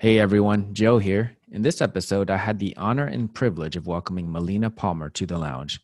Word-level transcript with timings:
Hey 0.00 0.18
everyone, 0.18 0.72
Joe 0.72 0.96
here. 0.96 1.36
In 1.52 1.60
this 1.60 1.82
episode, 1.82 2.30
I 2.30 2.38
had 2.38 2.58
the 2.58 2.74
honor 2.78 3.04
and 3.04 3.34
privilege 3.34 3.76
of 3.76 3.86
welcoming 3.86 4.32
Melina 4.32 4.70
Palmer 4.70 5.10
to 5.10 5.26
the 5.26 5.36
lounge. 5.36 5.78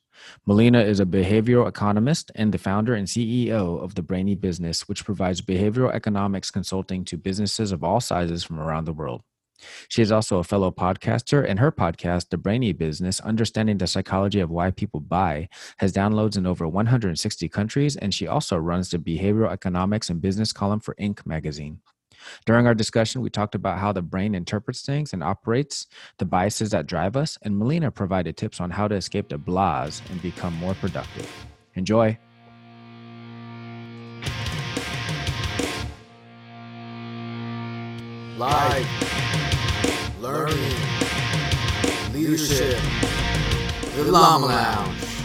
Melina 0.47 0.81
is 0.81 1.01
a 1.01 1.05
behavioral 1.05 1.69
economist 1.69 2.33
and 2.35 2.51
the 2.51 2.57
founder 2.57 2.95
and 2.95 3.07
CEO 3.07 3.79
of 3.79 3.95
the 3.95 4.01
Brainy 4.01 4.35
Business, 4.35 4.89
which 4.89 5.05
provides 5.05 5.43
behavioral 5.43 5.93
economics 5.93 6.51
consulting 6.51 7.05
to 7.05 7.19
businesses 7.19 7.73
of 7.73 7.85
all 7.85 8.01
sizes 8.01 8.43
from 8.43 8.59
around 8.59 8.87
the 8.87 8.95
world. 8.95 9.21
She 9.91 10.01
is 10.01 10.11
also 10.11 10.39
a 10.39 10.45
fellow 10.45 10.71
podcaster, 10.71 11.45
and 11.47 11.59
her 11.59 11.71
podcast, 11.71 12.31
The 12.31 12.39
Brainy 12.39 12.73
Business 12.73 13.21
Understanding 13.21 13.77
the 13.77 13.87
Psychology 13.87 14.41
of 14.41 14.49
Why 14.49 14.71
People 14.71 15.01
Buy, 15.01 15.51
has 15.77 15.93
downloads 15.93 16.39
in 16.39 16.47
over 16.47 16.67
160 16.67 17.51
countries, 17.51 17.97
and 17.97 18.15
she 18.15 18.27
also 18.27 18.57
runs 18.57 18.89
the 18.89 18.99
Behavioral 18.99 19.53
Economics 19.53 20.09
and 20.09 20.23
Business 20.23 20.55
column 20.55 20.81
for 20.81 20.95
Inc. 20.95 21.27
magazine. 21.27 21.81
During 22.45 22.67
our 22.67 22.75
discussion, 22.75 23.21
we 23.21 23.31
talked 23.31 23.55
about 23.55 23.79
how 23.79 23.93
the 23.93 24.03
brain 24.03 24.35
interprets 24.35 24.83
things 24.83 25.13
and 25.13 25.23
operates, 25.23 25.87
the 26.19 26.25
biases 26.25 26.71
that 26.71 26.87
drive 26.87 27.17
us, 27.17 27.39
and 27.43 27.59
Melina 27.59 27.91
provided 27.91 28.37
tips 28.37 28.61
on 28.61 28.71
how 28.71 28.89
to 28.89 28.95
escape 28.95 29.29
the 29.29 29.39
blahs 29.39 30.01
and 30.11 30.21
become 30.23 30.55
more 30.55 30.75
productive. 30.75 31.29
Enjoy. 31.75 32.19
Life, 38.39 40.21
learning, 40.21 40.77
leadership, 42.13 42.79
the 43.97 44.05
Llama 44.05 44.47
Lounge. 44.47 45.16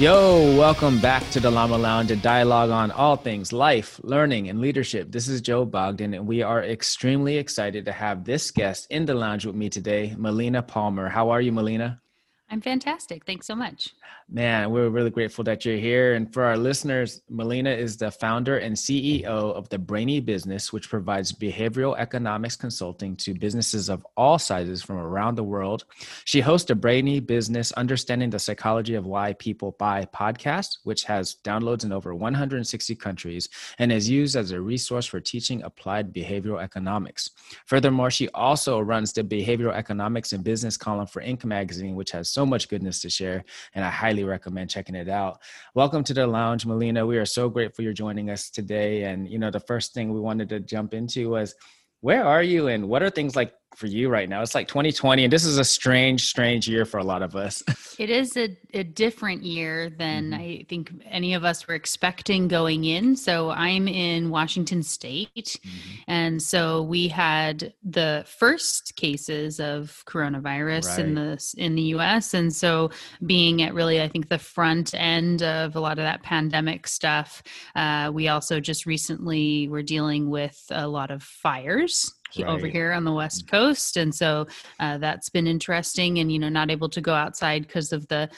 Yo, 0.00 0.56
welcome 0.56 0.98
back 0.98 1.28
to 1.28 1.40
the 1.40 1.50
Llama 1.50 1.76
Lounge, 1.76 2.10
a 2.10 2.16
dialogue 2.16 2.70
on 2.70 2.90
all 2.90 3.16
things 3.16 3.52
life, 3.52 4.00
learning, 4.02 4.48
and 4.48 4.58
leadership. 4.58 5.12
This 5.12 5.28
is 5.28 5.42
Joe 5.42 5.66
Bogdan, 5.66 6.14
and 6.14 6.26
we 6.26 6.40
are 6.40 6.64
extremely 6.64 7.36
excited 7.36 7.84
to 7.84 7.92
have 7.92 8.24
this 8.24 8.50
guest 8.50 8.86
in 8.88 9.04
the 9.04 9.12
lounge 9.12 9.44
with 9.44 9.54
me 9.54 9.68
today, 9.68 10.14
Melina 10.16 10.62
Palmer. 10.62 11.10
How 11.10 11.28
are 11.28 11.42
you, 11.42 11.52
Melina? 11.52 12.00
I'm 12.48 12.62
fantastic. 12.62 13.26
Thanks 13.26 13.46
so 13.46 13.54
much. 13.54 13.90
Man, 14.32 14.70
we're 14.70 14.90
really 14.90 15.10
grateful 15.10 15.42
that 15.42 15.64
you're 15.64 15.76
here. 15.76 16.14
And 16.14 16.32
for 16.32 16.44
our 16.44 16.56
listeners, 16.56 17.20
Melina 17.28 17.70
is 17.70 17.96
the 17.96 18.12
founder 18.12 18.58
and 18.58 18.76
CEO 18.76 19.24
of 19.24 19.68
the 19.70 19.78
Brainy 19.78 20.20
Business, 20.20 20.72
which 20.72 20.88
provides 20.88 21.32
behavioral 21.32 21.98
economics 21.98 22.54
consulting 22.54 23.16
to 23.16 23.34
businesses 23.34 23.88
of 23.88 24.06
all 24.16 24.38
sizes 24.38 24.84
from 24.84 24.98
around 24.98 25.34
the 25.34 25.42
world. 25.42 25.84
She 26.26 26.40
hosts 26.40 26.70
a 26.70 26.76
Brainy 26.76 27.18
Business 27.18 27.72
Understanding 27.72 28.30
the 28.30 28.38
Psychology 28.38 28.94
of 28.94 29.04
Why 29.04 29.32
People 29.32 29.74
Buy 29.80 30.06
podcast, 30.14 30.78
which 30.84 31.02
has 31.04 31.38
downloads 31.42 31.82
in 31.82 31.90
over 31.90 32.14
160 32.14 32.94
countries 32.94 33.48
and 33.80 33.90
is 33.90 34.08
used 34.08 34.36
as 34.36 34.52
a 34.52 34.60
resource 34.60 35.06
for 35.06 35.18
teaching 35.18 35.64
applied 35.64 36.14
behavioral 36.14 36.62
economics. 36.62 37.30
Furthermore, 37.66 38.12
she 38.12 38.28
also 38.28 38.78
runs 38.78 39.12
the 39.12 39.24
Behavioral 39.24 39.74
Economics 39.74 40.32
and 40.32 40.44
Business 40.44 40.76
column 40.76 41.08
for 41.08 41.20
Inc. 41.20 41.44
magazine, 41.44 41.96
which 41.96 42.12
has 42.12 42.28
so 42.30 42.46
much 42.46 42.68
goodness 42.68 43.00
to 43.00 43.10
share. 43.10 43.44
And 43.74 43.84
I 43.84 43.90
highly 43.90 44.19
recommend 44.24 44.70
checking 44.70 44.94
it 44.94 45.08
out. 45.08 45.40
Welcome 45.74 46.04
to 46.04 46.14
the 46.14 46.26
lounge, 46.26 46.66
Melina. 46.66 47.06
We 47.06 47.18
are 47.18 47.26
so 47.26 47.48
grateful 47.48 47.84
you're 47.84 47.92
joining 47.92 48.30
us 48.30 48.50
today. 48.50 49.04
And, 49.04 49.28
you 49.28 49.38
know, 49.38 49.50
the 49.50 49.60
first 49.60 49.94
thing 49.94 50.12
we 50.12 50.20
wanted 50.20 50.48
to 50.50 50.60
jump 50.60 50.94
into 50.94 51.30
was 51.30 51.54
where 52.00 52.24
are 52.24 52.42
you 52.42 52.68
and 52.68 52.88
what 52.88 53.02
are 53.02 53.10
things 53.10 53.36
like 53.36 53.52
for 53.74 53.86
you 53.86 54.08
right 54.08 54.28
now? 54.28 54.42
It's 54.42 54.54
like 54.54 54.68
2020, 54.68 55.24
and 55.24 55.32
this 55.32 55.44
is 55.44 55.58
a 55.58 55.64
strange, 55.64 56.26
strange 56.26 56.68
year 56.68 56.84
for 56.84 56.98
a 56.98 57.04
lot 57.04 57.22
of 57.22 57.36
us. 57.36 57.62
it 57.98 58.10
is 58.10 58.36
a, 58.36 58.56
a 58.74 58.82
different 58.82 59.42
year 59.42 59.90
than 59.90 60.30
mm-hmm. 60.30 60.40
I 60.40 60.66
think 60.68 60.92
any 61.04 61.34
of 61.34 61.44
us 61.44 61.66
were 61.66 61.74
expecting 61.74 62.48
going 62.48 62.84
in. 62.84 63.16
So 63.16 63.50
I'm 63.50 63.88
in 63.88 64.30
Washington 64.30 64.82
State, 64.82 65.34
mm-hmm. 65.34 66.00
and 66.08 66.42
so 66.42 66.82
we 66.82 67.08
had 67.08 67.72
the 67.82 68.24
first 68.26 68.96
cases 68.96 69.60
of 69.60 70.02
coronavirus 70.06 70.88
right. 70.88 70.98
in 70.98 71.14
the 71.14 71.54
in 71.56 71.74
the 71.74 71.82
U.S. 71.82 72.34
And 72.34 72.54
so 72.54 72.90
being 73.24 73.62
at 73.62 73.74
really, 73.74 74.00
I 74.02 74.08
think 74.08 74.28
the 74.28 74.38
front 74.38 74.94
end 74.94 75.42
of 75.42 75.76
a 75.76 75.80
lot 75.80 75.98
of 75.98 76.04
that 76.04 76.22
pandemic 76.22 76.86
stuff, 76.86 77.42
uh, 77.76 78.10
we 78.12 78.28
also 78.28 78.60
just 78.60 78.86
recently 78.86 79.68
were 79.68 79.82
dealing 79.82 80.30
with 80.30 80.64
a 80.70 80.86
lot 80.86 81.10
of 81.10 81.22
fires 81.22 82.14
right. 82.38 82.46
over 82.48 82.66
here 82.66 82.92
on 82.92 83.04
the 83.04 83.12
west 83.12 83.46
mm. 83.46 83.50
coast 83.50 83.96
and 83.96 84.14
so 84.14 84.46
uh, 84.78 84.98
that's 84.98 85.28
been 85.28 85.46
interesting 85.46 86.18
and 86.18 86.32
you 86.32 86.38
know 86.38 86.48
not 86.48 86.70
able 86.70 86.88
to 86.88 87.00
go 87.00 87.14
outside 87.14 87.66
because 87.66 87.92
of 87.92 88.06
the 88.08 88.28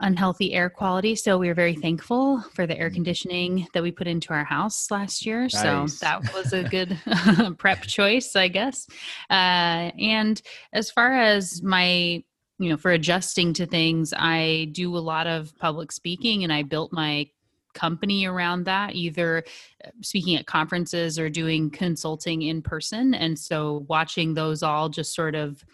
unhealthy 0.00 0.52
air 0.52 0.68
quality 0.68 1.14
so 1.14 1.38
we 1.38 1.48
are 1.48 1.54
very 1.54 1.74
thankful 1.74 2.42
for 2.54 2.66
the 2.66 2.78
air 2.78 2.90
mm. 2.90 2.94
conditioning 2.94 3.66
that 3.72 3.82
we 3.82 3.90
put 3.90 4.06
into 4.06 4.32
our 4.32 4.44
house 4.44 4.90
last 4.90 5.24
year 5.24 5.42
nice. 5.42 5.52
so 5.52 5.86
that 6.00 6.22
was 6.34 6.52
a 6.52 6.64
good 6.64 6.98
prep 7.58 7.82
choice 7.82 8.36
i 8.36 8.48
guess 8.48 8.86
uh, 9.30 9.90
and 9.98 10.42
as 10.72 10.90
far 10.90 11.14
as 11.14 11.62
my 11.62 12.22
you 12.58 12.68
know 12.68 12.76
for 12.76 12.90
adjusting 12.90 13.52
to 13.52 13.66
things 13.66 14.12
i 14.16 14.68
do 14.72 14.96
a 14.96 14.98
lot 14.98 15.26
of 15.26 15.56
public 15.56 15.90
speaking 15.92 16.44
and 16.44 16.52
i 16.52 16.62
built 16.62 16.92
my 16.92 17.26
company 17.76 18.26
around 18.26 18.64
that, 18.64 18.94
either 18.94 19.44
uh, 19.84 19.90
speaking 20.02 20.36
at 20.36 20.46
conferences 20.46 21.18
or 21.18 21.30
doing 21.30 21.70
consulting 21.70 22.42
in 22.42 22.62
person. 22.62 23.14
And 23.14 23.38
so 23.38 23.84
watching 23.88 24.34
those 24.34 24.64
all 24.64 24.88
just 24.88 25.14
sort 25.14 25.36
of 25.36 25.64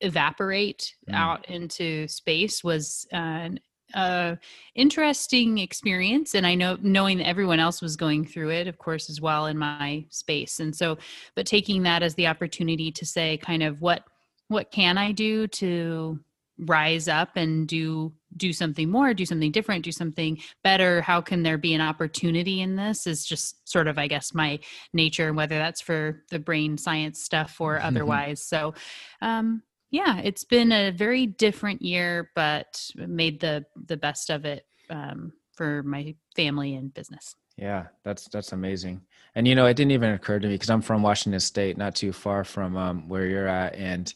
evaporate 0.00 0.94
mm. 1.10 1.14
out 1.14 1.48
into 1.50 2.06
space 2.06 2.62
was 2.62 3.06
an 3.10 3.58
uh, 3.94 4.36
interesting 4.74 5.56
experience 5.58 6.34
and 6.34 6.46
i 6.46 6.54
know 6.54 6.76
knowing 6.82 7.16
that 7.16 7.26
everyone 7.26 7.58
else 7.58 7.80
was 7.80 7.96
going 7.96 8.22
through 8.22 8.50
it 8.50 8.68
of 8.68 8.76
course 8.76 9.08
as 9.08 9.18
well 9.18 9.46
in 9.46 9.56
my 9.56 10.04
space 10.10 10.60
and 10.60 10.76
so 10.76 10.98
but 11.34 11.46
taking 11.46 11.82
that 11.82 12.02
as 12.02 12.14
the 12.14 12.26
opportunity 12.26 12.92
to 12.92 13.06
say 13.06 13.38
kind 13.38 13.62
of 13.62 13.80
what 13.80 14.04
what 14.48 14.70
can 14.70 14.98
i 14.98 15.10
do 15.10 15.46
to 15.46 16.20
rise 16.58 17.08
up 17.08 17.30
and 17.36 17.68
do 17.68 18.12
do 18.36 18.52
something 18.52 18.90
more 18.90 19.14
do 19.14 19.24
something 19.24 19.50
different 19.52 19.84
do 19.84 19.92
something 19.92 20.38
better? 20.62 21.00
How 21.00 21.20
can 21.20 21.42
there 21.42 21.58
be 21.58 21.74
an 21.74 21.80
opportunity 21.80 22.60
in 22.60 22.76
this 22.76 23.06
is 23.06 23.24
just 23.24 23.68
sort 23.68 23.86
of 23.86 23.98
i 23.98 24.06
guess 24.06 24.34
my 24.34 24.58
nature 24.92 25.32
whether 25.32 25.56
that's 25.56 25.80
for 25.80 26.22
the 26.30 26.38
brain 26.38 26.76
science 26.76 27.22
stuff 27.22 27.60
or 27.60 27.80
otherwise. 27.82 28.42
So 28.42 28.74
um 29.22 29.62
yeah 29.90 30.18
it's 30.18 30.44
been 30.44 30.72
a 30.72 30.90
very 30.90 31.26
different 31.26 31.80
year 31.82 32.30
but 32.34 32.90
made 32.96 33.40
the 33.40 33.64
the 33.86 33.96
best 33.96 34.30
of 34.30 34.44
it 34.44 34.64
um 34.90 35.32
for 35.52 35.82
my 35.82 36.14
family 36.36 36.74
and 36.74 36.92
business. 36.92 37.34
Yeah 37.56 37.86
that's 38.04 38.28
that's 38.28 38.52
amazing. 38.52 39.00
And 39.34 39.46
you 39.46 39.54
know 39.54 39.66
it 39.66 39.74
didn't 39.74 39.92
even 39.92 40.12
occur 40.12 40.38
to 40.38 40.48
me 40.48 40.54
because 40.54 40.70
i'm 40.70 40.82
from 40.82 41.02
washington 41.02 41.40
state 41.40 41.76
not 41.76 41.94
too 41.94 42.12
far 42.12 42.44
from 42.44 42.76
um, 42.76 43.08
where 43.08 43.26
you're 43.26 43.48
at. 43.48 43.74
And 43.76 44.12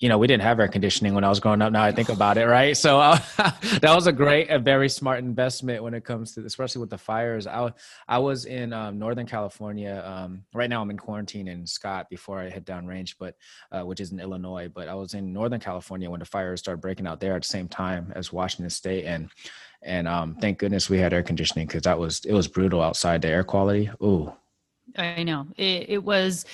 you 0.00 0.08
know, 0.08 0.16
we 0.16 0.28
didn't 0.28 0.44
have 0.44 0.60
air 0.60 0.68
conditioning 0.68 1.14
when 1.14 1.24
I 1.24 1.28
was 1.28 1.40
growing 1.40 1.60
up. 1.60 1.72
Now 1.72 1.82
I 1.82 1.90
think 1.90 2.08
about 2.08 2.38
it, 2.38 2.46
right? 2.46 2.76
So 2.76 3.00
uh, 3.00 3.18
that 3.36 3.92
was 3.94 4.06
a 4.06 4.12
great, 4.12 4.48
a 4.48 4.58
very 4.58 4.88
smart 4.88 5.18
investment 5.18 5.82
when 5.82 5.92
it 5.92 6.04
comes 6.04 6.34
to, 6.34 6.44
especially 6.44 6.80
with 6.80 6.90
the 6.90 6.98
fires. 6.98 7.48
I 7.48 7.72
I 8.06 8.18
was 8.18 8.44
in 8.44 8.72
um, 8.72 8.98
Northern 8.98 9.26
California. 9.26 10.02
Um, 10.06 10.44
right 10.54 10.70
now, 10.70 10.80
I'm 10.82 10.90
in 10.90 10.98
quarantine 10.98 11.48
in 11.48 11.66
Scott 11.66 12.08
before 12.10 12.38
I 12.38 12.48
head 12.48 12.64
downrange, 12.64 13.16
but 13.18 13.34
uh, 13.72 13.84
which 13.84 14.00
is 14.00 14.12
in 14.12 14.20
Illinois. 14.20 14.68
But 14.72 14.86
I 14.86 14.94
was 14.94 15.14
in 15.14 15.32
Northern 15.32 15.60
California 15.60 16.08
when 16.08 16.20
the 16.20 16.26
fires 16.26 16.60
started 16.60 16.80
breaking 16.80 17.08
out 17.08 17.18
there 17.18 17.34
at 17.34 17.42
the 17.42 17.48
same 17.48 17.66
time 17.66 18.12
as 18.14 18.32
Washington 18.32 18.70
State, 18.70 19.04
and 19.04 19.28
and 19.82 20.06
um, 20.06 20.36
thank 20.40 20.58
goodness 20.58 20.88
we 20.88 20.98
had 20.98 21.12
air 21.12 21.24
conditioning 21.24 21.66
because 21.66 21.82
that 21.82 21.98
was 21.98 22.24
it 22.24 22.32
was 22.32 22.46
brutal 22.46 22.82
outside. 22.82 23.22
The 23.22 23.28
air 23.28 23.42
quality, 23.42 23.90
ooh. 24.00 24.32
I 24.96 25.22
know 25.22 25.46
it, 25.56 25.86
it 25.88 26.04
was 26.04 26.46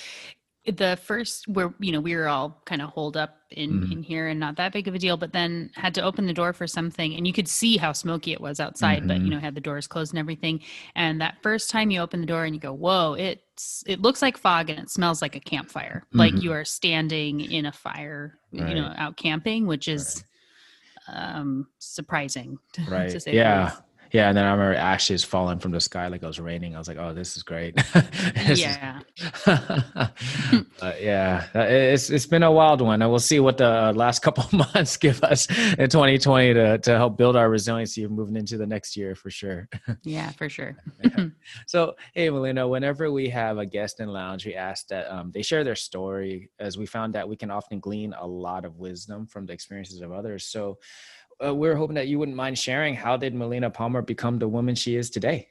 the 0.65 0.97
first 1.03 1.47
where 1.47 1.73
you 1.79 1.91
know 1.91 1.99
we 1.99 2.15
were 2.15 2.27
all 2.27 2.61
kind 2.65 2.81
of 2.81 2.89
holed 2.89 3.15
up 3.15 3.37
in 3.51 3.81
mm-hmm. 3.81 3.91
in 3.91 4.03
here 4.03 4.27
and 4.27 4.39
not 4.39 4.55
that 4.55 4.73
big 4.73 4.87
of 4.87 4.95
a 4.95 4.99
deal 4.99 5.15
but 5.15 5.31
then 5.31 5.69
had 5.75 5.93
to 5.93 6.01
open 6.01 6.25
the 6.25 6.33
door 6.33 6.53
for 6.53 6.65
something 6.65 7.13
and 7.13 7.27
you 7.27 7.33
could 7.33 7.47
see 7.47 7.77
how 7.77 7.91
smoky 7.91 8.33
it 8.33 8.41
was 8.41 8.59
outside 8.59 8.99
mm-hmm. 8.99 9.07
but 9.07 9.17
you 9.17 9.23
mm-hmm. 9.23 9.31
know 9.31 9.39
had 9.39 9.53
the 9.53 9.61
doors 9.61 9.85
closed 9.85 10.11
and 10.11 10.19
everything 10.19 10.59
and 10.95 11.21
that 11.21 11.37
first 11.43 11.69
time 11.69 11.91
you 11.91 11.99
open 11.99 12.19
the 12.19 12.25
door 12.25 12.45
and 12.45 12.55
you 12.55 12.59
go 12.59 12.73
whoa 12.73 13.13
it's 13.13 13.83
it 13.85 14.01
looks 14.01 14.21
like 14.21 14.37
fog 14.37 14.69
and 14.69 14.79
it 14.79 14.89
smells 14.89 15.21
like 15.21 15.35
a 15.35 15.39
campfire 15.39 16.03
mm-hmm. 16.07 16.19
like 16.19 16.41
you 16.41 16.51
are 16.51 16.65
standing 16.65 17.41
in 17.41 17.67
a 17.67 17.71
fire 17.71 18.39
right. 18.51 18.69
you 18.69 18.75
know 18.75 18.91
out 18.97 19.15
camping 19.17 19.67
which 19.67 19.87
is 19.87 20.23
right. 21.07 21.35
um 21.35 21.67
surprising 21.77 22.57
to, 22.73 22.81
right 22.89 23.27
yeah 23.27 23.75
yeah, 24.11 24.29
and 24.29 24.37
then 24.37 24.45
I 24.45 24.51
remember 24.51 24.75
ashes 24.75 25.23
falling 25.23 25.59
from 25.59 25.71
the 25.71 25.79
sky 25.79 26.07
like 26.07 26.23
it 26.23 26.27
was 26.27 26.39
raining. 26.39 26.75
I 26.75 26.77
was 26.77 26.87
like, 26.87 26.97
"Oh, 26.97 27.13
this 27.13 27.35
is 27.35 27.43
great." 27.43 27.81
yeah, 28.55 28.99
yeah, 30.99 31.47
it's 31.53 32.09
it's 32.09 32.25
been 32.25 32.43
a 32.43 32.51
wild 32.51 32.81
one. 32.81 33.01
And 33.01 33.09
we'll 33.09 33.19
see 33.19 33.39
what 33.39 33.57
the 33.57 33.93
last 33.95 34.19
couple 34.23 34.45
months 34.57 34.97
give 34.97 35.23
us 35.23 35.47
in 35.49 35.89
2020 35.89 36.53
to 36.53 36.77
to 36.79 36.91
help 36.97 37.17
build 37.17 37.35
our 37.35 37.49
resiliency 37.49 38.05
moving 38.07 38.35
into 38.35 38.57
the 38.57 38.67
next 38.67 38.95
year 38.95 39.15
for 39.15 39.29
sure. 39.29 39.67
yeah, 40.03 40.31
for 40.31 40.49
sure. 40.49 40.75
So, 41.67 41.95
hey, 42.13 42.29
Melina, 42.29 42.67
whenever 42.67 43.11
we 43.11 43.29
have 43.29 43.57
a 43.57 43.65
guest 43.65 43.99
in 43.99 44.09
lounge, 44.09 44.45
we 44.45 44.55
ask 44.55 44.87
that 44.87 45.11
um, 45.11 45.31
they 45.31 45.41
share 45.41 45.63
their 45.63 45.75
story, 45.75 46.49
as 46.59 46.77
we 46.77 46.85
found 46.85 47.15
that 47.15 47.27
we 47.27 47.35
can 47.35 47.51
often 47.51 47.79
glean 47.79 48.13
a 48.13 48.25
lot 48.25 48.65
of 48.65 48.77
wisdom 48.77 49.27
from 49.27 49.45
the 49.45 49.53
experiences 49.53 50.01
of 50.01 50.11
others. 50.11 50.45
So 50.45 50.77
uh, 51.43 51.53
we're 51.53 51.75
hoping 51.75 51.95
that 51.95 52.07
you 52.07 52.19
wouldn't 52.19 52.37
mind 52.37 52.57
sharing 52.57 52.95
how 52.95 53.17
did 53.17 53.33
Melina 53.33 53.69
Palmer 53.69 54.01
become 54.01 54.39
the 54.39 54.47
woman 54.47 54.75
she 54.75 54.95
is 54.95 55.09
today? 55.09 55.47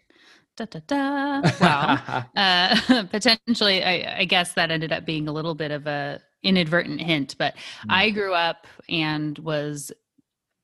Da, 0.56 0.66
da, 0.66 0.80
da. 0.86 1.50
Wow. 1.60 2.24
uh, 2.36 3.04
potentially, 3.10 3.82
I, 3.82 4.20
I, 4.20 4.24
guess 4.24 4.52
that 4.54 4.70
ended 4.70 4.92
up 4.92 5.04
being 5.04 5.26
a 5.26 5.32
little 5.32 5.54
bit 5.54 5.72
of 5.72 5.86
a 5.86 6.20
inadvertent 6.44 7.00
hint, 7.00 7.34
but 7.38 7.54
mm. 7.54 7.60
I 7.88 8.10
grew 8.10 8.34
up 8.34 8.66
and 8.88 9.36
was 9.38 9.90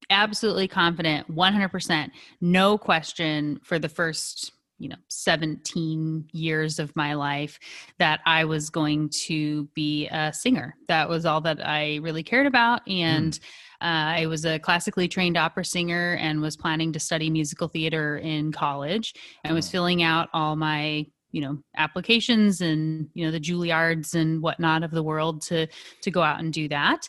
absolutely 0.08 0.69
confident, 0.69 1.28
100%, 1.34 2.11
no 2.40 2.78
question 2.78 3.61
for 3.64 3.78
the 3.78 3.88
first 3.88 4.52
you 4.81 4.88
know 4.88 4.97
17 5.09 6.29
years 6.32 6.79
of 6.79 6.94
my 6.97 7.15
life 7.15 7.61
that 7.99 8.21
i 8.27 8.44
was 8.44 8.71
going 8.71 9.09
to 9.11 9.65
be 9.75 10.09
a 10.09 10.32
singer. 10.32 10.75
That 10.88 11.09
was 11.09 11.27
all 11.27 11.41
that 11.43 11.65
i 11.65 11.97
really 11.97 12.23
cared 12.23 12.47
about 12.47 12.81
and 12.88 13.32
mm. 13.32 13.41
uh, 13.82 14.21
i 14.21 14.27
was 14.27 14.44
a 14.44 14.59
classically 14.59 15.06
trained 15.06 15.37
opera 15.37 15.65
singer 15.65 16.17
and 16.21 16.41
was 16.41 16.56
planning 16.56 16.93
to 16.94 17.00
study 17.00 17.31
musical 17.31 17.69
theater 17.69 18.19
in 18.19 18.53
college. 18.53 19.15
And 19.44 19.55
was 19.55 19.71
filling 19.71 20.03
out 20.03 20.29
all 20.32 20.56
my 20.56 21.06
you 21.33 21.41
know 21.41 21.59
applications 21.76 22.61
and 22.61 23.09
you 23.15 23.25
know 23.25 23.31
the 23.31 23.41
juilliards 23.41 24.15
and 24.15 24.43
whatnot 24.43 24.83
of 24.83 24.91
the 24.91 25.03
world 25.03 25.43
to 25.43 25.67
to 26.03 26.11
go 26.11 26.23
out 26.23 26.41
and 26.41 26.53
do 26.53 26.69
that. 26.69 27.09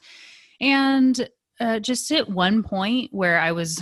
And 0.59 1.27
uh, 1.59 1.79
just 1.79 2.11
at 2.11 2.27
one 2.29 2.63
point 2.63 3.09
where 3.13 3.39
i 3.39 3.51
was 3.51 3.81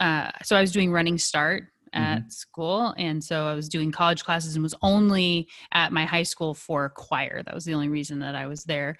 uh, 0.00 0.30
so 0.42 0.56
i 0.56 0.60
was 0.60 0.72
doing 0.72 0.90
running 0.92 1.18
start 1.18 1.71
at 1.92 2.20
mm-hmm. 2.20 2.28
school 2.28 2.94
and 2.96 3.22
so 3.22 3.46
i 3.46 3.54
was 3.54 3.68
doing 3.68 3.90
college 3.90 4.24
classes 4.24 4.54
and 4.54 4.62
was 4.62 4.74
only 4.82 5.48
at 5.72 5.92
my 5.92 6.04
high 6.04 6.22
school 6.22 6.54
for 6.54 6.88
choir 6.90 7.42
that 7.42 7.54
was 7.54 7.64
the 7.64 7.74
only 7.74 7.88
reason 7.88 8.18
that 8.18 8.34
i 8.34 8.46
was 8.46 8.64
there 8.64 8.96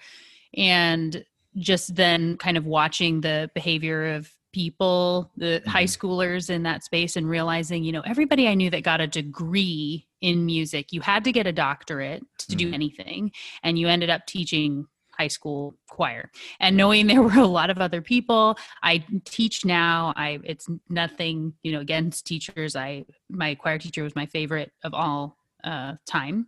and 0.55 1.25
just 1.57 1.95
then 1.95 2.37
kind 2.37 2.57
of 2.57 2.65
watching 2.65 3.21
the 3.21 3.49
behavior 3.53 4.13
of 4.13 4.31
people 4.53 5.31
the 5.37 5.59
mm-hmm. 5.59 5.69
high 5.69 5.83
schoolers 5.85 6.49
in 6.49 6.63
that 6.63 6.83
space 6.83 7.15
and 7.15 7.27
realizing 7.27 7.83
you 7.83 7.91
know 7.91 8.01
everybody 8.01 8.47
i 8.47 8.53
knew 8.53 8.69
that 8.69 8.83
got 8.83 9.01
a 9.01 9.07
degree 9.07 10.07
in 10.21 10.45
music 10.45 10.93
you 10.93 11.01
had 11.01 11.23
to 11.23 11.31
get 11.31 11.47
a 11.47 11.51
doctorate 11.51 12.23
to 12.37 12.47
mm-hmm. 12.47 12.57
do 12.57 12.73
anything 12.73 13.31
and 13.63 13.79
you 13.79 13.87
ended 13.87 14.09
up 14.09 14.25
teaching 14.27 14.85
high 15.17 15.27
school 15.27 15.75
choir. 15.89 16.31
And 16.59 16.75
knowing 16.77 17.07
there 17.13 17.21
were 17.21 17.39
a 17.39 17.47
lot 17.47 17.69
of 17.69 17.79
other 17.79 18.01
people 18.01 18.57
i 18.81 19.03
teach 19.25 19.65
now 19.65 20.13
i 20.15 20.39
it's 20.43 20.67
nothing 20.89 21.53
you 21.63 21.71
know 21.71 21.79
against 21.79 22.25
teachers 22.25 22.75
i 22.75 23.05
my 23.29 23.55
choir 23.55 23.77
teacher 23.77 24.03
was 24.03 24.15
my 24.15 24.25
favorite 24.25 24.71
of 24.83 24.93
all 24.93 25.37
uh, 25.63 25.93
time. 26.05 26.47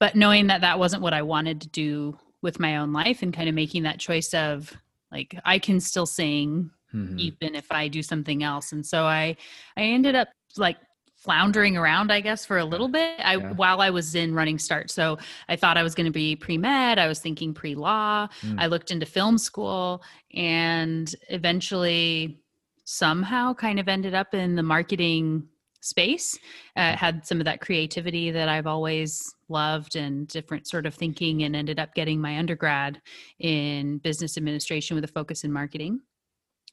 But 0.00 0.14
knowing 0.14 0.48
that 0.48 0.60
that 0.60 0.78
wasn't 0.78 1.02
what 1.02 1.14
i 1.14 1.22
wanted 1.22 1.60
to 1.62 1.68
do 1.68 2.18
with 2.42 2.60
my 2.60 2.76
own 2.76 2.92
life 2.92 3.22
and 3.22 3.34
kind 3.34 3.48
of 3.48 3.54
making 3.54 3.82
that 3.82 3.98
choice 3.98 4.32
of 4.34 4.72
like 5.10 5.38
i 5.44 5.58
can 5.58 5.80
still 5.80 6.06
sing 6.06 6.70
mm-hmm. 6.94 7.18
even 7.18 7.54
if 7.54 7.70
i 7.72 7.88
do 7.88 8.02
something 8.02 8.42
else. 8.42 8.72
And 8.72 8.84
so 8.84 9.04
i 9.04 9.36
i 9.76 9.82
ended 9.82 10.14
up 10.14 10.28
like 10.56 10.76
floundering 11.18 11.76
around 11.76 12.12
i 12.12 12.20
guess 12.20 12.46
for 12.46 12.58
a 12.58 12.64
little 12.64 12.88
bit 12.88 13.18
i 13.18 13.36
yeah. 13.36 13.52
while 13.52 13.80
i 13.80 13.90
was 13.90 14.14
in 14.14 14.34
running 14.34 14.58
start 14.58 14.90
so 14.90 15.18
i 15.48 15.56
thought 15.56 15.76
i 15.76 15.82
was 15.82 15.94
going 15.94 16.06
to 16.06 16.12
be 16.12 16.36
pre-med 16.36 16.98
i 16.98 17.08
was 17.08 17.18
thinking 17.18 17.52
pre-law. 17.52 18.26
Mm. 18.42 18.56
i 18.58 18.66
looked 18.66 18.90
into 18.90 19.04
film 19.04 19.36
school 19.36 20.02
and 20.34 21.14
eventually 21.28 22.40
somehow 22.84 23.52
kind 23.52 23.78
of 23.78 23.88
ended 23.88 24.14
up 24.14 24.32
in 24.32 24.54
the 24.54 24.62
marketing 24.62 25.46
space. 25.80 26.38
Uh, 26.76 26.96
had 26.96 27.26
some 27.26 27.38
of 27.38 27.44
that 27.44 27.60
creativity 27.60 28.30
that 28.30 28.48
i've 28.48 28.66
always 28.66 29.34
loved 29.48 29.96
and 29.96 30.28
different 30.28 30.66
sort 30.66 30.86
of 30.86 30.94
thinking 30.94 31.42
and 31.42 31.54
ended 31.54 31.78
up 31.78 31.94
getting 31.94 32.20
my 32.20 32.38
undergrad 32.38 33.00
in 33.38 33.98
business 33.98 34.36
administration 34.36 34.94
with 34.94 35.04
a 35.04 35.08
focus 35.08 35.44
in 35.44 35.52
marketing. 35.52 36.00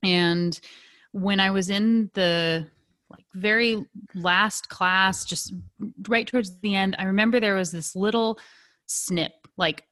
And 0.04 0.60
when 1.12 1.40
i 1.40 1.50
was 1.50 1.70
in 1.70 2.10
the 2.14 2.68
like 3.10 3.26
very 3.34 3.86
last 4.14 4.70
class, 4.70 5.26
just 5.26 5.54
right 6.08 6.28
towards 6.28 6.60
the 6.60 6.76
end, 6.76 6.96
I 6.98 7.06
remember 7.06 7.40
there 7.40 7.56
was 7.56 7.72
this 7.72 7.96
little 7.96 8.40
snip, 8.88 9.34
like 9.58 9.84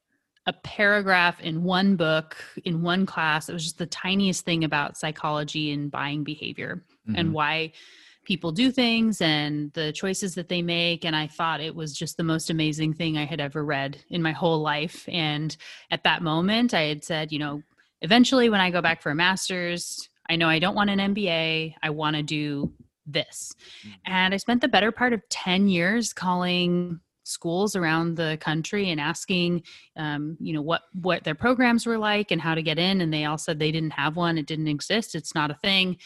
a 0.46 0.52
paragraph 0.52 1.40
in 1.40 1.64
one 1.64 1.96
book 1.96 2.36
in 2.64 2.82
one 2.82 3.06
class. 3.06 3.48
It 3.48 3.52
was 3.52 3.64
just 3.64 3.78
the 3.78 3.86
tiniest 3.86 4.44
thing 4.44 4.64
about 4.64 4.96
psychology 4.96 5.72
and 5.72 5.90
buying 5.90 6.22
behavior 6.22 6.84
mm-hmm. 7.08 7.18
and 7.18 7.32
why 7.32 7.72
people 8.24 8.52
do 8.52 8.70
things 8.70 9.20
and 9.20 9.72
the 9.72 9.92
choices 9.92 10.34
that 10.34 10.48
they 10.48 10.62
make. 10.62 11.04
And 11.04 11.14
I 11.14 11.26
thought 11.26 11.60
it 11.60 11.74
was 11.74 11.92
just 11.92 12.16
the 12.16 12.24
most 12.24 12.50
amazing 12.50 12.94
thing 12.94 13.16
I 13.16 13.26
had 13.26 13.40
ever 13.40 13.64
read 13.64 13.98
in 14.10 14.22
my 14.22 14.32
whole 14.32 14.60
life. 14.60 15.06
And 15.08 15.54
at 15.90 16.04
that 16.04 16.22
moment, 16.22 16.74
I 16.74 16.82
had 16.82 17.04
said, 17.04 17.32
you 17.32 17.38
know, 17.38 17.62
eventually 18.00 18.48
when 18.48 18.60
I 18.60 18.70
go 18.70 18.82
back 18.82 19.02
for 19.02 19.10
a 19.10 19.14
master's, 19.14 20.08
I 20.28 20.36
know 20.36 20.48
I 20.48 20.58
don't 20.58 20.74
want 20.74 20.90
an 20.90 21.14
MBA. 21.14 21.74
I 21.82 21.90
want 21.90 22.16
to 22.16 22.22
do 22.22 22.72
this. 23.06 23.54
Mm-hmm. 23.80 24.12
And 24.12 24.34
I 24.34 24.36
spent 24.36 24.60
the 24.60 24.68
better 24.68 24.92
part 24.92 25.12
of 25.12 25.28
10 25.28 25.68
years 25.68 26.12
calling 26.12 27.00
schools 27.24 27.74
around 27.74 28.16
the 28.16 28.38
country 28.40 28.90
and 28.90 29.00
asking 29.00 29.62
um, 29.96 30.36
you 30.40 30.52
know 30.52 30.62
what 30.62 30.82
what 30.92 31.24
their 31.24 31.34
programs 31.34 31.86
were 31.86 31.98
like 31.98 32.30
and 32.30 32.40
how 32.40 32.54
to 32.54 32.62
get 32.62 32.78
in 32.78 33.00
and 33.00 33.12
they 33.12 33.24
all 33.24 33.38
said 33.38 33.58
they 33.58 33.72
didn't 33.72 33.92
have 33.92 34.16
one 34.16 34.38
it 34.38 34.46
didn't 34.46 34.68
exist 34.68 35.14
it's 35.14 35.34
not 35.34 35.50
a 35.50 35.54
thing 35.54 35.96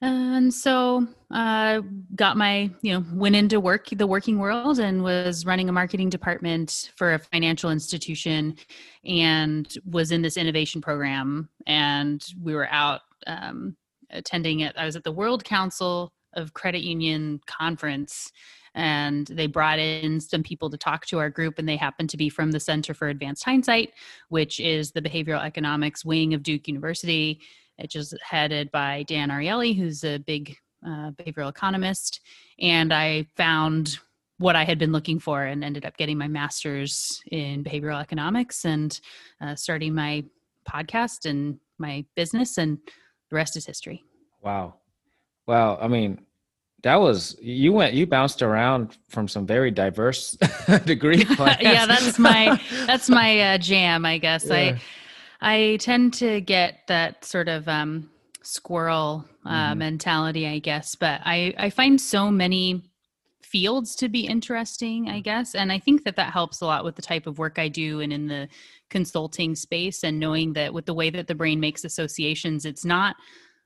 and 0.00 0.52
so 0.52 1.06
i 1.30 1.76
uh, 1.76 1.82
got 2.14 2.36
my 2.36 2.70
you 2.82 2.92
know 2.92 3.04
went 3.12 3.36
into 3.36 3.60
work 3.60 3.88
the 3.90 4.06
working 4.06 4.38
world 4.38 4.78
and 4.78 5.02
was 5.02 5.46
running 5.46 5.68
a 5.68 5.72
marketing 5.72 6.08
department 6.08 6.90
for 6.96 7.14
a 7.14 7.18
financial 7.18 7.70
institution 7.70 8.56
and 9.04 9.74
was 9.84 10.12
in 10.12 10.22
this 10.22 10.36
innovation 10.36 10.80
program 10.80 11.48
and 11.66 12.26
we 12.42 12.54
were 12.54 12.68
out 12.70 13.00
um, 13.26 13.76
attending 14.10 14.60
it. 14.60 14.74
I 14.76 14.84
was 14.84 14.96
at 14.96 15.04
the 15.04 15.12
World 15.12 15.44
Council 15.44 16.12
of 16.34 16.54
Credit 16.54 16.82
Union 16.82 17.40
conference 17.46 18.30
and 18.74 19.26
they 19.26 19.46
brought 19.46 19.78
in 19.78 20.20
some 20.20 20.42
people 20.42 20.70
to 20.70 20.76
talk 20.76 21.06
to 21.06 21.18
our 21.18 21.30
group 21.30 21.58
and 21.58 21.68
they 21.68 21.76
happened 21.76 22.10
to 22.10 22.16
be 22.16 22.28
from 22.28 22.50
the 22.50 22.60
center 22.60 22.94
for 22.94 23.08
advanced 23.08 23.44
hindsight 23.44 23.92
which 24.28 24.60
is 24.60 24.92
the 24.92 25.02
behavioral 25.02 25.44
economics 25.44 26.04
wing 26.04 26.34
of 26.34 26.42
duke 26.42 26.68
university 26.68 27.40
which 27.78 27.96
is 27.96 28.14
headed 28.22 28.70
by 28.70 29.02
dan 29.04 29.30
ariely 29.30 29.76
who's 29.76 30.04
a 30.04 30.18
big 30.18 30.56
uh, 30.86 31.10
behavioral 31.12 31.48
economist 31.48 32.20
and 32.60 32.92
i 32.92 33.26
found 33.36 33.98
what 34.38 34.54
i 34.54 34.64
had 34.64 34.78
been 34.78 34.92
looking 34.92 35.18
for 35.18 35.44
and 35.44 35.64
ended 35.64 35.84
up 35.84 35.96
getting 35.96 36.18
my 36.18 36.28
master's 36.28 37.20
in 37.32 37.64
behavioral 37.64 38.00
economics 38.00 38.64
and 38.64 39.00
uh, 39.40 39.54
starting 39.54 39.94
my 39.94 40.22
podcast 40.68 41.28
and 41.28 41.58
my 41.78 42.04
business 42.14 42.58
and 42.58 42.78
the 43.30 43.36
rest 43.36 43.56
is 43.56 43.66
history. 43.66 44.04
Wow. 44.42 44.74
Well, 45.46 45.78
I 45.80 45.88
mean, 45.88 46.24
that 46.82 46.96
was 46.96 47.36
you 47.40 47.72
went 47.72 47.94
you 47.94 48.06
bounced 48.06 48.42
around 48.42 48.96
from 49.08 49.26
some 49.26 49.46
very 49.46 49.70
diverse 49.70 50.36
degree 50.84 51.24
plans. 51.24 51.58
yeah, 51.62 51.86
that's 51.86 52.18
my 52.18 52.60
that's 52.86 53.08
my 53.08 53.40
uh, 53.40 53.58
jam, 53.58 54.04
I 54.04 54.18
guess. 54.18 54.46
Yeah. 54.46 54.54
I 54.54 54.80
I 55.40 55.76
tend 55.80 56.14
to 56.14 56.40
get 56.40 56.86
that 56.88 57.24
sort 57.24 57.48
of 57.48 57.68
um, 57.68 58.10
squirrel 58.42 59.24
uh, 59.44 59.72
mm. 59.72 59.78
mentality, 59.78 60.46
I 60.46 60.58
guess, 60.60 60.94
but 60.94 61.20
I 61.24 61.54
I 61.58 61.70
find 61.70 62.00
so 62.00 62.30
many 62.30 62.82
fields 63.42 63.96
to 63.96 64.08
be 64.08 64.26
interesting, 64.26 65.08
I 65.08 65.20
mm. 65.20 65.24
guess, 65.24 65.54
and 65.54 65.72
I 65.72 65.78
think 65.78 66.04
that 66.04 66.16
that 66.16 66.32
helps 66.32 66.60
a 66.60 66.66
lot 66.66 66.84
with 66.84 66.94
the 66.94 67.02
type 67.02 67.26
of 67.26 67.38
work 67.38 67.58
I 67.58 67.68
do 67.68 68.00
and 68.00 68.12
in 68.12 68.28
the 68.28 68.48
consulting 68.90 69.54
space 69.54 70.04
and 70.04 70.18
knowing 70.18 70.52
that 70.52 70.72
with 70.72 70.86
the 70.86 70.94
way 70.94 71.10
that 71.10 71.26
the 71.26 71.34
brain 71.34 71.60
makes 71.60 71.84
associations 71.84 72.64
it's 72.64 72.84
not 72.84 73.16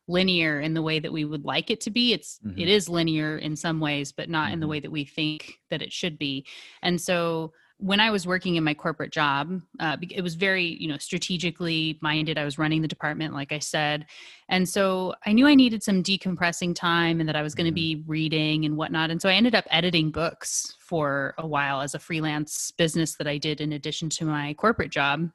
linear 0.08 0.60
in 0.60 0.74
the 0.74 0.82
way 0.82 0.98
that 0.98 1.12
we 1.12 1.24
would 1.24 1.44
like 1.44 1.70
it 1.70 1.80
to 1.80 1.90
be 1.90 2.12
it's 2.12 2.40
mm-hmm. 2.44 2.58
it 2.58 2.68
is 2.68 2.88
linear 2.88 3.38
in 3.38 3.54
some 3.54 3.80
ways 3.80 4.12
but 4.12 4.28
not 4.28 4.46
mm-hmm. 4.46 4.54
in 4.54 4.60
the 4.60 4.64
mm-hmm. 4.64 4.70
way 4.70 4.80
that 4.80 4.90
we 4.90 5.04
think 5.04 5.58
that 5.70 5.82
it 5.82 5.92
should 5.92 6.18
be 6.18 6.44
and 6.82 7.00
so 7.00 7.52
when 7.82 7.98
I 7.98 8.10
was 8.10 8.28
working 8.28 8.54
in 8.54 8.62
my 8.62 8.74
corporate 8.74 9.10
job, 9.10 9.60
uh, 9.80 9.96
it 10.08 10.22
was 10.22 10.36
very, 10.36 10.76
you 10.80 10.86
know, 10.86 10.98
strategically 10.98 11.98
minded. 12.00 12.38
I 12.38 12.44
was 12.44 12.56
running 12.56 12.80
the 12.80 12.86
department, 12.86 13.34
like 13.34 13.50
I 13.50 13.58
said. 13.58 14.06
And 14.48 14.68
so 14.68 15.14
I 15.26 15.32
knew 15.32 15.48
I 15.48 15.56
needed 15.56 15.82
some 15.82 16.00
decompressing 16.00 16.76
time 16.76 17.18
and 17.18 17.28
that 17.28 17.34
I 17.34 17.42
was 17.42 17.56
going 17.56 17.64
to 17.64 17.70
mm-hmm. 17.70 17.98
be 17.98 18.04
reading 18.06 18.64
and 18.64 18.76
whatnot. 18.76 19.10
And 19.10 19.20
so 19.20 19.28
I 19.28 19.34
ended 19.34 19.56
up 19.56 19.64
editing 19.68 20.12
books 20.12 20.76
for 20.78 21.34
a 21.38 21.46
while 21.46 21.80
as 21.80 21.96
a 21.96 21.98
freelance 21.98 22.70
business 22.70 23.16
that 23.16 23.26
I 23.26 23.36
did 23.36 23.60
in 23.60 23.72
addition 23.72 24.08
to 24.10 24.26
my 24.26 24.54
corporate 24.54 24.92
job. 24.92 25.28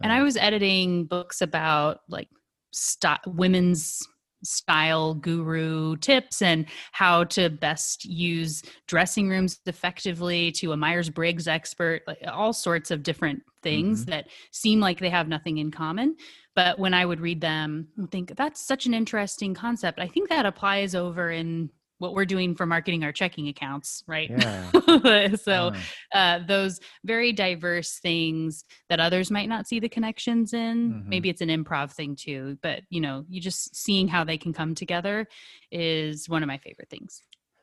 And 0.00 0.12
I 0.12 0.22
was 0.22 0.36
editing 0.36 1.06
books 1.06 1.42
about 1.42 2.02
like 2.08 2.28
st- 2.70 3.26
women's 3.26 4.06
style 4.42 5.14
guru 5.14 5.96
tips 5.96 6.42
and 6.42 6.66
how 6.92 7.24
to 7.24 7.50
best 7.50 8.04
use 8.04 8.62
dressing 8.86 9.28
rooms 9.28 9.60
effectively 9.66 10.50
to 10.52 10.72
a 10.72 10.76
Myers-Briggs 10.76 11.48
expert, 11.48 12.02
like 12.06 12.18
all 12.26 12.52
sorts 12.52 12.90
of 12.90 13.02
different 13.02 13.42
things 13.62 14.02
mm-hmm. 14.02 14.10
that 14.10 14.28
seem 14.52 14.80
like 14.80 14.98
they 14.98 15.10
have 15.10 15.28
nothing 15.28 15.58
in 15.58 15.70
common. 15.70 16.16
But 16.54 16.78
when 16.78 16.94
I 16.94 17.06
would 17.06 17.20
read 17.20 17.40
them, 17.40 17.88
I 18.02 18.06
think 18.06 18.34
that's 18.36 18.60
such 18.60 18.86
an 18.86 18.94
interesting 18.94 19.54
concept. 19.54 20.00
I 20.00 20.08
think 20.08 20.28
that 20.28 20.46
applies 20.46 20.94
over 20.94 21.30
in 21.30 21.70
what 22.00 22.14
we're 22.14 22.24
doing 22.24 22.54
for 22.56 22.66
marketing 22.66 23.04
our 23.04 23.12
checking 23.12 23.46
accounts, 23.48 24.02
right? 24.06 24.30
Yeah. 24.30 25.36
so 25.36 25.52
Uh, 25.52 25.74
uh, 26.16 26.38
those 26.46 26.80
very 27.04 27.32
diverse 27.32 28.00
things 28.00 28.64
that 28.88 28.98
others 28.98 29.30
might 29.30 29.48
not 29.48 29.68
see 29.68 29.78
the 29.78 29.88
connections 29.88 30.52
in. 30.52 30.92
Mhm. 30.92 31.06
Maybe 31.06 31.28
it's 31.28 31.42
an 31.42 31.48
improv 31.50 31.92
thing 31.92 32.16
too, 32.16 32.58
but 32.62 32.82
you 32.90 33.00
know, 33.00 33.24
you 33.28 33.40
just 33.40 33.76
seeing 33.76 34.08
how 34.08 34.24
they 34.24 34.38
can 34.38 34.52
come 34.52 34.74
together 34.74 35.28
is 35.70 36.28
one 36.28 36.42
of 36.42 36.46
my 36.48 36.58
favorite 36.58 36.88
things. 36.90 37.22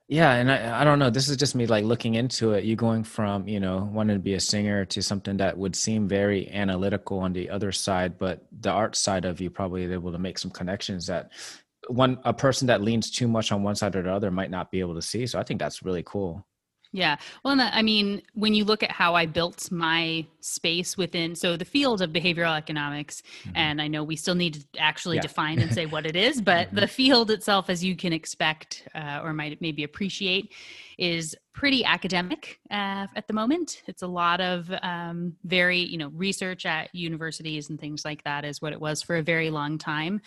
Yeah, 0.10 0.32
and 0.36 0.50
I, 0.50 0.82
I 0.82 0.84
don't 0.86 1.00
know. 1.00 1.10
This 1.10 1.28
is 1.28 1.36
just 1.36 1.54
me 1.54 1.66
like 1.68 1.84
looking 1.84 2.16
into 2.16 2.54
it. 2.54 2.64
You 2.64 2.78
going 2.78 3.04
from 3.04 3.46
you 3.46 3.60
know 3.60 3.90
wanting 3.92 4.16
to 4.16 4.22
be 4.24 4.36
a 4.36 4.40
singer 4.40 4.86
to 4.86 5.02
something 5.02 5.36
that 5.38 5.58
would 5.58 5.76
seem 5.76 6.08
very 6.08 6.50
analytical 6.50 7.20
on 7.20 7.34
the 7.34 7.50
other 7.50 7.74
side, 7.74 8.18
but 8.18 8.46
the 8.62 8.72
art 8.72 8.96
side 8.96 9.26
of 9.26 9.42
you 9.42 9.50
probably 9.50 9.92
able 9.92 10.14
to 10.14 10.18
make 10.20 10.38
some 10.38 10.52
connections 10.52 11.08
that 11.08 11.32
one 11.90 12.20
a 12.24 12.34
person 12.34 12.68
that 12.68 12.82
leans 12.82 13.12
too 13.12 13.28
much 13.28 13.52
on 13.52 13.64
one 13.64 13.76
side 13.76 13.96
or 13.96 14.04
the 14.04 14.12
other 14.12 14.32
might 14.32 14.52
not 14.52 14.72
be 14.72 14.80
able 14.80 14.96
to 14.96 15.02
see. 15.02 15.26
So 15.28 15.40
I 15.40 15.44
think 15.44 15.60
that's 15.60 15.84
really 15.84 16.04
cool. 16.06 16.46
Yeah. 16.94 17.18
Well, 17.44 17.60
I 17.60 17.82
mean, 17.82 18.22
when 18.34 18.54
you 18.54 18.64
look 18.64 18.82
at 18.82 18.92
how 18.92 19.14
I 19.14 19.26
built 19.26 19.70
my 19.72 20.26
space 20.40 20.98
within, 20.98 21.36
so 21.36 21.58
the 21.58 21.66
field 21.66 22.02
of 22.02 22.12
behavioral 22.12 22.58
economics, 22.58 23.22
Mhm. 23.46 23.52
and 23.56 23.82
I 23.82 23.88
know 23.88 24.04
we 24.04 24.16
still 24.16 24.36
need 24.36 24.54
to 24.56 24.80
actually 24.80 25.18
Yeah. 25.18 25.24
define 25.24 25.60
and 25.60 25.74
say 25.74 25.86
what 25.86 26.06
it 26.06 26.16
is, 26.16 26.42
but 26.42 26.72
Mhm. 26.72 26.76
the 26.80 26.88
field 26.88 27.30
itself, 27.30 27.70
as 27.70 27.84
you 27.84 27.96
can 27.96 28.14
expect 28.14 28.88
uh, 28.96 29.20
or 29.22 29.34
might 29.34 29.60
maybe 29.62 29.84
appreciate, 29.84 30.54
is 30.98 31.36
pretty 31.54 31.84
academic 31.84 32.60
uh, 32.72 33.08
at 33.16 33.28
the 33.28 33.34
moment. 33.34 33.84
It's 33.88 34.02
a 34.04 34.08
lot 34.08 34.40
of 34.40 34.72
um, 34.82 35.36
very, 35.44 35.80
you 35.80 35.98
know, 35.98 36.10
research 36.10 36.66
at 36.66 36.94
universities 36.96 37.70
and 37.70 37.80
things 37.80 38.06
like 38.06 38.24
that 38.24 38.46
is 38.46 38.62
what 38.62 38.74
it 38.74 38.80
was 38.80 39.02
for 39.02 39.18
a 39.18 39.24
very 39.24 39.50
long 39.50 39.78
time. 39.78 40.22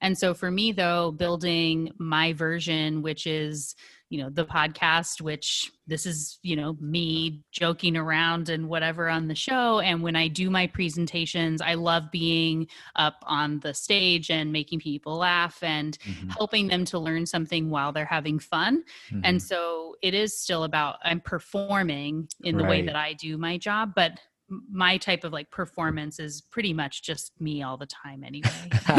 And 0.00 0.16
so 0.16 0.34
for 0.34 0.50
me, 0.50 0.72
though, 0.72 1.12
building 1.12 1.92
my 1.98 2.32
version, 2.32 3.02
which 3.02 3.26
is 3.26 3.74
you 4.10 4.20
know 4.20 4.28
the 4.28 4.44
podcast 4.44 5.20
which 5.20 5.70
this 5.86 6.04
is 6.04 6.40
you 6.42 6.56
know 6.56 6.76
me 6.80 7.44
joking 7.52 7.96
around 7.96 8.48
and 8.48 8.68
whatever 8.68 9.08
on 9.08 9.28
the 9.28 9.36
show 9.36 9.78
and 9.78 10.02
when 10.02 10.16
i 10.16 10.26
do 10.26 10.50
my 10.50 10.66
presentations 10.66 11.62
i 11.62 11.74
love 11.74 12.10
being 12.10 12.66
up 12.96 13.22
on 13.22 13.60
the 13.60 13.72
stage 13.72 14.28
and 14.28 14.50
making 14.52 14.80
people 14.80 15.16
laugh 15.16 15.62
and 15.62 15.96
Mhm. 15.98 16.36
helping 16.36 16.66
them 16.66 16.84
to 16.86 16.98
learn 16.98 17.24
something 17.24 17.70
while 17.70 17.92
they're 17.92 18.04
having 18.04 18.40
fun 18.40 18.82
Mhm. 19.12 19.20
and 19.22 19.40
so 19.40 19.94
it 20.02 20.12
is 20.12 20.36
still 20.36 20.64
about 20.64 20.96
i'm 21.04 21.20
performing 21.20 22.28
in 22.42 22.56
the 22.56 22.64
way 22.64 22.82
that 22.82 22.96
i 22.96 23.12
do 23.12 23.38
my 23.38 23.58
job 23.58 23.92
but 23.94 24.18
my 24.70 24.96
type 24.96 25.24
of 25.24 25.32
like 25.32 25.50
performance 25.50 26.18
is 26.18 26.40
pretty 26.40 26.72
much 26.72 27.02
just 27.02 27.32
me 27.40 27.62
all 27.62 27.76
the 27.76 27.86
time 27.86 28.24
anyway 28.24 28.50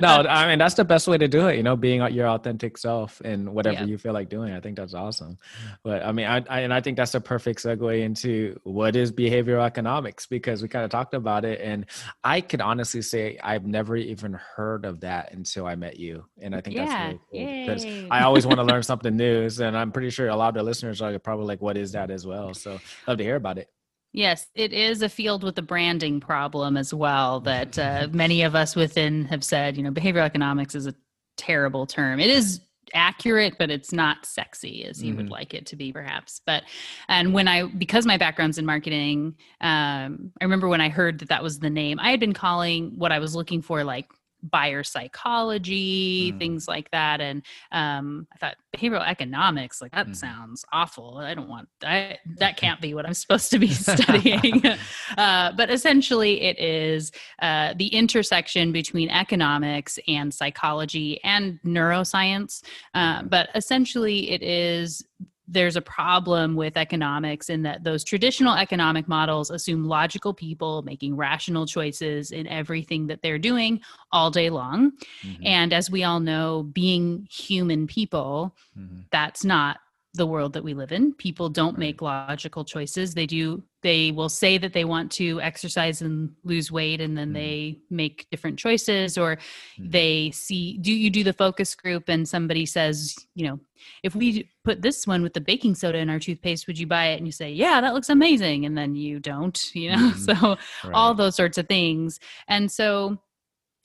no, 0.00 0.08
I 0.28 0.48
mean 0.48 0.58
that's 0.58 0.74
the 0.74 0.84
best 0.84 1.06
way 1.08 1.18
to 1.18 1.28
do 1.28 1.48
it. 1.48 1.56
You 1.56 1.62
know, 1.62 1.76
being 1.76 2.00
your 2.12 2.26
authentic 2.28 2.76
self 2.78 3.20
and 3.24 3.52
whatever 3.54 3.80
Yeah. 3.80 3.84
you 3.84 3.98
feel 3.98 4.12
like 4.12 4.28
doing. 4.28 4.52
I 4.52 4.60
think 4.60 4.76
that's 4.76 4.94
awesome. 4.94 5.38
But 5.84 6.04
I 6.04 6.12
mean, 6.12 6.26
I, 6.26 6.44
I 6.48 6.60
and 6.60 6.72
I 6.74 6.80
think 6.80 6.96
that's 6.96 7.14
a 7.14 7.20
perfect 7.20 7.62
segue 7.62 8.00
into 8.02 8.58
what 8.64 8.96
is 8.96 9.12
behavioral 9.12 9.64
economics 9.64 10.26
because 10.26 10.62
we 10.62 10.68
kind 10.68 10.84
of 10.84 10.90
talked 10.90 11.14
about 11.14 11.44
it, 11.44 11.60
and 11.60 11.86
I 12.24 12.40
could 12.40 12.60
honestly 12.60 13.02
say 13.02 13.38
I've 13.42 13.66
never 13.66 13.96
even 13.96 14.32
heard 14.32 14.84
of 14.84 15.00
that 15.00 15.32
until 15.32 15.66
I 15.66 15.74
met 15.74 15.98
you, 15.98 16.24
and 16.40 16.54
I 16.54 16.60
think 16.60 16.76
yeah 16.76 16.86
that's 16.86 17.04
really 17.04 17.20
cool 17.46 17.66
because. 17.66 18.08
I 18.10 18.22
always 18.22 18.46
want 18.46 18.58
to 18.58 18.64
learn 18.64 18.82
something 18.92 19.16
new, 19.16 19.48
and 19.60 19.76
I'm 19.76 19.92
pretty 19.92 20.10
sure 20.10 20.28
a 20.28 20.36
lot 20.36 20.48
of 20.48 20.54
the 20.54 20.62
listeners 20.62 21.02
are 21.02 21.18
probably 21.18 21.46
like, 21.46 21.60
"What 21.60 21.76
is 21.76 21.92
that?" 21.92 22.10
as 22.10 22.26
well. 22.26 22.54
So 22.54 22.80
love 23.06 23.18
to 23.18 23.24
hear 23.24 23.36
about 23.36 23.58
it. 23.58 23.68
Yes, 24.12 24.46
it 24.54 24.72
is 24.72 25.02
a 25.02 25.08
field 25.08 25.44
with 25.44 25.58
a 25.58 25.62
branding 25.62 26.20
problem 26.20 26.76
as 26.76 26.92
well 26.94 27.40
that 27.40 27.78
uh, 27.78 28.08
many 28.12 28.42
of 28.42 28.54
us 28.54 28.74
within 28.74 29.24
have 29.26 29.44
said, 29.44 29.76
you 29.76 29.82
know, 29.82 29.90
behavioral 29.90 30.24
economics 30.24 30.74
is 30.74 30.86
a 30.86 30.94
terrible 31.36 31.86
term. 31.86 32.18
It 32.20 32.30
is 32.30 32.60
accurate, 32.94 33.56
but 33.58 33.70
it's 33.70 33.92
not 33.92 34.24
sexy 34.24 34.84
as 34.86 35.04
you 35.04 35.14
would 35.14 35.26
Mhm. 35.26 35.30
like 35.30 35.52
it 35.52 35.66
to 35.66 35.76
be, 35.76 35.92
perhaps. 35.92 36.40
But, 36.46 36.64
and 37.08 37.34
when 37.34 37.46
I, 37.46 37.64
because 37.66 38.06
my 38.06 38.16
background's 38.16 38.56
in 38.56 38.64
marketing, 38.64 39.36
um, 39.60 40.32
I 40.40 40.44
remember 40.44 40.68
when 40.68 40.80
I 40.80 40.88
heard 40.88 41.18
that 41.18 41.28
that 41.28 41.42
was 41.42 41.58
the 41.58 41.68
name, 41.68 42.00
I 42.00 42.10
had 42.10 42.18
been 42.18 42.32
calling 42.32 42.92
what 42.96 43.12
I 43.12 43.18
was 43.18 43.36
looking 43.36 43.60
for 43.60 43.84
like 43.84 44.06
buyer 44.42 44.82
psychology, 44.84 46.32
Mm. 46.32 46.38
things 46.38 46.68
like 46.68 46.90
that. 46.90 47.20
And 47.20 47.42
um, 47.72 48.26
I 48.32 48.38
thought 48.38 48.56
behavioral 48.76 49.06
economics, 49.06 49.80
like 49.80 49.92
that 49.92 50.06
Mhm. 50.08 50.16
sounds 50.16 50.64
awful. 50.72 51.18
I 51.18 51.34
don't 51.34 51.48
want 51.48 51.68
I, 51.84 52.18
that. 52.38 52.56
Can't 52.56 52.80
be 52.80 52.94
what 52.94 53.06
I'm 53.06 53.14
supposed 53.14 53.50
to 53.50 53.58
be 53.58 53.68
studying. 53.68 54.62
uh, 55.18 55.52
but 55.52 55.70
essentially, 55.70 56.40
it 56.42 56.58
is 56.58 57.10
uh, 57.40 57.74
the 57.76 57.88
intersection 57.88 58.72
between 58.72 59.10
economics 59.10 59.98
and 60.08 60.32
psychology 60.32 61.22
and 61.24 61.58
neuroscience. 61.64 62.62
Uh, 62.94 63.22
but 63.22 63.48
essentially, 63.54 64.30
it 64.30 64.42
is 64.42 65.04
there's 65.48 65.76
a 65.76 65.80
problem 65.80 66.54
with 66.56 66.76
economics 66.76 67.48
in 67.48 67.62
that 67.62 67.82
those 67.82 68.04
traditional 68.04 68.54
economic 68.54 69.08
models 69.08 69.50
assume 69.50 69.84
logical 69.84 70.34
people 70.34 70.82
making 70.82 71.16
rational 71.16 71.66
choices 71.66 72.30
in 72.30 72.46
everything 72.46 73.06
that 73.06 73.22
they're 73.22 73.38
doing 73.38 73.80
all 74.12 74.30
day 74.30 74.50
long. 74.50 74.92
Mhm, 75.24 75.46
And 75.46 75.72
as 75.72 75.90
we 75.90 76.04
all 76.04 76.20
know, 76.20 76.64
being 76.64 77.26
human 77.30 77.86
people, 77.86 78.54
mhm. 78.78 79.04
that's 79.10 79.44
not 79.44 79.78
the 80.14 80.26
world 80.26 80.52
that 80.54 80.64
we 80.64 80.74
live 80.74 80.90
in. 80.90 81.12
People 81.14 81.48
don't 81.50 81.74
Right. 81.74 81.78
make 81.80 82.02
logical 82.02 82.64
choices. 82.64 83.14
They 83.14 83.26
do 83.26 83.62
they 83.82 84.10
will 84.10 84.28
say 84.28 84.58
that 84.58 84.72
they 84.72 84.84
want 84.84 85.12
to 85.12 85.40
exercise 85.40 86.02
and 86.02 86.32
lose 86.42 86.72
weight 86.72 87.00
and 87.00 87.16
then 87.16 87.30
Mhm. 87.30 87.34
they 87.34 87.78
make 87.90 88.26
different 88.28 88.58
choices 88.58 89.16
or 89.16 89.36
Mhm. 89.78 89.92
they 89.92 90.30
see 90.32 90.78
do 90.78 90.92
you 90.92 91.10
do 91.10 91.22
the 91.22 91.32
focus 91.32 91.76
group 91.76 92.08
and 92.08 92.28
somebody 92.28 92.66
says, 92.66 93.14
you 93.36 93.46
know, 93.46 93.60
if 94.02 94.16
we 94.16 94.48
put 94.64 94.82
this 94.82 95.06
one 95.06 95.22
with 95.22 95.34
the 95.34 95.40
baking 95.40 95.76
soda 95.76 95.98
in 95.98 96.10
our 96.10 96.18
toothpaste, 96.18 96.66
would 96.66 96.78
you 96.78 96.88
buy 96.88 97.08
it? 97.08 97.18
And 97.18 97.26
you 97.26 97.30
say, 97.32 97.52
"Yeah, 97.52 97.80
that 97.80 97.94
looks 97.94 98.08
amazing." 98.08 98.66
And 98.66 98.76
then 98.76 98.96
you 98.96 99.20
don't, 99.20 99.58
you 99.74 99.90
know. 99.90 99.96
Mhm. 100.12 100.36
So 100.40 100.56
all 100.92 101.14
those 101.14 101.36
sorts 101.36 101.58
of 101.58 101.68
things. 101.68 102.18
And 102.48 102.70
so 102.72 103.18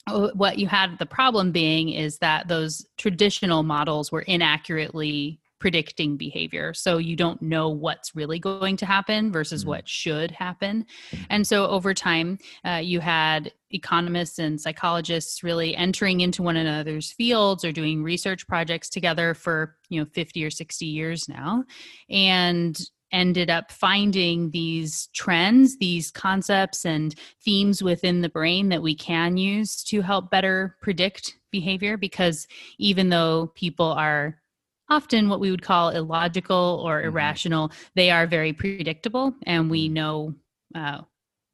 uh, 0.08 0.28
what 0.34 0.58
you 0.58 0.66
had 0.66 0.98
the 0.98 1.06
problem 1.06 1.50
being 1.52 1.88
is 1.90 2.18
that 2.18 2.46
those 2.48 2.84
traditional 2.98 3.62
models 3.62 4.10
were 4.12 4.20
inaccurately 4.22 5.40
predicting 5.64 6.14
behavior 6.18 6.74
so 6.74 6.98
you 6.98 7.16
don't 7.16 7.40
know 7.40 7.70
what's 7.70 8.14
really 8.14 8.38
going 8.38 8.76
to 8.76 8.84
happen 8.84 9.32
versus 9.32 9.64
Mhm. 9.64 9.68
what 9.68 9.88
should 9.88 10.30
happen 10.30 10.84
and 11.30 11.46
so 11.46 11.66
over 11.68 11.94
time 11.94 12.36
uh, 12.66 12.82
you 12.84 13.00
had 13.00 13.50
economists 13.70 14.38
and 14.38 14.60
psychologists 14.60 15.42
really 15.42 15.74
entering 15.74 16.20
into 16.20 16.42
one 16.42 16.58
another's 16.58 17.12
fields 17.12 17.64
or 17.64 17.72
doing 17.72 18.02
research 18.02 18.46
projects 18.46 18.90
together 18.90 19.32
for 19.32 19.78
you 19.88 19.98
know 19.98 20.04
50 20.04 20.44
or 20.44 20.50
60 20.50 20.84
years 20.84 21.30
now 21.30 21.64
and 22.10 22.78
ended 23.10 23.48
up 23.48 23.72
finding 23.72 24.50
these 24.50 25.08
trends 25.14 25.78
these 25.78 26.10
concepts 26.10 26.84
and 26.84 27.14
themes 27.42 27.82
within 27.82 28.20
the 28.20 28.28
brain 28.28 28.68
that 28.68 28.82
we 28.82 28.94
can 28.94 29.38
use 29.38 29.82
to 29.84 30.02
help 30.02 30.30
better 30.30 30.76
predict 30.82 31.38
behavior 31.50 31.96
because 31.96 32.46
even 32.78 33.08
though 33.08 33.50
people 33.54 33.86
are 33.86 34.42
often 34.90 35.28
what 35.28 35.40
we 35.40 35.50
would 35.50 35.62
call 35.62 35.90
illogical 35.90 36.82
or 36.84 37.00
Mhm. 37.02 37.06
irrational 37.06 37.72
they 37.94 38.10
are 38.10 38.26
very 38.26 38.52
predictable 38.52 39.34
and 39.46 39.70
we 39.70 39.88
Mhm. 39.88 39.92
know 39.92 40.34
uh, 40.74 41.00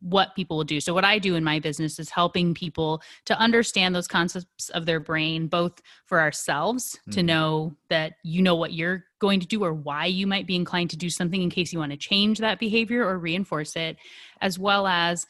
what 0.03 0.35
people 0.35 0.57
will 0.57 0.65
do 0.65 0.81
so 0.81 0.95
what 0.95 1.05
i 1.05 1.19
do 1.19 1.35
in 1.35 1.45
my 1.45 1.59
business 1.59 1.99
is 1.99 2.09
helping 2.09 2.55
people 2.55 3.03
to 3.27 3.39
understand 3.39 3.95
those 3.95 4.09
concepts 4.09 4.71
of 4.71 4.87
their 4.87 4.99
brain 4.99 5.47
both 5.47 5.79
for 6.07 6.21
ourselves 6.21 6.99
to 7.11 7.21
Mhm. 7.21 7.27
know 7.27 7.77
that 7.91 8.15
you 8.25 8.41
know 8.41 8.55
what 8.55 8.73
you're 8.73 9.05
going 9.19 9.41
to 9.41 9.47
do 9.47 9.63
or 9.63 9.75
why 9.75 10.07
you 10.07 10.27
might 10.27 10.47
be 10.47 10.57
inclined 10.57 10.89
to 10.89 10.97
do 10.97 11.11
something 11.11 11.43
in 11.43 11.51
case 11.51 11.71
you 11.71 11.79
want 11.79 11.93
to 11.93 11.99
change 11.99 12.39
that 12.39 12.59
behavior 12.59 13.05
or 13.07 13.19
reinforce 13.19 13.77
it 13.77 13.99
as 14.41 14.59
well 14.59 14.87
as 14.87 15.27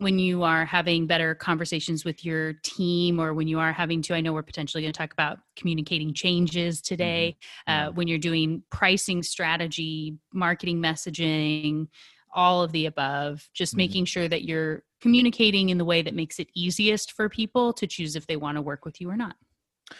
when 0.00 0.18
you 0.18 0.42
are 0.42 0.64
having 0.64 1.06
better 1.06 1.34
conversations 1.34 2.06
with 2.06 2.24
your 2.24 2.54
team 2.64 3.20
or 3.20 3.34
when 3.34 3.46
you 3.46 3.58
are 3.58 3.72
having 3.72 4.00
to 4.00 4.14
i 4.14 4.20
know 4.20 4.32
we're 4.32 4.42
potentially 4.42 4.82
going 4.82 4.92
to 4.92 4.96
talk 4.98 5.12
about 5.12 5.38
communicating 5.56 6.12
changes 6.14 6.80
today 6.80 7.36
Yeah. 7.68 7.88
uh, 7.88 7.92
when 7.92 8.08
you're 8.08 8.18
doing 8.18 8.62
pricing 8.70 9.22
strategy 9.22 10.16
marketing 10.32 10.78
messaging 10.78 11.86
all 12.32 12.62
of 12.62 12.72
the 12.72 12.86
above 12.86 13.48
just 13.52 13.74
Mhm. 13.74 13.78
making 13.78 14.04
sure 14.06 14.28
that 14.28 14.42
you're 14.44 14.84
communicating 15.00 15.68
in 15.68 15.78
the 15.78 15.84
way 15.84 16.00
that 16.02 16.14
makes 16.14 16.38
it 16.38 16.48
easiest 16.54 17.12
for 17.12 17.28
people 17.28 17.72
to 17.74 17.86
choose 17.86 18.16
if 18.16 18.26
they 18.26 18.36
want 18.36 18.56
to 18.56 18.62
work 18.62 18.84
with 18.84 19.00
you 19.00 19.10
or 19.10 19.16
not 19.16 19.36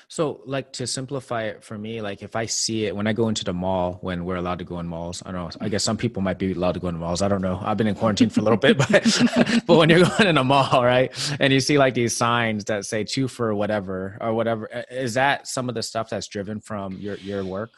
So, 0.08 0.40
like 0.44 0.72
to 0.74 0.86
simplify 0.86 1.44
it 1.44 1.64
for 1.64 1.76
me, 1.76 2.00
like 2.00 2.22
if 2.22 2.36
I 2.36 2.46
see 2.46 2.86
it 2.86 2.96
when 2.96 3.06
I 3.06 3.12
go 3.12 3.28
into 3.28 3.44
the 3.44 3.52
mall, 3.52 3.98
when 4.00 4.24
we're 4.24 4.36
allowed 4.36 4.58
to 4.60 4.64
go 4.64 4.78
in 4.80 4.86
malls, 4.86 5.22
I 5.24 5.32
don't 5.32 5.42
know. 5.42 5.64
I 5.64 5.68
guess 5.68 5.84
some 5.84 5.96
people 5.96 6.22
might 6.22 6.38
be 6.38 6.52
allowed 6.52 6.72
to 6.72 6.80
go 6.80 6.88
in 6.88 6.96
malls. 6.98 7.22
I 7.22 7.28
don't 7.28 7.42
know. 7.42 7.60
I've 7.62 7.76
been 7.76 7.86
in 7.86 7.94
quarantine 7.94 8.30
for 8.30 8.40
a 8.40 8.42
little 8.42 8.58
bit, 8.58 8.78
but 8.78 8.90
but 9.66 9.76
when 9.76 9.88
you're 9.88 10.04
going 10.04 10.28
in 10.28 10.38
a 10.38 10.44
mall, 10.44 10.84
right, 10.84 11.12
and 11.40 11.52
you 11.52 11.60
see 11.60 11.78
like 11.78 11.94
these 11.94 12.16
signs 12.16 12.64
that 12.66 12.84
say 12.86 13.04
two 13.04 13.28
for 13.28 13.54
whatever 13.54 14.18
or 14.20 14.34
whatever, 14.34 14.66
is 14.90 15.14
that 15.14 15.46
some 15.46 15.68
of 15.68 15.74
the 15.74 15.82
stuff 15.82 16.10
that's 16.10 16.28
driven 16.28 16.60
from 16.60 16.92
your 16.94 17.16
your 17.16 17.44
work? 17.44 17.70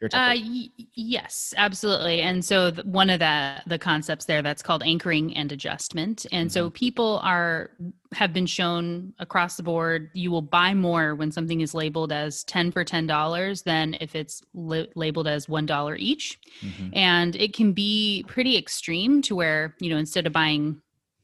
Your 0.00 0.10
Uh, 0.12 0.34
y- 0.36 0.68
yes, 0.94 1.54
absolutely. 1.56 2.20
And 2.20 2.44
so 2.44 2.70
th- 2.70 2.84
one 2.86 3.08
of 3.08 3.18
the 3.20 3.62
the 3.66 3.78
concepts 3.78 4.26
there 4.26 4.42
that's 4.42 4.62
called 4.62 4.82
anchoring 4.82 5.34
and 5.34 5.50
adjustment. 5.50 6.26
And 6.32 6.52
so 6.52 6.68
people 6.68 7.18
are 7.22 7.70
have 8.12 8.32
been 8.34 8.44
shown 8.46 9.14
across 9.18 9.56
the 9.56 9.62
board 9.62 10.10
you 10.14 10.30
will 10.30 10.42
buy 10.42 10.74
more 10.74 11.14
when 11.14 11.32
something 11.32 11.60
is 11.62 11.72
labeled 11.74 12.12
as 12.12 12.44
10 12.44 12.70
for 12.72 12.84
$10 12.84 13.62
than 13.62 13.96
if 14.00 14.14
it's 14.14 14.42
li- 14.54 14.88
labeled 14.94 15.26
as 15.26 15.46
$1 15.46 15.96
each. 15.98 16.38
Mhm. 16.60 16.90
And 16.94 17.34
it 17.36 17.54
can 17.54 17.72
be 17.72 18.24
pretty 18.28 18.56
extreme 18.58 19.22
to 19.22 19.34
where, 19.34 19.74
you 19.80 19.88
know, 19.90 19.96
instead 19.96 20.26
of 20.26 20.32
buying 20.32 20.80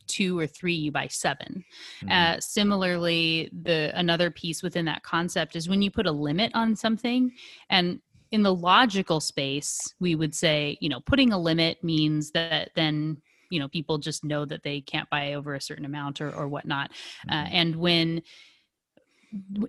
two 0.08 0.38
or 0.38 0.46
three 0.46 0.74
you 0.74 0.90
buy 0.90 1.06
7 1.08 1.64
Mhm. 2.02 2.10
uh, 2.10 2.40
similarly, 2.40 3.48
the 3.52 3.92
another 3.94 4.30
piece 4.30 4.62
within 4.62 4.84
that 4.86 5.02
concept 5.02 5.56
is 5.56 5.68
when 5.68 5.82
you 5.82 5.90
put 5.90 6.06
a 6.06 6.12
limit 6.12 6.50
on 6.54 6.74
something, 6.74 7.32
and 7.70 8.00
in 8.32 8.42
the 8.42 8.54
logical 8.54 9.20
space, 9.20 9.94
we 10.00 10.14
would 10.14 10.34
say, 10.34 10.76
you 10.80 10.88
know, 10.88 11.00
putting 11.00 11.32
a 11.32 11.38
limit 11.38 11.82
means 11.84 12.30
that 12.32 12.70
then 12.74 13.18
you 13.50 13.60
know 13.60 13.68
people 13.68 13.98
just 13.98 14.24
know 14.24 14.46
that 14.46 14.62
they 14.62 14.80
can't 14.80 15.08
buy 15.10 15.34
over 15.34 15.54
a 15.54 15.60
certain 15.60 15.84
amount 15.84 16.20
or 16.20 16.32
or 16.34 16.48
whatnot. 16.48 16.90
Uh, 17.28 17.44
Mhm. 17.44 17.48
and 17.52 17.76
when 17.76 18.22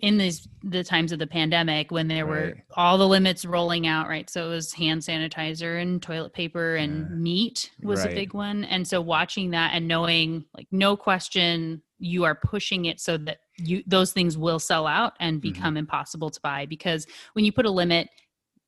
in 0.02 0.18
these 0.18 0.48
the 0.64 0.84
times 0.84 1.14
of 1.14 1.20
the 1.20 1.28
pandemic 1.28 1.90
when 1.90 2.10
there 2.10 2.26
were 2.28 2.54
all 2.76 2.98
the 2.98 3.08
limits 3.08 3.46
rolling 3.46 3.88
out 3.88 4.10
right 4.10 4.30
so 4.30 4.48
it 4.48 4.50
was 4.50 4.74
hand 4.74 5.02
sanitizer 5.02 5.82
and 5.82 6.02
toilet 6.02 6.34
paper 6.34 6.76
and 6.76 7.10
Yeah. 7.10 7.16
meat 7.16 7.72
was 7.82 8.04
Right. 8.04 8.12
a 8.12 8.16
big 8.16 8.34
one 8.34 8.66
and 8.66 8.86
so 8.86 9.00
watching 9.00 9.52
that 9.52 9.72
and 9.74 9.88
knowing 9.88 10.44
like 10.54 10.68
no 10.72 10.98
question 10.98 11.82
you 11.98 12.26
are 12.26 12.36
pushing 12.36 12.86
it 12.86 13.00
so 13.00 13.16
that 13.20 13.38
you 13.58 13.84
those 13.88 14.12
things 14.12 14.38
will 14.38 14.60
sell 14.60 14.86
out 14.86 15.14
and 15.22 15.38
Mm-hmm. 15.42 15.54
become 15.54 15.78
impossible 15.78 16.30
to 16.30 16.42
buy 16.42 16.66
because 16.66 17.08
when 17.32 17.46
you 17.46 17.54
put 17.54 17.66
a 17.66 17.72
limit 17.72 18.10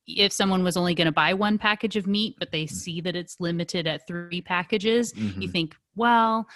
if 0.07 0.31
someone 0.31 0.63
was 0.63 0.77
only 0.77 0.93
going 0.93 1.05
to 1.05 1.11
buy 1.11 1.33
one 1.33 1.57
package 1.57 1.95
of 1.95 2.05
meat 2.07 2.35
but 2.39 2.51
they 2.51 2.65
see 2.67 3.01
that 3.01 3.15
it's 3.15 3.37
limited 3.39 3.87
at 3.87 4.05
three 4.07 4.41
packages 4.41 5.13
you 5.17 5.47
Mhm. 5.47 5.51
think 5.51 5.75
well 5.95 6.47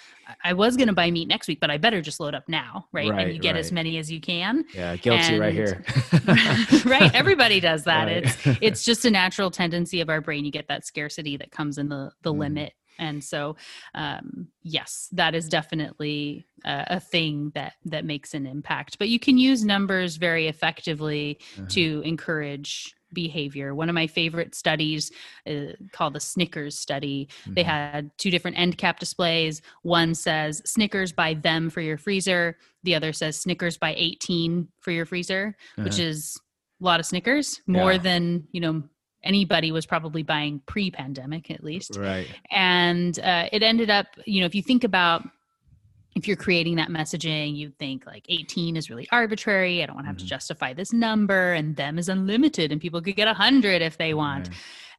I- 0.44 0.52
was 0.52 0.76
going 0.76 0.86
to 0.88 0.92
buy 0.94 1.10
meat 1.10 1.26
next 1.28 1.48
week 1.48 1.58
but 1.60 1.70
i 1.70 1.76
better 1.78 2.00
just 2.00 2.20
load 2.20 2.34
up 2.34 2.48
now 2.48 2.86
right, 2.92 3.10
Right, 3.10 3.26
and 3.26 3.32
you 3.34 3.40
get 3.40 3.56
as 3.56 3.72
many 3.72 3.98
as 3.98 4.10
you 4.10 4.20
can 4.20 4.64
yeah, 4.74 4.96
guilty 4.96 5.38
right 5.38 5.52
here. 5.54 5.82
right 6.84 7.10
everybody 7.14 7.60
does 7.60 7.84
that 7.84 8.04
Right. 8.06 8.24
it's 8.24 8.46
it's 8.62 8.84
just 8.84 9.04
a 9.04 9.10
natural 9.10 9.50
tendency 9.50 10.00
of 10.00 10.08
our 10.08 10.20
brain 10.20 10.44
you 10.44 10.50
get 10.52 10.68
that 10.68 10.86
scarcity 10.86 11.36
that 11.36 11.50
comes 11.50 11.78
in 11.78 11.88
the 11.88 12.10
the 12.22 12.32
Mhm. 12.32 12.38
limit 12.38 12.72
and 12.98 13.24
so 13.24 13.56
um 13.94 14.48
yes 14.62 15.08
that 15.12 15.34
is 15.34 15.48
definitely 15.48 16.46
a, 16.64 16.84
a 16.88 17.00
thing 17.00 17.50
that 17.54 17.72
that 17.86 18.04
makes 18.04 18.34
an 18.34 18.46
impact 18.46 18.98
but 18.98 19.08
you 19.08 19.18
can 19.18 19.38
use 19.38 19.64
numbers 19.64 20.16
very 20.16 20.46
effectively 20.48 21.38
Uh-huh. 21.56 21.66
to 21.68 22.02
encourage 22.04 22.94
behavior 23.12 23.74
one 23.74 23.88
of 23.88 23.94
my 23.94 24.06
favorite 24.06 24.54
studies 24.54 25.10
uh, 25.46 25.72
called 25.92 26.12
the 26.14 26.20
snickers 26.20 26.78
study 26.78 27.28
they 27.46 27.62
Mhm. 27.62 27.66
had 27.66 28.10
two 28.18 28.30
different 28.30 28.58
end 28.58 28.78
cap 28.78 28.98
displays 28.98 29.62
one 29.82 30.14
says 30.14 30.62
snickers 30.64 31.12
buy 31.12 31.34
them 31.34 31.70
for 31.70 31.80
your 31.80 31.98
freezer 31.98 32.56
the 32.82 32.94
other 32.94 33.12
says 33.12 33.38
snickers 33.38 33.76
buy 33.76 33.94
18 33.96 34.68
for 34.80 34.90
your 34.90 35.06
freezer 35.06 35.56
which 35.76 35.94
Uh-huh. 35.94 36.02
is 36.02 36.40
a 36.80 36.84
lot 36.84 36.98
of 36.98 37.04
Snickers, 37.04 37.60
more 37.66 37.92
Yeah. 37.92 37.98
than 37.98 38.48
you 38.52 38.60
know 38.60 38.82
anybody 39.22 39.70
was 39.70 39.84
probably 39.84 40.22
buying 40.22 40.62
pre-pandemic 40.64 41.50
at 41.50 41.62
least. 41.62 41.94
right. 41.98 42.26
And 42.50 43.18
uh, 43.18 43.50
it 43.52 43.62
ended 43.62 43.90
up, 43.90 44.06
you 44.24 44.40
know, 44.40 44.46
if 44.46 44.54
you 44.54 44.62
think 44.62 44.82
about 44.82 45.28
if 46.20 46.28
you're 46.28 46.36
creating 46.36 46.76
that 46.76 46.90
messaging, 46.90 47.56
you 47.56 47.70
think 47.78 48.04
like 48.04 48.26
18 48.28 48.76
is 48.76 48.90
really 48.90 49.08
arbitrary. 49.10 49.82
I 49.82 49.86
don't 49.86 49.96
want 49.96 50.04
to 50.04 50.08
have 50.08 50.16
Mhm. 50.16 50.20
to 50.20 50.26
justify 50.26 50.74
this 50.74 50.92
number, 50.92 51.54
and 51.54 51.74
them 51.76 51.98
is 51.98 52.10
unlimited, 52.10 52.72
and 52.72 52.80
people 52.80 53.00
could 53.00 53.16
get 53.16 53.26
100 53.26 53.80
if 53.80 53.96
they 53.96 54.12
want. 54.12 54.50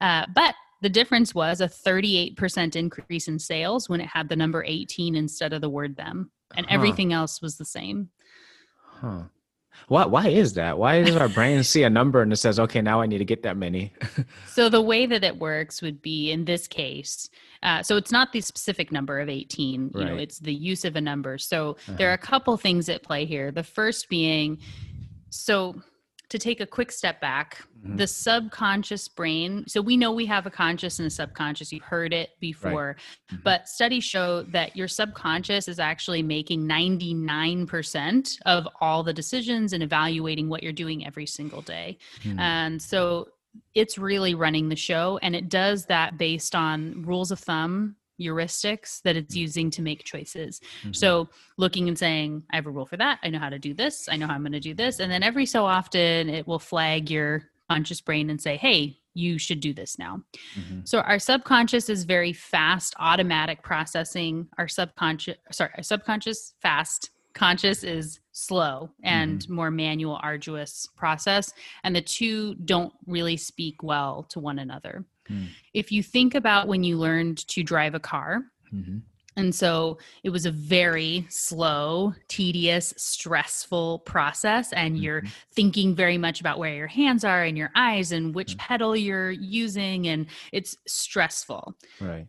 Right. 0.01 0.23
Uh, 0.23 0.25
but 0.33 0.55
the 0.81 0.89
difference 0.89 1.35
was 1.35 1.61
a 1.61 1.67
38% 1.67 2.75
increase 2.75 3.27
in 3.27 3.37
sales 3.37 3.87
when 3.87 4.01
it 4.01 4.07
had 4.07 4.29
the 4.29 4.35
number 4.35 4.63
18 4.65 5.13
instead 5.15 5.53
of 5.53 5.61
the 5.61 5.69
word 5.69 5.95
them, 5.95 6.31
and 6.55 6.65
Huh. 6.65 6.73
everything 6.73 7.13
else 7.13 7.39
was 7.39 7.57
the 7.57 7.65
same. 7.65 8.09
Huh. 8.99 9.25
Why, 9.87 10.05
why 10.05 10.27
is 10.27 10.53
that? 10.53 10.77
Why 10.77 11.03
does 11.03 11.15
our 11.15 11.29
brain 11.29 11.63
see 11.63 11.83
a 11.83 11.89
number 11.89 12.21
and 12.21 12.31
it 12.31 12.37
says, 12.37 12.59
okay, 12.59 12.81
now 12.81 13.01
I 13.01 13.07
need 13.07 13.17
to 13.17 13.25
get 13.25 13.43
that 13.43 13.57
many? 13.57 13.93
So 14.47 14.67
the 14.69 14.81
way 14.81 15.05
that 15.05 15.23
it 15.23 15.37
works 15.37 15.81
would 15.81 16.01
be 16.01 16.31
in 16.31 16.43
this 16.45 16.67
case. 16.67 17.29
Uh, 17.63 17.81
so 17.81 17.95
it's 17.95 18.11
not 18.11 18.33
the 18.33 18.41
specific 18.41 18.91
number 18.91 19.19
of 19.19 19.29
18. 19.29 19.91
You 19.95 20.05
know, 20.05 20.15
it's 20.17 20.39
the 20.39 20.53
use 20.53 20.83
of 20.83 20.95
a 20.95 21.01
number. 21.01 21.37
So 21.37 21.77
there 21.87 22.09
are 22.09 22.13
a 22.13 22.17
couple 22.17 22.57
things 22.57 22.89
at 22.89 23.01
play 23.01 23.25
here. 23.25 23.51
The 23.51 23.63
first 23.63 24.09
being, 24.09 24.59
so 25.29 25.81
to 26.31 26.39
take 26.39 26.61
a 26.61 26.65
quick 26.65 26.93
step 26.93 27.19
back, 27.19 27.61
Mhm. 27.85 27.97
the 27.97 28.07
subconscious 28.07 29.09
brain. 29.09 29.65
So 29.67 29.81
we 29.81 29.97
know 29.97 30.13
we 30.13 30.25
have 30.27 30.45
a 30.45 30.49
conscious 30.49 30.97
and 30.99 31.07
a 31.07 31.09
subconscious. 31.09 31.73
You've 31.73 31.83
heard 31.83 32.13
it 32.13 32.29
before, 32.39 32.95
Mhm. 33.29 33.43
but 33.43 33.67
studies 33.67 34.05
show 34.05 34.43
that 34.43 34.75
your 34.77 34.87
subconscious 34.87 35.67
is 35.67 35.77
actually 35.77 36.23
making 36.23 36.65
99% 36.65 38.39
of 38.45 38.65
all 38.79 39.03
the 39.03 39.13
decisions 39.13 39.73
and 39.73 39.83
evaluating 39.83 40.47
what 40.47 40.63
you're 40.63 40.71
doing 40.71 41.05
every 41.05 41.25
single 41.25 41.61
day. 41.61 41.97
Hmm. 42.23 42.39
And 42.39 42.81
so 42.81 43.27
it's 43.75 43.97
really 43.97 44.33
running 44.33 44.69
the 44.69 44.75
show 44.77 45.19
and 45.21 45.35
it 45.35 45.49
does 45.49 45.85
that 45.87 46.17
based 46.17 46.55
on 46.55 47.01
rules 47.01 47.31
of 47.31 47.39
thumb 47.39 47.97
heuristics 48.21 49.01
that 49.03 49.15
it's 49.15 49.35
using 49.35 49.69
to 49.71 49.81
make 49.81 50.03
choices. 50.03 50.61
Mhm. 50.83 50.95
so 50.95 51.29
looking 51.57 51.87
and 51.87 51.97
saying 51.97 52.43
i 52.51 52.55
have 52.55 52.67
a 52.67 52.71
rule 52.71 52.85
for 52.85 52.97
that. 52.97 53.19
I 53.23 53.29
know 53.29 53.39
how 53.39 53.49
to 53.49 53.59
do 53.59 53.73
this. 53.73 54.07
I 54.09 54.15
know 54.17 54.27
how 54.27 54.33
i'm 54.35 54.41
going 54.43 54.51
to 54.53 54.59
do 54.59 54.73
this. 54.73 54.99
And 54.99 55.11
then 55.11 55.23
every 55.23 55.45
so 55.45 55.65
often 55.65 56.29
it 56.29 56.47
will 56.47 56.59
flag 56.59 57.09
your 57.09 57.49
conscious 57.69 58.01
brain 58.01 58.29
and 58.29 58.39
say 58.41 58.57
hey 58.57 58.97
you 59.13 59.37
should 59.37 59.59
do 59.59 59.73
this 59.73 59.97
now. 59.99 60.21
Mhm. 60.55 60.87
so 60.87 60.99
our 61.01 61.19
subconscious 61.19 61.89
is 61.89 62.03
very 62.05 62.33
fast 62.33 62.93
automatic 62.99 63.61
processing. 63.61 64.47
Our 64.57 64.67
subconscious 64.67 65.35
sorry 65.51 65.71
our 65.77 65.83
subconscious 65.83 66.53
fast 66.61 67.09
conscious 67.33 67.83
is 67.83 68.19
slow 68.33 68.91
and 69.03 69.47
more 69.49 69.71
manual 69.71 70.19
arduous 70.21 70.87
process 70.97 71.53
and 71.83 71.95
the 71.95 72.01
two 72.01 72.55
don't 72.55 72.93
really 73.05 73.37
speak 73.37 73.81
well 73.83 74.23
to 74.23 74.39
one 74.39 74.59
another 74.59 75.05
Hmm. 75.31 75.45
if 75.73 75.91
you 75.91 76.03
think 76.03 76.35
about 76.35 76.67
when 76.67 76.83
you 76.83 76.97
learned 76.97 77.47
to 77.47 77.63
drive 77.63 77.95
a 77.95 77.99
car 77.99 78.43
Mhm. 78.73 79.01
and 79.37 79.55
so 79.55 79.97
it 80.23 80.29
was 80.29 80.45
a 80.45 80.51
very 80.51 81.25
slow, 81.29 82.13
tedious, 82.27 82.93
stressful 82.97 83.99
process. 83.99 84.73
And 84.73 84.99
you're 84.99 85.21
Mhm. 85.21 85.29
thinking 85.53 85.95
very 85.95 86.17
much 86.17 86.41
about 86.41 86.59
where 86.59 86.75
your 86.75 86.87
hands 86.87 87.23
are 87.23 87.43
and 87.43 87.57
your 87.57 87.71
eyes 87.73 88.11
and 88.11 88.35
which 88.35 88.55
Mhm. 88.55 88.57
pedal 88.57 88.95
you're 88.95 89.31
using. 89.31 90.07
And 90.09 90.27
it's 90.51 90.75
stressful. 90.85 91.77
Right. 92.01 92.27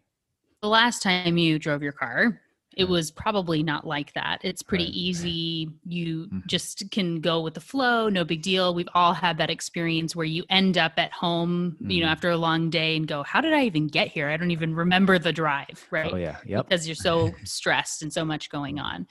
The 0.60 0.68
last 0.68 1.02
time 1.02 1.36
you 1.38 1.58
drove 1.58 1.82
your 1.82 1.92
car, 1.92 2.40
it 2.76 2.85
was 2.85 3.11
probably 3.11 3.62
not 3.62 3.87
like 3.87 4.12
that. 4.14 4.40
It's 4.42 4.62
pretty 4.62 4.85
Right. 4.85 4.94
easy. 4.94 5.68
You 5.87 6.26
Mhm. 6.28 6.46
just 6.46 6.90
can 6.90 7.20
go 7.20 7.40
with 7.40 7.54
the 7.54 7.61
flow, 7.61 8.08
no 8.08 8.24
big 8.24 8.42
deal. 8.42 8.74
We've 8.74 8.88
all 8.94 9.12
had 9.14 9.38
that 9.38 9.50
experience 9.50 10.16
where 10.16 10.26
you 10.26 10.44
end 10.48 10.78
up 10.78 10.92
at 10.96 11.12
home, 11.12 11.76
you 11.80 12.00
know, 12.00 12.06
Mhm. 12.06 12.11
after 12.12 12.30
a 12.30 12.37
long 12.37 12.70
day 12.70 12.96
and 12.96 13.06
go, 13.06 13.22
How 13.22 13.40
did 13.40 13.52
I 13.52 13.64
even 13.64 13.87
get 13.88 14.08
here? 14.08 14.28
I 14.28 14.37
don't 14.37 14.50
even 14.50 14.74
remember 14.74 15.18
the 15.18 15.32
drive, 15.32 15.87
right? 15.90 16.12
Oh, 16.12 16.16
yeah. 16.16 16.37
Yep. 16.46 16.68
because 16.68 16.87
you're 16.88 16.94
so 16.94 17.35
stressed 17.44 18.02
and 18.02 18.12
so 18.12 18.24
much 18.24 18.48
going 18.50 18.78
on. 18.78 19.06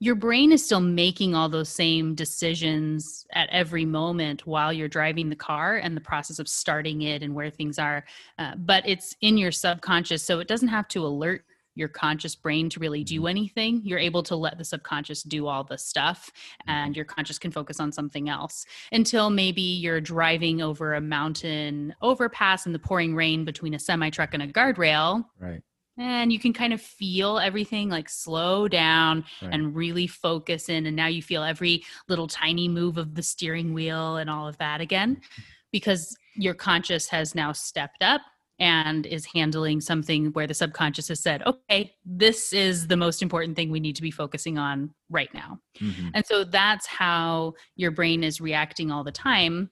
Your 0.00 0.14
brain 0.14 0.52
is 0.52 0.64
still 0.64 0.80
making 0.80 1.34
all 1.34 1.48
those 1.48 1.68
same 1.68 2.14
decisions 2.14 3.26
at 3.32 3.48
every 3.50 3.84
moment 3.84 4.46
while 4.46 4.72
you're 4.72 4.86
driving 4.88 5.28
the 5.28 5.34
car 5.36 5.76
and 5.76 5.96
the 5.96 6.00
process 6.00 6.38
of 6.38 6.48
starting 6.48 7.02
it 7.02 7.22
and 7.24 7.34
where 7.34 7.50
things 7.50 7.78
are. 7.80 8.04
Uh, 8.38 8.54
but 8.56 8.88
it's 8.88 9.16
in 9.22 9.36
your 9.36 9.50
subconscious, 9.50 10.22
so 10.22 10.38
it 10.38 10.46
doesn't 10.46 10.68
have 10.68 10.86
to 10.88 11.04
alert 11.04 11.44
your 11.78 11.88
conscious 11.88 12.34
brain 12.34 12.68
to 12.70 12.80
really 12.80 13.04
do 13.04 13.20
mm-hmm. 13.20 13.28
anything. 13.28 13.80
You're 13.84 13.98
able 13.98 14.22
to 14.24 14.36
let 14.36 14.58
the 14.58 14.64
subconscious 14.64 15.22
do 15.22 15.46
all 15.46 15.64
the 15.64 15.78
stuff, 15.78 16.30
and 16.66 16.92
mm-hmm. 16.92 16.96
your 16.96 17.04
conscious 17.04 17.38
can 17.38 17.52
focus 17.52 17.80
on 17.80 17.92
something 17.92 18.28
else 18.28 18.66
until 18.92 19.30
maybe 19.30 19.62
you're 19.62 20.00
driving 20.00 20.60
over 20.60 20.94
a 20.94 21.00
mountain 21.00 21.94
overpass 22.02 22.66
in 22.66 22.72
the 22.72 22.78
pouring 22.78 23.14
rain 23.14 23.44
between 23.44 23.74
a 23.74 23.78
semi 23.78 24.10
truck 24.10 24.34
and 24.34 24.42
a 24.42 24.48
guardrail 24.48 25.24
Right. 25.38 25.62
and 25.96 26.32
you 26.32 26.38
can 26.38 26.52
kind 26.52 26.72
of 26.72 26.80
feel 26.80 27.38
everything 27.38 27.88
like 27.88 28.08
slow 28.08 28.66
down 28.68 29.24
Right. 29.40 29.54
and 29.54 29.74
really 29.74 30.06
focus 30.06 30.68
in 30.68 30.86
and 30.86 30.96
now 30.96 31.06
you 31.06 31.22
feel 31.22 31.44
every 31.44 31.84
little 32.08 32.26
tiny 32.26 32.68
move 32.68 32.98
of 32.98 33.14
the 33.14 33.22
steering 33.22 33.72
wheel 33.72 34.16
and 34.16 34.28
all 34.28 34.48
of 34.48 34.58
that 34.58 34.80
again 34.80 35.16
mm-hmm. 35.16 35.42
because 35.70 36.16
your 36.34 36.54
conscious 36.54 37.08
has 37.08 37.34
now 37.34 37.52
stepped 37.52 38.02
up 38.02 38.22
and 38.58 39.06
is 39.06 39.24
handling 39.26 39.80
something 39.80 40.26
where 40.32 40.46
the 40.46 40.54
subconscious 40.54 41.08
has 41.08 41.20
said 41.20 41.42
okay 41.46 41.94
this 42.04 42.52
is 42.52 42.86
the 42.86 42.96
most 42.96 43.22
important 43.22 43.54
thing 43.56 43.70
we 43.70 43.80
need 43.80 43.96
to 43.96 44.02
be 44.02 44.10
focusing 44.10 44.58
on 44.58 44.92
right 45.10 45.32
now 45.32 45.58
Mhm. 45.80 46.10
and 46.14 46.26
so 46.26 46.44
that's 46.44 46.86
how 46.86 47.54
your 47.76 47.90
brain 47.90 48.24
is 48.24 48.40
reacting 48.40 48.90
all 48.90 49.04
the 49.04 49.12
time. 49.12 49.70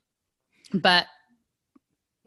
But 0.73 1.07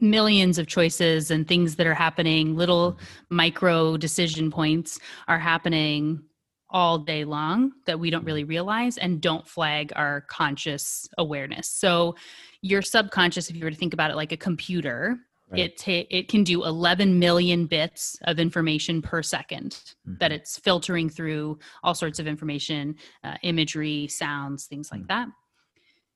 millions 0.02 0.58
of 0.58 0.68
choices 0.68 1.30
and 1.32 1.48
things 1.48 1.76
that 1.76 1.86
are 1.88 1.94
happening, 1.94 2.56
little 2.56 2.98
micro 3.30 3.98
decision 3.98 4.50
points 4.50 5.00
are 5.28 5.40
happening 5.40 6.24
all 6.70 7.00
day 7.00 7.26
long 7.26 7.72
that 7.86 8.00
we 8.00 8.10
don't 8.10 8.24
really 8.24 8.44
realize 8.44 8.98
and 8.98 9.22
don't 9.22 9.48
flag 9.48 9.92
our 9.96 10.22
conscious 10.30 11.08
awareness. 11.18 11.68
So, 11.70 12.16
your 12.62 12.82
subconscious, 12.82 13.50
if 13.50 13.56
you 13.56 13.64
were 13.64 13.72
to 13.72 13.76
think 13.76 13.94
about 13.94 14.12
it 14.12 14.16
like 14.16 14.32
a 14.32 14.38
computer, 14.38 15.18
Right. 15.52 15.62
it 15.62 15.78
ta- 15.78 16.08
it 16.12 16.28
can 16.28 16.44
do 16.44 16.64
11 16.64 17.18
million 17.18 17.66
bits 17.66 18.18
of 18.24 18.38
information 18.40 19.02
per 19.02 19.22
2nd 19.24 19.96
that 20.06 20.32
Mhm. 20.32 20.36
it's 20.36 20.60
filtering 20.60 21.10
through 21.10 21.58
all 21.84 21.96
sorts 21.96 22.20
of 22.20 22.28
information, 22.28 22.96
uh, 23.24 23.36
imagery, 23.42 24.08
sounds, 24.08 24.66
things 24.68 24.92
like 24.92 25.02
Mm. 25.02 25.08
that. 25.08 25.28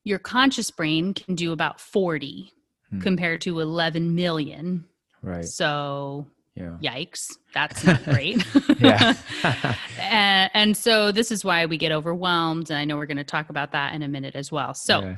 Your 0.03 0.19
conscious 0.19 0.69
brain 0.69 1.13
can 1.15 1.33
do 1.35 1.51
about 1.51 1.79
40 1.79 2.51
Hmm. 2.91 2.99
compared 2.99 3.41
to 3.41 3.59
11 3.59 4.13
million. 4.15 4.85
right. 5.23 5.45
So, 5.45 6.27
Yeah. 6.55 6.77
yikes, 6.83 7.31
that's 7.53 7.83
not 7.85 8.03
great. 8.03 8.45
Yeah. 8.79 9.13
and, 9.99 10.51
and 10.53 10.77
so 10.77 11.11
this 11.11 11.31
is 11.31 11.43
why 11.45 11.65
we 11.65 11.77
get 11.77 11.91
overwhelmed 11.93 12.69
and 12.69 12.77
i 12.77 12.83
know 12.85 12.97
we're 12.97 13.05
going 13.07 13.17
to 13.17 13.23
talk 13.23 13.49
about 13.49 13.71
that 13.71 13.95
in 13.95 14.03
a 14.03 14.07
minute 14.07 14.35
as 14.35 14.51
well 14.51 14.73
so 14.73 14.99
Yeah. 15.01 15.15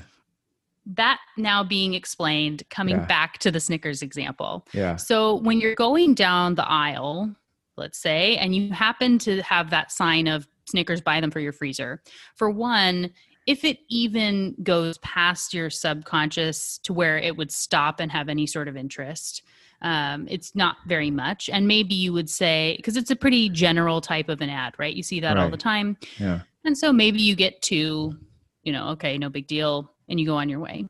That 0.86 1.19
now 1.38 1.63
being 1.63 1.93
explained 1.95 2.63
coming 2.69 2.95
Yeah. 2.95 3.06
back 3.06 3.39
to 3.39 3.52
the 3.52 3.60
snickers 3.60 4.02
example 4.02 4.67
Yeah. 4.74 4.95
so 4.98 5.36
when 5.38 5.60
you're 5.60 5.76
going 5.76 6.13
down 6.13 6.56
the 6.56 6.67
aisle 6.69 7.36
let's 7.78 7.98
say 7.98 8.38
and 8.38 8.56
you 8.56 8.71
happen 8.71 9.17
to 9.19 9.41
have 9.41 9.69
that 9.71 9.91
sign 9.91 10.28
of 10.28 10.48
snickers 10.69 11.02
buy 11.02 11.19
them 11.21 11.32
for 11.32 11.39
your 11.39 11.52
freezer 11.54 12.02
for 12.36 12.50
one 12.50 13.12
if 13.48 13.63
it 13.63 13.78
even 13.89 14.56
goes 14.63 14.98
past 15.00 15.54
your 15.54 15.69
subconscious 15.69 16.80
to 16.80 16.93
where 16.93 17.17
it 17.17 17.36
would 17.36 17.52
stop 17.52 18.00
and 18.00 18.12
have 18.12 18.30
any 18.30 18.45
sort 18.48 18.67
of 18.67 18.76
interest 18.78 19.41
um, 19.82 20.26
it's 20.30 20.56
not 20.56 20.78
very 20.88 21.12
much 21.12 21.50
and 21.52 21.67
maybe 21.67 21.95
you 21.95 22.13
would 22.13 22.30
say 22.30 22.76
because 22.78 22.95
it's 22.95 23.12
a 23.12 23.15
pretty 23.15 23.50
general 23.50 24.02
type 24.02 24.30
of 24.30 24.41
an 24.41 24.50
ad 24.50 24.74
right 24.78 24.95
you 24.95 25.04
see 25.04 25.19
that 25.19 25.38
all 25.38 25.50
the 25.50 25.58
time 25.58 25.98
Yeah. 26.17 26.41
and 26.63 26.78
so 26.78 26.93
maybe 26.93 27.19
you 27.21 27.36
get 27.36 27.62
to, 27.63 28.15
you 28.63 28.71
know, 28.71 28.88
okay, 28.89 29.17
no 29.19 29.30
big 29.30 29.45
deal, 29.48 29.91
and 30.09 30.19
you 30.19 30.25
go 30.25 30.35
on 30.35 30.49
your 30.49 30.59
way. 30.59 30.87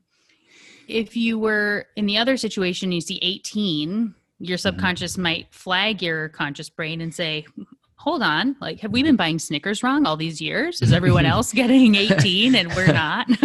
If 0.88 1.16
you 1.16 1.40
were 1.40 1.88
in 1.96 2.06
the 2.06 2.18
other 2.18 2.38
situation, 2.38 2.92
you 2.92 3.02
see 3.02 3.20
18, 3.22 4.14
your 4.40 4.58
subconscious 4.58 5.18
might 5.18 5.54
flag 5.54 6.02
your 6.02 6.30
conscious 6.30 6.70
brain 6.70 7.02
and 7.02 7.14
say, 7.14 7.46
hold 7.96 8.22
on, 8.22 8.56
like, 8.62 8.80
have 8.82 8.92
we 8.92 9.02
been 9.02 9.16
buying 9.16 9.40
Snickers 9.40 9.82
wrong 9.82 10.06
all 10.06 10.16
these 10.16 10.40
years? 10.40 10.82
Is 10.82 10.94
everyone 10.94 11.26
else 11.26 11.52
getting 11.54 11.96
18 11.96 12.54
and 12.54 12.72
we're 12.76 12.94
not? 12.94 13.28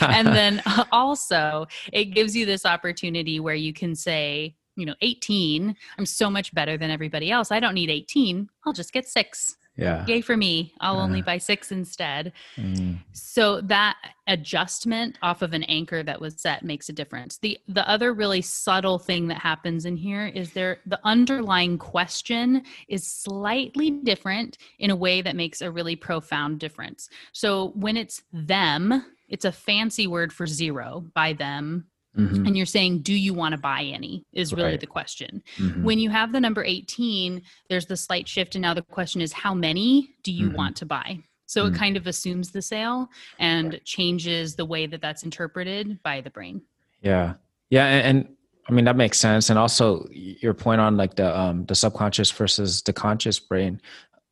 and 0.00 0.28
then 0.28 0.62
uh, 0.64 0.84
also, 0.92 1.66
it 1.92 2.06
gives 2.06 2.34
you 2.34 2.46
this 2.46 2.64
opportunity 2.64 3.38
where 3.38 3.54
you 3.54 3.72
can 3.74 3.94
say, 3.94 4.56
you 4.76 4.86
know, 4.86 4.94
18, 5.02 5.76
I'm 5.98 6.06
so 6.06 6.30
much 6.30 6.54
better 6.54 6.78
than 6.78 6.90
everybody 6.90 7.30
else. 7.30 7.52
I 7.52 7.60
don't 7.60 7.74
need 7.74 7.90
18. 7.90 8.48
I'll 8.64 8.72
just 8.72 8.92
get 8.92 9.06
six 9.06 9.56
Yeah. 9.76 10.04
yay 10.06 10.20
for 10.20 10.36
me 10.36 10.74
i'll 10.80 11.00
only 11.00 11.20
Uh. 11.20 11.24
buy 11.24 11.38
six 11.38 11.72
instead 11.72 12.32
Mm. 12.58 12.98
so 13.12 13.60
that 13.62 13.96
adjustment 14.26 15.16
off 15.22 15.40
of 15.42 15.52
an 15.54 15.62
anchor 15.64 16.02
that 16.02 16.20
was 16.20 16.40
set 16.40 16.62
makes 16.62 16.88
a 16.88 16.92
difference 16.92 17.38
the 17.38 17.58
the 17.68 17.88
other 17.88 18.12
really 18.12 18.42
subtle 18.42 18.98
thing 18.98 19.28
that 19.28 19.38
happens 19.38 19.86
in 19.86 19.96
here 19.96 20.26
is 20.26 20.52
there 20.52 20.78
the 20.86 21.00
underlying 21.04 21.78
question 21.78 22.62
is 22.88 23.06
slightly 23.06 23.90
different 23.90 24.58
in 24.78 24.90
a 24.90 24.96
way 24.96 25.22
that 25.22 25.36
makes 25.36 25.62
a 25.62 25.70
really 25.70 25.96
profound 25.96 26.58
difference 26.60 27.08
so 27.32 27.68
when 27.74 27.96
it's 27.96 28.22
them 28.32 29.04
it's 29.28 29.44
a 29.46 29.52
fancy 29.52 30.06
word 30.06 30.32
for 30.32 30.46
zero 30.46 31.04
buy 31.14 31.32
them 31.32 31.86
Mhm. 32.16 32.46
and 32.46 32.56
you're 32.56 32.66
saying 32.66 32.98
do 33.00 33.14
you 33.14 33.32
want 33.32 33.52
to 33.52 33.58
buy 33.58 33.82
any 33.84 34.24
is 34.34 34.52
really 34.52 34.70
Right. 34.72 34.80
the 34.80 34.86
question 34.86 35.42
Mhm. 35.56 35.82
when 35.82 35.98
you 35.98 36.10
have 36.10 36.32
the 36.32 36.40
number 36.40 36.62
18 36.62 37.40
there's 37.70 37.86
the 37.86 37.96
slight 37.96 38.28
shift 38.28 38.54
and 38.54 38.60
now 38.62 38.74
the 38.74 38.82
question 38.82 39.20
is 39.22 39.32
how 39.32 39.54
many 39.54 40.10
do 40.22 40.30
you 40.30 40.50
Mhm. 40.50 40.54
want 40.54 40.76
to 40.76 40.86
buy 40.86 41.18
so 41.46 41.64
it 41.66 41.72
Mm. 41.72 41.76
kind 41.76 41.96
of 41.96 42.06
assumes 42.06 42.50
the 42.50 42.60
sale 42.62 43.08
and 43.38 43.80
changes 43.84 44.56
the 44.56 44.64
way 44.66 44.86
that 44.86 45.00
that's 45.00 45.22
interpreted 45.22 46.02
by 46.02 46.20
the 46.20 46.30
brain 46.30 46.60
Yeah. 47.02 47.34
Yeah. 47.70 47.86
And, 47.86 48.18
and 48.18 48.36
I 48.68 48.72
mean, 48.72 48.84
that 48.84 48.94
makes 48.96 49.18
sense. 49.18 49.50
And 49.50 49.58
also 49.58 50.06
your 50.12 50.54
point 50.54 50.80
on 50.80 50.96
like 50.96 51.16
the, 51.16 51.36
um, 51.36 51.64
the 51.66 51.74
subconscious 51.74 52.30
versus 52.30 52.80
the 52.82 52.92
conscious 52.92 53.40
brain, 53.40 53.80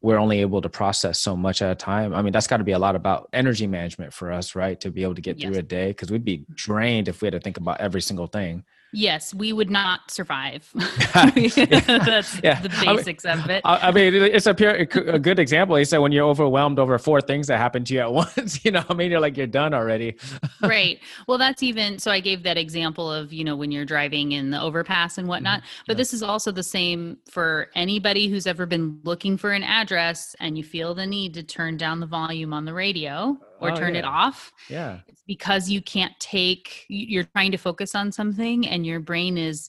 we're 0.02 0.18
only 0.18 0.40
able 0.40 0.62
to 0.62 0.68
process 0.68 1.18
so 1.18 1.36
much 1.36 1.60
at 1.60 1.70
a 1.70 1.74
time. 1.74 2.14
I 2.14 2.22
mean, 2.22 2.32
that's 2.32 2.46
got 2.46 2.56
to 2.56 2.64
be 2.64 2.72
a 2.72 2.78
lot 2.78 2.96
about 2.96 3.28
energy 3.32 3.66
management 3.66 4.12
for 4.14 4.32
us, 4.32 4.54
right? 4.54 4.80
To 4.80 4.90
be 4.90 5.02
able 5.02 5.14
to 5.14 5.20
get 5.20 5.38
through 5.40 5.56
a 5.56 5.62
day. 5.62 5.92
Cause 5.92 6.10
we'd 6.10 6.24
be 6.24 6.44
drained 6.54 7.08
if 7.08 7.20
we 7.20 7.26
had 7.26 7.32
to 7.32 7.40
think 7.40 7.58
about 7.58 7.80
every 7.80 8.00
single 8.00 8.26
thing. 8.26 8.64
Yes 8.92 9.32
we 9.34 9.52
would 9.52 9.70
not 9.70 10.10
survive 10.10 10.68
that's 10.74 12.40
Yeah. 12.42 12.60
the 12.60 12.70
I 12.72 12.86
mean, 12.86 12.96
basics 12.96 13.24
of 13.24 13.48
it 13.48 13.62
I 13.64 13.90
mean, 13.92 14.14
it's 14.14 14.46
a 14.46 14.54
pure, 14.54 14.70
a 14.74 15.18
good 15.18 15.38
example. 15.38 15.76
He 15.76 15.84
said 15.84 15.98
when 15.98 16.12
you're 16.12 16.26
overwhelmed 16.26 16.78
over 16.78 16.98
four 16.98 17.20
things 17.20 17.46
that 17.48 17.58
happen 17.58 17.84
to 17.84 17.94
you 17.94 18.00
at 18.00 18.12
once, 18.36 18.64
you 18.64 18.70
know, 18.70 18.84
I 18.88 18.94
mean, 18.94 19.10
you're 19.10 19.20
like, 19.20 19.36
you're 19.36 19.46
done 19.46 19.74
already. 19.74 20.16
right 20.62 20.98
well 21.26 21.38
that's 21.38 21.62
even 21.62 21.98
so 21.98 22.10
i 22.10 22.20
gave 22.20 22.42
that 22.42 22.56
example 22.58 23.10
of 23.10 23.32
you 23.32 23.44
know 23.44 23.56
when 23.56 23.70
you're 23.70 23.84
driving 23.84 24.32
in 24.32 24.50
the 24.50 24.60
overpass 24.60 25.16
and 25.18 25.24
mm-hmm. 25.24 25.30
whatnot 25.30 25.62
but 25.86 25.94
Yeah. 25.94 25.98
this 25.98 26.12
is 26.12 26.22
also 26.22 26.52
the 26.52 26.62
same 26.62 27.18
for 27.30 27.68
anybody 27.74 28.28
who's 28.28 28.46
ever 28.46 28.66
been 28.66 29.00
looking 29.04 29.36
for 29.36 29.52
an 29.52 29.62
address 29.62 30.34
and 30.40 30.56
you 30.58 30.64
feel 30.64 30.94
the 30.94 31.06
need 31.06 31.34
to 31.34 31.42
turn 31.42 31.76
down 31.76 32.00
the 32.00 32.06
volume 32.06 32.52
on 32.52 32.64
the 32.64 32.74
radio 32.74 33.38
or 33.60 33.70
Oh, 33.72 33.76
turn 33.76 33.94
it 33.96 34.04
off 34.04 34.52
Yeah. 34.68 35.00
it's 35.08 35.22
because 35.26 35.68
you 35.70 35.80
can't 35.82 36.18
take 36.18 36.84
you're 36.88 37.24
trying 37.24 37.52
to 37.52 37.58
focus 37.58 37.94
on 37.94 38.10
something 38.12 38.66
and 38.66 38.86
your 38.86 39.00
brain 39.00 39.36
is 39.38 39.68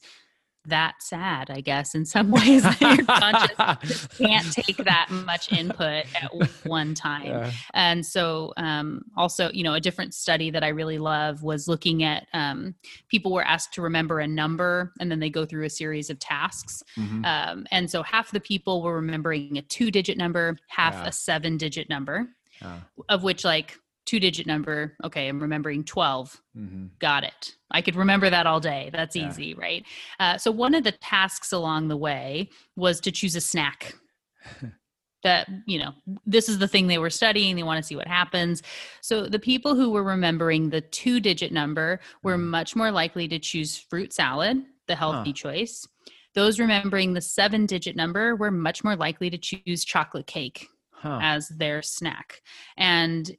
that 0.65 0.93
sad 0.99 1.49
i 1.49 1.59
guess 1.59 1.95
in 1.95 2.05
some 2.05 2.29
ways 2.39 2.63
your 2.79 3.03
conscious 3.05 4.07
can't 4.19 4.51
take 4.53 4.77
that 4.77 5.07
much 5.09 5.51
input 5.51 6.05
at 6.21 6.29
one 6.65 6.93
time 6.93 7.25
Yeah. 7.25 7.51
and 7.73 8.05
so 8.05 8.53
um, 8.57 9.01
also 9.17 9.49
you 9.51 9.63
know 9.63 9.73
a 9.73 9.79
different 9.79 10.13
study 10.13 10.51
that 10.51 10.63
i 10.63 10.67
really 10.67 10.99
love 10.99 11.41
was 11.41 11.67
looking 11.67 12.03
at 12.03 12.27
um, 12.33 12.75
people 13.07 13.31
were 13.33 13.43
asked 13.43 13.73
to 13.73 13.81
remember 13.81 14.19
a 14.19 14.27
number 14.27 14.93
and 14.99 15.09
then 15.09 15.19
they 15.19 15.31
go 15.31 15.47
through 15.47 15.65
a 15.65 15.69
series 15.69 16.11
of 16.11 16.19
tasks 16.19 16.83
Mhm. 16.95 17.25
um, 17.25 17.65
and 17.71 17.89
so 17.89 18.03
half 18.03 18.29
the 18.29 18.39
people 18.39 18.83
were 18.83 18.93
remembering 18.95 19.57
a 19.57 19.63
two 19.63 19.89
digit 19.89 20.15
number 20.15 20.57
half 20.67 20.93
Yeah. 20.93 21.07
a 21.07 21.11
seven 21.11 21.57
digit 21.57 21.89
number 21.89 22.27
Yeah. 22.61 22.79
of 23.09 23.23
which 23.23 23.43
like 23.43 23.77
two 24.05 24.19
digit 24.19 24.47
number 24.47 24.95
okay 25.03 25.27
i'm 25.27 25.39
remembering 25.39 25.83
12 25.83 26.41
Mhm. 26.57 26.89
got 26.99 27.23
it 27.23 27.55
i 27.71 27.81
could 27.81 27.95
remember 27.95 28.29
that 28.29 28.45
all 28.47 28.59
day 28.59 28.89
that's 28.93 29.15
Yeah. 29.15 29.29
easy 29.29 29.53
right 29.53 29.85
uh, 30.19 30.37
so 30.37 30.51
one 30.51 30.73
of 30.75 30.83
the 30.83 30.91
tasks 30.91 31.51
along 31.51 31.87
the 31.87 31.97
way 31.97 32.49
was 32.75 32.99
to 33.01 33.11
choose 33.11 33.35
a 33.35 33.41
snack 33.41 33.93
that 35.23 35.47
you 35.67 35.77
know 35.77 35.91
this 36.25 36.49
is 36.49 36.57
the 36.57 36.67
thing 36.67 36.87
they 36.87 36.97
were 36.97 37.09
studying 37.11 37.55
they 37.55 37.63
want 37.63 37.77
to 37.77 37.87
see 37.87 37.95
what 37.95 38.07
happens 38.07 38.63
so 39.01 39.27
the 39.27 39.37
people 39.39 39.75
who 39.75 39.91
were 39.91 40.03
remembering 40.03 40.69
the 40.69 40.81
two 40.81 41.19
digit 41.19 41.51
number 41.51 41.99
were 42.23 42.37
Mhm. 42.37 42.47
much 42.49 42.75
more 42.75 42.91
likely 42.91 43.27
to 43.27 43.37
choose 43.39 43.77
fruit 43.77 44.11
salad 44.13 44.63
the 44.87 44.95
healthy 44.95 45.29
Huh. 45.29 45.33
choice 45.51 45.87
those 46.33 46.59
remembering 46.59 47.13
the 47.13 47.21
seven 47.21 47.65
digit 47.67 47.95
number 47.95 48.35
were 48.35 48.51
much 48.51 48.83
more 48.83 48.95
likely 48.95 49.29
to 49.29 49.37
choose 49.37 49.85
chocolate 49.85 50.25
cake 50.27 50.67
Huh. 51.01 51.19
as 51.21 51.47
their 51.49 51.81
snack. 51.81 52.41
And 52.77 53.29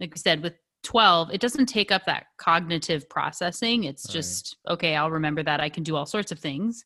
like 0.00 0.12
we 0.14 0.18
said, 0.18 0.42
with 0.42 0.54
12, 0.82 1.30
it 1.32 1.40
doesn't 1.40 1.66
take 1.66 1.92
up 1.92 2.04
that 2.06 2.26
cognitive 2.38 3.08
processing. 3.08 3.84
It's 3.84 4.06
Right. 4.08 4.12
just, 4.14 4.56
okay, 4.68 4.96
I'll 4.96 5.10
remember 5.12 5.42
that. 5.44 5.60
I 5.60 5.68
can 5.68 5.84
do 5.84 5.94
all 5.94 6.06
sorts 6.06 6.32
of 6.32 6.38
things. 6.40 6.84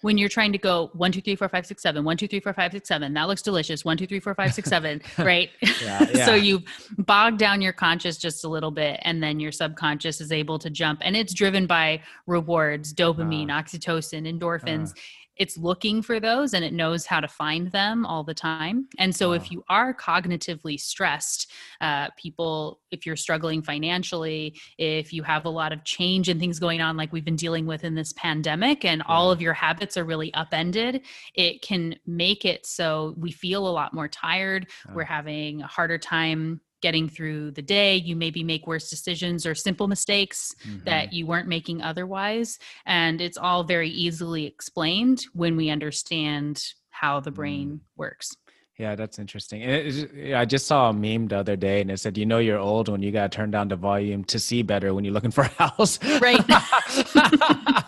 When 0.00 0.16
you're 0.16 0.28
trying 0.28 0.52
to 0.52 0.58
go 0.58 0.90
one, 0.94 1.10
two, 1.10 1.20
three, 1.20 1.34
four, 1.34 1.48
five, 1.48 1.66
six, 1.66 1.82
seven, 1.82 2.04
one, 2.04 2.16
two, 2.16 2.28
three, 2.28 2.38
four, 2.38 2.52
five, 2.52 2.70
six, 2.70 2.86
seven, 2.86 3.12
that 3.14 3.26
looks 3.26 3.42
delicious. 3.42 3.84
One, 3.84 3.96
two, 3.96 4.06
three, 4.06 4.20
four, 4.20 4.32
five, 4.34 4.54
six, 4.54 4.68
seven, 4.74 5.02
right? 5.18 5.50
Yeah, 5.82 5.98
so 6.24 6.34
yeah. 6.34 6.36
you 6.36 6.62
bog 6.98 7.36
down 7.36 7.60
your 7.60 7.72
conscious 7.72 8.16
just 8.16 8.44
a 8.44 8.48
little 8.48 8.70
bit, 8.70 9.00
and 9.02 9.20
then 9.20 9.40
your 9.40 9.50
subconscious 9.50 10.20
is 10.20 10.30
able 10.30 10.56
to 10.60 10.70
jump. 10.70 11.00
And 11.02 11.16
it's 11.16 11.34
driven 11.34 11.66
by 11.66 12.00
rewards, 12.28 12.94
dopamine, 12.94 13.48
Ah. 13.50 13.60
oxytocin, 13.62 14.26
endorphins 14.38 14.94
it's 15.38 15.56
looking 15.56 16.02
for 16.02 16.18
those 16.20 16.52
and 16.54 16.64
it 16.64 16.72
knows 16.72 17.06
how 17.06 17.20
to 17.20 17.28
find 17.28 17.70
them 17.72 18.04
all 18.04 18.24
the 18.24 18.34
time. 18.34 18.88
And 18.98 19.14
so, 19.14 19.28
Wow. 19.30 19.34
if 19.36 19.50
you 19.50 19.64
are 19.68 19.94
cognitively 19.94 20.78
stressed, 20.80 21.50
uh, 21.80 22.08
people, 22.16 22.80
if 22.90 23.06
you're 23.06 23.16
struggling 23.16 23.62
financially, 23.62 24.58
if 24.78 25.12
you 25.12 25.22
have 25.22 25.44
a 25.44 25.50
lot 25.50 25.72
of 25.72 25.84
change 25.84 26.28
and 26.28 26.40
things 26.40 26.58
going 26.58 26.80
on, 26.80 26.96
like 26.96 27.12
we've 27.12 27.24
been 27.24 27.36
dealing 27.36 27.66
with 27.66 27.84
in 27.84 27.94
this 27.94 28.12
pandemic, 28.14 28.84
and 28.84 29.02
all 29.02 29.30
of 29.30 29.40
your 29.40 29.54
habits 29.54 29.96
are 29.96 30.04
really 30.04 30.32
upended, 30.34 31.02
it 31.34 31.62
can 31.62 31.94
make 32.06 32.44
it 32.44 32.66
so 32.66 33.14
we 33.16 33.30
feel 33.30 33.66
a 33.66 33.70
lot 33.70 33.94
more 33.94 34.08
tired. 34.08 34.66
We're 34.94 35.04
having 35.04 35.62
a 35.62 35.66
harder 35.66 35.98
time 35.98 36.60
getting 36.80 37.08
through 37.08 37.50
the 37.52 37.62
day. 37.62 37.96
You 37.96 38.14
maybe 38.16 38.42
make 38.44 38.66
worse 38.66 38.88
decisions 38.90 39.44
or 39.46 39.54
simple 39.54 39.88
mistakes 39.88 40.54
Mhm. 40.66 40.84
that 40.84 41.12
you 41.12 41.26
weren't 41.26 41.48
making 41.48 41.82
otherwise. 41.82 42.58
And 42.86 43.20
it's 43.20 43.36
all 43.36 43.64
very 43.64 43.90
easily 43.90 44.46
explained 44.46 45.24
when 45.32 45.56
we 45.56 45.70
understand 45.70 46.62
how 46.90 47.20
the 47.20 47.30
brain 47.30 47.80
works. 47.96 48.36
Yeah, 48.78 48.94
that's 48.94 49.18
interesting. 49.18 49.62
And 49.62 49.72
it- 49.72 50.34
I 50.34 50.44
just 50.44 50.66
saw 50.68 50.90
a 50.90 50.92
meme 50.92 51.26
the 51.26 51.38
other 51.38 51.56
day, 51.56 51.80
and 51.80 51.90
it 51.90 51.98
said, 51.98 52.16
"You 52.16 52.26
know, 52.26 52.38
you're 52.38 52.60
old 52.60 52.88
when 52.88 53.02
you 53.02 53.10
got 53.10 53.32
to 53.32 53.36
turn 53.36 53.50
down 53.50 53.66
the 53.68 53.76
volume 53.76 54.22
to 54.26 54.38
see 54.38 54.62
better 54.62 54.94
when 54.94 55.04
you're 55.04 55.14
looking 55.14 55.32
for 55.32 55.42
a 55.42 55.48
house." 55.48 55.98
Right. 56.20 56.44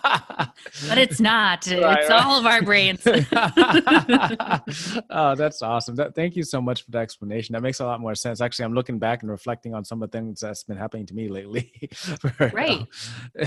but 0.89 0.99
it's 0.99 1.21
not. 1.21 1.67
Right, 1.81 2.01
it's 2.01 2.11
right. 2.11 2.25
all 2.25 2.39
of 2.39 2.47
our 2.47 2.63
brains. 2.63 3.03
oh, 5.11 5.35
that's 5.35 5.63
awesome. 5.63 5.95
That, 5.97 6.15
thank 6.15 6.37
you 6.37 6.43
so 6.43 6.61
much 6.61 6.85
for 6.85 6.91
the 6.91 6.99
explanation. 6.99 7.53
That 7.55 7.63
makes 7.63 7.81
a 7.81 7.87
lot 7.87 8.01
more 8.01 8.15
sense. 8.15 8.41
Actually, 8.41 8.67
I'm 8.67 8.75
looking 8.75 8.99
back 8.99 9.23
and 9.23 9.31
reflecting 9.31 9.75
on 9.75 9.85
some 9.85 10.03
of 10.03 10.11
the 10.11 10.19
things 10.19 10.41
that's 10.41 10.65
been 10.65 10.77
happening 10.77 11.07
to 11.07 11.15
me 11.15 11.29
lately. 11.29 11.73
Right. 12.53 12.87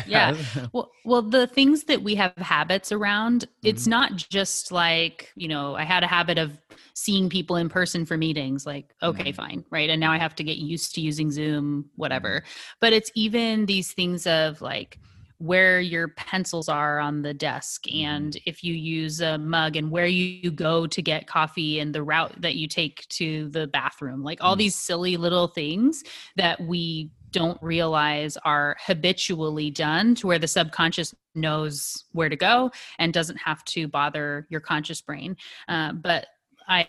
Yeah. 0.07 0.35
well, 0.71 0.91
well, 1.05 1.21
the 1.21 1.47
things 1.47 1.83
that 1.85 2.01
we 2.01 2.15
have 2.15 2.33
habits 2.37 2.91
around, 2.91 3.45
it's 3.63 3.83
Mhm. 3.85 3.89
not 3.89 4.15
just 4.15 4.71
like, 4.71 5.31
you 5.35 5.47
know, 5.47 5.75
I 5.75 5.83
had 5.83 6.03
a 6.03 6.07
habit 6.07 6.37
of 6.37 6.57
seeing 6.93 7.29
people 7.29 7.55
in 7.57 7.69
person 7.69 8.05
for 8.05 8.17
meetings, 8.17 8.65
like, 8.65 8.93
okay, 9.01 9.31
Mhm. 9.31 9.35
fine. 9.35 9.65
Right. 9.69 9.89
And 9.89 9.99
now 9.99 10.11
I 10.11 10.17
have 10.17 10.35
to 10.35 10.43
get 10.43 10.57
used 10.57 10.95
to 10.95 11.01
using 11.01 11.31
Zoom, 11.31 11.89
whatever. 11.95 12.43
But 12.79 12.93
it's 12.93 13.11
even 13.15 13.65
these 13.65 13.93
things 13.93 14.25
of 14.27 14.61
like, 14.61 14.99
where 15.43 15.81
your 15.81 16.07
pencils 16.07 16.69
are 16.69 16.99
on 16.99 17.21
the 17.21 17.33
desk 17.33 17.83
Mhm. 17.85 18.03
and 18.05 18.37
if 18.45 18.63
you 18.63 18.73
use 18.73 19.19
a 19.19 19.37
mug 19.37 19.75
and 19.75 19.91
where 19.91 20.07
you 20.07 20.49
go 20.49 20.87
to 20.87 21.01
get 21.01 21.27
coffee 21.27 21.79
and 21.79 21.93
the 21.93 22.01
route 22.01 22.33
that 22.41 22.55
you 22.55 22.65
take 22.65 23.05
to 23.09 23.49
the 23.49 23.67
bathroom 23.67 24.23
like 24.23 24.41
all 24.41 24.55
Mm. 24.55 24.59
these 24.59 24.75
silly 24.75 25.17
little 25.17 25.47
things 25.47 26.01
that 26.37 26.61
we 26.61 27.09
don't 27.31 27.61
realize 27.61 28.37
are 28.45 28.77
habitually 28.79 29.69
done 29.69 30.15
to 30.15 30.27
where 30.27 30.39
the 30.39 30.47
subconscious 30.47 31.13
knows 31.35 32.05
where 32.13 32.29
to 32.29 32.37
go 32.37 32.71
and 32.99 33.11
doesn't 33.11 33.37
have 33.37 33.65
to 33.65 33.87
bother 33.87 34.47
your 34.49 34.61
conscious 34.61 35.01
brain 35.01 35.35
uh, 35.67 35.91
but 35.91 36.27
i 36.69 36.87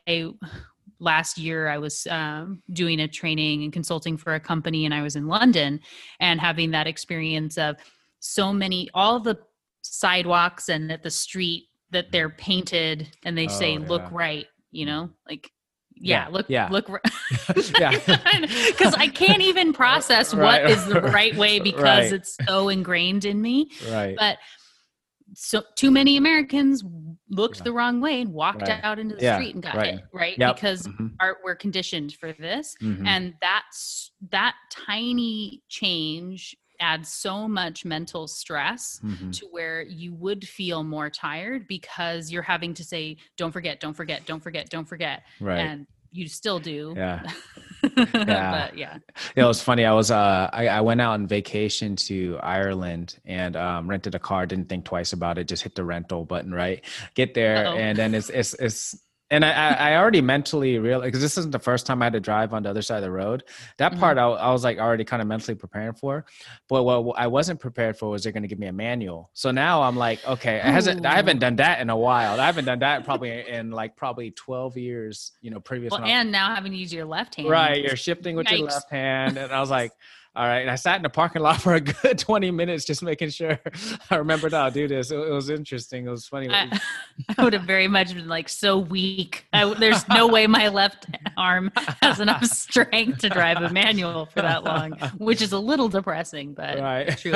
last 1.00 1.38
year 1.38 1.66
i 1.68 1.78
was 1.78 2.06
um, 2.08 2.62
doing 2.72 3.00
a 3.00 3.08
training 3.08 3.64
and 3.64 3.72
consulting 3.72 4.16
for 4.16 4.34
a 4.34 4.40
company 4.40 4.84
and 4.84 4.94
i 4.94 5.02
was 5.02 5.16
in 5.16 5.26
london 5.26 5.80
and 6.20 6.40
having 6.40 6.70
that 6.70 6.86
experience 6.86 7.58
of 7.58 7.76
so 8.26 8.54
many 8.54 8.88
all 8.94 9.20
the 9.20 9.36
sidewalks 9.82 10.70
and 10.70 10.90
at 10.90 11.02
the 11.02 11.10
street 11.10 11.64
that 11.90 12.10
they're 12.10 12.30
painted 12.30 13.06
and 13.24 13.36
they 13.36 13.46
say 13.48 13.76
Oh, 13.76 13.82
look 13.82 14.10
right 14.10 14.46
you 14.70 14.86
know 14.86 15.10
like 15.28 15.50
yeah, 15.94 16.24
Yeah, 16.24 16.28
look 16.32 16.46
yeah. 16.48 16.68
look 16.70 16.88
right 16.88 17.02
yeah. 17.78 17.90
because 18.70 18.94
i 18.94 19.08
can't 19.08 19.42
even 19.42 19.72
process 19.82 20.32
Right, 20.32 20.62
what 20.62 20.70
is 20.70 20.86
the 20.86 21.02
right 21.02 21.36
way 21.36 21.60
because 21.60 21.82
right. 21.84 22.12
it's 22.12 22.36
so 22.48 22.70
ingrained 22.70 23.26
in 23.26 23.42
me 23.42 23.70
right. 23.90 24.16
but 24.18 24.38
so 25.34 25.62
too 25.76 25.90
many 25.90 26.16
americans 26.16 26.82
looked 27.28 27.58
Yeah. 27.58 27.64
the 27.64 27.72
wrong 27.74 28.00
way 28.00 28.22
and 28.22 28.32
walked 28.32 28.62
Right. 28.62 28.82
out 28.82 28.98
into 28.98 29.16
the 29.16 29.22
Yeah, 29.22 29.36
street 29.36 29.54
and 29.54 29.62
got 29.62 29.84
hit 29.84 30.00
right 30.14 30.36
Yep. 30.38 30.56
because 30.56 30.86
Mhm. 30.88 31.12
our, 31.20 31.36
we're 31.44 31.56
conditioned 31.56 32.14
for 32.14 32.32
this 32.32 32.74
Mhm. 32.82 33.06
and 33.06 33.34
that's 33.42 34.12
that 34.30 34.54
tiny 34.72 35.62
change 35.68 36.56
adds 36.80 37.08
so 37.12 37.46
much 37.48 37.84
mental 37.84 38.26
stress 38.26 39.00
Mhm. 39.04 39.32
to 39.38 39.46
where 39.46 39.82
you 39.82 40.14
would 40.14 40.46
feel 40.46 40.82
more 40.84 41.08
tired 41.10 41.66
because 41.68 42.30
you're 42.32 42.42
having 42.42 42.74
to 42.74 42.84
say 42.84 43.16
don't 43.36 43.52
forget 43.52 43.80
don't 43.80 43.94
forget 43.94 44.26
don't 44.26 44.40
forget 44.42 44.68
don't 44.70 44.88
forget 44.88 45.22
right. 45.40 45.58
and 45.58 45.86
you 46.12 46.28
still 46.28 46.60
do 46.60 46.94
yeah. 46.96 47.22
but 47.82 48.76
yeah 48.78 48.98
Yeah, 49.36 49.44
it 49.44 49.46
was 49.46 49.60
funny. 49.62 49.84
I 49.84 49.92
was 49.92 50.10
uh 50.10 50.48
I, 50.52 50.68
I 50.68 50.80
went 50.80 51.00
out 51.00 51.12
on 51.14 51.26
vacation 51.26 51.96
to 52.08 52.38
Ireland 52.42 53.18
and 53.24 53.56
um 53.56 53.88
rented 53.88 54.14
a 54.14 54.18
car, 54.18 54.46
didn't 54.46 54.68
think 54.68 54.84
twice 54.84 55.12
about 55.12 55.38
it, 55.38 55.48
just 55.48 55.62
hit 55.62 55.74
the 55.74 55.84
rental 55.84 56.24
button, 56.24 56.52
right? 56.52 56.84
Get 57.14 57.34
there 57.34 57.66
Uh-oh. 57.66 57.76
and 57.76 57.98
then 57.98 58.14
it's 58.14 58.30
it's 58.30 58.54
it's 58.54 58.96
and 59.34 59.44
I, 59.44 59.50
I 59.52 59.90
I 59.92 59.96
already 59.96 60.20
mentally 60.20 60.78
realized 60.78 61.06
because 61.08 61.20
this 61.20 61.36
isn't 61.38 61.50
the 61.50 61.58
first 61.58 61.86
time 61.86 62.00
I 62.02 62.06
had 62.06 62.12
to 62.14 62.20
drive 62.20 62.54
on 62.54 62.62
the 62.62 62.70
other 62.70 62.82
side 62.82 62.98
of 62.98 63.02
the 63.02 63.10
road. 63.10 63.42
That 63.78 63.92
Mhm. 63.92 64.00
part 64.00 64.18
I, 64.18 64.24
I 64.26 64.50
was 64.52 64.64
like 64.64 64.78
already 64.78 65.04
kind 65.04 65.20
of 65.22 65.28
mentally 65.28 65.54
preparing 65.54 65.92
for, 65.94 66.24
but 66.68 66.84
what 66.84 67.18
I 67.18 67.26
wasn't 67.26 67.60
prepared 67.60 67.96
for 67.96 68.10
was 68.10 68.22
they're 68.22 68.32
going 68.32 68.42
to 68.42 68.48
give 68.48 68.58
me 68.58 68.66
a 68.68 68.72
manual. 68.72 69.30
So 69.34 69.50
now 69.50 69.82
I'm 69.82 69.96
like, 69.96 70.26
okay, 70.26 70.56
it 70.56 70.62
hasn't 70.64 71.04
I 71.04 71.14
haven't 71.16 71.40
done 71.40 71.56
that 71.56 71.80
in 71.80 71.90
a 71.90 71.96
while. 71.96 72.40
I 72.40 72.46
haven't 72.46 72.64
done 72.66 72.78
that 72.80 73.04
probably 73.04 73.48
in 73.48 73.70
like 73.70 73.96
probably 73.96 74.30
12 74.30 74.76
years, 74.76 75.32
you 75.40 75.50
know, 75.50 75.60
previous. 75.60 75.90
well 75.90 76.02
and 76.04 76.30
now 76.32 76.54
having 76.54 76.72
to 76.72 76.78
use 76.78 76.92
your 76.92 77.04
left 77.04 77.34
hand 77.34 77.48
Right, 77.48 77.82
you're 77.82 77.96
shifting 77.96 78.36
with 78.36 78.50
your 78.50 78.60
left 78.60 78.90
hand, 78.90 79.36
and 79.38 79.52
I 79.52 79.60
was 79.60 79.70
like, 79.70 79.92
"All 80.36 80.46
right." 80.46 80.60
And 80.60 80.70
I 80.70 80.74
sat 80.76 80.96
in 80.96 81.02
the 81.02 81.08
parking 81.08 81.42
lot 81.42 81.60
for 81.60 81.74
a 81.74 81.80
good 81.80 82.18
20 82.18 82.50
minutes, 82.50 82.84
just 82.84 83.02
making 83.02 83.30
sure 83.30 83.58
I 84.10 84.16
remembered 84.16 84.52
how 84.52 84.68
to 84.68 84.74
do 84.74 84.88
this. 84.88 85.10
It, 85.10 85.16
it 85.18 85.30
was 85.30 85.50
interesting. 85.50 86.06
It 86.06 86.10
was 86.10 86.26
funny. 86.26 86.48
I, 86.50 86.78
I 87.38 87.44
would 87.44 87.52
have 87.52 87.64
very 87.64 87.88
much 87.88 88.14
been 88.14 88.28
like 88.28 88.48
so 88.48 88.78
weak. 88.78 89.46
I, 89.52 89.72
there's 89.74 90.06
no 90.08 90.26
way 90.26 90.46
my 90.46 90.68
left 90.68 91.06
arm 91.36 91.70
has 92.02 92.20
enough 92.20 92.44
strength 92.44 93.18
to 93.20 93.28
drive 93.28 93.58
a 93.62 93.70
manual 93.70 94.26
for 94.26 94.42
that 94.42 94.64
long, 94.64 94.92
which 95.18 95.42
is 95.42 95.52
a 95.52 95.58
little 95.58 95.88
depressing, 95.88 96.54
but 96.54 96.78
right. 96.78 97.16
true. 97.18 97.34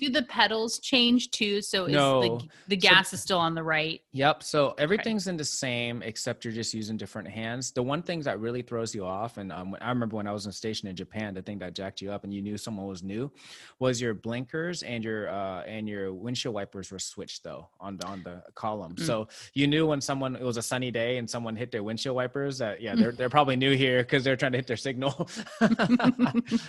do 0.00 0.10
the 0.10 0.22
pedals 0.22 0.78
change 0.78 1.30
too? 1.30 1.60
So 1.62 1.86
is 1.86 1.92
No. 1.92 2.20
the, 2.20 2.76
the 2.76 2.80
So- 2.80 2.88
gas 2.88 3.12
is 3.12 3.20
still 3.20 3.38
on 3.38 3.54
the 3.54 3.62
right? 3.62 4.00
Yep. 4.12 4.42
So 4.42 4.74
everything's 4.78 5.26
in 5.26 5.36
the 5.36 5.44
same, 5.44 6.02
except 6.02 6.44
you're 6.44 6.54
just 6.54 6.74
using 6.74 6.96
different 6.96 7.28
hands. 7.28 7.72
The 7.72 7.82
one 7.82 8.02
thing 8.02 8.20
that 8.22 8.40
really 8.40 8.62
throws 8.62 8.94
you 8.94 9.04
off, 9.04 9.38
and 9.38 9.52
um, 9.52 9.76
I 9.80 9.88
remember 9.90 10.16
when 10.16 10.26
I 10.26 10.32
was 10.32 10.46
in 10.46 10.52
station 10.52 10.88
in 10.88 10.96
Japan, 10.96 11.34
the 11.34 11.42
thing 11.42 11.58
that 11.58 11.74
jacked 11.88 12.02
you 12.02 12.12
up, 12.12 12.24
and 12.24 12.32
you 12.32 12.42
knew 12.42 12.58
someone 12.58 12.86
was 12.86 13.02
new, 13.02 13.30
was 13.78 14.00
your 14.00 14.14
blinkers 14.14 14.82
and 14.82 15.02
your 15.02 15.28
uh, 15.30 15.62
and 15.62 15.88
your 15.88 16.12
windshield 16.12 16.54
wipers 16.54 16.90
were 16.92 16.98
switched 16.98 17.42
though 17.44 17.68
on 17.80 17.96
the 17.96 18.06
on 18.06 18.22
the 18.22 18.42
column. 18.54 18.94
Mm. 18.94 19.06
So 19.06 19.28
you 19.54 19.66
knew 19.66 19.86
when 19.86 20.00
someone 20.00 20.36
it 20.36 20.42
was 20.42 20.56
a 20.56 20.62
sunny 20.62 20.90
day 20.90 21.16
and 21.18 21.28
someone 21.28 21.56
hit 21.56 21.70
their 21.70 21.82
windshield 21.82 22.14
wipers 22.16 22.58
that 22.58 22.80
yeah 22.82 22.94
they're 22.94 23.12
they're 23.12 23.30
probably 23.30 23.56
new 23.56 23.74
here 23.76 24.02
because 24.02 24.22
they're 24.24 24.36
trying 24.36 24.52
to 24.52 24.58
hit 24.58 24.66
their 24.66 24.76
signal. 24.76 25.28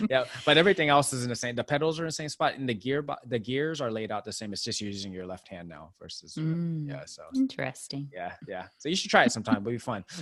yeah, 0.08 0.24
but 0.46 0.56
everything 0.56 0.88
else 0.88 1.12
is 1.12 1.22
in 1.22 1.28
the 1.28 1.36
same. 1.36 1.54
The 1.54 1.64
pedals 1.64 2.00
are 2.00 2.04
in 2.04 2.08
the 2.08 2.12
same 2.12 2.28
spot, 2.28 2.54
and 2.54 2.68
the 2.68 2.74
gear 2.74 3.04
the 3.26 3.38
gears 3.38 3.80
are 3.80 3.90
laid 3.90 4.10
out 4.10 4.24
the 4.24 4.32
same. 4.32 4.52
It's 4.52 4.64
just 4.64 4.80
using 4.80 5.12
your 5.12 5.26
left 5.26 5.48
hand 5.48 5.68
now 5.68 5.90
versus 6.00 6.34
Mm, 6.40 6.88
yeah. 6.88 7.04
So 7.06 7.22
Interesting. 7.34 8.08
yeah, 8.14 8.32
yeah. 8.48 8.66
So 8.78 8.88
you 8.88 8.96
should 8.96 9.10
try 9.10 9.24
it 9.24 9.32
sometime. 9.32 9.56
It'll 9.56 9.72
be 9.72 9.78
fun. 9.78 10.04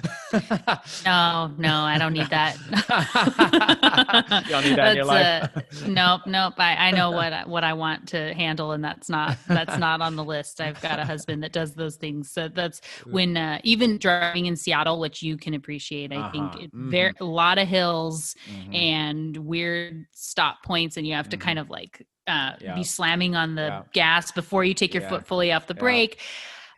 No, 1.05 1.53
no, 1.59 1.75
I 1.83 1.97
don't 1.99 2.13
need 2.13 2.29
that. 2.31 2.57
you 4.47 4.51
don't 4.51 4.65
need 4.65 4.77
that 4.77 4.88
in 4.91 4.97
your 4.97 5.05
life. 5.05 5.51
Uh, 5.55 5.61
nope, 5.89 6.23
nope. 6.27 6.55
I, 6.59 6.89
I 6.89 6.91
know 6.91 7.11
what 7.11 7.33
I, 7.33 7.45
what 7.47 7.65
I 7.65 7.73
want 7.73 8.09
to 8.09 8.35
handle, 8.35 8.73
and 8.73 8.83
that's 8.83 9.09
not 9.09 9.37
that's 9.47 9.77
not 9.79 10.01
on 10.01 10.17
the 10.17 10.25
list. 10.25 10.61
I've 10.61 10.81
got 10.81 10.99
a 10.99 11.05
husband 11.05 11.43
that 11.43 11.53
does 11.53 11.75
those 11.75 11.97
things. 11.97 12.31
So 12.31 12.49
that's 12.49 12.81
when 13.07 13.37
uh, 13.37 13.61
even 13.65 13.99
driving 13.99 14.47
in 14.47 14.57
Seattle, 14.57 14.99
which 15.01 15.23
you 15.23 15.37
can 15.37 15.55
appreciate. 15.55 16.13
I 16.13 16.29
think 16.31 16.55
Uh-huh, 16.55 16.65
it, 16.65 16.71
there 16.91 17.15
a 17.21 17.25
lot 17.25 17.59
of 17.59 17.69
hills 17.69 18.35
Mhm. 18.49 18.75
and 18.75 19.37
weird 19.37 20.07
stop 20.13 20.63
points, 20.65 20.97
and 20.97 21.07
you 21.07 21.15
have 21.15 21.29
to 21.31 21.37
Mhm. 21.37 21.41
kind 21.41 21.59
of 21.59 21.71
like 21.71 22.07
uh, 22.27 22.53
Yeah. 22.61 22.75
be 22.75 22.85
slamming 22.85 23.37
on 23.37 23.55
the 23.55 23.63
Yeah. 23.63 23.83
gas 23.95 24.31
before 24.33 24.63
you 24.63 24.75
take 24.75 24.93
your 24.93 25.03
Yeah. 25.03 25.09
foot 25.09 25.27
fully 25.27 25.51
off 25.51 25.67
the 25.67 25.75
brake. 25.75 26.21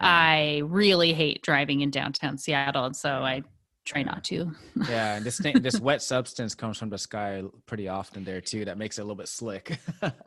I 0.01 0.62
really 0.64 1.12
hate 1.12 1.42
driving 1.42 1.81
in 1.81 1.90
downtown 1.90 2.38
Seattle, 2.38 2.85
and 2.87 2.96
so 2.96 3.23
I 3.25 3.42
try 3.90 4.03
not 4.03 4.22
to. 4.24 4.53
yeah, 4.88 5.16
and 5.16 5.24
this 5.24 5.38
thing, 5.38 5.61
this 5.62 5.81
wet 5.81 6.00
substance 6.03 6.55
comes 6.55 6.79
from 6.79 6.90
the 6.90 6.98
sky 6.98 7.42
pretty 7.66 7.88
often 7.88 8.24
there 8.24 8.40
too. 8.40 8.64
That 8.64 8.79
makes 8.79 8.98
it 8.98 9.03
a 9.03 9.05
little 9.05 9.16
bit 9.16 9.29
slick. 9.29 9.79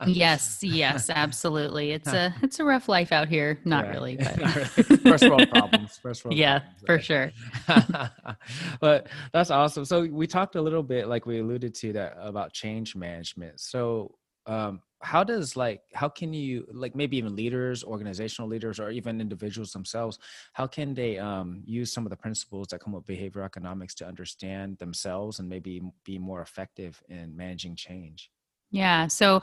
yes, 0.06 0.58
yes, 0.62 1.08
absolutely. 1.14 1.92
It's 1.92 2.08
a 2.12 2.34
it's 2.42 2.60
a 2.60 2.64
rough 2.64 2.88
life 2.88 3.10
out 3.12 3.28
here. 3.28 3.58
Not 3.64 3.86
Yeah. 3.86 3.90
really, 3.92 4.16
but 4.20 4.36
Not 4.38 4.54
really. 4.56 4.96
First 4.98 5.28
world 5.28 5.50
problems. 5.50 5.98
First 5.98 6.24
world. 6.24 6.36
yeah, 6.36 6.58
problems, 6.60 6.82
for 6.86 6.98
sure. 7.00 7.32
but 8.80 9.08
that's 9.32 9.50
awesome. 9.50 9.84
So 9.84 10.02
we 10.04 10.26
talked 10.26 10.56
a 10.56 10.62
little 10.62 10.82
bit, 10.82 11.08
like 11.08 11.26
we 11.26 11.40
alluded 11.40 11.74
to 11.76 11.92
that 11.94 12.16
about 12.20 12.52
change 12.52 12.94
management. 12.96 13.60
So 13.60 14.14
um, 14.46 14.80
how 15.04 15.22
does 15.22 15.56
like 15.56 15.82
how 15.92 16.08
can 16.08 16.32
you 16.32 16.66
like 16.72 16.96
maybe 16.96 17.16
even 17.16 17.36
leaders, 17.36 17.84
organizational 17.84 18.48
leaders, 18.48 18.80
or 18.80 18.90
even 18.90 19.20
individuals 19.20 19.72
themselves, 19.72 20.18
how 20.54 20.66
can 20.66 20.94
they 20.94 21.18
um, 21.18 21.62
use 21.66 21.92
some 21.92 22.06
of 22.06 22.10
the 22.10 22.16
principles 22.16 22.68
that 22.68 22.80
come 22.80 22.92
with 22.92 23.04
behavioral 23.04 23.44
economics 23.44 23.94
to 23.96 24.06
understand 24.06 24.78
themselves 24.78 25.38
and 25.38 25.48
maybe 25.48 25.82
be 26.04 26.18
more 26.18 26.40
effective 26.40 27.02
in 27.08 27.36
managing 27.36 27.76
change? 27.76 28.30
Yeah. 28.70 29.06
So 29.06 29.42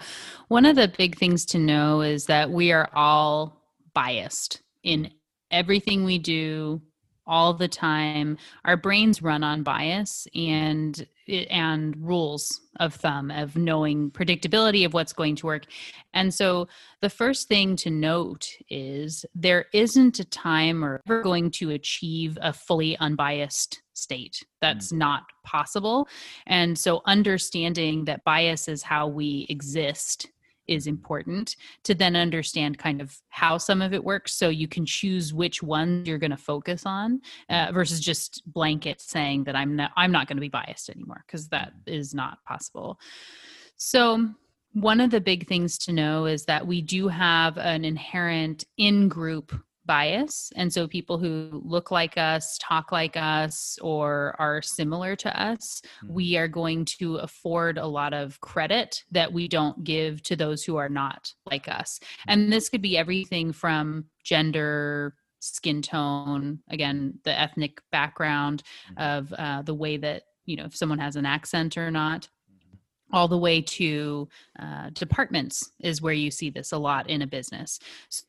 one 0.49 0.65
of 0.65 0.75
the 0.75 0.87
big 0.89 1.17
things 1.17 1.45
to 1.47 1.59
know 1.59 2.01
is 2.01 2.25
that 2.25 2.49
we 2.49 2.71
are 2.71 2.89
all 2.93 3.61
biased 3.93 4.61
in 4.83 5.11
everything 5.51 6.03
we 6.03 6.17
do 6.17 6.81
all 7.27 7.53
the 7.53 7.67
time. 7.67 8.37
Our 8.65 8.75
brains 8.75 9.21
run 9.21 9.43
on 9.43 9.63
bias 9.63 10.27
and 10.35 11.07
and 11.49 11.95
rules 11.97 12.61
of 12.79 12.95
thumb 12.95 13.31
of 13.31 13.55
knowing 13.55 14.11
predictability 14.11 14.85
of 14.85 14.93
what's 14.93 15.13
going 15.13 15.35
to 15.37 15.45
work. 15.45 15.65
And 16.13 16.33
so 16.33 16.67
the 17.01 17.09
first 17.09 17.47
thing 17.47 17.75
to 17.77 17.89
note 17.89 18.47
is 18.69 19.25
there 19.35 19.65
isn't 19.73 20.19
a 20.19 20.25
time 20.25 20.83
or 20.83 21.01
ever 21.05 21.21
going 21.21 21.51
to 21.51 21.71
achieve 21.71 22.37
a 22.41 22.53
fully 22.53 22.97
unbiased 22.97 23.81
state. 23.93 24.43
That's 24.61 24.91
mm. 24.91 24.97
not 24.97 25.23
possible. 25.43 26.07
And 26.47 26.77
so 26.77 27.01
understanding 27.05 28.05
that 28.05 28.23
bias 28.23 28.67
is 28.67 28.83
how 28.83 29.07
we 29.07 29.45
exist 29.49 30.27
is 30.71 30.87
important 30.87 31.55
to 31.83 31.93
then 31.93 32.15
understand 32.15 32.77
kind 32.77 33.01
of 33.01 33.17
how 33.29 33.57
some 33.57 33.81
of 33.81 33.93
it 33.93 34.03
works 34.03 34.33
so 34.33 34.49
you 34.49 34.67
can 34.67 34.85
choose 34.85 35.33
which 35.33 35.61
ones 35.61 36.07
you're 36.07 36.17
going 36.17 36.31
to 36.31 36.37
focus 36.37 36.83
on 36.85 37.21
uh, 37.49 37.71
versus 37.73 37.99
just 37.99 38.41
blanket 38.45 39.01
saying 39.01 39.43
that 39.43 39.55
I'm 39.55 39.75
not 39.75 39.91
I'm 39.97 40.11
not 40.11 40.27
going 40.27 40.37
to 40.37 40.41
be 40.41 40.49
biased 40.49 40.89
anymore 40.89 41.23
because 41.27 41.49
that 41.49 41.73
is 41.85 42.13
not 42.13 42.37
possible. 42.45 42.99
So 43.75 44.29
one 44.73 45.01
of 45.01 45.11
the 45.11 45.21
big 45.21 45.47
things 45.47 45.77
to 45.79 45.91
know 45.91 46.25
is 46.25 46.45
that 46.45 46.65
we 46.65 46.81
do 46.81 47.07
have 47.09 47.57
an 47.57 47.83
inherent 47.83 48.63
in 48.77 49.09
group 49.09 49.53
bias. 49.91 50.53
And 50.55 50.71
so 50.71 50.87
people 50.87 51.17
who 51.17 51.61
look 51.65 51.91
like 51.91 52.17
us, 52.17 52.57
talk 52.61 52.93
like 52.93 53.17
us, 53.17 53.77
or 53.81 54.37
are 54.39 54.61
similar 54.61 55.17
to 55.17 55.41
us, 55.41 55.81
mm-hmm. 55.81 56.13
we 56.13 56.37
are 56.37 56.47
going 56.47 56.85
to 56.99 57.17
afford 57.17 57.77
a 57.77 57.85
lot 57.85 58.13
of 58.13 58.39
credit 58.39 59.03
that 59.11 59.33
we 59.33 59.49
don't 59.49 59.83
give 59.83 60.23
to 60.23 60.37
those 60.37 60.63
who 60.63 60.77
are 60.77 60.87
not 60.87 61.33
like 61.45 61.67
us. 61.67 61.99
And 62.25 62.53
this 62.53 62.69
could 62.69 62.81
be 62.81 62.97
everything 62.97 63.51
from 63.51 64.05
gender, 64.23 65.13
skin 65.41 65.81
tone, 65.81 66.59
again, 66.69 67.19
the 67.25 67.37
ethnic 67.37 67.81
background 67.91 68.63
mm-hmm. 68.93 69.03
of 69.03 69.33
uh, 69.37 69.61
the 69.63 69.75
way 69.75 69.97
that, 69.97 70.23
you 70.45 70.55
know, 70.55 70.67
if 70.67 70.75
someone 70.77 70.99
has 70.99 71.17
an 71.17 71.25
accent 71.25 71.75
or 71.75 71.91
not 71.91 72.29
all 73.13 73.27
the 73.27 73.37
way 73.37 73.61
to 73.61 74.27
uh, 74.59 74.89
departments 74.93 75.71
is 75.79 76.01
where 76.01 76.13
you 76.13 76.31
see 76.31 76.49
this 76.49 76.71
a 76.71 76.77
lot 76.77 77.09
in 77.09 77.21
a 77.21 77.27
business. 77.27 77.79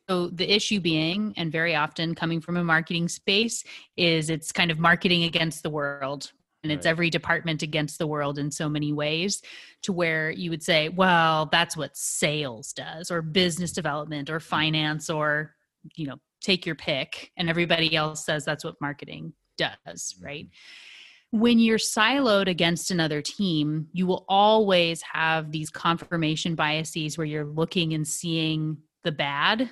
So 0.07 0.27
the 0.27 0.51
issue 0.51 0.79
being, 0.79 1.33
and 1.37 1.51
very 1.51 1.75
often 1.75 2.15
coming 2.15 2.41
from 2.41 2.57
a 2.57 2.63
marketing 2.63 3.07
space, 3.07 3.63
is 3.97 4.29
it's 4.29 4.51
kind 4.51 4.71
of 4.71 4.79
marketing 4.79 5.23
against 5.23 5.63
the 5.63 5.69
world. 5.69 6.31
And 6.63 6.71
it's 6.71 6.85
every 6.85 7.09
department 7.09 7.61
against 7.61 7.97
the 7.97 8.07
world 8.07 8.39
in 8.39 8.49
so 8.49 8.69
many 8.69 8.93
ways, 8.93 9.41
to 9.81 9.91
where 9.91 10.31
you 10.31 10.49
would 10.49 10.63
say, 10.63 10.87
well, 10.87 11.47
that's 11.47 11.75
what 11.75 11.97
sales 11.97 12.71
does, 12.71 13.11
or 13.11 13.21
business 13.21 13.73
development, 13.73 14.29
or 14.29 14.39
finance, 14.39 15.09
or, 15.09 15.55
you 15.95 16.07
know, 16.07 16.15
take 16.39 16.65
your 16.65 16.75
pick. 16.75 17.31
And 17.35 17.49
everybody 17.49 17.93
else 17.93 18.25
says 18.25 18.45
that's 18.45 18.63
what 18.63 18.79
marketing 18.79 19.33
does, 19.57 20.15
right? 20.21 20.45
Mm-hmm 20.45 20.92
when 21.33 21.57
you're 21.57 21.79
siloed 21.79 22.47
against 22.47 22.91
another 22.91 23.19
team, 23.19 23.87
you 23.91 24.05
will 24.05 24.23
always 24.29 25.01
have 25.01 25.51
these 25.51 25.71
confirmation 25.71 26.53
biases 26.53 27.17
where 27.17 27.25
you're 27.25 27.43
looking 27.43 27.95
and 27.95 28.07
seeing 28.07 28.77
the 29.03 29.11
bad 29.11 29.67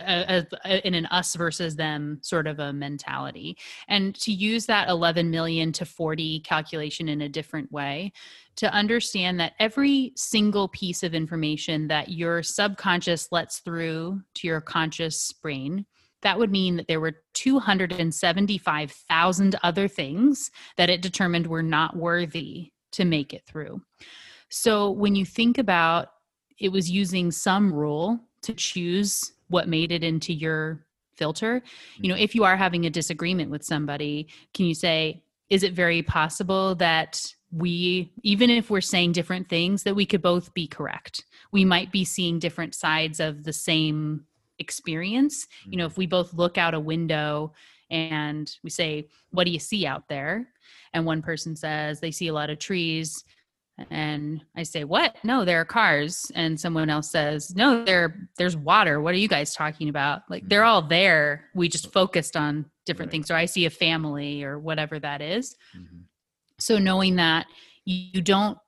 uh, 0.00 0.42
uh, 0.64 0.68
in 0.82 0.94
an 0.94 1.06
us 1.06 1.36
versus 1.36 1.76
them 1.76 2.18
sort 2.22 2.48
of 2.48 2.58
a 2.58 2.72
mentality. 2.72 3.56
And 3.86 4.12
to 4.16 4.32
use 4.32 4.66
that 4.66 4.88
11 4.88 5.30
million 5.30 5.70
to 5.74 5.84
40 5.84 6.40
calculation 6.40 7.08
in 7.08 7.20
a 7.20 7.28
different 7.28 7.70
way 7.70 8.12
to 8.56 8.72
understand 8.72 9.38
that 9.38 9.52
every 9.60 10.12
single 10.16 10.66
piece 10.66 11.04
of 11.04 11.14
information 11.14 11.86
that 11.86 12.08
your 12.08 12.42
subconscious 12.42 13.28
lets 13.30 13.60
through 13.60 14.20
to 14.34 14.48
your 14.48 14.60
conscious 14.60 15.30
brain 15.30 15.86
that 16.22 16.38
would 16.38 16.50
mean 16.50 16.76
that 16.76 16.88
there 16.88 17.00
were 17.00 17.16
275,000 17.34 19.56
other 19.62 19.88
things 19.88 20.50
that 20.76 20.90
it 20.90 21.02
determined 21.02 21.46
were 21.46 21.62
not 21.62 21.96
worthy 21.96 22.72
to 22.92 23.04
make 23.04 23.32
it 23.32 23.44
through. 23.46 23.80
So 24.48 24.90
when 24.90 25.14
you 25.14 25.24
think 25.24 25.58
about 25.58 26.08
it 26.58 26.72
was 26.72 26.90
using 26.90 27.30
some 27.30 27.72
rule 27.72 28.18
to 28.42 28.54
choose 28.54 29.32
what 29.48 29.68
made 29.68 29.92
it 29.92 30.02
into 30.02 30.32
your 30.32 30.84
filter, 31.14 31.62
you 31.98 32.08
know, 32.08 32.14
mm-hmm. 32.14 32.24
if 32.24 32.34
you 32.34 32.44
are 32.44 32.56
having 32.56 32.86
a 32.86 32.90
disagreement 32.90 33.50
with 33.50 33.62
somebody, 33.62 34.28
can 34.54 34.66
you 34.66 34.74
say, 34.74 35.22
is 35.50 35.62
it 35.62 35.72
very 35.72 36.02
possible 36.02 36.74
that 36.76 37.22
we 37.50 38.12
even 38.22 38.50
if 38.50 38.70
we're 38.70 38.80
saying 38.80 39.12
different 39.12 39.48
things 39.48 39.84
that 39.84 39.94
we 39.94 40.04
could 40.04 40.20
both 40.20 40.52
be 40.52 40.66
correct 40.66 41.24
we 41.50 41.64
might 41.64 41.90
be 41.90 42.04
seeing 42.04 42.38
different 42.38 42.74
sides 42.74 43.20
of 43.20 43.44
the 43.44 43.52
same 43.52 44.24
experience 44.58 45.46
you 45.66 45.76
know 45.76 45.84
mm-hmm. 45.84 45.92
if 45.92 45.98
we 45.98 46.06
both 46.06 46.32
look 46.34 46.58
out 46.58 46.74
a 46.74 46.80
window 46.80 47.52
and 47.90 48.56
we 48.62 48.70
say 48.70 49.08
what 49.30 49.44
do 49.44 49.50
you 49.50 49.58
see 49.58 49.86
out 49.86 50.08
there 50.08 50.48
and 50.92 51.04
one 51.04 51.22
person 51.22 51.56
says 51.56 52.00
they 52.00 52.10
see 52.10 52.28
a 52.28 52.32
lot 52.32 52.50
of 52.50 52.58
trees 52.58 53.24
and 53.90 54.42
i 54.56 54.62
say 54.62 54.84
what 54.84 55.16
no 55.22 55.44
there 55.44 55.60
are 55.60 55.64
cars 55.64 56.32
and 56.34 56.58
someone 56.58 56.90
else 56.90 57.10
says 57.10 57.54
no 57.54 57.84
there 57.84 58.28
there's 58.36 58.56
water 58.56 59.00
what 59.00 59.14
are 59.14 59.18
you 59.18 59.28
guys 59.28 59.54
talking 59.54 59.88
about 59.88 60.22
like 60.28 60.46
they're 60.48 60.62
mm-hmm. 60.62 60.70
all 60.70 60.82
there 60.82 61.44
we 61.54 61.68
just 61.68 61.92
focused 61.92 62.36
on 62.36 62.64
different 62.86 63.08
right. 63.08 63.12
things 63.12 63.30
or 63.30 63.36
i 63.36 63.44
see 63.44 63.66
a 63.66 63.70
family 63.70 64.42
or 64.42 64.58
whatever 64.58 64.98
that 64.98 65.22
is. 65.22 65.56
Mm-hmm. 65.76 65.98
so 66.58 66.78
knowing 66.78 67.16
that 67.16 67.46
you 67.84 68.20
don't 68.20 68.58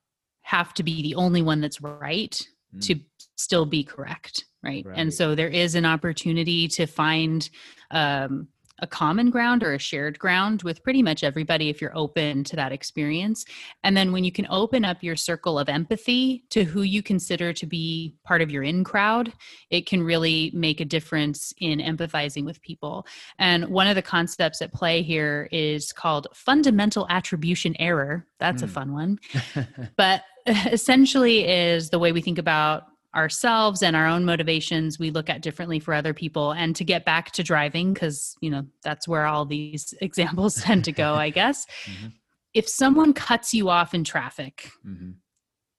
have 0.43 0.73
to 0.75 0.83
be 0.83 1.03
the 1.03 1.15
only 1.15 1.43
one 1.43 1.61
that's 1.61 1.81
right 1.81 2.41
mm. 2.75 2.87
to 2.87 2.97
still 3.37 3.67
be 3.67 3.85
correct 3.85 4.45
right, 4.63 4.85
right. 4.87 4.99
and 4.99 5.13
so 5.13 5.35
there 5.35 5.49
is 5.49 5.75
an 5.75 5.85
opportunity 5.85 6.69
to 6.69 6.87
find 6.87 7.49
um, 7.91 8.49
a 8.81 8.87
common 8.87 9.31
ground 9.31 9.63
or 9.63 9.75
a 9.75 9.79
shared 9.79 10.19
ground 10.19 10.63
with 10.63 10.83
pretty 10.83 11.03
much 11.03 11.23
everybody 11.23 11.69
if 11.69 11.81
you're 11.81 11.97
open 11.97 12.45
to 12.45 12.57
that 12.57 12.73
experience. 12.73 13.45
And 13.85 13.97
then 13.97 14.13
when 14.13 14.25
you 14.25 14.33
can 14.33 14.47
open 14.51 14.85
up 14.85 15.03
your 15.03 15.17
circle 15.17 15.59
of 15.59 15.69
empathy 15.69 16.45
to 16.51 16.65
who 16.65 16.83
you 16.83 17.03
consider 17.03 17.53
to 17.53 17.67
be 17.67 18.15
part 18.25 18.43
of 18.43 18.51
your 18.51 18.63
in 18.63 18.85
crowd, 18.85 19.33
it 19.71 19.87
can 19.87 20.03
really 20.03 20.51
make 20.55 20.81
a 20.81 20.85
difference 20.85 21.53
in 21.59 21.79
empathizing 21.79 22.45
with 22.45 22.61
people. 22.63 23.07
And 23.39 23.69
one 23.69 23.87
of 23.87 23.95
the 23.95 24.03
concepts 24.03 24.63
at 24.63 24.73
play 24.73 25.03
here 25.03 25.49
is 25.53 25.93
called 25.93 26.29
fundamental 26.35 27.07
attribution 27.11 27.77
error. 27.79 28.27
That's 28.39 28.63
mm. 28.63 28.65
a 28.65 28.69
hmm. 28.69 28.73
fun 28.73 28.93
one. 28.93 29.19
but 29.97 30.23
essentially 30.47 31.47
is 31.47 31.91
the 31.91 31.99
way 31.99 32.13
we 32.13 32.21
think 32.21 32.39
about 32.39 32.85
ourselves 33.15 33.83
and 33.83 33.97
our 33.97 34.07
own 34.07 34.25
motivations 34.25 34.99
we 34.99 35.11
look 35.11 35.29
at 35.29 35.43
differently 35.43 35.81
for 35.81 35.95
other 35.95 36.15
people 36.15 36.53
and 36.53 36.77
to 36.77 36.85
get 36.85 37.05
back 37.05 37.33
to 37.33 37.43
driving 37.43 37.93
because 37.93 38.37
you 38.41 38.51
know 38.51 38.65
that's 38.85 39.09
where 39.09 39.27
all 39.27 39.45
these 39.45 39.95
examples 40.01 40.57
tend 40.57 40.85
to 40.85 40.93
go 40.93 41.15
i 41.15 41.31
guess 41.41 41.67
mm-hmm. 41.87 42.09
if 42.55 42.69
someone 42.69 43.13
cuts 43.13 43.53
you 43.53 43.69
off 43.69 43.95
in 43.95 44.05
traffic 44.05 44.71
mm-hmm. 44.87 45.11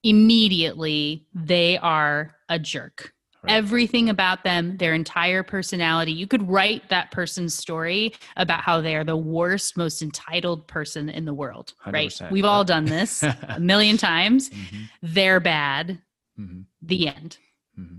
immediately 0.03 1.25
they 1.33 1.77
are 1.77 2.35
a 2.49 2.59
jerk 2.59 3.13
right. 3.43 3.53
everything 3.53 4.09
about 4.09 4.43
them 4.43 4.75
their 4.75 4.93
entire 4.93 5.41
personality 5.41 6.11
you 6.11 6.27
could 6.27 6.45
write 6.49 6.89
that 6.89 7.11
person's 7.11 7.53
story 7.53 8.13
about 8.35 8.59
how 8.59 8.81
they 8.81 8.93
are 8.93 9.05
the 9.05 9.15
worst 9.15 9.77
most 9.77 10.01
entitled 10.01 10.67
person 10.67 11.07
in 11.07 11.23
the 11.23 11.33
world 11.33 11.73
right 11.87 12.19
we've 12.29 12.43
all 12.43 12.65
done 12.65 12.83
this 12.83 13.23
a 13.47 13.57
million 13.57 13.95
times 13.95 14.49
mm-hmm. 14.49 14.83
they're 15.01 15.39
bad 15.39 15.97
Mm-hmm. 16.41 16.61
The 16.81 17.07
end. 17.07 17.37
Mm-hmm. 17.79 17.97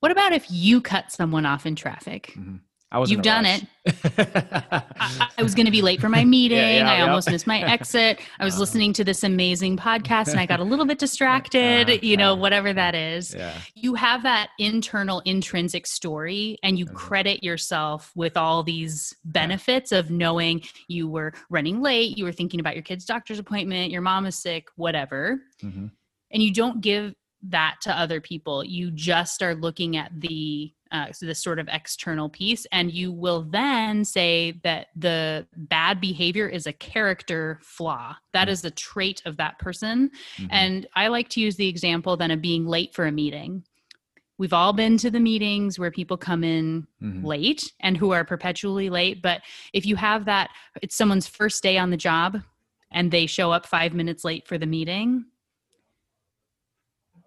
What 0.00 0.12
about 0.12 0.32
if 0.32 0.46
you 0.50 0.80
cut 0.80 1.12
someone 1.12 1.46
off 1.46 1.66
in 1.66 1.74
traffic? 1.74 2.32
Mm-hmm. 2.36 2.56
I 2.92 2.98
was 2.98 3.10
You've 3.10 3.22
done 3.22 3.44
rush. 3.44 3.62
it. 3.84 4.14
I, 5.00 5.28
I, 5.36 5.42
was 5.42 5.56
going 5.56 5.66
to 5.66 5.72
be 5.72 5.82
late 5.82 6.00
for 6.00 6.08
my 6.08 6.24
meeting. 6.36 6.58
Yeah, 6.58 6.76
yeah, 6.78 6.92
I 6.92 7.00
almost 7.00 7.28
missed 7.28 7.46
my 7.46 7.60
exit. 7.72 8.20
I 8.38 8.44
was 8.44 8.56
uh, 8.56 8.60
listening 8.60 8.92
to 8.94 9.04
this 9.04 9.24
amazing 9.24 9.76
podcast 9.76 10.28
and 10.28 10.38
I 10.38 10.46
got 10.46 10.60
a 10.60 10.64
little 10.64 10.86
bit 10.86 11.00
distracted, 11.00 11.90
uh, 11.90 11.98
you 12.00 12.16
know, 12.16 12.34
uh, 12.34 12.36
whatever 12.36 12.72
that 12.72 12.94
is. 12.94 13.34
You 13.74 13.94
have 13.96 14.22
that 14.22 14.50
internal 14.60 15.20
intrinsic 15.24 15.84
story 15.84 16.58
and 16.62 16.78
you 16.78 16.86
mm-hmm. 16.86 16.94
credit 16.94 17.42
yourself 17.42 18.12
with 18.14 18.36
all 18.36 18.62
these 18.62 19.14
benefits 19.24 19.90
of 19.90 20.12
knowing 20.12 20.62
you 20.86 21.08
were 21.08 21.32
running 21.50 21.82
late, 21.82 22.16
you 22.16 22.24
were 22.24 22.32
thinking 22.32 22.60
about 22.60 22.74
your 22.74 22.84
kid's 22.84 23.04
doctor's 23.04 23.40
appointment, 23.40 23.90
your 23.90 24.02
mom 24.02 24.26
is 24.26 24.38
sick, 24.38 24.68
whatever. 24.76 25.40
Mm-hmm. 25.62 25.86
And 26.30 26.42
you 26.42 26.52
don't 26.52 26.80
give 26.80 27.14
that 27.42 27.76
to 27.82 27.98
other 27.98 28.20
people. 28.20 28.64
You 28.64 28.90
just 28.90 29.42
are 29.42 29.54
looking 29.54 29.96
at 29.96 30.12
the 30.20 30.72
uh, 30.92 31.10
so 31.10 31.26
this 31.26 31.42
sort 31.42 31.58
of 31.58 31.68
external 31.70 32.28
piece, 32.28 32.64
and 32.70 32.92
you 32.92 33.10
will 33.10 33.42
then 33.42 34.04
say 34.04 34.60
that 34.62 34.86
the 34.94 35.44
bad 35.56 36.00
behavior 36.00 36.48
is 36.48 36.66
a 36.66 36.72
character 36.72 37.58
flaw. 37.60 38.14
That 38.32 38.42
mm-hmm. 38.42 38.52
is 38.52 38.64
a 38.64 38.70
trait 38.70 39.20
of 39.24 39.36
that 39.38 39.58
person. 39.58 40.10
Mm-hmm. 40.36 40.46
And 40.50 40.86
I 40.94 41.08
like 41.08 41.28
to 41.30 41.40
use 41.40 41.56
the 41.56 41.66
example 41.66 42.16
then 42.16 42.30
of 42.30 42.40
being 42.40 42.66
late 42.66 42.94
for 42.94 43.04
a 43.06 43.12
meeting. 43.12 43.64
We've 44.38 44.52
all 44.52 44.72
been 44.72 44.96
to 44.98 45.10
the 45.10 45.20
meetings 45.20 45.78
where 45.78 45.90
people 45.90 46.16
come 46.16 46.44
in 46.44 46.86
mm-hmm. 47.02 47.24
late 47.24 47.72
and 47.80 47.96
who 47.96 48.12
are 48.12 48.24
perpetually 48.24 48.90
late. 48.90 49.22
But 49.22 49.40
if 49.72 49.86
you 49.86 49.96
have 49.96 50.26
that, 50.26 50.50
it's 50.82 50.94
someone's 50.94 51.26
first 51.26 51.62
day 51.62 51.78
on 51.78 51.90
the 51.90 51.96
job 51.96 52.42
and 52.92 53.10
they 53.10 53.26
show 53.26 53.50
up 53.50 53.66
five 53.66 53.94
minutes 53.94 54.24
late 54.24 54.46
for 54.46 54.58
the 54.58 54.66
meeting, 54.66 55.24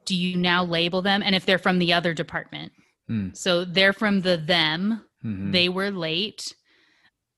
do 0.10 0.16
you 0.16 0.36
now 0.36 0.64
label 0.64 1.04
them? 1.04 1.22
And 1.24 1.36
if 1.36 1.46
they're 1.46 1.60
from 1.60 1.78
the 1.78 1.94
other 1.94 2.16
department, 2.16 2.72
mm. 3.08 3.38
so 3.38 3.64
they're 3.64 3.94
from 3.94 4.22
the 4.22 4.38
them, 4.38 5.06
mm-hmm. 5.24 5.52
they 5.52 5.70
were 5.70 5.92
late. 5.92 6.56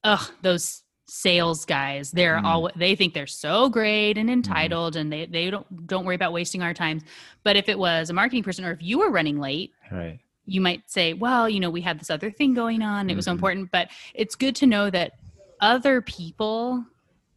Ugh, 0.06 0.32
those 0.42 0.82
sales 1.14 1.66
guys 1.66 2.10
they're 2.12 2.38
mm. 2.38 2.46
all 2.46 2.70
they 2.78 2.96
think 2.96 3.14
they're 3.14 3.28
so 3.28 3.68
great 3.68 4.18
and 4.18 4.30
mm-hmm. 4.30 4.36
entitled 4.36 4.94
mm. 4.94 5.02
and 5.02 5.12
they 5.12 5.26
they 5.26 5.50
don't 5.50 5.86
don't 5.86 6.06
worry 6.06 6.16
about 6.16 6.32
wasting 6.32 6.64
our 6.64 6.74
time 6.74 7.02
but 7.44 7.58
if 7.58 7.68
it 7.68 7.78
was 7.78 8.10
a 8.10 8.14
marketing 8.14 8.42
person 8.42 8.64
or 8.64 8.72
if 8.72 8.82
you 8.82 8.98
were 8.98 9.12
running 9.12 9.38
late 9.38 9.74
right 9.92 10.20
you 10.46 10.62
might 10.62 10.90
say 10.90 11.12
well 11.12 11.50
you 11.50 11.60
know 11.60 11.70
we 11.70 11.82
had 11.82 12.00
this 12.00 12.10
other 12.10 12.32
thing 12.32 12.54
going 12.54 12.82
on 12.82 13.08
it 13.08 13.10
mm-hmm. 13.10 13.18
was 13.18 13.26
so 13.26 13.32
mm-hmm. 13.32 13.40
important 13.40 13.72
but 13.74 13.90
it's 14.14 14.36
good 14.36 14.56
to 14.56 14.66
know 14.66 14.90
that 14.90 15.12
other 15.60 16.00
people 16.00 16.82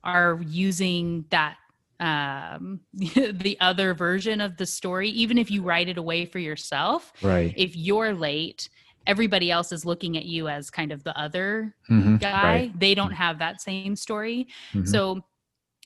are 0.05 0.41
using 0.47 1.25
that 1.31 1.57
um 2.05 2.81
the 2.93 3.57
other 3.61 3.95
version 3.95 4.41
of 4.41 4.57
the 4.59 4.67
story 4.67 5.09
even 5.09 5.39
if 5.39 5.51
you 5.51 5.63
write 5.63 5.89
it 5.89 5.97
away 5.97 6.27
for 6.27 6.39
yourself 6.39 7.13
right 7.23 7.55
if 7.57 7.75
you're 7.75 8.13
late 8.13 8.69
everybody 9.07 9.51
else 9.51 9.73
is 9.73 9.85
looking 9.87 10.17
at 10.17 10.27
you 10.27 10.49
as 10.49 10.71
kind 10.71 10.93
of 10.93 11.03
the 11.05 11.19
other 11.19 11.75
mm-hmm, 11.91 12.17
guy 12.17 12.43
right. 12.43 12.79
they 12.79 12.95
don't 12.95 13.13
have 13.13 13.39
that 13.39 13.61
same 13.61 13.97
story 13.97 14.47
mm-hmm. 14.73 14.85
so 14.85 15.25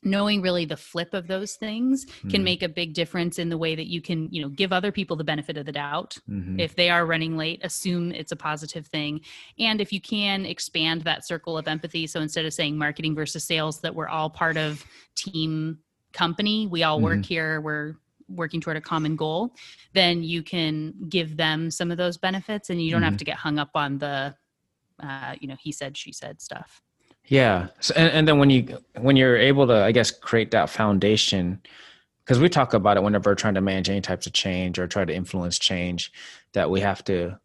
knowing 0.05 0.41
really 0.41 0.65
the 0.65 0.77
flip 0.77 1.13
of 1.13 1.27
those 1.27 1.55
things 1.57 2.07
can 2.31 2.41
Mhm. 2.41 2.45
make 2.45 2.63
a 2.63 2.69
big 2.69 2.95
difference 2.95 3.39
in 3.41 3.49
the 3.49 3.59
way 3.59 3.75
that 3.75 3.89
you 3.89 4.01
can 4.01 4.29
you 4.33 4.41
know 4.41 4.49
give 4.49 4.73
other 4.73 4.93
people 4.93 5.17
the 5.17 5.25
benefit 5.25 5.57
of 5.57 5.67
the 5.67 5.73
doubt 5.73 6.17
Mhm. 6.31 6.61
if 6.61 6.77
they 6.77 6.89
are 6.89 7.05
running 7.05 7.37
late 7.37 7.61
assume 7.65 8.13
it's 8.13 8.31
a 8.33 8.37
positive 8.37 8.87
thing 8.87 9.21
and 9.59 9.81
if 9.81 9.93
you 9.93 10.01
can 10.01 10.47
expand 10.47 11.03
that 11.03 11.27
circle 11.27 11.59
of 11.59 11.67
empathy 11.67 12.07
so 12.07 12.21
instead 12.21 12.45
of 12.45 12.55
saying 12.55 12.79
marketing 12.79 13.15
versus 13.15 13.45
sales 13.45 13.81
that 13.81 13.95
we're 13.95 14.09
all 14.09 14.31
part 14.31 14.57
of 14.57 14.85
team 15.17 15.79
company 16.13 16.67
we 16.67 16.83
all 16.83 17.01
work 17.01 17.25
here 17.25 17.61
we're 17.61 17.95
working 18.29 18.61
toward 18.61 18.77
a 18.77 18.81
common 18.81 19.17
goal 19.17 19.55
then 19.95 20.23
you 20.23 20.43
can 20.43 20.93
give 21.09 21.37
them 21.37 21.71
some 21.71 21.91
of 21.91 21.97
those 21.97 22.17
benefits 22.17 22.71
and 22.71 22.83
you 22.83 22.91
don't 22.91 23.03
have 23.03 23.15
Mhm. 23.15 23.19
to 23.19 23.25
get 23.25 23.37
hung 23.37 23.59
up 23.59 23.71
on 23.75 23.99
the 23.99 24.35
uh, 25.03 25.35
you 25.41 25.49
know 25.49 25.57
he 25.61 25.71
said 25.73 25.97
she 25.97 26.13
said 26.13 26.41
stuff 26.41 26.83
Yeah. 27.27 27.69
So, 27.81 27.95
and, 27.95 28.11
and 28.11 28.27
then 28.29 28.39
when 28.39 28.51
you 28.51 28.79
when 28.97 29.17
you're 29.17 29.37
able 29.37 29.67
to, 29.67 29.85
I 29.85 29.93
guess, 29.93 30.11
create 30.11 30.51
that 30.53 30.71
foundation, 30.71 31.61
because 32.25 32.41
we 32.41 32.49
talk 32.49 32.73
about 32.75 32.97
it 32.97 33.03
whenever 33.03 33.31
we're 33.31 33.35
trying 33.35 33.55
to 33.55 33.61
manage 33.61 33.91
any 33.91 34.01
types 34.01 34.27
of 34.27 34.33
change 34.33 34.79
or 34.79 34.87
try 34.87 35.05
to 35.05 35.15
influence 35.15 35.59
change, 35.59 36.11
that 36.55 36.71
we 36.71 36.81
have 36.81 37.05
to, 37.05 37.39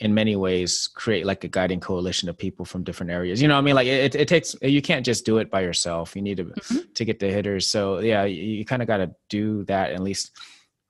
in 0.00 0.14
many 0.14 0.34
ways, 0.34 0.88
create 0.88 1.26
like 1.26 1.44
a 1.44 1.48
guiding 1.48 1.78
coalition 1.78 2.28
of 2.28 2.36
people 2.36 2.64
from 2.64 2.82
different 2.82 3.12
areas. 3.12 3.40
You 3.40 3.48
know, 3.48 3.54
what 3.54 3.60
I 3.60 3.64
mean, 3.64 3.74
like 3.74 3.86
it, 3.86 4.14
it 4.14 4.28
takes 4.28 4.56
you 4.62 4.80
can't 4.82 5.04
just 5.04 5.24
do 5.26 5.38
it 5.38 5.50
by 5.50 5.60
yourself. 5.60 6.16
You 6.16 6.22
need 6.22 6.38
to 6.38 6.44
Mhm. 6.44 6.94
to 6.94 7.04
get 7.04 7.18
the 7.20 7.30
hitters. 7.30 7.66
So 7.66 8.00
yeah, 8.00 8.24
you, 8.24 8.42
you 8.42 8.64
kind 8.64 8.82
of 8.82 8.88
got 8.88 8.98
to 8.98 9.14
do 9.28 9.64
that 9.64 9.92
at 9.92 10.00
least 10.00 10.32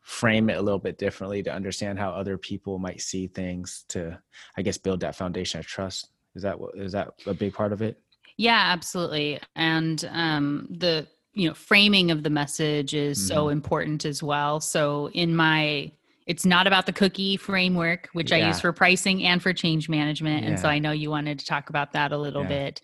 frame 0.01 0.49
it 0.49 0.59
a 0.59 0.63
little 0.63 0.79
bit 0.79 0.99
differently 0.99 1.43
to 1.43 1.53
understand 1.53 1.99
how 1.99 2.11
other 2.11 2.39
people 2.39 2.79
might 2.79 3.01
see 3.01 3.27
things 3.29 3.85
to, 3.89 4.19
I 4.57 4.63
guess, 4.63 4.79
build 4.79 5.01
that 5.01 5.15
foundation 5.15 5.61
of 5.61 5.67
trust. 5.67 6.11
Is 6.35 6.43
that 6.43 6.59
what 6.59 6.77
is 6.77 6.93
that 6.93 7.09
a 7.27 7.35
big 7.35 7.53
part 7.53 7.73
of 7.73 7.83
it? 7.83 8.01
Yeah, 8.37 8.63
absolutely. 8.73 9.41
And 9.57 10.09
um, 10.13 10.69
the 10.71 11.07
you 11.33 11.49
know 11.49 11.55
framing 11.55 12.13
of 12.13 12.23
the 12.23 12.31
message 12.31 12.95
is 12.95 13.21
so 13.21 13.47
Mhm. 13.47 13.53
important 13.53 14.05
as 14.05 14.23
well. 14.23 14.61
So 14.61 15.11
in 15.15 15.35
my 15.35 15.91
it's 16.31 16.47
not 16.47 16.69
about 16.69 16.87
the 16.87 16.93
cookie 16.93 17.37
framework, 17.37 18.09
which 18.13 18.31
I 18.33 18.37
use 18.47 18.61
for 18.61 18.73
pricing 18.73 19.25
and 19.25 19.43
for 19.43 19.53
change 19.53 19.89
management. 19.89 20.47
And 20.47 20.61
so 20.61 20.69
I 20.69 20.79
know 20.79 20.93
you 20.93 21.11
wanted 21.11 21.41
to 21.41 21.45
talk 21.45 21.71
about 21.71 21.93
that 21.95 22.13
a 22.13 22.17
little 22.19 22.43
Yeah. 22.45 22.49
bit. 22.49 22.81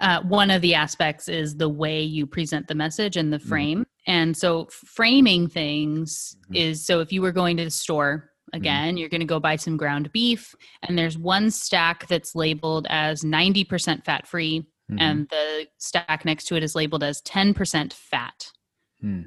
Uh, 0.00 0.22
one 0.22 0.50
of 0.50 0.62
the 0.62 0.74
aspects 0.74 1.28
is 1.28 1.56
the 1.58 1.68
way 1.68 2.02
you 2.02 2.26
present 2.26 2.66
the 2.66 2.74
message 2.74 3.18
and 3.18 3.30
the 3.30 3.36
Mm-hmm. 3.36 3.48
frame. 3.48 3.86
And 4.06 4.34
so 4.34 4.66
framing 4.70 5.46
things 5.46 6.36
Mhm. 6.50 6.56
is 6.56 6.86
so 6.86 7.00
if 7.00 7.12
you 7.12 7.20
were 7.20 7.32
going 7.32 7.58
to 7.58 7.64
the 7.64 7.70
store 7.70 8.30
Mm-hmm. 8.48 8.56
again, 8.56 8.96
you're 8.96 9.10
going 9.10 9.20
to 9.20 9.26
go 9.26 9.38
buy 9.40 9.56
some 9.56 9.76
ground 9.76 10.10
beef, 10.12 10.54
and 10.82 10.96
there's 10.96 11.18
one 11.18 11.50
stack 11.50 12.08
that's 12.08 12.34
labeled 12.34 12.86
as 12.88 13.22
90% 13.24 14.04
fat 14.06 14.26
free, 14.26 14.64
and 14.98 15.28
the 15.28 15.66
stack 15.78 16.24
next 16.24 16.44
to 16.44 16.56
it 16.56 16.62
is 16.62 16.74
labeled 16.74 17.02
as 17.04 17.20
10% 17.22 17.92
fat. 17.92 18.52
Hmm. 19.00 19.22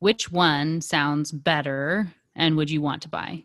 Which 0.00 0.32
one 0.32 0.80
sounds 0.80 1.30
better 1.30 2.14
and 2.34 2.56
would 2.56 2.70
you 2.70 2.80
want 2.80 3.02
to 3.02 3.08
buy? 3.08 3.44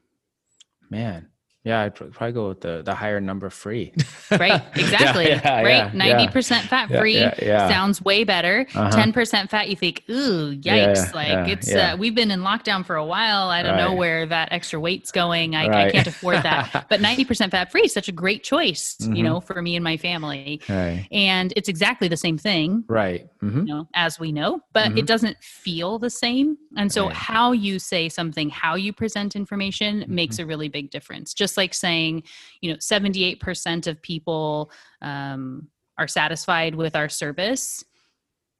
Man, 0.89 1.29
yeah, 1.65 1.81
I'd 1.81 1.95
probably 1.95 2.31
go 2.31 2.47
with 2.49 2.61
the 2.61 2.81
the 2.83 2.95
higher 2.95 3.19
number 3.19 3.49
free. 3.49 3.91
Right, 4.31 4.59
exactly. 4.75 5.27
yeah, 5.29 5.61
right, 5.61 5.93
yeah, 5.93 6.27
90% 6.27 6.61
fat 6.61 6.89
free 6.89 7.19
yeah, 7.19 7.35
yeah. 7.41 7.69
sounds 7.69 8.01
way 8.01 8.23
better. 8.23 8.65
Uh-huh. 8.73 8.89
10% 8.97 9.49
fat, 9.51 9.69
you 9.69 9.75
think, 9.75 10.03
ooh, 10.09 10.55
yikes. 10.55 10.63
Yeah, 10.65 11.11
like 11.13 11.27
yeah, 11.27 11.47
it's, 11.47 11.69
yeah. 11.69 11.93
uh, 11.93 11.97
we've 11.97 12.15
been 12.15 12.31
in 12.31 12.39
lockdown 12.39 12.83
for 12.83 12.95
a 12.95 13.05
while. 13.05 13.49
I 13.49 13.61
don't 13.61 13.77
know 13.77 13.93
where 13.93 14.25
that 14.25 14.51
extra 14.51 14.79
weight's 14.79 15.11
going. 15.11 15.55
I, 15.55 15.85
I 15.85 15.91
can't 15.91 16.07
afford 16.07 16.37
that. 16.41 16.85
But 16.89 17.01
90% 17.01 17.51
fat 17.51 17.71
free 17.71 17.83
is 17.83 17.93
such 17.93 18.07
a 18.07 18.11
great 18.11 18.43
choice, 18.43 18.95
Mhm. 18.99 19.15
you 19.15 19.21
know, 19.23 19.39
for 19.41 19.61
me 19.61 19.75
and 19.75 19.83
my 19.83 19.97
family. 19.97 20.59
Right, 20.67 21.07
And 21.11 21.53
it's 21.55 21.69
exactly 21.69 22.07
the 22.07 22.17
same 22.17 22.37
thing. 22.39 22.83
right. 22.87 23.27
hmm 23.41 23.59
you 23.59 23.73
know, 23.73 23.87
as 23.93 24.19
we 24.19 24.31
know, 24.31 24.59
but 24.73 24.91
Mhm. 24.91 24.97
it 24.99 25.05
doesn't 25.05 25.37
feel 25.43 25.99
the 25.99 26.09
same. 26.09 26.57
And 26.77 26.91
so, 26.91 27.05
Right. 27.07 27.15
how 27.15 27.51
you 27.51 27.77
say 27.77 28.09
something, 28.09 28.49
how 28.49 28.73
you 28.75 28.91
present 28.91 29.35
information 29.35 29.99
Mm-hmm. 30.01 30.15
makes 30.15 30.39
a 30.39 30.45
really 30.47 30.67
big 30.67 30.89
difference. 30.89 31.33
Just 31.33 31.54
like 31.57 31.73
saying, 31.73 32.23
you 32.61 32.71
know, 32.71 32.77
78% 32.77 33.87
of 33.87 34.01
people 34.01 34.71
um, 35.01 35.67
are 35.97 36.07
satisfied 36.07 36.75
with 36.75 36.95
our 36.95 37.09
service 37.09 37.83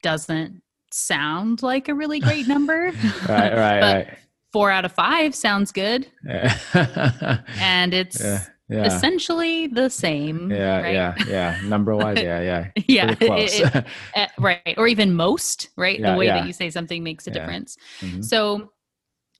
doesn't 0.03 0.61
sound 0.91 1.63
like 1.63 1.89
a 1.89 1.93
really 1.93 2.19
great 2.27 2.47
number. 2.47 2.91
Right, 3.27 3.53
right, 3.55 3.79
But 3.81 3.95
right. 4.07 4.17
Four 4.53 4.71
out 4.71 4.85
of 4.85 4.93
five 4.93 5.35
sounds 5.35 5.73
good. 5.73 6.07
Yeah, 6.25 7.41
And 7.59 7.93
it's 7.93 8.21
yeah, 8.23 8.45
yeah, 8.69 8.85
essentially 8.85 9.67
the 9.67 9.89
same. 9.89 10.49
yeah, 10.49 10.79
right? 10.81 10.93
yeah, 10.93 11.15
yeah. 11.27 11.59
Number 11.65 11.93
wise, 11.93 12.21
yeah, 12.21 12.39
yeah. 12.41 12.71
yeah. 12.87 13.15
It- 13.19 13.59
it- 13.75 13.85
uh, 14.15 14.27
right 14.39 14.73
or 14.77 14.87
even 14.87 15.13
most 15.13 15.69
right 15.75 15.99
Yeah, 15.99 16.13
the 16.13 16.17
way 16.17 16.27
yeah. 16.27 16.37
that 16.37 16.47
you 16.47 16.53
say 16.53 16.69
something 16.69 17.03
makes 17.03 17.27
a 17.27 17.31
difference 17.31 17.75
Mhm, 17.99 18.23
so 18.23 18.71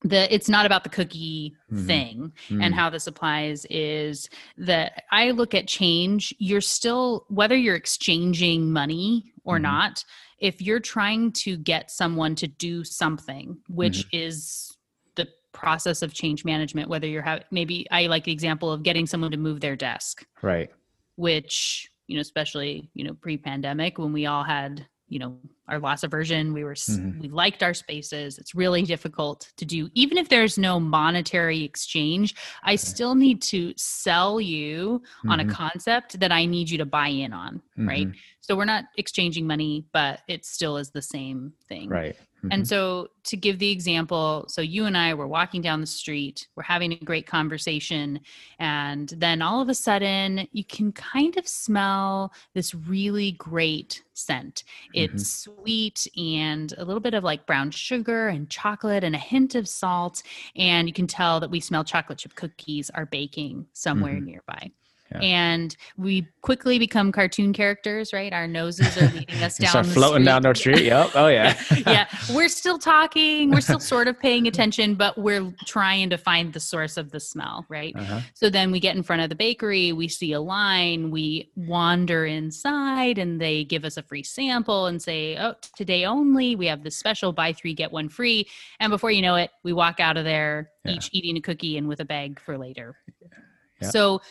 the 0.10 0.34
it's 0.34 0.48
not 0.48 0.66
about 0.68 0.84
the 0.84 0.90
cookie 0.90 1.56
Mhm. 1.72 1.88
thing 1.88 2.34
mhm. 2.50 2.64
and 2.64 2.76
how 2.76 2.90
this 2.92 3.08
applies 3.08 3.66
is 3.72 4.30
that 4.58 5.04
i 5.12 5.32
look 5.32 5.54
at 5.56 5.68
change 5.68 6.34
you're 6.38 6.62
still 6.62 7.26
whether 7.30 7.56
you're 7.58 7.76
exchanging 7.76 8.72
money 8.72 9.34
or 9.44 9.58
Mhm. 9.58 9.64
not 9.64 10.06
if 10.40 10.62
you're 10.62 10.80
trying 10.96 11.32
to 11.32 11.58
get 11.58 11.90
someone 11.90 12.36
to 12.36 12.48
do 12.48 12.84
something 12.84 13.58
which 13.68 14.00
Mm-hmm. 14.00 14.18
is 14.28 14.78
the 15.16 15.28
process 15.54 16.02
of 16.04 16.14
change 16.14 16.46
management 16.46 16.88
whether 16.90 17.08
you're 17.08 17.24
having 17.32 17.46
maybe 17.52 17.88
i 17.90 18.06
like 18.08 18.26
the 18.26 18.32
example 18.40 18.72
of 18.72 18.84
getting 18.84 19.08
someone 19.08 19.32
to 19.32 19.38
move 19.38 19.60
their 19.62 19.76
desk 19.76 20.26
right. 20.44 20.70
which 21.16 21.90
you 22.08 22.16
know 22.16 22.22
especially 22.22 22.90
you 22.94 23.04
know 23.04 23.14
pre-pandemic 23.16 23.98
when 23.98 24.14
we 24.14 24.26
all 24.28 24.44
had 24.44 24.86
you 25.08 25.20
know 25.20 25.38
our 25.68 25.80
loss 25.80 26.04
aversion 26.04 26.54
we 26.54 26.64
were 26.64 26.72
s 26.74 26.88
Mhm. 26.90 27.20
we 27.22 27.28
liked 27.30 27.62
our 27.64 27.74
spaces. 27.74 28.38
It's 28.38 28.54
really 28.56 28.82
difficult 28.84 29.52
to 29.58 29.66
do. 29.66 29.90
Even 29.94 30.18
if 30.18 30.30
there's 30.30 30.58
no 30.58 30.80
monetary 30.80 31.64
exchange 31.64 32.36
i 32.64 32.76
still 32.76 33.16
need 33.16 33.42
to 33.42 33.74
sell 33.78 34.40
you 34.42 35.02
on 35.28 35.40
a 35.40 35.46
Mhm, 35.46 35.50
concept 35.50 36.20
that 36.20 36.32
i 36.32 36.46
need 36.46 36.70
you 36.70 36.78
to 36.80 36.86
buy 36.86 37.08
in 37.10 37.34
on 37.34 37.62
right? 37.78 38.08
Mhm, 38.08 38.16
so 38.42 38.56
we're 38.56 38.66
not 38.66 38.86
exchanging 38.98 39.46
money 39.48 39.86
but 39.94 40.22
it 40.28 40.46
still 40.46 40.78
is 40.78 40.92
the 40.92 41.02
same 41.02 41.54
thing. 41.70 41.90
Right. 41.90 42.16
And 42.52 42.66
mhm, 42.66 42.68
so, 42.68 43.10
to 43.24 43.38
give 43.38 43.60
the 43.60 43.72
example, 43.72 44.46
so 44.48 44.62
you 44.62 44.86
and 44.86 44.98
I 44.98 45.14
were 45.16 45.28
walking 45.28 45.62
down 45.62 45.82
the 45.82 45.88
street, 45.88 46.48
we're 46.56 46.64
having 46.64 46.92
a 46.94 46.98
great 46.98 47.26
conversation, 47.28 48.20
and 48.60 49.10
then 49.10 49.42
all 49.42 49.62
of 49.62 49.70
a 49.70 49.74
sudden, 49.74 50.48
you 50.52 50.64
can 50.64 50.92
kind 50.92 51.38
of 51.38 51.48
smell 51.48 52.32
this 52.54 52.74
really 52.76 53.32
great 53.34 54.04
scent. 54.14 54.64
It's 54.94 55.28
sweet 55.28 56.08
and 56.18 56.74
a 56.78 56.86
little 56.86 57.02
bit 57.02 57.14
of 57.16 57.24
like 57.24 57.46
brown 57.48 57.72
sugar 57.72 58.28
and 58.28 58.50
chocolate 58.50 59.04
and 59.04 59.16
a 59.16 59.20
hint 59.20 59.56
of 59.56 59.68
salt. 59.68 60.22
And 60.56 60.88
you 60.88 60.94
can 60.94 61.08
tell 61.08 61.40
that 61.40 61.50
we 61.52 61.60
smell 61.60 61.84
chocolate 61.84 62.20
chip 62.20 62.36
cookies 62.36 62.90
are 62.92 63.06
baking 63.06 63.68
somewhere 63.74 64.20
Mhm. 64.20 64.22
nearby. 64.22 64.72
Yeah. 65.12 65.20
And 65.20 65.78
we 65.98 66.28
quickly 66.42 66.80
become 66.80 67.12
cartoon 67.12 67.54
characters, 67.54 68.12
right? 68.12 68.34
Our 68.34 68.48
noses 68.48 68.98
are 68.98 69.08
leading 69.10 69.44
us 69.44 69.58
down 69.60 69.70
start 69.70 69.86
floating 69.86 70.24
street 70.24 70.26
down 70.26 70.42
the 70.42 70.54
street. 70.56 70.82
Yep. 70.86 71.12
Oh 71.16 71.28
yeah. 71.28 71.56
yeah, 71.88 72.08
we're 72.34 72.50
still 72.50 72.78
talking. 72.78 73.52
We're 73.52 73.62
still 73.62 73.80
sort 73.80 74.08
of 74.08 74.20
paying 74.20 74.48
attention, 74.48 74.96
but 74.96 75.18
we're 75.18 75.54
trying 75.66 76.10
to 76.10 76.18
find 76.18 76.54
the 76.54 76.60
source 76.60 76.98
of 76.98 77.12
the 77.12 77.20
smell, 77.20 77.66
right? 77.70 77.96
Uh-huh. 77.96 78.22
So 78.34 78.50
then 78.50 78.72
we 78.72 78.80
get 78.80 78.96
in 78.96 79.04
front 79.04 79.22
of 79.22 79.30
the 79.30 79.36
bakery, 79.36 79.94
we 79.94 80.08
see 80.08 80.34
a 80.34 80.42
line, 80.42 81.12
we 81.12 81.52
wander 81.56 82.26
inside, 82.26 83.18
and 83.18 83.40
they 83.40 83.64
give 83.64 83.86
us 83.86 83.98
a 83.98 84.04
free 84.04 84.24
sample 84.24 84.88
and 84.88 85.02
say, 85.02 85.38
Oh, 85.38 85.54
today 85.76 86.06
only, 86.06 86.56
we 86.56 86.66
have 86.68 86.84
this 86.84 86.96
special 86.98 87.32
buy 87.32 87.54
three, 87.54 87.74
get 87.74 87.92
one 87.92 88.10
free. 88.10 88.48
And 88.80 88.90
before 88.90 89.12
you 89.12 89.22
know 89.22 89.36
it, 89.36 89.52
we 89.64 89.74
walk 89.74 90.00
out 90.00 90.18
of 90.18 90.24
there, 90.24 90.72
Yeah. 90.84 90.94
each 90.94 91.10
eating 91.14 91.38
a 91.38 91.42
cookie 91.42 91.78
and 91.78 91.88
with 91.88 92.00
a 92.00 92.06
bag 92.06 92.40
for 92.40 92.58
later. 92.58 92.96
Yeah. 93.82 93.90
So 93.90 94.22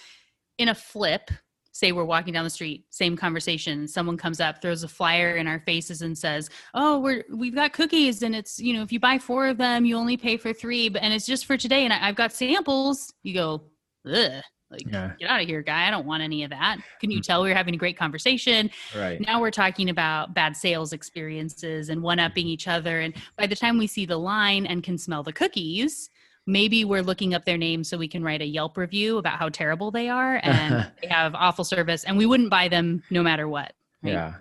in 0.58 0.68
a 0.68 0.74
flip, 0.74 1.30
say 1.72 1.90
we're 1.92 2.04
walking 2.04 2.32
down 2.32 2.44
the 2.44 2.50
street, 2.50 2.84
same 2.90 3.16
conversation, 3.16 3.88
someone 3.88 4.16
comes 4.16 4.40
up, 4.40 4.62
throws 4.62 4.84
a 4.84 4.88
flyer 4.88 5.36
in 5.36 5.46
our 5.48 5.58
faces 5.60 6.02
and 6.02 6.16
says, 6.16 6.48
"Oh, 6.74 7.00
we're 7.00 7.24
we've 7.34 7.54
got 7.54 7.72
cookies 7.72 8.22
and 8.22 8.34
it's, 8.34 8.60
you 8.60 8.74
know, 8.74 8.82
if 8.82 8.92
you 8.92 9.00
buy 9.00 9.18
4 9.18 9.48
of 9.48 9.58
them, 9.58 9.84
you 9.84 9.96
only 9.96 10.16
pay 10.16 10.36
for 10.36 10.52
3, 10.52 10.88
but 10.88 11.02
and 11.02 11.12
it's 11.12 11.26
just 11.26 11.46
for 11.46 11.56
today 11.56 11.84
and 11.84 11.92
I, 11.92 12.08
I've 12.08 12.14
got 12.16 12.32
samples." 12.32 13.12
You 13.22 13.34
go, 13.34 13.62
"Ugh." 14.08 14.42
Like, 14.70 14.86
Yeah. 14.90 15.12
get 15.20 15.30
out 15.30 15.40
of 15.42 15.46
here, 15.46 15.62
guy. 15.62 15.86
I 15.86 15.90
don't 15.90 16.06
want 16.06 16.22
any 16.22 16.42
of 16.42 16.50
that. 16.50 16.78
Can 16.98 17.10
you 17.10 17.20
Mm. 17.20 17.22
tell 17.24 17.42
we 17.44 17.50
are 17.52 17.54
having 17.54 17.74
a 17.74 17.78
great 17.78 17.96
conversation? 17.96 18.70
Right. 18.96 19.20
Now 19.20 19.40
we're 19.40 19.52
talking 19.52 19.88
about 19.90 20.34
bad 20.34 20.56
sales 20.56 20.92
experiences 20.92 21.90
and 21.90 22.02
one 22.02 22.18
upping 22.18 22.48
each 22.48 22.66
other. 22.66 23.00
And 23.00 23.14
by 23.36 23.46
the 23.46 23.54
time 23.54 23.78
we 23.78 23.86
see 23.86 24.04
the 24.04 24.16
line 24.16 24.66
and 24.66 24.82
can 24.82 24.98
smell 24.98 25.22
the 25.22 25.32
cookies, 25.32 26.10
maybe 26.46 26.84
we're 26.84 27.02
looking 27.02 27.34
up 27.34 27.44
their 27.44 27.56
names 27.58 27.88
so 27.88 27.96
we 27.96 28.08
can 28.08 28.22
write 28.22 28.42
a 28.42 28.46
Yelp 28.46 28.76
review 28.76 29.18
about 29.18 29.38
how 29.38 29.48
terrible 29.48 29.90
they 29.90 30.08
are 30.08 30.36
and 30.42 30.90
they 31.00 31.08
have 31.08 31.34
awful 31.34 31.64
service 31.64 32.04
and 32.04 32.16
we 32.18 32.26
wouldn't 32.26 32.50
buy 32.50 32.68
them 32.68 33.02
no 33.10 33.22
matter 33.22 33.48
what. 33.48 33.72
right? 34.02 34.12
Yeah. 34.12 34.34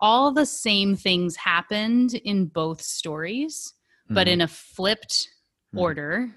All 0.00 0.32
the 0.32 0.46
same 0.46 0.96
things 0.96 1.36
happened 1.36 2.14
in 2.14 2.46
both 2.46 2.82
stories, 2.82 3.72
but 4.10 4.26
Mhm, 4.26 4.30
in 4.32 4.40
a 4.42 4.48
flipped 4.48 5.28
Mhm. 5.74 5.80
order. 5.80 6.30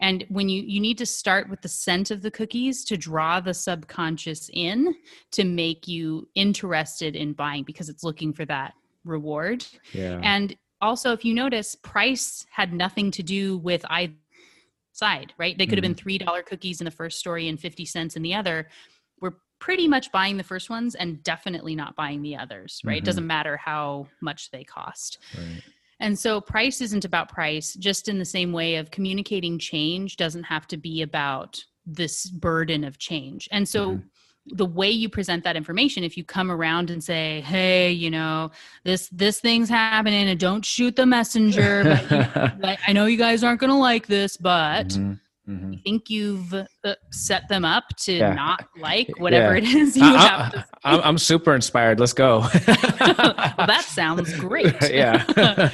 And 0.00 0.24
when 0.28 0.48
you 0.48 0.62
you 0.62 0.80
need 0.80 0.98
to 0.98 1.06
start 1.06 1.48
with 1.48 1.60
the 1.62 1.68
scent 1.68 2.10
of 2.10 2.22
the 2.22 2.30
cookies 2.30 2.84
to 2.86 2.96
draw 2.96 3.40
the 3.40 3.54
subconscious 3.54 4.50
in 4.52 4.94
to 5.32 5.44
make 5.44 5.86
you 5.86 6.28
interested 6.34 7.14
in 7.14 7.32
buying 7.32 7.62
because 7.64 7.88
it's 7.88 8.02
looking 8.02 8.32
for 8.32 8.44
that 8.46 8.74
reward. 9.04 9.64
Yeah. 9.92 10.20
And 10.22 10.56
also, 10.80 11.12
if 11.12 11.24
you 11.24 11.32
notice, 11.34 11.76
price 11.76 12.44
had 12.50 12.72
nothing 12.72 13.10
to 13.12 13.22
do 13.22 13.56
with 13.58 13.84
either 13.88 14.12
side, 14.94 15.32
right? 15.38 15.56
They 15.58 15.66
could 15.66 15.78
have 15.78 15.82
been 15.82 15.94
three 15.94 16.18
dollar 16.18 16.42
cookies 16.42 16.80
in 16.80 16.84
the 16.84 16.90
first 16.90 17.18
story 17.18 17.48
and 17.48 17.58
fifty 17.60 17.84
cents 17.84 18.16
in 18.16 18.22
the 18.22 18.34
other. 18.34 18.68
We're 19.20 19.34
pretty 19.58 19.88
much 19.88 20.10
buying 20.12 20.36
the 20.36 20.44
first 20.44 20.70
ones 20.70 20.94
and 20.94 21.22
definitely 21.22 21.74
not 21.74 21.96
buying 21.96 22.22
the 22.22 22.36
others, 22.36 22.80
right? 22.84 22.96
Mhm. 22.96 22.98
It 22.98 23.04
doesn't 23.04 23.26
matter 23.26 23.56
how 23.56 24.06
much 24.20 24.50
they 24.50 24.64
cost. 24.64 25.18
Right. 25.36 25.62
And 26.00 26.18
so 26.18 26.40
price 26.40 26.80
isn't 26.80 27.04
about 27.04 27.28
price, 27.28 27.74
just 27.74 28.08
in 28.08 28.18
the 28.18 28.24
same 28.24 28.52
way 28.52 28.76
of 28.76 28.90
communicating 28.90 29.58
change 29.58 30.16
doesn't 30.16 30.44
have 30.44 30.66
to 30.68 30.76
be 30.76 31.02
about 31.02 31.64
this 31.86 32.26
burden 32.30 32.82
of 32.84 32.98
change. 32.98 33.48
And 33.52 33.68
so 33.68 33.96
Mhm. 33.96 34.04
The 34.48 34.66
way 34.66 34.90
you 34.90 35.08
present 35.08 35.42
that 35.44 35.56
information 35.56 36.04
if 36.04 36.16
you 36.18 36.24
come 36.24 36.50
around 36.50 36.90
and 36.90 37.02
say 37.02 37.40
hey 37.42 37.90
you 37.90 38.10
know 38.10 38.50
this 38.84 39.08
this 39.08 39.40
thing's 39.40 39.68
happening 39.70 40.28
and 40.28 40.38
don't 40.38 40.64
shoot 40.64 40.94
the 40.96 41.06
messenger 41.06 41.82
but 42.10 42.60
like, 42.60 42.78
i 42.86 42.92
know 42.92 43.06
you 43.06 43.16
guys 43.16 43.42
aren't 43.42 43.58
going 43.60 43.70
to 43.70 43.76
like 43.76 44.06
this 44.06 44.36
but 44.36 44.88
Mhm. 44.88 45.18
Mhm. 45.46 45.74
I 45.74 45.80
think 45.84 46.08
you've 46.08 46.54
uh, 46.54 46.94
set 47.10 47.48
them 47.50 47.66
up 47.66 47.84
to 48.04 48.14
Yeah. 48.14 48.32
not 48.32 48.66
like 48.78 49.10
whatever 49.18 49.56
Yeah. 49.58 49.62
it 49.68 49.74
is 49.74 49.94
you 49.94 50.02
I- 50.02 50.26
have 50.26 50.52
to 50.52 50.64
I, 50.84 50.94
am 50.94 51.00
I'm 51.04 51.18
super 51.18 51.54
inspired. 51.54 52.00
Let's 52.00 52.14
go. 52.14 52.40
well, 52.40 52.48
that 53.66 53.84
sounds 53.86 54.34
great. 54.38 54.74
Yeah. 54.90 55.24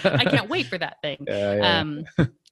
I 0.05 0.25
can't 0.25 0.49
wait 0.49 0.67
for 0.67 0.79
that 0.79 0.97
thing. 1.03 1.19
Yeah, 1.27 1.55
yeah. 1.55 1.81
Um, 1.81 2.05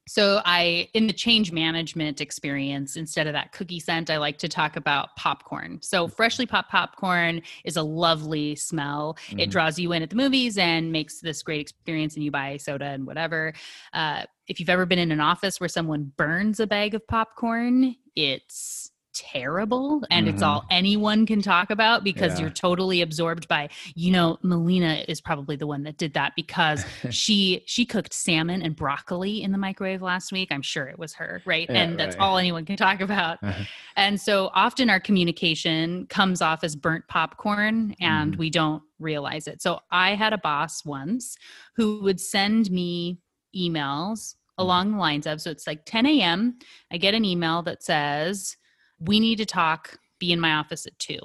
so 0.09 0.41
I, 0.45 0.89
in 0.95 1.07
the 1.07 1.13
change 1.13 1.53
management 1.53 2.21
experience, 2.21 2.97
instead 2.97 3.27
of 3.27 3.35
that 3.35 3.53
cookie 3.53 3.79
scent, 3.79 4.09
I 4.09 4.17
like 4.17 4.39
to 4.39 4.49
talk 4.49 4.77
about 4.77 5.15
popcorn. 5.17 5.79
So 5.83 6.09
freshly 6.09 6.47
popped 6.47 6.71
popcorn 6.71 7.43
is 7.65 7.77
a 7.77 7.83
lovely 7.83 8.57
smell. 8.57 9.17
It 9.37 9.49
Mhm. 9.49 9.53
draws 9.53 9.79
you 9.79 9.93
in 9.93 10.03
at 10.03 10.11
the 10.11 10.17
movies 10.17 10.57
and 10.57 10.91
makes 10.91 11.21
this 11.21 11.43
great 11.43 11.61
experience, 11.61 12.15
and 12.15 12.25
you 12.25 12.31
buy 12.31 12.57
soda 12.57 12.87
and 12.87 13.07
whatever. 13.07 13.53
Uh, 13.93 14.25
if 14.47 14.59
you've 14.59 14.71
ever 14.71 14.87
been 14.87 14.99
in 14.99 15.13
an 15.13 15.21
office 15.21 15.61
where 15.61 15.69
someone 15.69 16.13
burns 16.17 16.59
a 16.59 16.67
bag 16.67 16.95
of 16.95 17.07
popcorn, 17.07 17.95
it's 18.17 18.91
terrible 19.19 20.03
and 20.11 20.29
it's 20.29 20.43
Mhm. 20.43 20.47
all 20.47 20.65
anyone 20.71 21.27
can 21.27 21.43
talk 21.43 21.71
about 21.71 22.05
because 22.05 22.35
Yeah. 22.35 22.43
you're 22.43 22.51
totally 22.51 23.03
absorbed 23.03 23.49
by 23.49 23.69
you 23.95 24.13
know 24.13 24.39
melina 24.43 25.05
is 25.09 25.21
probably 25.21 25.57
the 25.57 25.67
one 25.67 25.83
that 25.83 25.97
did 25.99 26.15
that 26.15 26.33
because 26.37 26.85
she 27.11 27.63
she 27.67 27.85
cooked 27.85 28.13
salmon 28.13 28.63
and 28.63 28.77
broccoli 28.77 29.43
in 29.43 29.51
the 29.51 29.59
microwave 29.59 30.03
last 30.03 30.31
week 30.31 30.49
i'm 30.53 30.63
sure 30.63 30.87
it 30.87 30.99
was 30.99 31.15
her 31.15 31.43
right 31.45 31.67
Yeah, 31.69 31.83
and 31.83 31.99
that's 31.99 32.17
right. 32.17 32.23
all 32.25 32.39
anyone 32.39 32.65
can 32.65 32.77
talk 32.77 33.01
about 33.01 33.39
Uh-huh. 33.43 33.65
and 33.97 34.21
so 34.21 34.51
often 34.55 34.89
our 34.89 35.01
communication 35.01 36.07
comes 36.07 36.41
off 36.41 36.63
as 36.63 36.77
burnt 36.77 37.07
popcorn 37.09 37.95
and 38.01 38.35
Mhm. 38.35 38.39
we 38.39 38.51
don't 38.51 38.83
realize 39.01 39.47
it 39.49 39.61
so 39.61 39.81
i 39.91 40.15
had 40.15 40.33
a 40.33 40.39
boss 40.39 40.85
once 40.85 41.37
who 41.77 42.01
would 42.03 42.21
send 42.21 42.71
me 42.71 43.19
emails 43.57 44.35
Mm-hmm. 44.59 44.65
along 44.67 44.91
the 44.93 44.99
lines 44.99 45.27
of 45.27 45.41
so 45.41 45.51
it's 45.53 45.69
like 45.69 45.85
10 45.85 46.05
a.m 46.05 46.59
i 46.91 46.97
get 46.97 47.15
an 47.15 47.25
email 47.25 47.63
that 47.63 47.81
says 47.83 48.57
we 49.01 49.21
need 49.21 49.37
to 49.37 49.47
talk 49.47 49.99
be 50.19 50.33
in 50.33 50.41
my 50.41 50.55
office 50.55 50.87
at 50.87 50.99
2 50.99 51.19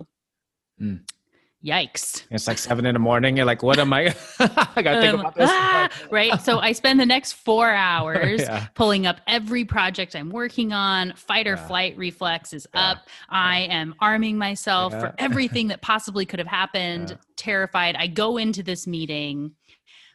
Mm. 0.82 1.02
yikes 1.64 2.24
It's 2.32 2.48
like 2.48 2.58
seven 2.58 2.86
in 2.86 2.94
the 2.94 3.00
morning. 3.00 3.38
You're 3.38 3.46
like, 3.46 3.62
what 3.64 3.78
am 3.80 3.94
I? 3.94 4.14
I 4.40 4.82
gotta 4.82 5.00
think 5.02 5.14
Um, 5.14 5.20
about 5.22 5.36
this. 5.36 5.50
ah, 5.52 5.88
right 6.12 6.42
so 6.42 6.60
i 6.60 6.72
spend 6.72 7.00
the 7.00 7.06
next 7.06 7.34
four 7.34 7.70
hours 7.90 8.42
Yeah. 8.42 8.68
pulling 8.74 9.06
up 9.06 9.22
every 9.28 9.64
project 9.66 10.16
i'm 10.16 10.30
working 10.30 10.74
on 10.74 11.14
fight 11.16 11.48
or 11.48 11.52
Yeah. 11.56 11.68
flight 11.68 11.98
reflex 11.98 12.54
is 12.54 12.68
Yeah. 12.74 12.92
up 12.92 12.98
i 13.30 13.60
am 13.62 13.94
arming 14.00 14.38
myself 14.38 14.94
for 14.94 15.14
everything 15.20 15.68
that 15.70 15.82
possibly 15.82 16.26
could 16.26 16.40
have 16.40 16.48
happened 16.48 17.18
terrified 17.38 17.96
i 17.98 18.08
go 18.08 18.38
into 18.38 18.64
this 18.64 18.86
meeting 18.88 19.56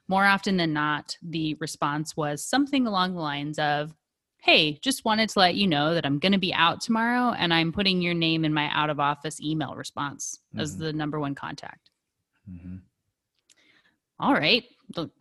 more 0.09 0.24
often 0.24 0.56
than 0.56 0.72
not 0.72 1.16
the 1.22 1.54
response 1.61 2.16
was 2.16 2.44
something 2.44 2.86
along 2.86 3.14
the 3.14 3.20
lines 3.20 3.59
of 3.59 3.94
hey 4.41 4.78
just 4.82 5.05
wanted 5.05 5.28
to 5.28 5.39
let 5.39 5.55
you 5.55 5.66
know 5.66 5.95
that 5.95 6.07
i'm 6.07 6.18
going 6.18 6.32
to 6.32 6.39
be 6.39 6.55
out 6.55 6.80
tomorrow 6.80 7.32
and 7.32 7.53
i'm 7.53 7.72
putting 7.72 8.01
your 8.01 8.14
name 8.14 8.45
in 8.45 8.53
my 8.55 8.68
out 8.72 8.91
of 8.91 9.01
office 9.01 9.41
email 9.41 9.74
response 9.74 10.39
as 10.57 10.76
Mhm. 10.76 10.78
the 10.78 10.93
number 10.93 11.18
one 11.20 11.34
contact 11.34 11.91
Mhm. 12.51 12.80
all 14.20 14.32
right 14.34 14.64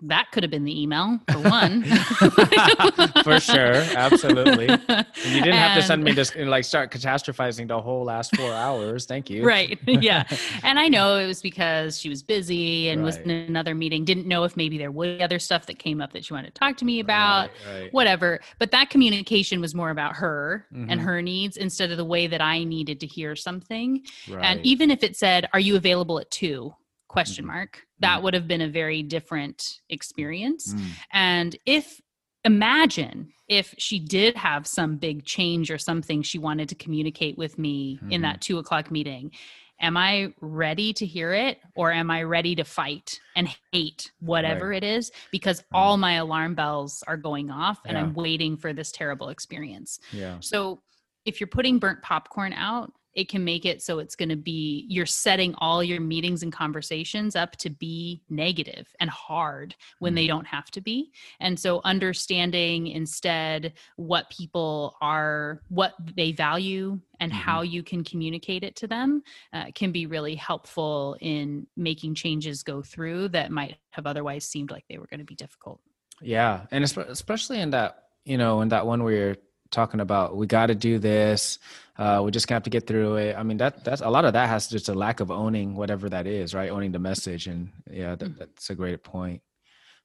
that 0.04 0.32
could 0.32 0.44
have 0.44 0.50
been 0.52 0.64
the 0.64 0.82
email 0.82 1.20
for 1.30 1.40
one 1.40 1.84
For 3.24 3.40
sure, 3.40 3.74
absolutely. 3.96 4.68
And 4.70 5.06
you 5.26 5.42
didn't 5.42 5.56
have 5.56 5.78
to 5.78 5.84
send 5.86 6.04
me 6.04 6.12
And- 6.12 6.50
like 6.50 6.64
start 6.64 6.92
catastrophizing 6.92 7.68
the 7.68 7.80
whole 7.82 8.04
last 8.06 8.36
four 8.36 8.52
hours. 8.54 9.06
Thank 9.06 9.30
you. 9.30 9.46
right 9.46 9.78
yeah 9.88 10.24
and 10.64 10.80
i 10.80 10.88
know 10.88 11.18
it 11.18 11.28
was 11.28 11.42
because 11.42 12.00
she 12.00 12.10
was 12.10 12.24
busy 12.24 12.90
and 12.90 13.04
was 13.04 13.18
in 13.18 13.30
another 13.30 13.76
meeting 13.76 14.06
didn't 14.06 14.26
know 14.28 14.44
if 14.44 14.56
maybe 14.58 14.78
there 14.78 14.92
was 14.92 15.20
other 15.22 15.40
stuff 15.40 15.66
that 15.66 15.80
came 15.80 16.02
up 16.02 16.14
that 16.14 16.24
she 16.26 16.34
wanted 16.34 16.54
to 16.54 16.60
talk 16.60 16.78
to 16.78 16.86
me 16.86 17.00
about 17.00 17.50
Right, 17.68 17.82
right. 17.82 17.94
whatever 17.94 18.40
but 18.60 18.72
that 18.72 18.90
communication 18.90 19.60
was 19.62 19.76
more 19.76 19.90
about 19.90 20.16
her 20.16 20.66
and 20.72 20.90
Mhm. 20.90 21.04
her 21.04 21.22
needs 21.22 21.58
instead 21.58 21.92
of 21.92 21.98
the 21.98 22.06
way 22.06 22.28
that 22.28 22.42
i 22.42 22.64
needed 22.64 23.00
to 23.02 23.08
hear 23.08 23.36
something 23.36 24.04
Right. 24.30 24.44
and 24.46 24.66
even 24.66 24.92
if 24.92 25.04
it 25.04 25.16
said 25.18 25.48
are 25.54 25.60
you 25.60 25.76
available 25.76 26.20
at 26.20 26.30
two 26.32 26.74
question 27.08 27.44
Mhm. 27.46 27.50
mark 27.50 27.87
that 28.00 28.20
Mhm. 28.20 28.24
would 28.24 28.34
have 28.34 28.48
been 28.48 28.62
a 28.62 28.68
very 28.70 29.04
different 29.04 29.82
experience 29.90 30.74
Mm. 30.74 30.92
and 31.12 31.56
if 31.66 32.02
imagine 32.44 33.34
if 33.50 33.74
she 33.78 34.00
did 34.00 34.36
have 34.36 34.66
some 34.68 34.98
big 34.98 35.26
change 35.26 35.70
or 35.70 35.78
something 35.78 36.22
she 36.22 36.38
wanted 36.38 36.70
to 36.70 36.76
communicate 36.76 37.38
with 37.38 37.58
me 37.58 38.00
in 38.10 38.20
Mhm. 38.20 38.24
that 38.24 38.42
two 38.42 38.58
o'clock 38.58 38.90
meeting, 38.92 39.32
am 39.80 39.98
I 39.98 40.34
ready 40.42 40.94
to 40.94 41.06
hear 41.06 41.34
it 41.34 41.60
or 41.76 41.92
am 41.92 42.10
I 42.10 42.24
ready 42.24 42.56
to 42.56 42.64
fight 42.64 43.20
and 43.36 43.50
hate 43.74 44.12
whatever 44.20 44.72
it 44.74 44.84
is? 44.84 45.12
Because 45.32 45.64
all 45.74 45.98
my 45.98 46.14
alarm 46.14 46.56
bells 46.56 47.04
are 47.08 47.18
going 47.18 47.50
off 47.52 47.80
and 47.86 47.98
I'm 47.98 48.14
waiting 48.14 48.58
for 48.58 48.72
this 48.74 48.92
terrible 48.92 49.30
experience. 49.30 50.00
Yeah. 50.12 50.40
So 50.40 50.82
if 51.26 51.40
you're 51.40 51.48
putting 51.48 51.80
burnt 51.80 52.02
popcorn 52.02 52.54
out, 52.54 52.94
it 53.18 53.28
can 53.28 53.44
make 53.44 53.66
it 53.66 53.82
so 53.82 53.98
it's 53.98 54.16
going 54.16 54.30
to 54.30 54.36
be 54.36 54.86
you're 54.88 55.08
setting 55.08 55.56
all 55.58 55.84
your 55.84 56.00
meetings 56.00 56.44
and 56.44 56.54
conversations 56.54 57.36
up 57.36 57.56
to 57.58 57.72
be 57.72 58.22
negative 58.30 58.88
and 59.00 59.10
hard 59.10 59.76
when 59.98 60.14
they 60.14 60.28
don't 60.28 60.46
have 60.46 60.70
to 60.70 60.82
be. 60.82 61.12
And 61.40 61.60
so 61.60 61.82
understanding 61.84 62.88
instead 62.88 63.74
what 63.96 64.30
people 64.30 64.96
are, 65.02 65.62
what 65.70 65.96
they 66.16 66.32
value, 66.32 67.00
and 67.20 67.32
Mhm. 67.32 67.36
how 67.36 67.62
you 67.64 67.82
can 67.82 68.04
communicate 68.04 68.64
it 68.64 68.76
to 68.76 68.88
them 68.88 69.24
uh, 69.52 69.72
can 69.74 69.92
be 69.92 70.06
really 70.06 70.36
helpful 70.36 71.18
in 71.20 71.66
making 71.76 72.14
changes 72.14 72.62
go 72.62 72.84
through 72.84 73.30
that 73.30 73.52
might 73.52 73.78
have 73.90 74.06
otherwise 74.06 74.46
seemed 74.46 74.70
like 74.70 74.86
they 74.88 75.00
were 75.00 75.08
going 75.08 75.20
to 75.20 75.26
be 75.26 75.34
difficult. 75.34 75.82
Yeah, 76.22 76.68
and 76.70 76.84
especially 76.84 77.62
in 77.62 77.72
that, 77.72 78.04
you 78.26 78.38
know, 78.38 78.62
in 78.62 78.70
that 78.70 78.86
one 78.86 79.04
where 79.04 79.14
you're 79.14 79.38
talking 79.72 80.00
about, 80.00 80.36
we 80.36 80.48
got 80.48 80.68
to 80.68 80.76
do 80.76 81.00
this. 81.00 81.60
Uh, 81.98 82.22
we 82.24 82.32
just 82.32 82.50
have 82.50 82.64
to 82.64 82.70
get 82.70 82.88
through 82.88 83.16
it. 83.18 83.36
I 83.36 83.44
mean, 83.44 83.58
that 83.58 83.84
that's 83.84 84.02
a 84.02 84.10
lot 84.10 84.26
of 84.26 84.34
that 84.34 84.48
has 84.50 84.68
just 84.68 84.90
a 84.90 84.94
lack 84.94 85.20
of 85.20 85.32
owning 85.32 85.76
whatever 85.76 86.10
that 86.10 86.28
is, 86.28 86.54
right? 86.54 86.70
Owning 86.70 86.92
the 86.92 87.00
message, 87.00 87.48
and 87.48 87.72
yeah, 87.90 88.16
that, 88.16 88.30
Mhm. 88.30 88.38
that's 88.40 88.70
a 88.70 88.76
great 88.76 89.04
point, 89.04 89.42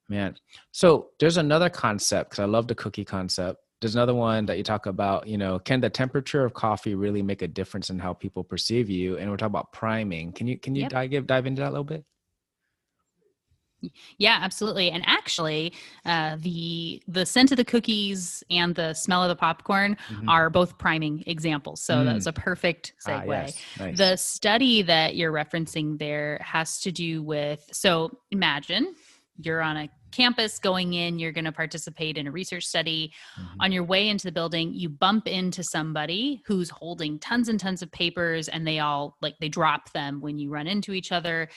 man. 0.09 0.37
So 0.73 1.11
there's 1.21 1.37
another 1.37 1.69
concept 1.71 2.31
because 2.31 2.43
I 2.43 2.47
love 2.47 2.67
the 2.69 2.75
cookie 2.75 3.05
concept. 3.05 3.61
There's 3.81 3.95
another 3.97 4.15
one 4.15 4.47
that 4.47 4.59
you 4.59 4.65
talk 4.65 4.87
about. 4.87 5.27
You 5.27 5.39
know, 5.39 5.59
can 5.59 5.81
the 5.81 5.91
temperature 5.91 6.45
of 6.45 6.55
coffee 6.55 6.95
really 6.95 7.23
make 7.23 7.43
a 7.43 7.49
difference 7.49 7.91
in 7.91 7.99
how 7.99 8.13
people 8.15 8.45
perceive 8.45 8.89
you? 8.89 9.19
And 9.19 9.31
we're 9.31 9.37
talking 9.37 9.53
about 9.53 9.73
priming. 9.73 10.33
Can 10.33 10.47
you 10.47 10.59
can 10.59 10.75
you 10.77 10.83
Yep. 10.83 10.91
dive 10.91 11.27
dive 11.27 11.47
into 11.47 11.61
that 11.63 11.69
a 11.69 11.75
little 11.75 11.85
bit? 11.85 12.05
Yeah, 14.19 14.39
absolutely. 14.41 14.91
And 14.91 15.03
actually, 15.07 15.73
uh, 16.05 16.37
the 16.41 17.03
the 17.09 17.27
scent 17.27 17.51
of 17.51 17.57
the 17.57 17.65
cookies 17.65 18.43
and 18.51 18.75
the 18.75 18.95
smell 18.95 19.23
of 19.23 19.29
the 19.29 19.37
popcorn 19.37 19.97
Mhm. 20.09 20.29
are 20.29 20.51
both 20.51 20.79
priming 20.79 21.25
examples. 21.27 21.83
So 21.83 22.05
that's 22.05 22.27
a 22.27 22.33
perfect 22.33 22.93
Ah, 23.07 23.11
segue. 23.11 23.27
yes. 23.29 23.63
Nice. 23.79 23.99
The 23.99 24.17
study 24.17 24.83
that 24.83 25.17
you're 25.17 25.33
referencing 25.33 25.99
there 25.99 26.41
has 26.45 26.81
to 26.83 26.93
do 26.93 27.23
with 27.23 27.69
so 27.73 28.19
imagine 28.31 28.95
you're 29.39 29.63
on 29.63 29.77
a 29.77 29.89
campus 30.13 30.59
going 30.59 30.93
in, 30.93 31.19
you're 31.19 31.33
going 31.33 31.47
to 31.47 31.53
participate 31.53 32.19
in 32.19 32.27
a 32.27 32.31
research 32.31 32.65
study. 32.67 33.11
Mhm. 33.41 33.47
On 33.61 33.73
your 33.73 33.83
way 33.83 34.09
into 34.11 34.27
the 34.27 34.33
building, 34.33 34.75
you 34.75 34.91
bump 34.91 35.27
into 35.27 35.65
somebody 35.65 36.43
who's 36.45 36.69
holding 36.69 37.19
tons 37.19 37.49
and 37.49 37.59
tons 37.59 37.81
of 37.81 37.91
papers 37.91 38.47
and 38.49 38.67
they 38.67 38.79
all 38.79 39.17
like 39.23 39.35
they 39.41 39.49
drop 39.49 39.91
them 39.93 40.21
when 40.21 40.39
you 40.39 40.51
run 40.51 40.67
into 40.67 40.93
each 40.93 41.13
other 41.13 41.49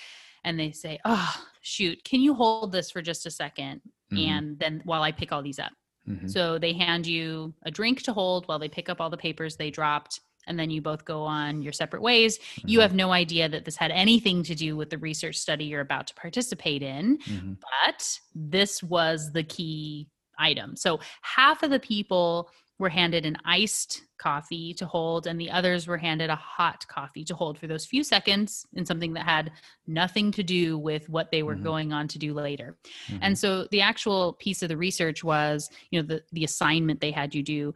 and 0.45 0.57
they 0.59 0.71
say, 0.71 0.99
"Oh, 1.03 1.35
shoot, 1.61 2.01
can 2.05 2.21
you 2.21 2.33
hold 2.33 2.71
this 2.71 2.89
for 2.91 3.01
just 3.01 3.25
a 3.25 3.29
2nd 3.31 3.81
Mhm. 4.13 4.27
And 4.29 4.59
then 4.59 4.81
while 4.85 5.01
I 5.01 5.11
pick 5.11 5.31
all 5.31 5.41
these 5.41 5.57
up. 5.59 5.73
Mhm. 6.07 6.29
So 6.29 6.59
they 6.59 6.73
hand 6.73 7.07
you 7.07 7.53
a 7.63 7.71
drink 7.71 8.03
to 8.03 8.13
hold 8.13 8.47
while 8.47 8.59
they 8.59 8.69
pick 8.69 8.87
up 8.87 9.01
all 9.01 9.09
the 9.09 9.17
papers 9.17 9.55
they 9.57 9.71
dropped, 9.71 10.21
and 10.47 10.59
then 10.59 10.69
you 10.69 10.79
both 10.79 11.05
go 11.05 11.23
on 11.23 11.63
your 11.63 11.73
separate 11.73 12.03
ways. 12.03 12.37
You 12.63 12.77
Mhm. 12.77 12.81
have 12.83 12.93
no 12.93 13.11
idea 13.11 13.49
that 13.49 13.65
this 13.65 13.77
had 13.77 13.89
anything 13.89 14.43
to 14.43 14.53
do 14.53 14.77
with 14.77 14.91
the 14.91 14.99
research 14.99 15.37
study 15.37 15.65
you're 15.65 15.81
about 15.81 16.05
to 16.07 16.13
participate 16.13 16.83
in, 16.83 17.17
Mhm. 17.17 17.57
but 17.59 18.19
this 18.35 18.83
was 18.83 19.31
the 19.31 19.43
key 19.43 20.07
item. 20.37 20.75
So 20.75 20.99
half 21.23 21.63
of 21.63 21.71
the 21.71 21.79
people 21.79 22.51
were 22.77 22.89
handed 22.89 23.25
an 23.25 23.37
iced 23.45 24.03
coffee 24.17 24.73
to 24.73 24.85
hold, 24.85 25.27
and 25.27 25.39
the 25.39 25.49
others 25.49 25.87
were 25.87 25.97
handed 25.97 26.29
a 26.29 26.35
hot 26.35 26.85
coffee 26.87 27.23
to 27.23 27.35
hold 27.35 27.57
for 27.57 27.67
those 27.67 27.85
few 27.85 28.03
seconds 28.03 28.65
in 28.73 28.85
something 28.85 29.13
that 29.13 29.23
had 29.25 29.51
nothing 29.87 30.31
to 30.31 30.43
do 30.43 30.77
with 30.77 31.07
what 31.07 31.31
they 31.31 31.41
were 31.43 31.55
Mhm. 31.55 31.63
going 31.63 31.93
on 31.93 32.07
to 32.09 32.19
do 32.19 32.33
later. 32.33 32.77
Mhm. 33.07 33.19
And 33.21 33.37
so 33.37 33.65
the 33.71 33.81
actual 33.81 34.33
piece 34.33 34.61
of 34.61 34.69
the 34.69 34.77
research 34.77 35.23
was, 35.23 35.69
you 35.91 36.01
know, 36.01 36.07
the, 36.07 36.23
the 36.33 36.43
assignment 36.43 36.99
they 36.99 37.11
had 37.11 37.33
you 37.33 37.43
do 37.43 37.73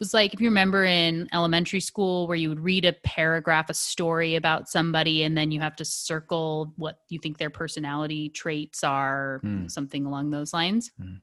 was 0.00 0.12
like 0.12 0.34
if 0.34 0.40
you 0.40 0.48
remember 0.48 0.84
in 0.84 1.28
elementary 1.32 1.78
school 1.78 2.26
where 2.26 2.36
you 2.36 2.48
would 2.48 2.58
read 2.58 2.84
a 2.84 2.92
paragraph, 3.04 3.70
a 3.70 3.74
story 3.74 4.34
about 4.34 4.68
somebody, 4.68 5.22
and 5.22 5.38
then 5.38 5.52
you 5.52 5.60
have 5.60 5.76
to 5.76 5.84
circle 5.84 6.72
what 6.76 6.98
you 7.08 7.20
think 7.20 7.38
their 7.38 7.50
personality 7.50 8.28
traits 8.30 8.82
are, 8.82 9.38
Hmm. 9.44 9.68
something 9.68 10.04
along 10.04 10.30
those 10.30 10.52
lines. 10.52 10.90
Hmm. 11.00 11.18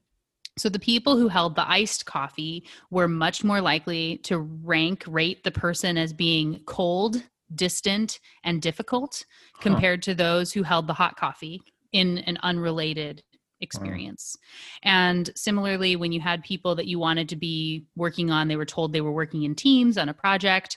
So 0.58 0.68
the 0.68 0.78
people 0.78 1.16
who 1.16 1.28
held 1.28 1.56
the 1.56 1.68
iced 1.68 2.04
coffee 2.04 2.64
were 2.90 3.08
much 3.08 3.42
more 3.42 3.60
likely 3.60 4.18
to 4.24 4.38
rank 4.38 5.04
rate 5.06 5.44
the 5.44 5.50
person 5.50 5.96
as 5.96 6.12
being 6.12 6.60
cold, 6.66 7.22
distant, 7.54 8.20
and 8.44 8.60
difficult 8.60 9.24
Huh. 9.54 9.60
compared 9.62 10.02
to 10.02 10.14
those 10.14 10.52
who 10.52 10.62
held 10.62 10.86
the 10.86 10.94
hot 10.94 11.16
coffee 11.16 11.62
in 11.92 12.18
an 12.18 12.38
unrelated 12.42 13.22
experience. 13.60 14.36
And 14.82 15.30
similarly, 15.36 15.94
when 15.94 16.10
you 16.12 16.20
had 16.20 16.42
people 16.42 16.74
that 16.74 16.86
you 16.86 16.98
wanted 16.98 17.28
to 17.28 17.36
be 17.36 17.86
working 17.96 18.30
on, 18.30 18.48
they 18.48 18.56
were 18.56 18.66
told 18.66 18.92
they 18.92 19.00
were 19.00 19.12
working 19.12 19.44
in 19.44 19.54
teams 19.54 19.96
on 19.96 20.08
a 20.08 20.14
project 20.14 20.76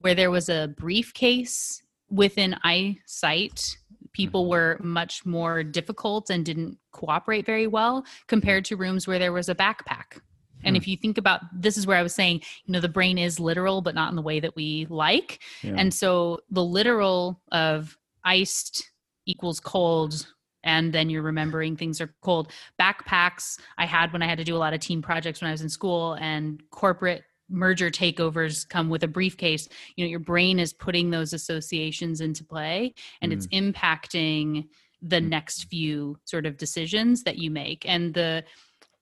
where 0.00 0.14
there 0.14 0.30
was 0.30 0.48
a 0.48 0.74
briefcase 0.76 1.82
within 2.10 2.56
eyesight. 2.64 3.76
People 4.14 4.46
Mhm. 4.46 4.48
were 4.48 4.80
much 4.82 5.26
more 5.26 5.62
difficult 5.62 6.30
and 6.30 6.44
didn't 6.44 6.78
cooperate 6.92 7.44
very 7.44 7.66
well 7.66 8.06
compared 8.26 8.64
to 8.66 8.76
rooms 8.76 9.06
where 9.06 9.18
there 9.18 9.32
was 9.32 9.48
a 9.50 9.54
backpack. 9.54 10.20
And 10.64 10.74
Hmm. 10.74 10.80
if 10.80 10.88
you 10.88 10.96
think 10.96 11.18
about 11.18 11.42
this 11.52 11.76
is 11.76 11.86
where 11.86 11.98
I 11.98 12.02
was 12.02 12.14
saying, 12.14 12.40
you 12.64 12.72
know, 12.72 12.80
the 12.80 12.88
brain 12.88 13.18
is 13.18 13.38
literal, 13.38 13.82
but 13.82 13.94
not 13.94 14.08
in 14.08 14.16
the 14.16 14.22
way 14.22 14.40
that 14.40 14.56
we 14.56 14.86
like. 14.88 15.42
Yeah. 15.62 15.74
And 15.76 15.92
so 15.92 16.40
the 16.50 16.64
literal 16.64 17.42
of 17.52 17.98
iced 18.24 18.90
equals 19.26 19.60
cold, 19.60 20.26
and 20.62 20.94
then 20.94 21.10
you're 21.10 21.20
remembering 21.22 21.76
things 21.76 22.00
are 22.00 22.14
cold. 22.22 22.50
Backpacks 22.80 23.58
I 23.76 23.84
had 23.84 24.12
when 24.12 24.22
I 24.22 24.26
had 24.26 24.38
to 24.38 24.44
do 24.44 24.56
a 24.56 24.58
lot 24.58 24.72
of 24.72 24.80
team 24.80 25.02
projects 25.02 25.42
when 25.42 25.48
I 25.48 25.52
was 25.52 25.60
in 25.60 25.68
school, 25.68 26.14
and 26.14 26.62
corporate 26.70 27.24
merger 27.48 27.90
takeovers 27.90 28.68
come 28.68 28.88
with 28.88 29.02
a 29.04 29.08
briefcase. 29.08 29.68
You 29.96 30.04
know, 30.04 30.08
your 30.10 30.18
brain 30.20 30.58
is 30.58 30.72
putting 30.72 31.10
those 31.10 31.32
associations 31.32 32.20
into 32.20 32.44
play, 32.44 32.94
and 33.20 33.32
it's 33.32 33.46
impacting 33.48 34.68
the 35.02 35.20
Mm. 35.20 35.28
next 35.28 35.64
few 35.64 36.18
sort 36.24 36.46
of 36.46 36.56
decisions 36.56 37.22
that 37.24 37.36
you 37.38 37.50
make. 37.50 37.84
And 37.88 38.14
the 38.14 38.44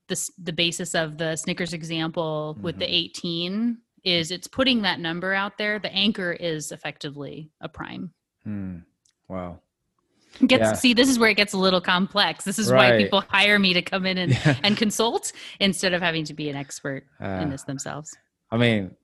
the, 0.08 0.30
the 0.42 0.52
basis 0.52 0.94
of 0.94 1.16
the 1.16 1.36
Snickers 1.36 1.72
example 1.72 2.58
with 2.60 2.78
the 2.78 2.84
Mhm. 2.84 2.90
18 2.90 3.78
is 4.04 4.30
it's 4.32 4.48
putting 4.48 4.82
that 4.82 4.98
number 5.00 5.32
out 5.32 5.56
there. 5.56 5.78
The 5.78 5.92
anchor 5.94 6.32
is 6.32 6.70
effectively 6.72 7.50
a 7.62 7.68
prime. 7.68 8.12
Hmm. 8.42 8.78
Wow. 9.28 9.60
Gets 10.46 10.60
Yeah. 10.60 10.72
see, 10.74 10.92
this 10.92 11.08
is 11.08 11.18
where 11.18 11.30
it 11.30 11.36
gets 11.36 11.52
a 11.54 11.56
little 11.58 11.80
complex. 11.80 12.44
This 12.44 12.58
is 12.58 12.70
why 12.70 12.98
people 12.98 13.20
hire 13.22 13.58
me 13.58 13.72
to 13.74 13.80
come 13.80 14.04
in 14.04 14.18
and, 14.18 14.32
Yeah. 14.46 14.58
and 14.64 14.76
consult 14.76 15.32
instead 15.60 15.94
of 15.94 16.02
having 16.02 16.24
to 16.24 16.34
be 16.34 16.50
an 16.50 16.56
expert 16.56 17.06
Uh, 17.20 17.40
in 17.42 17.48
this 17.50 17.62
themselves. 17.62 18.14
I 18.52 18.58
mean, 18.58 18.94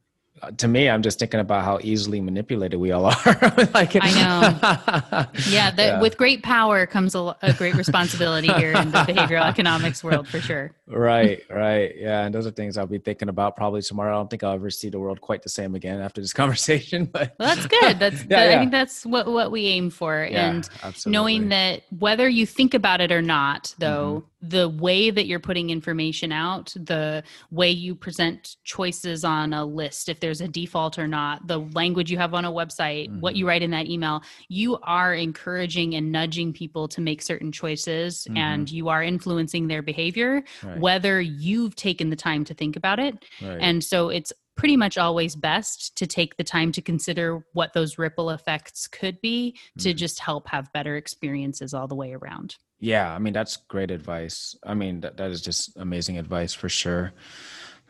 to 0.59 0.69
me, 0.69 0.89
I'm 0.89 1.03
just 1.03 1.19
thinking 1.19 1.41
about 1.41 1.65
how 1.65 1.79
easily 1.83 2.21
manipulated 2.21 2.79
we 2.81 2.93
all 2.93 3.07
are. 3.27 3.37
like, 3.75 3.97
I 4.01 4.11
know. 4.13 5.27
Yeah, 5.49 5.71
the, 5.71 5.83
Yeah. 5.83 6.01
with 6.01 6.17
great 6.17 6.43
power 6.43 6.87
comes 6.87 7.15
a, 7.15 7.37
a 7.43 7.53
great 7.55 7.75
responsibility 7.75 8.49
here 8.55 8.73
in 8.73 8.91
the 8.91 8.99
behavioral 8.99 9.45
economics 9.47 10.03
world 10.05 10.29
for 10.29 10.41
sure. 10.41 10.73
right, 10.87 11.43
right. 11.51 11.95
Yeah. 11.97 12.25
And 12.25 12.35
those 12.35 12.47
are 12.47 12.51
things 12.51 12.77
I'll 12.77 12.87
be 12.87 12.99
thinking 12.99 13.29
about 13.29 13.57
probably 13.57 13.83
tomorrow. 13.83 14.15
I 14.15 14.19
don't 14.19 14.29
think 14.31 14.43
I'll 14.45 14.55
ever 14.55 14.71
see 14.71 14.89
the 14.91 14.99
world 14.99 15.21
quite 15.21 15.43
the 15.43 15.49
same 15.49 15.75
again 15.75 16.01
after 16.01 16.21
this 16.21 16.33
conversation. 16.43 17.07
But 17.07 17.35
Well, 17.39 17.55
that's 17.55 17.67
good. 17.67 17.99
That's 17.99 18.25
Yeah, 18.29 18.41
I 18.41 18.45
yeah. 18.51 18.59
think 18.59 18.71
that's 18.73 19.05
what 19.07 19.27
what 19.27 19.51
we 19.51 19.67
aim 19.67 19.91
for. 19.91 20.23
And 20.25 20.69
absolutely. 20.83 21.13
knowing 21.13 21.49
that 21.51 21.83
whether 21.99 22.29
you 22.29 22.47
think 22.47 22.75
about 22.75 23.01
it 23.01 23.13
or 23.13 23.23
not 23.23 23.75
though 23.79 24.25
Mm-hmm. 24.43 24.49
the 24.57 24.69
way 24.69 25.11
that 25.11 25.27
you're 25.27 25.41
putting 25.41 25.71
information 25.71 26.31
out 26.31 26.73
the 26.77 27.25
way 27.51 27.71
you 27.71 27.95
present 27.97 28.55
choices 28.63 29.25
on 29.25 29.53
a 29.53 29.65
list 29.65 30.09
if 30.09 30.21
there's 30.21 30.28
a 30.41 30.49
default 30.49 30.99
or 30.99 31.07
not 31.09 31.47
the 31.47 31.59
language 31.59 32.11
you 32.11 32.19
have 32.19 32.35
on 32.35 32.45
a 32.45 32.53
website 32.53 33.09
what 33.21 33.33
Mm-hmm. 33.33 33.39
you 33.39 33.49
write 33.49 33.63
in 33.63 33.71
that 33.73 33.87
email 33.87 34.23
you 34.49 34.79
are 34.83 35.15
encouraging 35.15 35.95
and 35.95 36.13
nudging 36.13 36.53
people 36.53 36.89
to 36.89 37.01
make 37.01 37.21
certain 37.23 37.51
choices 37.53 38.27
and 38.37 38.71
you 38.71 38.89
are 38.89 39.03
influencing 39.03 39.69
their 39.69 39.83
behavior 39.83 40.43
Mm-hmm. 40.43 40.69
Right, 40.69 40.81
whether 40.81 41.21
you've 41.21 41.75
taken 41.77 42.11
the 42.11 42.17
time 42.17 42.45
to 42.45 42.55
think 42.55 42.77
about 42.77 42.99
it 42.99 43.15
right. 43.43 43.59
and 43.61 43.83
so 43.83 44.09
it's 44.09 44.33
pretty 44.57 44.77
much 44.77 44.99
always 44.99 45.37
best 45.37 45.97
to 45.97 46.07
take 46.07 46.37
the 46.37 46.43
time 46.45 46.73
to 46.73 46.83
consider 46.83 47.45
what 47.53 47.73
those 47.75 47.97
ripple 47.99 48.31
effects 48.31 48.89
could 48.89 49.21
be 49.21 49.57
to 49.79 49.91
Mhm. 49.95 49.97
just 49.97 50.19
help 50.19 50.49
have 50.49 50.73
better 50.73 50.97
experiences 50.97 51.73
all 51.73 51.87
the 51.87 51.95
way 51.95 52.13
around. 52.13 52.57
Yeah, 52.81 53.13
I 53.15 53.19
mean 53.21 53.33
that's 53.33 53.57
great 53.57 53.91
advice. 53.93 54.57
I 54.65 54.75
mean 54.75 55.01
that, 55.03 55.17
that 55.19 55.31
is 55.31 55.43
just 55.43 55.77
amazing 55.77 56.19
advice 56.19 56.55
for 56.55 56.69
sure. 56.69 57.13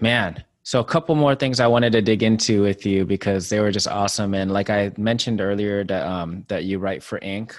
Man, 0.00 0.44
so 0.68 0.80
a 0.80 0.84
couple 0.84 1.14
more 1.14 1.34
things 1.34 1.60
I 1.60 1.66
wanted 1.66 1.92
to 1.92 2.02
dig 2.02 2.22
into 2.22 2.60
with 2.60 2.84
you 2.84 3.06
because 3.06 3.48
they 3.48 3.58
were 3.58 3.70
just 3.70 3.88
awesome. 3.88 4.34
And 4.34 4.52
like 4.52 4.68
I 4.68 4.92
mentioned 4.98 5.40
earlier 5.40 5.82
that 5.84 6.06
um 6.06 6.44
that 6.48 6.64
you 6.64 6.78
write 6.78 7.02
for 7.02 7.18
Inc. 7.20 7.54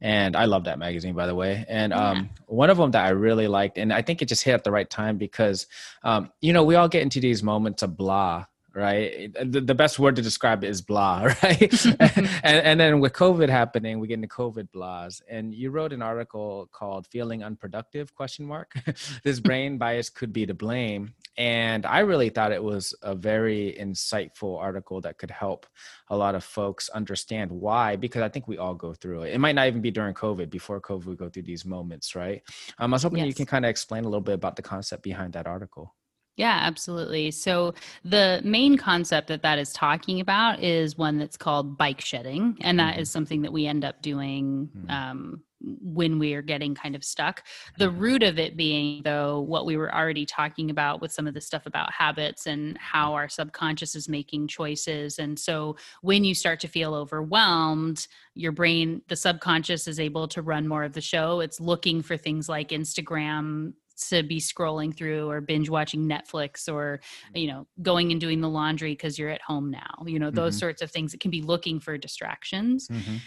And 0.00 0.36
I 0.36 0.44
love 0.44 0.62
that 0.66 0.78
magazine 0.78 1.12
by 1.12 1.26
the 1.26 1.34
way. 1.34 1.64
And 1.68 1.90
Yeah. 1.90 2.10
um 2.10 2.30
one 2.46 2.70
of 2.70 2.76
them 2.76 2.92
that 2.92 3.04
I 3.04 3.08
really 3.08 3.48
liked 3.48 3.78
and 3.78 3.92
I 3.92 4.00
think 4.00 4.22
it 4.22 4.28
just 4.28 4.44
hit 4.44 4.54
at 4.54 4.62
the 4.62 4.70
right 4.70 4.88
time 4.88 5.18
because 5.18 5.66
um 6.04 6.30
you 6.40 6.52
know 6.52 6.62
we 6.62 6.76
all 6.76 6.86
get 6.86 7.02
into 7.02 7.18
these 7.18 7.42
moments 7.42 7.82
of 7.82 7.96
blah 7.96 8.44
right? 8.74 9.30
The, 9.34 9.60
the 9.60 9.74
best 9.74 9.98
word 9.98 10.16
to 10.16 10.22
describe 10.22 10.64
it 10.64 10.70
is 10.70 10.80
blah 10.80 11.24
right? 11.42 11.86
And, 12.48 12.60
and 12.68 12.78
then 12.78 13.00
with 13.00 13.12
covid 13.12 13.48
happening 13.48 13.98
we 13.98 14.06
get 14.06 14.14
into 14.22 14.28
covid 14.28 14.68
blahs. 14.72 15.20
And 15.28 15.52
you 15.52 15.70
wrote 15.70 15.92
an 15.92 16.00
article 16.00 16.68
called 16.70 17.08
feeling 17.08 17.42
unproductive? 17.42 18.14
Question 18.14 18.46
mark. 18.46 18.70
This 19.24 19.40
brain 19.40 19.78
bias 19.78 20.10
could 20.10 20.32
be 20.32 20.46
to 20.46 20.54
blame 20.54 21.14
and 21.38 21.86
i 21.86 22.00
really 22.00 22.28
thought 22.28 22.52
it 22.52 22.62
was 22.62 22.94
a 23.02 23.14
very 23.14 23.76
insightful 23.80 24.58
article 24.60 25.00
that 25.00 25.16
could 25.18 25.30
help 25.30 25.66
a 26.08 26.16
lot 26.16 26.34
of 26.34 26.44
folks 26.44 26.88
understand 26.90 27.50
why 27.50 27.96
because 27.96 28.22
i 28.22 28.28
think 28.28 28.46
we 28.48 28.58
all 28.58 28.74
go 28.74 28.92
through 28.92 29.22
it. 29.22 29.32
It 29.34 29.38
might 29.38 29.54
not 29.54 29.66
even 29.66 29.80
be 29.80 29.90
during 29.90 30.14
covid 30.14 30.50
before 30.50 30.80
covid 30.80 31.06
we 31.06 31.16
go 31.16 31.28
through 31.28 31.44
these 31.44 31.64
moments 31.64 32.14
right? 32.14 32.42
Um, 32.78 32.92
i 32.92 32.96
was 32.96 33.02
hoping 33.02 33.24
you 33.24 33.34
can 33.34 33.46
kind 33.46 33.64
of 33.64 33.70
explain 33.70 34.04
a 34.04 34.08
little 34.08 34.20
bit 34.20 34.34
about 34.34 34.56
the 34.56 34.62
concept 34.62 35.02
behind 35.02 35.32
that 35.34 35.46
article. 35.46 35.94
Yeah, 36.36 36.58
absolutely. 36.62 37.30
So 37.30 37.74
the 38.04 38.40
main 38.42 38.78
concept 38.78 39.28
that 39.28 39.42
that 39.42 39.58
is 39.58 39.70
talking 39.72 40.20
about 40.20 40.62
is 40.62 40.96
one 40.96 41.18
that's 41.18 41.36
called 41.36 41.76
bike 41.76 42.00
shedding, 42.00 42.56
and 42.62 42.78
that 42.78 42.98
is 42.98 43.10
something 43.10 43.42
that 43.42 43.52
we 43.52 43.66
end 43.66 43.84
up 43.84 44.00
doing 44.00 44.70
Mhm. 44.74 44.90
um, 44.90 45.44
when 45.80 46.18
we 46.18 46.34
are 46.34 46.42
getting 46.42 46.74
kind 46.74 46.94
of 46.94 47.04
stuck. 47.04 47.44
The 47.78 47.90
root 47.90 48.22
of 48.22 48.38
it 48.38 48.56
being, 48.56 49.02
though, 49.04 49.40
what 49.40 49.64
we 49.66 49.76
were 49.76 49.94
already 49.94 50.26
talking 50.26 50.70
about 50.70 51.00
with 51.00 51.12
some 51.12 51.26
of 51.26 51.34
the 51.34 51.40
stuff 51.40 51.66
about 51.66 51.92
habits 51.92 52.46
and 52.46 52.76
how 52.78 53.14
our 53.14 53.28
subconscious 53.28 53.94
is 53.94 54.08
making 54.08 54.48
choices. 54.48 55.18
And 55.18 55.38
so 55.38 55.76
when 56.00 56.24
you 56.24 56.34
start 56.34 56.60
to 56.60 56.68
feel 56.68 56.94
overwhelmed, 56.94 58.06
your 58.34 58.52
brain, 58.52 59.02
the 59.08 59.16
subconscious, 59.16 59.86
is 59.86 60.00
able 60.00 60.28
to 60.28 60.42
run 60.42 60.66
more 60.66 60.84
of 60.84 60.92
the 60.92 61.00
show. 61.00 61.40
It's 61.40 61.60
looking 61.60 62.02
for 62.02 62.16
things 62.16 62.48
like 62.48 62.70
Instagram 62.70 63.74
to 64.08 64.22
be 64.22 64.40
scrolling 64.40 64.96
through 64.96 65.30
or 65.30 65.40
binge 65.40 65.68
watching 65.68 66.08
Netflix 66.08 66.66
or 66.72 67.00
you 67.34 67.46
know 67.46 67.68
going 67.82 68.10
and 68.10 68.20
doing 68.20 68.40
the 68.40 68.48
laundry 68.48 68.92
because 68.92 69.18
you're 69.18 69.28
at 69.28 69.42
home 69.42 69.70
now 69.70 70.02
you 70.06 70.18
know 70.18 70.30
those 70.30 70.56
Mhm. 70.56 70.60
sorts 70.60 70.82
of 70.82 70.90
things 70.90 71.12
it 71.14 71.20
can 71.20 71.30
be 71.30 71.42
looking 71.42 71.78
for 71.78 71.96
distractions 71.98 72.88
Mhm. 72.88 73.20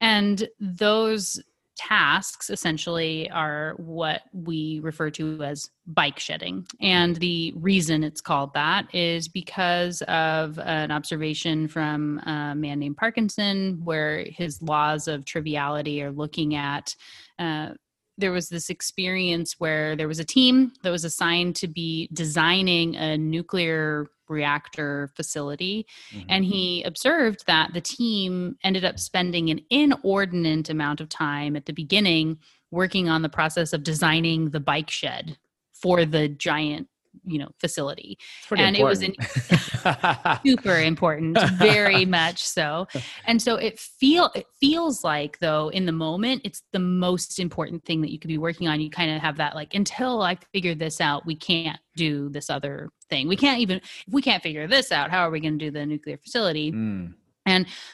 and 0.00 0.48
those 0.60 1.40
tasks 1.76 2.50
essentially 2.50 3.30
are 3.30 3.74
what 3.78 4.22
we 4.32 4.80
refer 4.82 5.10
to 5.10 5.42
as 5.42 5.70
bike 5.86 6.18
shedding. 6.18 6.66
And 6.80 7.16
the 7.16 7.52
reason 7.56 8.04
it's 8.04 8.20
called 8.20 8.54
that 8.54 8.94
is 8.94 9.28
because 9.28 10.02
of 10.02 10.58
an 10.58 10.90
observation 10.90 11.68
from 11.68 12.18
a 12.20 12.54
man 12.54 12.78
named 12.78 12.96
Parkinson, 12.96 13.80
where 13.84 14.24
his 14.24 14.60
laws 14.62 15.08
of 15.08 15.24
triviality 15.24 16.02
are 16.02 16.12
looking 16.12 16.54
at. 16.54 16.94
Uh, 17.38 17.70
there 18.18 18.32
was 18.32 18.48
this 18.48 18.68
experience 18.68 19.54
where 19.58 19.96
there 19.96 20.08
was 20.08 20.18
a 20.18 20.24
team 20.24 20.72
that 20.82 20.90
was 20.90 21.04
assigned 21.04 21.56
to 21.56 21.66
be 21.66 22.08
designing 22.12 22.94
a 22.94 23.16
nuclear 23.16 24.06
reactor 24.32 25.10
facility 25.14 25.86
Mhm. 26.12 26.26
and 26.28 26.44
he 26.44 26.82
observed 26.82 27.44
that 27.46 27.72
the 27.74 27.80
team 27.80 28.56
ended 28.64 28.84
up 28.84 28.98
spending 28.98 29.50
an 29.50 29.60
inordinate 29.70 30.68
amount 30.70 31.00
of 31.00 31.08
time 31.08 31.54
at 31.56 31.66
the 31.66 31.72
beginning 31.72 32.38
working 32.70 33.08
on 33.08 33.22
the 33.22 33.28
process 33.28 33.72
of 33.72 33.82
designing 33.84 34.50
the 34.50 34.60
bike 34.60 34.90
shed 34.90 35.36
for 35.74 36.04
the 36.04 36.28
giant 36.28 36.88
you 37.24 37.38
know 37.38 37.48
facility. 37.58 38.18
And 38.50 38.76
it 38.76 38.82
was 38.82 39.02
important. 39.02 40.40
super 40.46 40.78
important 40.78 41.38
very 41.58 42.04
much 42.04 42.44
so. 42.44 42.86
And 43.26 43.40
so 43.40 43.56
it 43.56 43.78
feel 43.78 44.30
it 44.34 44.46
feels 44.60 45.04
like 45.04 45.38
though 45.38 45.68
in 45.68 45.86
the 45.86 45.92
moment 45.92 46.42
it's 46.44 46.62
the 46.72 46.78
most 46.78 47.38
important 47.38 47.84
thing 47.84 48.00
that 48.02 48.10
you 48.10 48.18
could 48.18 48.28
be 48.28 48.38
working 48.38 48.68
on. 48.68 48.80
You 48.80 48.90
kind 48.90 49.14
of 49.14 49.20
have 49.20 49.36
that 49.36 49.54
like 49.54 49.74
until 49.74 50.22
i 50.22 50.36
figure 50.52 50.74
this 50.74 51.00
out 51.00 51.26
we 51.26 51.36
can't 51.36 51.78
do 51.96 52.28
this 52.28 52.50
other 52.50 52.90
thing. 53.08 53.28
We 53.28 53.36
can't 53.36 53.60
even 53.60 53.78
if 53.78 54.12
we 54.12 54.22
can't 54.22 54.42
figure 54.42 54.66
this 54.66 54.92
out 54.92 55.10
how 55.10 55.20
are 55.26 55.30
we 55.30 55.40
going 55.40 55.58
to 55.58 55.64
do 55.64 55.70
the 55.70 55.84
nuclear 55.84 56.16
facility? 56.16 56.72
Mm, 56.72 57.14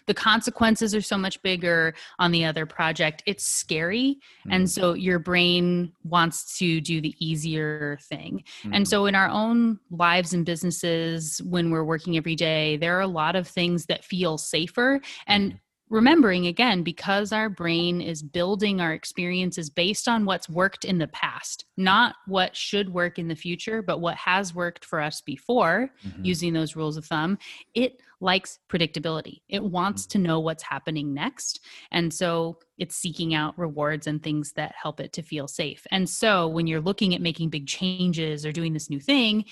the 0.07 0.14
consequences 0.14 0.94
are 0.94 1.01
so 1.01 1.16
much 1.16 1.40
bigger 1.42 1.94
on 2.18 2.32
the 2.32 2.44
other 2.44 2.66
project. 2.66 3.22
It's 3.26 3.44
scary 3.44 4.18
mm, 4.46 4.55
and 4.55 4.70
so 4.70 4.94
your 4.94 5.18
brain 5.18 5.92
wants 6.05 6.59
to 6.59 6.80
do 6.80 7.01
the 7.01 7.14
easier 7.18 7.99
thing. 8.03 8.44
Mm, 8.64 8.70
and 8.74 8.88
so, 8.88 9.07
in 9.07 9.14
our 9.14 9.28
own 9.28 9.78
lives 9.90 10.34
and 10.34 10.44
businesses, 10.44 11.40
when 11.44 11.70
we're 11.70 11.84
working 11.84 12.16
every 12.16 12.36
day, 12.36 12.76
there 12.76 12.96
are 12.96 13.03
a 13.03 13.07
lot 13.07 13.36
of 13.36 13.49
things 13.49 13.86
that 13.86 14.05
feel 14.05 14.38
safer. 14.38 15.01
And 15.26 15.59
remembering 15.90 16.46
again, 16.46 16.82
because 16.82 17.32
our 17.32 17.49
brain 17.49 18.01
is 18.01 18.22
building 18.22 18.80
our 18.80 18.92
experiences 18.92 19.70
based 19.70 20.07
on 20.09 20.24
what's 20.24 20.49
worked 20.49 20.84
in 20.84 20.99
the 20.99 21.09
past, 21.09 21.64
not 21.76 22.16
what 22.26 22.55
should 22.55 22.92
work 22.92 23.18
in 23.18 23.28
the 23.28 23.34
future, 23.34 23.82
but 23.82 24.01
what 24.01 24.16
has 24.16 24.55
worked 24.55 24.84
for 24.84 25.01
us 25.01 25.20
before 25.20 25.90
mhm. 26.07 26.24
using 26.24 26.53
those 26.53 26.76
rules 26.76 26.96
of 26.96 27.07
thumb, 27.07 27.38
it 27.74 28.01
likes 28.21 28.59
predictability. 28.69 29.43
It 29.49 29.62
wants 29.62 30.07
to 30.07 30.19
mm-hmm. 30.19 30.27
know 30.27 30.41
what's 30.41 30.62
happening 30.62 31.14
next. 31.14 31.61
And 31.91 32.12
so 32.12 32.59
it's 32.79 32.97
seeking 32.97 33.35
out 33.35 33.59
rewards 33.59 34.07
and 34.07 34.23
things 34.23 34.53
that 34.53 34.75
help 34.81 35.01
it 35.01 35.12
to 35.14 35.23
feel 35.23 35.49
safe. 35.49 35.87
And 35.91 36.09
so 36.09 36.49
when 36.49 36.66
you're 36.66 36.81
looking 36.81 37.14
at 37.14 37.21
making 37.21 37.51
big 37.51 37.66
changes 37.66 38.45
or 38.45 38.53
doing 38.53 38.73
this 38.73 38.91
new 38.91 39.01
thing, 39.01 39.45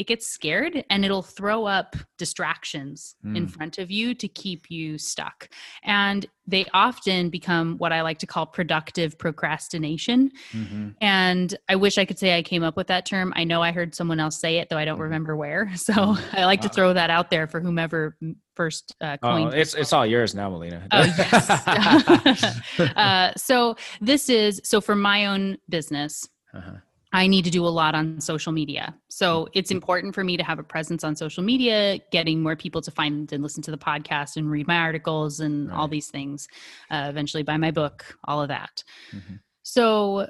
it 0.00 0.06
gets 0.06 0.26
scared 0.26 0.82
and 0.88 1.04
it'll 1.04 1.20
throw 1.38 1.66
up 1.66 1.94
distractions 2.16 3.16
in 3.22 3.46
Mm. 3.46 3.50
front 3.50 3.76
of 3.78 3.90
you 3.90 4.14
to 4.14 4.28
keep 4.28 4.70
you 4.70 4.96
stuck. 4.96 5.50
And 5.82 6.24
they 6.46 6.64
often 6.72 7.28
become 7.28 7.76
what 7.76 7.92
I 7.92 8.00
like 8.00 8.18
to 8.20 8.26
call 8.26 8.46
productive 8.46 9.18
procrastination. 9.18 10.30
Mhm. 10.54 10.94
And 11.02 11.54
I 11.68 11.76
wish 11.76 11.98
I 11.98 12.06
could 12.06 12.18
say 12.18 12.36
I 12.38 12.42
came 12.42 12.62
up 12.62 12.76
with 12.78 12.86
that 12.86 13.04
term. 13.04 13.32
I 13.36 13.44
know 13.44 13.60
I 13.62 13.72
heard 13.72 13.94
someone 13.94 14.20
else 14.20 14.40
say 14.40 14.56
it, 14.56 14.70
though 14.70 14.78
I 14.78 14.86
don't 14.86 14.98
Mhm. 14.98 15.02
remember 15.02 15.36
where. 15.36 15.70
So 15.76 15.92
Mhm. 15.92 16.34
I 16.38 16.44
like 16.46 16.62
to 16.62 16.68
Uh, 16.68 16.72
throw 16.72 16.92
that 16.94 17.10
out 17.10 17.28
there 17.30 17.46
for 17.46 17.60
whomever 17.60 18.16
first 18.56 18.96
uh, 19.02 19.18
Oh, 19.22 19.28
coined. 19.28 19.54
it's 19.54 19.74
it's 19.74 19.92
all 19.92 20.06
yours 20.06 20.34
now, 20.34 20.48
Melina. 20.48 20.80
Oh, 20.92 21.02
yes. 21.18 22.58
uh, 22.96 23.32
so 23.36 23.76
this 24.00 24.28
is 24.30 24.60
so 24.64 24.80
for 24.80 24.96
my 24.96 25.26
own 25.26 25.58
business. 25.68 26.26
Uh-huh. 26.54 26.72
I 27.12 27.26
need 27.26 27.44
to 27.44 27.50
do 27.50 27.66
a 27.66 27.68
lot 27.68 27.94
on 27.94 28.20
social 28.20 28.52
media. 28.52 28.94
So 29.08 29.48
it's 29.52 29.72
important 29.72 30.14
for 30.14 30.22
me 30.22 30.36
to 30.36 30.44
have 30.44 30.60
a 30.60 30.62
presence 30.62 31.02
on 31.02 31.16
social 31.16 31.42
media, 31.42 31.98
getting 32.12 32.40
more 32.40 32.54
people 32.54 32.80
to 32.82 32.90
find 32.90 33.32
and 33.32 33.42
listen 33.42 33.62
to 33.64 33.70
the 33.72 33.78
podcast 33.78 34.36
and 34.36 34.50
read 34.50 34.68
my 34.68 34.76
articles 34.76 35.40
and 35.40 35.72
all 35.72 35.88
these 35.88 36.08
things, 36.08 36.46
uh, 36.90 37.06
eventually 37.08 37.42
buy 37.42 37.56
my 37.56 37.72
book, 37.72 38.16
all 38.24 38.40
of 38.40 38.48
that. 38.48 38.84
Mhm. 39.12 39.40
So 39.62 40.28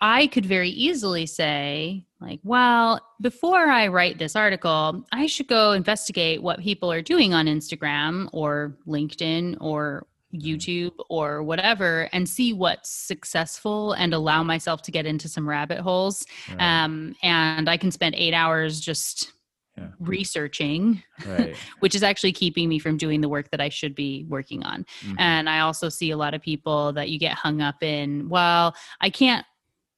I 0.00 0.26
could 0.26 0.46
very 0.46 0.70
easily 0.70 1.26
say, 1.26 2.06
like, 2.20 2.40
well, 2.42 3.00
before 3.20 3.68
I 3.68 3.86
write 3.88 4.18
this 4.18 4.34
article, 4.34 5.04
I 5.12 5.26
should 5.26 5.48
go 5.48 5.72
investigate 5.72 6.42
what 6.42 6.60
people 6.60 6.90
are 6.90 7.02
doing 7.02 7.34
on 7.34 7.46
Instagram 7.46 8.28
or 8.32 8.76
LinkedIn 8.86 9.58
or 9.60 10.06
YouTube 10.34 10.92
or 11.08 11.42
whatever 11.42 12.08
and 12.12 12.28
see 12.28 12.52
what's 12.52 12.90
successful 12.90 13.92
and 13.92 14.14
allow 14.14 14.42
myself 14.42 14.82
to 14.82 14.90
get 14.90 15.06
into 15.06 15.28
some 15.28 15.48
rabbit 15.48 15.78
holes. 15.78 16.24
Right, 16.50 16.84
Um, 16.84 17.14
and 17.22 17.68
I 17.68 17.76
can 17.76 17.90
spend 17.90 18.14
eight 18.14 18.34
hours 18.34 18.80
just 18.80 19.32
Yeah. 19.76 19.88
researching, 19.98 21.02
right. 21.26 21.56
which 21.80 21.94
is 21.94 22.02
actually 22.02 22.32
keeping 22.32 22.68
me 22.68 22.78
from 22.78 22.96
doing 22.98 23.20
the 23.22 23.28
work 23.28 23.50
that 23.50 23.60
I 23.60 23.68
should 23.70 23.94
be 23.94 24.24
working 24.28 24.62
on. 24.64 24.84
Mhm. 25.02 25.16
And 25.18 25.48
I 25.48 25.60
also 25.60 25.88
see 25.88 26.10
a 26.10 26.16
lot 26.16 26.34
of 26.34 26.42
people 26.42 26.92
that 26.92 27.08
you 27.10 27.18
get 27.18 27.32
hung 27.32 27.60
up 27.62 27.82
in, 27.82 28.28
well, 28.28 28.74
I 29.00 29.08
can't 29.10 29.46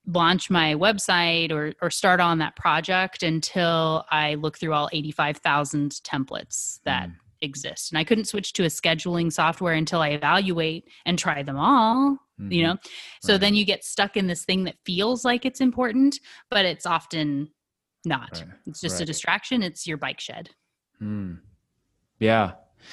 launch 0.07 0.51
my 0.51 0.75
website 0.75 1.51
or 1.51 1.73
or 1.81 1.91
start 1.91 2.21
on 2.21 2.39
that 2.39 2.55
project 2.57 3.23
until 3.23 4.05
I 4.11 4.35
look 4.35 4.59
through 4.59 4.75
all 4.75 4.91
85,000 4.93 5.93
templates 6.05 6.81
that 6.85 7.09
Mm. 7.09 7.15
Exist. 7.45 7.93
And 7.93 7.99
I 7.99 8.05
couldn't 8.05 8.25
switch 8.25 8.53
to 8.55 8.65
a 8.65 8.69
scheduling 8.69 9.33
software 9.33 9.75
until 9.75 10.01
I 10.01 10.09
evaluate 10.11 10.89
and 11.07 11.19
try 11.19 11.43
them 11.43 11.57
all, 11.57 12.19
you 12.39 12.61
Mhm. 12.61 12.63
know. 12.63 12.77
So 13.23 13.35
Right. 13.35 13.41
then 13.41 13.55
you 13.55 13.65
get 13.65 13.85
stuck 13.85 14.17
in 14.17 14.27
this 14.27 14.45
thing 14.45 14.65
that 14.65 14.77
feels 14.85 15.25
like 15.25 15.45
it's 15.45 15.61
important, 15.61 16.19
but 16.51 16.65
it's 16.65 16.87
often 16.87 17.51
not. 18.05 18.33
Right. 18.45 18.55
It's 18.67 18.81
just 18.81 19.01
a 19.01 19.05
distraction, 19.05 19.63
it's 19.63 19.87
your 19.87 19.97
bike 19.97 20.21
shed. 20.21 20.51
Mm. 21.01 21.39
Yeah. 22.19 22.53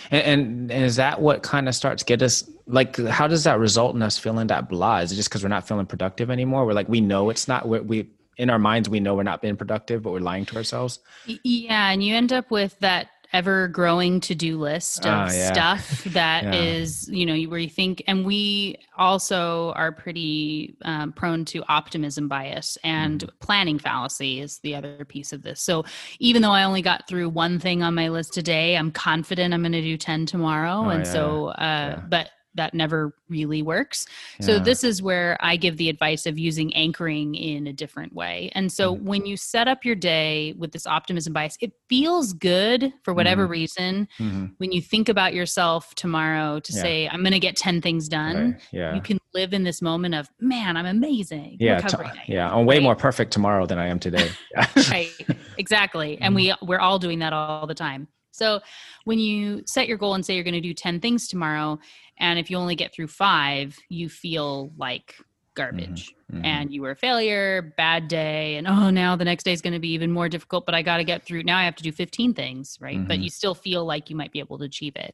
And, 0.09 0.23
and 0.23 0.71
and 0.71 0.83
is 0.85 0.95
that 0.95 1.21
what 1.21 1.43
kind 1.43 1.67
of 1.67 1.75
starts 1.75 2.03
get 2.03 2.21
us 2.21 2.49
like 2.65 2.95
how 2.97 3.27
does 3.27 3.43
that 3.43 3.59
result 3.59 3.93
in 3.95 4.01
us 4.01 4.17
feeling 4.17 4.47
that 4.47 4.69
blah? 4.69 4.99
Is 4.99 5.11
it 5.11 5.15
just 5.15 5.29
because 5.29 5.43
we're 5.43 5.49
not 5.49 5.67
feeling 5.67 5.85
productive 5.85 6.29
anymore? 6.31 6.65
We're 6.65 6.73
like 6.73 6.87
we 6.87 7.01
know 7.01 7.29
it's 7.29 7.47
not 7.49 7.67
we 7.67 7.79
we 7.81 8.09
in 8.37 8.49
our 8.49 8.57
minds 8.59 8.87
we 8.87 9.01
know 9.01 9.15
we're 9.15 9.23
not 9.23 9.41
being 9.41 9.57
productive, 9.57 10.01
but 10.03 10.13
we're 10.13 10.19
lying 10.19 10.45
to 10.45 10.55
ourselves. 10.55 10.99
Yeah, 11.43 11.91
and 11.91 12.01
you 12.01 12.15
end 12.15 12.31
up 12.31 12.49
with 12.49 12.79
that 12.79 13.07
ever 13.33 13.67
growing 13.69 14.19
to 14.21 14.35
do 14.35 14.59
list 14.59 15.05
of 15.05 15.21
Ah, 15.21 15.31
yeah. 15.31 15.63
stuff 15.63 16.03
that 16.05 16.45
Yeah. 16.45 16.53
is, 16.53 17.07
you 17.09 17.25
know, 17.25 17.35
where 17.49 17.59
you 17.59 17.69
think, 17.69 18.03
and 18.07 18.25
we 18.25 18.77
also 18.97 19.71
are 19.75 19.91
pretty 19.91 20.75
um, 20.83 21.13
prone 21.13 21.45
to 21.45 21.63
optimism 21.69 22.27
bias 22.27 22.77
and 22.83 23.19
Mm-hmm. 23.19 23.31
planning 23.39 23.79
fallacy 23.79 24.39
is 24.41 24.59
the 24.59 24.75
other 24.75 25.05
piece 25.05 25.31
of 25.33 25.43
this. 25.43 25.61
So 25.61 25.85
even 26.19 26.41
though 26.41 26.51
I 26.51 26.63
only 26.63 26.81
got 26.81 27.07
through 27.07 27.29
one 27.29 27.59
thing 27.59 27.83
on 27.83 27.95
my 27.95 28.09
list 28.09 28.33
today, 28.33 28.75
I'm 28.75 28.91
confident 28.91 29.53
I'm 29.53 29.61
going 29.61 29.71
to 29.73 29.81
do 29.81 29.97
10 29.97 30.25
tomorrow. 30.25 30.89
Oh, 30.89 30.89
and 30.89 31.05
yeah, 31.05 31.07
so, 31.07 31.47
uh, 31.47 31.97
but 32.03 32.29
that 32.55 32.73
never 32.73 33.15
really 33.29 33.61
works. 33.61 34.05
So 34.41 34.59
this 34.59 34.83
is 34.83 35.01
where 35.01 35.37
I 35.39 35.55
give 35.55 35.77
the 35.77 35.87
advice 35.87 36.25
of 36.25 36.37
using 36.37 36.73
anchoring 36.75 37.35
in 37.35 37.67
a 37.67 37.73
different 37.73 38.13
way. 38.13 38.51
And 38.55 38.69
so 38.71 38.95
Mhm. 38.95 39.01
when 39.03 39.25
you 39.25 39.37
set 39.37 39.67
up 39.69 39.85
your 39.85 39.95
day 39.95 40.53
with 40.57 40.71
this 40.73 40.85
optimism 40.85 41.31
bias, 41.31 41.57
it 41.61 41.71
feels 41.87 42.33
good 42.33 42.91
for 43.03 43.13
whatever 43.13 43.43
Mm-hmm. 43.43 43.51
reason 43.51 44.07
Mhm. 44.19 44.53
when 44.57 44.71
you 44.73 44.81
think 44.81 45.07
about 45.07 45.33
yourself 45.33 45.95
tomorrow 45.95 46.59
to 46.59 46.73
Yeah. 46.73 46.81
say 46.81 47.07
I'm 47.09 47.21
going 47.21 47.31
to 47.31 47.39
get 47.39 47.55
10 47.55 47.81
things 47.81 48.09
done. 48.09 48.51
Right. 48.53 48.61
Yeah. 48.71 48.95
You 48.95 49.01
can 49.01 49.17
live 49.33 49.53
in 49.53 49.63
this 49.63 49.81
moment 49.81 50.13
of, 50.13 50.27
man, 50.41 50.75
I'm 50.75 50.85
amazing. 50.85 51.55
yeah, 51.59 51.79
t- 51.79 51.95
great 51.95 52.09
I 52.09 52.11
am." 52.11 52.17
yeah. 52.27 52.53
I'm 52.53 52.65
way 52.65 52.75
right? 52.77 52.83
more 52.83 52.95
perfect 52.97 53.31
tomorrow 53.31 53.65
than 53.65 53.77
I 53.79 53.87
am 53.87 53.99
today. 53.99 54.29
Right 54.91 55.09
exactly 55.57 56.17
and 56.19 56.35
Mm-hmm. 56.35 56.65
we 56.65 56.67
we're 56.67 56.79
all 56.79 56.99
doing 56.99 57.19
that 57.19 57.31
all 57.33 57.65
the 57.67 57.73
time 57.75 58.07
so 58.31 58.59
when 59.03 59.19
you 59.19 59.61
set 59.65 59.87
your 59.87 59.97
goal 59.97 60.13
and 60.15 60.25
say 60.25 60.35
you're 60.35 60.43
going 60.43 60.53
to 60.53 60.61
do 60.61 60.73
10 60.73 60.99
things 60.99 61.27
tomorrow 61.27 61.77
and 62.17 62.39
if 62.39 62.49
you 62.49 62.57
only 62.57 62.75
get 62.75 62.93
through 62.93 63.07
five 63.07 63.75
you 63.89 64.09
feel 64.09 64.71
like 64.77 65.15
garbage 65.53 66.13
Mhm. 66.33 66.45
and 66.45 66.73
you 66.73 66.81
were 66.81 66.91
a 66.91 66.95
failure 66.95 67.73
bad 67.77 68.07
day 68.07 68.55
and 68.55 68.65
oh 68.67 68.89
now 68.89 69.15
the 69.17 69.25
next 69.25 69.43
day 69.43 69.51
is 69.51 69.61
going 69.61 69.73
to 69.73 69.79
be 69.79 69.91
even 69.91 70.11
more 70.11 70.29
difficult 70.29 70.65
but 70.65 70.73
i 70.73 70.81
got 70.81 70.97
to 70.97 71.03
get 71.03 71.23
through 71.25 71.43
now 71.43 71.57
i 71.57 71.65
have 71.65 71.75
to 71.75 71.83
do 71.83 71.91
15 71.91 72.33
things 72.33 72.77
right 72.79 73.05
but 73.07 73.19
Mhm. 73.19 73.23
you 73.23 73.29
still 73.29 73.53
feel 73.53 73.85
like 73.85 74.09
you 74.09 74.15
might 74.15 74.31
be 74.31 74.39
able 74.39 74.57
to 74.57 74.63
achieve 74.65 74.95
it 74.95 75.13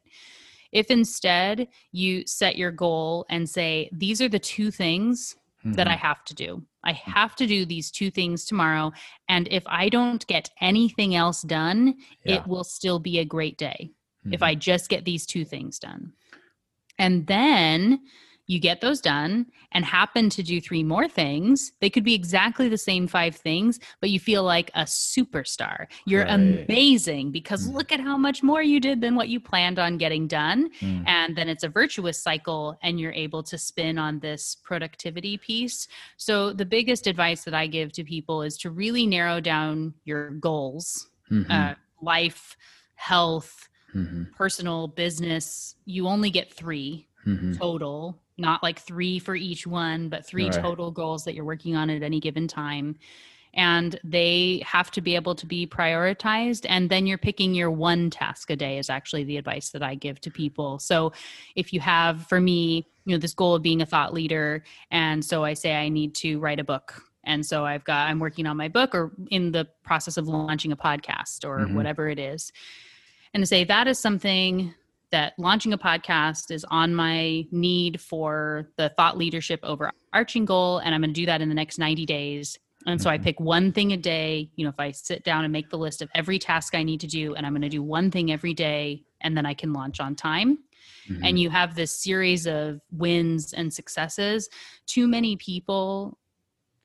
if 0.70 0.90
instead 0.90 1.66
you 1.92 2.22
set 2.26 2.56
your 2.56 2.70
goal 2.70 3.26
and 3.30 3.48
say 3.48 3.90
these 3.92 4.20
are 4.20 4.28
the 4.28 4.38
two 4.38 4.70
things 4.70 5.34
that 5.64 5.88
I 5.88 5.94
Mhm. 5.96 5.98
have 5.98 6.24
to 6.24 6.34
do. 6.34 6.62
I 6.84 6.92
have 6.92 7.34
to 7.36 7.46
do 7.46 7.66
these 7.66 7.90
two 7.90 8.10
things 8.10 8.44
tomorrow. 8.44 8.92
And 9.28 9.48
if 9.50 9.64
I 9.66 9.88
don't 9.88 10.26
get 10.26 10.50
anything 10.60 11.14
else 11.14 11.42
done, 11.42 11.96
Yeah. 12.24 12.36
it 12.36 12.46
will 12.46 12.64
still 12.64 12.98
be 12.98 13.18
a 13.18 13.24
great 13.24 13.58
day 13.58 13.90
if 14.24 14.40
Mhm. 14.40 14.46
I 14.46 14.54
just 14.54 14.88
get 14.88 15.04
these 15.04 15.26
two 15.26 15.44
things 15.44 15.78
done. 15.78 16.12
And 16.98 17.26
then 17.26 18.06
you 18.48 18.58
get 18.58 18.80
those 18.80 19.00
done 19.00 19.46
and 19.72 19.84
happen 19.84 20.28
to 20.30 20.42
do 20.42 20.58
three 20.60 20.82
more 20.82 21.06
things. 21.06 21.72
They 21.80 21.90
could 21.90 22.02
be 22.02 22.14
exactly 22.14 22.68
the 22.68 22.78
same 22.78 23.06
five 23.06 23.36
things, 23.36 23.78
but 24.00 24.08
you 24.08 24.18
feel 24.18 24.42
like 24.42 24.70
a 24.74 24.82
superstar. 24.84 25.86
You're 26.06 26.24
Right. 26.24 26.64
amazing 26.66 27.30
because 27.30 27.68
Mhm. 27.68 27.74
look 27.74 27.92
at 27.92 28.00
how 28.00 28.16
much 28.16 28.42
more 28.42 28.62
you 28.62 28.80
did 28.80 29.02
than 29.02 29.14
what 29.14 29.28
you 29.28 29.38
planned 29.38 29.78
on 29.78 29.98
getting 29.98 30.26
done 30.26 30.70
Mm. 30.80 31.04
and 31.06 31.36
then 31.36 31.48
it's 31.48 31.62
a 31.62 31.68
virtuous 31.68 32.20
cycle 32.22 32.78
and 32.82 32.98
you're 32.98 33.12
able 33.12 33.42
to 33.42 33.58
spin 33.58 33.98
on 33.98 34.18
this 34.20 34.56
productivity 34.64 35.36
piece 35.36 35.86
so 36.16 36.52
the 36.52 36.64
biggest 36.64 37.06
advice 37.06 37.44
that 37.44 37.54
i 37.54 37.66
give 37.66 37.92
to 37.92 38.02
people 38.04 38.42
is 38.42 38.56
to 38.56 38.70
really 38.70 39.06
narrow 39.06 39.40
down 39.40 39.92
your 40.04 40.30
goals 40.30 41.08
Mhm. 41.30 41.50
uh, 41.50 41.74
life 42.00 42.56
health 42.94 43.68
Mhm. 43.94 44.32
personal 44.32 44.88
business 44.88 45.76
you 45.84 46.06
only 46.08 46.30
get 46.30 46.52
three 46.52 47.06
Mhm. 47.26 47.56
total 47.58 48.20
not 48.38 48.62
like 48.62 48.78
three 48.80 49.18
for 49.18 49.34
each 49.34 49.66
one 49.66 50.08
but 50.08 50.26
three 50.26 50.48
Right. 50.48 50.60
total 50.62 50.90
goals 50.90 51.24
that 51.24 51.34
you're 51.34 51.44
working 51.44 51.76
on 51.76 51.90
at 51.90 52.02
any 52.02 52.20
given 52.20 52.48
time 52.48 52.96
and 53.54 53.98
they 54.04 54.62
have 54.66 54.90
to 54.92 55.00
be 55.00 55.14
able 55.16 55.34
to 55.34 55.46
be 55.46 55.66
prioritized 55.66 56.66
and 56.68 56.90
then 56.90 57.06
you're 57.06 57.18
picking 57.18 57.54
your 57.54 57.70
one 57.70 58.10
task 58.10 58.50
a 58.50 58.56
day 58.56 58.78
is 58.78 58.90
actually 58.90 59.24
the 59.24 59.36
advice 59.36 59.70
that 59.70 59.82
i 59.82 59.94
give 59.94 60.20
to 60.20 60.30
people 60.30 60.78
so 60.78 61.12
if 61.56 61.72
you 61.72 61.80
have 61.80 62.26
for 62.26 62.40
me 62.40 62.86
you 63.04 63.14
know 63.14 63.18
this 63.18 63.34
goal 63.34 63.54
of 63.54 63.62
being 63.62 63.80
a 63.82 63.86
thought 63.86 64.12
leader 64.14 64.62
and 64.90 65.24
so 65.24 65.44
i 65.44 65.54
say 65.54 65.74
i 65.74 65.88
need 65.88 66.14
to 66.14 66.38
write 66.38 66.60
a 66.60 66.64
book 66.64 67.02
And 67.24 67.44
so 67.44 67.66
I've 67.66 67.84
got, 67.84 68.08
I'm 68.08 68.20
working 68.20 68.46
on 68.46 68.56
my 68.56 68.68
book 68.68 68.94
or 68.94 69.12
in 69.30 69.52
the 69.52 69.66
process 69.82 70.16
of 70.16 70.28
launching 70.28 70.72
a 70.72 70.76
podcast 70.76 71.44
or 71.44 71.66
Mhm. 71.66 71.74
whatever 71.74 72.08
it 72.08 72.18
is. 72.18 72.52
And 73.34 73.42
to 73.42 73.46
say 73.46 73.64
that 73.64 73.86
is 73.86 73.98
something 73.98 74.72
that 75.10 75.32
launching 75.38 75.72
a 75.72 75.78
podcast 75.78 76.50
is 76.50 76.64
on 76.70 76.94
my 76.94 77.44
need 77.50 78.00
for 78.00 78.70
the 78.76 78.90
thought 78.96 79.16
leadership 79.16 79.60
overarching 79.62 80.44
goal. 80.44 80.78
And 80.78 80.94
I'm 80.94 81.00
going 81.00 81.14
to 81.14 81.20
do 81.20 81.26
that 81.26 81.40
in 81.40 81.48
the 81.48 81.54
next 81.54 81.78
90 81.78 82.04
days. 82.06 82.58
And 82.86 83.00
so 83.00 83.10
I 83.10 83.18
Mhm. 83.18 83.22
pick 83.24 83.40
one 83.40 83.72
thing 83.72 83.92
a 83.92 83.96
day. 83.96 84.50
You 84.56 84.64
know, 84.64 84.70
if 84.70 84.78
I 84.78 84.92
sit 84.92 85.24
down 85.24 85.44
and 85.44 85.52
make 85.52 85.70
the 85.70 85.78
list 85.78 86.02
of 86.02 86.08
every 86.14 86.38
task 86.38 86.74
I 86.74 86.82
need 86.82 87.00
to 87.00 87.06
do, 87.06 87.34
and 87.34 87.46
I'm 87.46 87.52
going 87.52 87.62
to 87.62 87.68
do 87.68 87.82
one 87.82 88.10
thing 88.10 88.30
every 88.30 88.54
day, 88.54 89.02
and 89.20 89.36
then 89.36 89.46
I 89.46 89.54
can 89.54 89.72
launch 89.72 89.98
on 90.00 90.14
time 90.14 90.58
Mhm. 91.08 91.20
and 91.24 91.38
you 91.40 91.50
have 91.50 91.74
this 91.74 91.90
series 92.02 92.46
of 92.46 92.80
wins 92.92 93.52
and 93.52 93.72
successes 93.72 94.48
too 94.86 95.08
many 95.08 95.36
people 95.36 96.18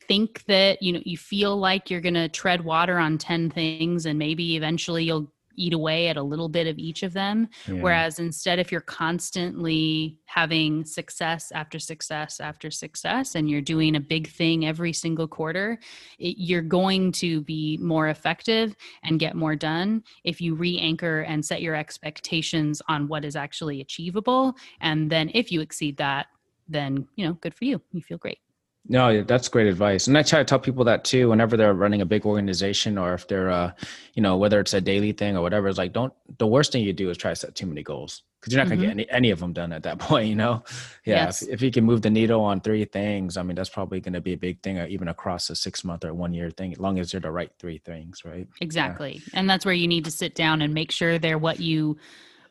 think 0.07 0.43
that 0.45 0.81
you 0.81 0.91
know 0.93 1.01
you 1.05 1.17
feel 1.17 1.55
like 1.57 1.89
you're 1.89 2.01
going 2.01 2.13
to 2.13 2.27
tread 2.29 2.63
water 2.63 2.97
on 2.97 3.17
10 3.17 3.49
things 3.49 4.05
and 4.05 4.19
maybe 4.19 4.55
eventually 4.55 5.03
you'll 5.05 5.31
eat 5.55 5.73
away 5.73 6.07
at 6.07 6.17
a 6.17 6.23
little 6.23 6.49
bit 6.49 6.67
of 6.67 6.77
each 6.77 7.03
of 7.03 7.13
them. 7.13 7.47
Yeah. 7.67 7.81
whereas 7.81 8.19
instead 8.19 8.59
if 8.59 8.71
you're 8.71 8.81
constantly 8.81 10.17
having 10.25 10.85
success 10.85 11.51
after 11.53 11.79
success 11.79 12.39
after 12.39 12.71
success 12.71 13.35
and 13.35 13.49
you're 13.49 13.61
doing 13.61 13.95
a 13.95 13.99
big 13.99 14.29
thing 14.29 14.65
every 14.65 14.93
single 14.93 15.27
quarter 15.27 15.79
it, 16.19 16.35
you're 16.37 16.61
going 16.61 17.11
to 17.11 17.41
be 17.41 17.77
more 17.81 18.09
effective 18.09 18.75
and 19.03 19.19
get 19.19 19.35
more 19.35 19.55
done 19.55 20.03
if 20.23 20.41
you 20.41 20.55
re-anchor 20.55 21.21
and 21.21 21.45
set 21.45 21.61
your 21.61 21.75
expectations 21.75 22.81
on 22.87 23.07
what 23.07 23.25
is 23.25 23.35
actually 23.35 23.81
achievable. 23.81 24.53
And 24.81 25.09
then 25.09 25.31
if 25.33 25.51
you 25.51 25.61
exceed 25.61 25.97
that 25.97 26.27
then 26.67 27.07
you 27.15 27.25
know 27.25 27.33
good 27.33 27.53
for 27.53 27.65
you. 27.65 27.81
You 27.91 28.01
feel 28.01 28.17
great 28.17 28.39
No, 28.85 29.23
that's 29.23 29.47
great 29.47 29.67
advice. 29.67 30.07
And 30.07 30.17
I 30.17 30.23
try 30.23 30.39
to 30.39 30.45
tell 30.45 30.59
people 30.59 30.83
that 30.85 31.05
too 31.05 31.29
whenever 31.29 31.55
they're 31.55 31.73
running 31.73 32.01
a 32.01 32.05
big 32.05 32.25
organization 32.25 32.97
or 32.97 33.13
if 33.13 33.27
they're 33.27 33.49
uh, 33.49 33.71
you 34.13 34.21
know, 34.21 34.35
whether 34.37 34.59
it's 34.59 34.73
a 34.73 34.81
daily 34.81 35.13
thing 35.13 35.37
or 35.37 35.41
whatever, 35.41 35.69
it's 35.69 35.77
like 35.77 35.93
don't 35.93 36.13
the 36.37 36.47
worst 36.47 36.73
thing 36.73 36.83
you 36.83 36.91
do 36.91 37.09
is 37.09 37.17
try 37.17 37.31
to 37.31 37.35
set 37.35 37.55
too 37.55 37.65
many 37.65 37.81
goals. 37.81 38.23
Because 38.39 38.53
you're 38.53 38.63
not 38.65 38.69
gonna 38.69 38.81
get 38.81 38.89
any, 38.89 39.09
any 39.09 39.31
of 39.31 39.39
them 39.39 39.53
done 39.53 39.71
at 39.71 39.83
that 39.83 39.99
point, 39.99 40.27
you 40.27 40.35
know? 40.35 40.63
Yeah. 41.05 41.25
Yes. 41.25 41.43
If, 41.43 41.49
if 41.49 41.61
you 41.61 41.71
can 41.71 41.85
move 41.85 42.01
the 42.01 42.09
needle 42.09 42.41
on 42.41 42.59
three 42.59 42.83
things, 42.83 43.37
I 43.37 43.43
mean 43.43 43.55
that's 43.55 43.69
probably 43.69 44.01
gonna 44.01 44.19
be 44.19 44.33
a 44.33 44.37
big 44.37 44.61
thing, 44.61 44.77
uh, 44.77 44.87
even 44.89 45.07
across 45.07 45.49
a 45.49 45.55
six 45.55 45.85
month 45.85 46.03
or 46.03 46.13
one 46.13 46.33
year 46.33 46.51
thing, 46.51 46.73
as 46.73 46.79
long 46.79 46.99
as 46.99 47.11
they're 47.11 47.21
the 47.21 47.31
right 47.31 47.51
three 47.59 47.77
things, 47.77 48.23
right? 48.25 48.47
exactly 48.59 49.21
and 49.33 49.49
that's 49.49 49.65
where 49.65 49.73
you 49.73 49.87
need 49.87 50.03
to 50.03 50.11
sit 50.11 50.35
down 50.35 50.61
and 50.61 50.73
make 50.73 50.91
sure 50.91 51.17
they're 51.17 51.37
what 51.37 51.59
you 51.59 51.97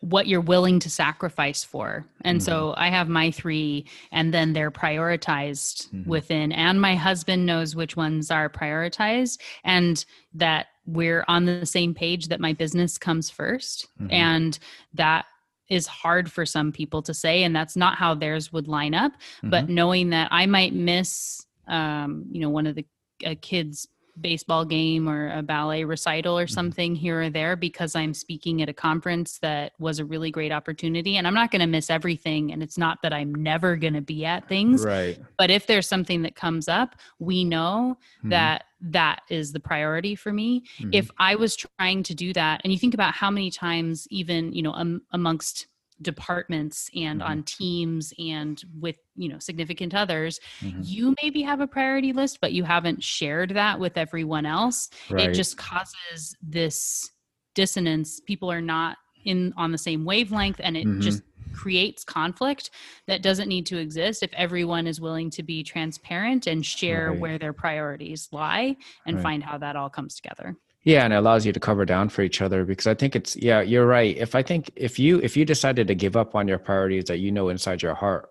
what 0.03 0.27
you're 0.27 0.41
willing 0.41 0.81
to 0.81 0.91
sacrifice 0.91 1.63
for. 1.65 2.05
And 2.23 2.43
so 2.43 2.75
i 2.77 2.89
have 2.91 3.09
my 3.09 3.31
three 3.31 3.87
and 4.11 4.35
then 4.35 4.53
they're 4.53 4.71
prioritized 4.71 5.89
Mhm. 5.91 6.07
within 6.07 6.51
and 6.53 6.81
my 6.81 6.95
husband 6.97 7.47
knows 7.47 7.77
which 7.77 7.97
ones 7.97 8.31
are 8.31 8.49
prioritized 8.51 9.39
and 9.65 10.05
that 10.35 10.67
we're 10.87 11.25
on 11.29 11.45
the 11.47 11.65
same 11.65 11.95
page 11.95 12.27
that 12.29 12.41
my 12.41 12.53
business 12.53 12.99
comes 12.99 13.31
1st 13.31 13.87
Mhm. 14.01 14.13
and 14.13 14.59
that 14.95 15.27
is 15.69 15.87
hard 15.87 16.31
for 16.31 16.45
some 16.45 16.73
people 16.73 17.01
to 17.03 17.15
say 17.15 17.45
and 17.45 17.55
that's 17.55 17.77
not 17.77 17.97
how 17.97 18.13
theirs 18.15 18.53
would 18.53 18.67
line 18.69 18.95
up. 18.95 19.13
But 19.43 19.69
knowing 19.69 20.11
that 20.11 20.29
i 20.33 20.47
might 20.47 20.75
miss 20.75 21.47
um, 21.69 22.25
you 22.33 22.41
know 22.41 22.51
one 22.51 22.67
of 22.67 22.75
the 22.75 22.85
a 23.25 23.37
kid's 23.37 23.87
baseball 24.21 24.65
game 24.65 25.09
or 25.09 25.33
a 25.33 25.43
ballet 25.43 25.85
recital 25.85 26.39
or 26.39 26.47
something 26.47 26.95
here 26.95 27.23
or 27.23 27.31
there 27.31 27.57
because 27.57 27.97
i'm 27.97 28.13
speaking 28.13 28.61
at 28.61 28.69
a 28.69 28.73
conference 28.73 29.39
that 29.39 29.73
was 29.79 29.99
a 29.99 30.05
really 30.05 30.31
great 30.31 30.53
opportunity 30.53 31.17
and 31.17 31.27
i'm 31.27 31.33
not 31.35 31.51
going 31.51 31.61
to 31.61 31.67
miss 31.67 31.89
everything 31.89 32.53
and 32.53 32.63
it's 32.63 32.77
not 32.77 32.99
that 33.03 33.13
i'm 33.13 33.35
never 33.35 33.75
going 33.75 33.95
to 33.95 34.03
be 34.03 34.25
at 34.25 34.47
things 34.49 34.85
Right. 34.85 35.19
but 35.39 35.51
if 35.51 35.67
there's 35.67 35.89
something 35.89 36.23
that 36.23 36.37
comes 36.37 36.69
up 36.69 36.97
we 37.19 37.43
know 37.43 37.97
Mhm. 38.23 38.31
that 38.31 38.65
that 38.83 39.23
is 39.31 39.53
the 39.53 39.61
priority 39.61 40.15
for 40.15 40.33
me 40.33 40.65
Mhm. 40.79 40.91
if 40.93 41.11
i 41.19 41.35
was 41.35 41.57
trying 41.57 42.03
to 42.03 42.15
do 42.15 42.33
that 42.35 42.61
and 42.65 42.73
you 42.73 42.79
think 42.79 42.95
about 42.95 43.15
how 43.15 43.31
many 43.31 43.51
times 43.51 44.07
even 44.11 44.53
you 44.53 44.63
know 44.63 44.73
um, 44.73 45.01
amongst 45.13 45.69
departments 46.03 46.91
and 46.95 47.21
Mhm. 47.21 47.25
on 47.29 47.43
teams 47.45 48.13
and 48.19 48.63
with 48.81 48.97
you 49.17 49.29
know 49.29 49.39
significant 49.39 49.95
others 49.95 50.41
Mhm. 50.61 50.87
you 50.87 51.15
maybe 51.23 51.43
have 51.43 51.61
a 51.61 51.67
priority 51.67 52.13
list 52.13 52.39
but 52.41 52.53
you 52.53 52.65
haven't 52.65 53.03
shared 53.03 53.51
that 53.51 53.79
with 53.79 53.97
everyone 53.97 54.47
else 54.47 54.89
Right. 55.11 55.31
it 55.31 55.35
just 55.35 55.57
causes 55.57 56.37
this 56.43 57.11
dissonance 57.55 58.21
people 58.21 58.51
are 58.51 58.61
not 58.63 58.97
in 59.25 59.53
on 59.57 59.73
the 59.73 59.79
same 59.79 60.05
wavelength 60.05 60.61
and 60.63 60.77
it 60.77 60.87
Mhm. 60.87 61.01
just 61.01 61.23
creates 61.53 62.03
conflict 62.03 62.71
that 63.07 63.23
doesn't 63.23 63.49
need 63.49 63.67
to 63.67 63.77
exist 63.79 64.23
if 64.23 64.33
everyone 64.33 64.87
is 64.87 65.01
willing 65.01 65.29
to 65.31 65.43
be 65.43 65.63
transparent 65.63 66.47
and 66.47 66.65
share 66.65 67.11
Right. 67.11 67.21
where 67.21 67.39
their 67.39 67.53
priorities 67.53 68.29
lie 68.33 68.75
and 69.07 69.17
Right. 69.17 69.23
find 69.23 69.43
how 69.45 69.59
that 69.59 69.77
all 69.77 69.91
comes 69.91 70.15
together 70.15 70.57
Yeah, 70.85 71.05
and 71.05 71.13
it 71.13 71.17
allows 71.17 71.47
you 71.47 71.53
to 71.53 71.61
cover 71.61 71.85
down 71.85 72.09
for 72.09 72.23
each 72.23 72.43
other 72.43 72.65
because 72.65 72.87
I 72.87 72.95
think 72.95 73.15
it's 73.15 73.37
yeah, 73.37 73.61
you're 73.61 73.87
right. 73.87 74.17
If 74.17 74.35
I 74.35 74.43
think 74.43 74.71
if 74.75 74.99
you 74.99 75.21
if 75.21 75.37
you 75.37 75.45
decided 75.45 75.87
to 75.89 75.95
give 75.95 76.17
up 76.17 76.35
on 76.35 76.49
your 76.49 76.59
priorities 76.59 77.05
that 77.05 77.19
you 77.19 77.31
know 77.31 77.49
inside 77.49 77.83
your 77.83 77.95
heart 77.95 78.29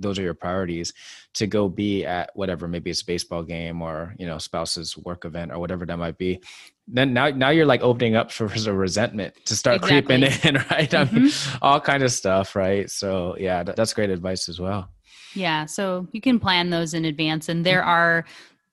those 0.00 0.18
are 0.18 0.22
your 0.22 0.34
priorities 0.34 0.92
to 1.32 1.46
go 1.46 1.68
be 1.68 2.04
at 2.04 2.28
whatever 2.34 2.66
maybe 2.66 2.90
it's 2.90 3.02
a 3.02 3.06
baseball 3.06 3.44
game 3.44 3.80
or 3.80 4.12
you 4.18 4.26
know 4.26 4.38
spouse's 4.38 4.96
work 4.96 5.24
event 5.24 5.52
or 5.52 5.60
whatever 5.60 5.86
that 5.86 5.96
might 5.96 6.18
be 6.18 6.40
then 6.88 7.12
now 7.14 7.28
now 7.28 7.50
you're 7.50 7.64
like 7.64 7.80
opening 7.80 8.16
up 8.16 8.32
for, 8.32 8.48
for 8.48 8.72
resentment 8.72 9.32
to 9.44 9.54
start 9.54 9.80
creeping 9.80 10.24
in 10.24 10.56
right? 10.70 10.92
I 10.92 11.04
mean 11.04 11.26
mm-hmm. 11.26 11.58
all 11.62 11.80
kind 11.80 12.02
of 12.02 12.10
stuff 12.10 12.56
right? 12.56 12.90
So 12.90 13.36
yeah 13.38 13.62
that, 13.62 13.76
that's 13.76 13.94
great 13.94 14.10
advice 14.10 14.48
as 14.48 14.58
well. 14.58 14.90
Yeah, 15.34 15.66
so 15.66 16.06
you 16.12 16.20
can 16.20 16.38
plan 16.38 16.70
those 16.70 16.94
in 16.94 17.04
advance, 17.04 17.48
and 17.48 17.66
there 17.66 17.80
mm-hmm. 17.80 17.90
are, 17.90 18.24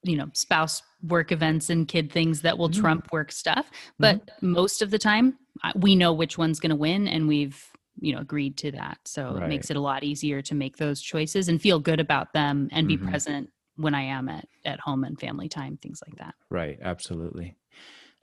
you 0.04 0.16
know, 0.16 0.30
spouse 0.34 0.82
work 1.08 1.32
events 1.32 1.70
and 1.70 1.88
kid 1.88 2.12
things 2.12 2.42
that 2.42 2.58
will 2.58 2.70
Mhm. 2.70 2.82
trump 2.82 3.12
work 3.12 3.32
stuff. 3.32 3.70
But 4.00 4.30
most 4.42 4.82
of 4.82 4.92
the 4.92 5.00
time, 5.00 5.38
we 5.76 5.96
know 5.96 6.14
which 6.14 6.38
one's 6.38 6.60
going 6.60 6.70
to 6.72 6.76
win, 6.76 7.08
and 7.08 7.28
we've 7.28 7.64
you 8.00 8.14
know 8.14 8.22
agreed 8.22 8.58
to 8.58 8.72
that. 8.72 8.98
So 9.06 9.36
it 9.36 9.48
makes 9.48 9.70
it 9.70 9.78
a 9.78 9.82
lot 9.82 10.04
easier 10.04 10.42
to 10.44 10.56
make 10.56 10.78
those 10.78 11.02
choices 11.02 11.50
and 11.50 11.62
feel 11.62 11.80
good 11.80 12.00
about 12.00 12.34
them 12.34 12.70
and 12.72 12.88
be 12.88 12.98
Mhm. 12.98 13.10
present 13.10 13.50
when 13.76 13.94
I 13.94 14.02
am 14.04 14.30
at 14.30 14.48
at 14.66 14.80
home 14.80 15.04
and 15.04 15.20
family 15.20 15.50
time, 15.50 15.78
things 15.78 16.02
like 16.08 16.18
that. 16.18 16.36
Right, 16.50 16.80
absolutely. 16.82 17.56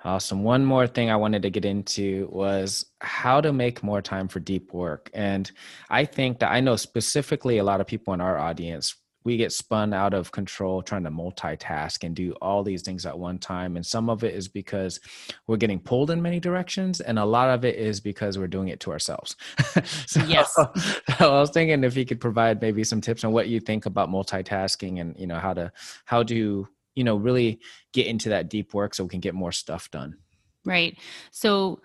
Awesome. 0.05 0.45
One 0.45 0.65
more 0.65 0.87
thing 0.87 1.11
I 1.11 1.17
wanted 1.17 1.43
to 1.43 1.51
get 1.51 1.65
into 1.65 2.29
was 2.31 2.87
how 3.01 3.41
to 3.41 3.53
make 3.53 3.83
more 3.83 4.01
time 4.01 4.29
for 4.29 4.39
deep 4.39 4.73
work. 4.73 5.11
And 5.13 5.51
I 5.91 6.05
think 6.05 6.39
that 6.39 6.53
I 6.53 6.61
know 6.61 6.77
specifically 6.77 7.59
a 7.59 7.65
lot 7.65 7.81
of 7.81 7.89
people 7.89 8.15
in 8.15 8.21
our 8.21 8.39
audience, 8.39 8.95
we 9.29 9.37
get 9.37 9.53
spun 9.53 9.93
out 9.93 10.15
of 10.15 10.33
control 10.33 10.81
trying 10.81 11.05
to 11.05 11.11
multitask 11.11 12.03
and 12.03 12.17
do 12.17 12.33
all 12.41 12.63
these 12.63 12.81
things 12.81 13.05
at 13.05 13.19
one 13.19 13.39
time. 13.39 13.77
And 13.77 13.85
some 13.85 14.09
of 14.09 14.25
it 14.25 14.35
is 14.35 14.49
because 14.49 14.99
we're 15.47 15.59
getting 15.59 15.81
pulled 15.81 16.11
in 16.11 16.23
many 16.23 16.41
directions, 16.41 17.03
and 17.03 17.19
a 17.19 17.27
lot 17.27 17.51
of 17.51 17.63
it 17.63 17.77
is 17.77 18.01
because 18.01 18.39
we're 18.39 18.47
doing 18.47 18.69
it 18.69 18.81
to 18.81 18.91
ourselves. 18.91 19.37
so, 20.07 20.25
Yes. 20.25 20.55
so 21.19 21.37
I 21.37 21.41
was 21.41 21.51
thinking 21.51 21.85
if 21.85 21.95
you 21.95 22.07
could 22.07 22.23
provide 22.23 22.63
maybe 22.63 22.83
some 22.85 23.03
tips 23.03 23.23
on 23.23 23.33
what 23.33 23.49
you 23.49 23.61
think 23.61 23.85
about 23.85 24.09
multitasking 24.09 24.99
and 24.99 25.15
you 25.19 25.27
know 25.27 25.39
how 25.39 25.53
to 25.53 25.71
how 26.07 26.23
to 26.23 26.67
you 26.95 27.05
know 27.05 27.17
really 27.17 27.61
get 27.93 28.07
into 28.07 28.31
that 28.31 28.49
deep 28.49 28.73
work 28.73 28.95
so 28.95 29.05
we 29.05 29.11
can 29.11 29.21
get 29.21 29.35
more 29.35 29.53
stuff 29.53 29.91
done 29.91 30.17
Right. 30.65 30.97
So 31.33 31.81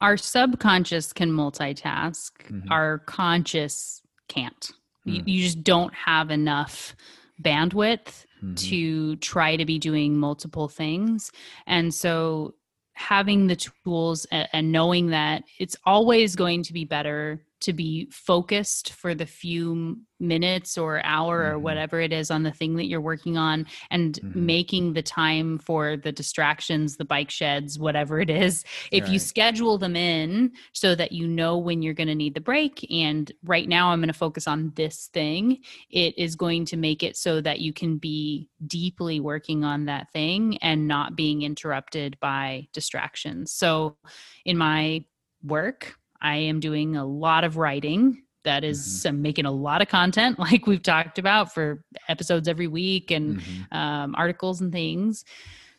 our 0.00 0.16
subconscious 0.16 1.12
can 1.12 1.30
multitask, 1.30 2.30
Mhm. 2.48 2.70
our 2.70 2.98
conscious 3.00 4.00
can't. 4.28 4.72
You, 5.04 5.22
Mm. 5.22 5.28
you 5.28 5.42
just 5.42 5.62
don't 5.64 5.92
have 5.94 6.30
enough 6.30 6.94
bandwidth 7.42 8.24
Mhm. 8.42 8.56
to 8.68 9.16
try 9.16 9.56
to 9.56 9.64
be 9.64 9.78
doing 9.78 10.16
multiple 10.16 10.68
things. 10.68 11.30
And 11.66 11.92
so 11.92 12.54
having 12.94 13.46
the 13.46 13.56
tools 13.56 14.26
and, 14.30 14.48
and 14.52 14.72
knowing 14.72 15.08
that 15.08 15.44
it's 15.58 15.76
always 15.84 16.36
going 16.36 16.62
to 16.64 16.72
be 16.72 16.84
better 16.84 17.44
to 17.62 17.72
be 17.72 18.08
focused 18.10 18.92
for 18.92 19.14
the 19.14 19.26
few 19.26 19.98
minutes 20.20 20.78
or 20.78 21.04
hour 21.04 21.52
or 21.52 21.58
Mhm. 21.58 21.62
whatever 21.62 22.00
it 22.00 22.12
is 22.12 22.30
on 22.30 22.44
the 22.44 22.52
thing 22.52 22.76
that 22.76 22.86
you're 22.86 23.00
working 23.00 23.36
on 23.36 23.66
and 23.90 24.20
Mhm. 24.22 24.34
making 24.36 24.92
the 24.92 25.02
time 25.02 25.58
for 25.58 25.96
the 25.96 26.12
distractions 26.12 26.96
the 26.96 27.04
bike 27.04 27.30
sheds 27.30 27.78
whatever 27.78 28.20
it 28.20 28.30
is 28.30 28.64
if 28.92 29.08
you 29.08 29.18
schedule 29.18 29.78
them 29.78 29.96
in 29.96 30.52
so 30.72 30.94
that 30.94 31.10
you 31.12 31.26
know 31.26 31.58
when 31.58 31.82
you're 31.82 31.92
going 31.94 32.06
to 32.08 32.14
need 32.14 32.34
the 32.34 32.40
break 32.40 32.86
and 32.90 33.32
right 33.44 33.68
now 33.68 33.90
i'm 33.90 33.98
going 34.00 34.06
to 34.06 34.12
focus 34.12 34.46
on 34.46 34.72
this 34.76 35.08
thing 35.12 35.58
it 35.90 36.16
is 36.16 36.36
going 36.36 36.64
to 36.64 36.76
make 36.76 37.02
it 37.02 37.16
so 37.16 37.40
that 37.40 37.60
you 37.60 37.72
can 37.72 37.98
be 37.98 38.48
deeply 38.66 39.18
working 39.18 39.64
on 39.64 39.86
that 39.86 40.10
thing 40.12 40.56
and 40.58 40.86
not 40.86 41.16
being 41.16 41.42
interrupted 41.42 42.16
by 42.20 42.66
distractions 42.72 43.52
so 43.52 43.96
in 44.44 44.56
my 44.56 45.04
work 45.42 45.96
i 46.22 46.36
am 46.36 46.60
doing 46.60 46.96
a 46.96 47.04
lot 47.04 47.44
of 47.44 47.56
writing 47.56 48.22
that 48.44 48.64
is- 48.64 49.04
I'm 49.06 49.22
making 49.22 49.44
a 49.46 49.52
lot 49.52 49.82
of 49.82 49.88
content 49.88 50.36
like 50.46 50.66
we've 50.66 50.82
talked 50.82 51.18
about 51.18 51.54
for 51.54 51.84
episodes 52.08 52.48
every 52.48 52.66
week 52.66 53.10
and 53.12 53.40
Mhm. 53.40 53.72
um, 53.76 54.14
articles 54.16 54.60
and 54.60 54.72
things. 54.72 55.24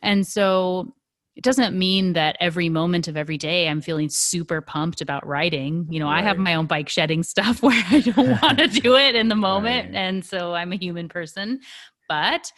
And 0.01 0.25
so 0.25 0.93
it 1.35 1.43
doesn't 1.43 1.77
mean 1.77 2.13
that 2.13 2.37
every 2.39 2.69
moment 2.69 3.09
of 3.09 3.17
every 3.17 3.37
day 3.37 3.67
I'm 3.67 3.81
feeling 3.81 4.07
super 4.07 4.61
pumped 4.61 5.01
about 5.01 5.27
writing. 5.27 5.87
You 5.89 5.99
know, 5.99 6.07
I 6.07 6.21
have 6.21 6.37
my 6.37 6.53
own 6.55 6.67
bike 6.67 6.87
shedding 6.87 7.23
stuff 7.33 7.61
where 7.61 7.83
I 7.89 7.99
don't 7.99 8.41
want 8.41 8.59
to 8.59 8.67
do 8.69 8.95
it 8.95 9.15
in 9.15 9.27
the 9.27 9.35
moment. 9.35 9.87
Right. 9.87 9.95
And 9.95 10.23
so 10.25 10.53
I'm 10.53 10.71
a 10.71 10.77
human 10.77 11.09
person. 11.09 11.59
But 12.07 12.49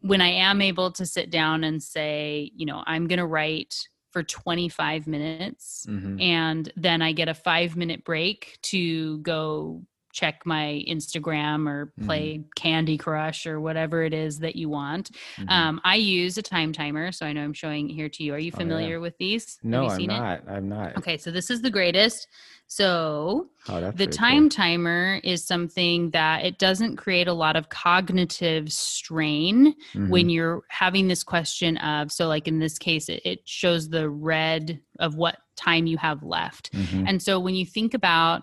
when 0.00 0.20
I 0.20 0.28
am 0.28 0.60
able 0.60 0.90
to 0.92 1.06
sit 1.06 1.30
down 1.30 1.62
and 1.62 1.80
say, 1.80 2.50
you 2.56 2.66
know, 2.66 2.82
I'm 2.86 3.06
going 3.06 3.20
to 3.20 3.26
write 3.26 3.74
for 4.12 4.22
25 4.22 5.06
minutes 5.06 5.86
Mhm. 5.88 6.20
and 6.20 6.72
then 6.76 7.02
I 7.02 7.12
get 7.12 7.28
a 7.28 7.34
five 7.34 7.76
minute 7.76 8.04
break 8.04 8.58
to 8.64 9.18
go 9.18 9.82
check 10.12 10.42
my 10.44 10.84
Instagram 10.88 11.68
or 11.68 11.86
Mm-hmm. 11.86 12.06
play 12.06 12.44
Candy 12.56 12.96
Crush 12.96 13.46
or 13.46 13.60
whatever 13.60 14.02
it 14.04 14.12
is 14.14 14.38
that 14.38 14.56
you 14.56 14.68
want. 14.68 15.10
Mhm. 15.38 15.50
Um, 15.50 15.80
I 15.84 15.96
use 15.96 16.38
a 16.38 16.42
time 16.42 16.72
timer, 16.72 17.10
so 17.12 17.26
I 17.26 17.32
know 17.32 17.42
I'm 17.42 17.52
showing 17.52 17.90
it 17.90 17.94
here 17.94 18.08
to 18.08 18.22
you. 18.22 18.34
Are 18.34 18.38
you 18.38 18.50
Oh, 18.54 18.58
yeah. 18.58 18.64
familiar 18.64 19.00
with 19.00 19.16
these? 19.18 19.56
Have 19.62 19.64
no, 19.70 19.88
I'm 19.88 19.96
seen 19.96 20.10
it? 20.10 20.18
not. 20.18 20.42
I'm 20.48 20.68
not. 20.68 20.96
Okay, 20.98 21.18
so 21.18 21.30
this 21.30 21.50
is 21.50 21.60
the 21.62 21.70
greatest. 21.70 22.28
So 22.68 23.48
Oh, 23.68 23.90
the 23.90 24.06
time 24.06 24.44
cool. 24.44 24.48
timer 24.50 25.20
is 25.22 25.44
something 25.46 26.10
that 26.10 26.44
it 26.44 26.58
doesn't 26.58 26.96
create 26.96 27.28
a 27.28 27.32
lot 27.34 27.54
of 27.54 27.68
cognitive 27.68 28.72
strain 28.72 29.74
Mhm. 29.94 30.08
when 30.08 30.30
you're 30.30 30.62
having 30.68 31.06
this 31.08 31.22
question 31.22 31.76
of 31.78 32.10
so 32.10 32.28
like 32.28 32.48
in 32.48 32.58
this 32.58 32.78
case 32.78 33.08
it, 33.08 33.20
it 33.24 33.40
shows 33.44 33.88
the 33.90 34.08
red 34.08 34.80
of 34.98 35.14
what 35.16 35.36
time 35.54 35.86
you 35.86 35.98
have 35.98 36.22
left 36.22 36.72
Mhm. 36.72 37.04
and 37.08 37.22
so 37.22 37.38
when 37.38 37.54
you 37.54 37.66
think 37.66 37.92
about 37.94 38.42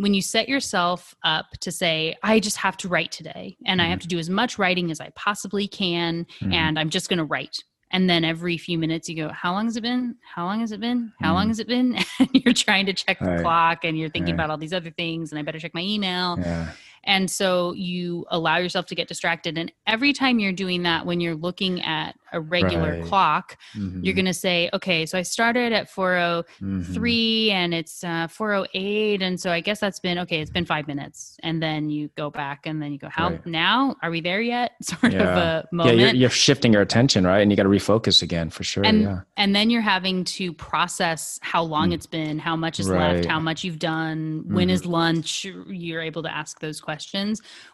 when 0.00 0.14
you 0.14 0.22
set 0.22 0.48
yourself 0.48 1.14
up 1.24 1.46
to 1.60 1.70
say 1.70 2.16
i 2.22 2.40
just 2.40 2.56
have 2.56 2.76
to 2.76 2.88
write 2.88 3.12
today 3.12 3.56
and 3.66 3.80
i 3.82 3.86
have 3.86 3.98
to 4.00 4.08
do 4.08 4.18
as 4.18 4.30
much 4.30 4.58
writing 4.58 4.90
as 4.90 5.00
i 5.00 5.10
possibly 5.14 5.68
can 5.68 6.26
Mhm. 6.40 6.52
and 6.54 6.78
i'm 6.78 6.90
just 6.90 7.08
going 7.08 7.18
to 7.18 7.24
write 7.24 7.56
and 7.92 8.08
then 8.08 8.24
every 8.24 8.56
few 8.56 8.78
minutes 8.78 9.08
you 9.08 9.16
go 9.16 9.28
how 9.30 9.52
long 9.52 9.66
has 9.66 9.76
it 9.76 9.82
been 9.82 10.14
how 10.34 10.44
long 10.46 10.60
has 10.60 10.72
it 10.72 10.80
been 10.80 11.12
how 11.20 11.34
long 11.34 11.46
Mhm. 11.46 11.48
has 11.48 11.58
it 11.58 11.68
been 11.68 11.96
and 12.18 12.28
you're 12.32 12.54
trying 12.54 12.86
to 12.86 12.92
check 12.92 13.18
the 13.18 13.26
Right. 13.26 13.40
clock 13.42 13.84
and 13.84 13.98
you're 13.98 14.08
thinking 14.10 14.34
Right. 14.34 14.44
about 14.44 14.50
all 14.50 14.58
these 14.58 14.72
other 14.72 14.90
things 14.90 15.32
and 15.32 15.38
i 15.38 15.42
better 15.42 15.58
check 15.58 15.74
my 15.74 15.82
email 15.82 16.36
yeah. 16.38 16.70
And 17.04 17.30
so 17.30 17.72
you 17.72 18.26
allow 18.30 18.56
yourself 18.58 18.86
to 18.86 18.94
get 18.94 19.08
distracted. 19.08 19.56
And 19.58 19.72
every 19.86 20.12
time 20.12 20.38
you're 20.38 20.52
doing 20.52 20.82
that, 20.84 21.06
when 21.06 21.20
you're 21.20 21.34
looking 21.34 21.80
at 21.82 22.14
a 22.32 22.40
regular 22.40 22.92
Right. 23.00 23.04
clock, 23.04 23.56
you're 23.74 23.82
Mhm. 23.82 24.14
going 24.14 24.24
to 24.26 24.34
say, 24.34 24.70
okay, 24.72 25.04
so 25.06 25.18
I 25.18 25.22
started 25.22 25.72
at 25.72 25.88
403 25.90 27.48
Mhm. 27.48 27.52
and 27.52 27.74
it's 27.74 28.04
uh, 28.04 28.28
408. 28.28 29.22
And 29.22 29.40
so 29.40 29.50
I 29.50 29.60
guess 29.60 29.80
that's 29.80 29.98
been, 29.98 30.18
okay, 30.18 30.40
it's 30.40 30.50
been 30.50 30.64
five 30.66 30.86
minutes. 30.86 31.36
And 31.42 31.62
then 31.62 31.90
you 31.90 32.08
go 32.16 32.30
back 32.30 32.66
and 32.66 32.80
then 32.80 32.92
you 32.92 32.98
go, 32.98 33.08
how 33.10 33.30
Right. 33.30 33.46
now? 33.46 33.96
Are 34.02 34.10
we 34.10 34.20
there 34.20 34.40
yet? 34.40 34.72
Sort 34.82 35.04
of 35.04 35.12
Yeah. 35.14 35.38
a 35.38 35.56
Yeah, 35.56 35.62
moment. 35.72 35.98
you're, 35.98 36.14
you're 36.14 36.30
shifting 36.30 36.72
your 36.72 36.82
attention, 36.82 37.26
right? 37.26 37.40
And 37.40 37.50
you 37.50 37.56
got 37.56 37.64
to 37.64 37.68
refocus 37.68 38.22
again 38.22 38.50
for 38.50 38.62
sure. 38.64 38.84
and 38.84 39.02
yeah. 39.02 39.20
and 39.36 39.54
then 39.56 39.70
you're 39.70 39.80
having 39.82 40.22
to 40.24 40.52
process 40.52 41.38
how 41.42 41.62
long 41.62 41.90
Mm. 41.90 41.94
it's 41.94 42.06
been 42.06 42.38
how 42.38 42.54
much 42.56 42.78
is 42.78 42.88
Right. 42.88 43.14
left 43.16 43.24
how 43.28 43.40
much 43.40 43.64
you've 43.64 43.78
done 43.78 44.44
when 44.46 44.68
Mhm. 44.68 44.72
is 44.72 44.86
lunch 44.86 45.44
you're 45.44 46.02
able 46.02 46.22
to 46.22 46.30
ask 46.34 46.60
those 46.60 46.80
questions 46.80 46.89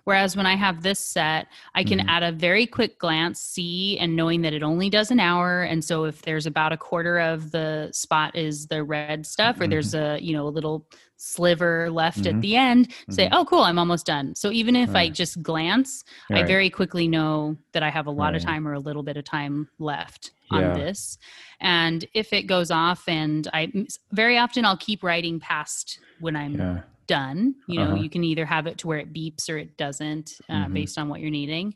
whereas 0.05 0.37
when 0.37 0.47
i 0.47 0.55
have 0.57 0.83
this 0.83 0.99
set 1.01 1.47
i 1.75 1.83
can 1.85 2.01
Mhm. 2.01 2.09
at 2.09 2.23
a 2.23 2.33
very 2.33 2.67
quick 2.67 2.99
glance 2.99 3.41
see 3.41 3.99
and 3.99 4.15
knowing 4.17 4.43
that 4.43 4.53
it 4.53 4.63
only 4.63 4.91
does 4.91 5.11
an 5.11 5.21
hour 5.21 5.63
and 5.63 5.85
so 5.85 6.05
if 6.05 6.23
there's 6.23 6.47
about 6.47 6.73
a 6.73 6.77
quarter 6.77 7.19
of 7.19 7.51
the 7.51 7.89
spot 7.93 8.35
is 8.37 8.67
the 8.67 8.83
red 8.85 9.25
stuff 9.27 9.61
or 9.61 9.67
there's 9.67 9.95
a 9.95 10.19
you 10.21 10.33
know 10.33 10.47
a 10.47 10.51
little 10.51 10.87
sliver 11.19 11.91
left 11.91 12.21
Mhm. 12.25 12.35
at 12.35 12.41
the 12.43 12.57
end 12.57 12.93
say 13.11 13.27
Mhm. 13.27 13.31
oh 13.33 13.45
cool 13.47 13.63
i'm 13.63 13.79
almost 13.79 14.05
done 14.05 14.35
so 14.35 14.51
even 14.51 14.77
if 14.77 14.95
i 14.95 15.09
just 15.09 15.43
glance 15.43 16.05
I 16.31 16.35
Right. 16.35 16.47
very 16.47 16.71
quickly 16.71 17.09
know 17.09 17.57
that 17.73 17.83
I 17.83 17.91
have 17.91 18.07
a 18.07 18.11
lot 18.11 18.35
of 18.35 18.43
time 18.43 18.67
or 18.69 18.73
a 18.75 18.79
little 18.81 19.03
bit 19.03 19.17
of 19.17 19.25
time 19.25 19.69
left 19.79 20.33
on 20.51 20.61
Yeah. 20.61 20.75
this. 20.75 21.19
And 21.61 22.05
if 22.15 22.33
it 22.33 22.43
goes 22.47 22.71
off, 22.71 23.09
and 23.09 23.47
I 23.53 23.73
very 24.13 24.37
often 24.39 24.65
I'll 24.65 24.77
keep 24.77 25.03
writing 25.03 25.39
past 25.41 25.99
when 26.21 26.35
I'm 26.37 26.55
yeah. 26.59 26.81
Done. 27.07 27.55
You 27.67 27.79
know, 27.79 27.93
Uh-huh. 27.93 28.03
you 28.03 28.11
can 28.11 28.25
either 28.25 28.45
have 28.47 28.67
it 28.67 28.79
to 28.79 28.87
where 28.87 28.99
it 28.99 29.13
beeps 29.13 29.49
or 29.49 29.59
it 29.59 29.77
doesn't, 29.77 30.41
uh, 30.49 30.67
Mhm. 30.67 30.75
based 30.75 30.99
on 30.99 31.09
what 31.09 31.21
you're 31.21 31.31
needing. 31.31 31.75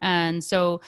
And 0.00 0.42
so, 0.42 0.80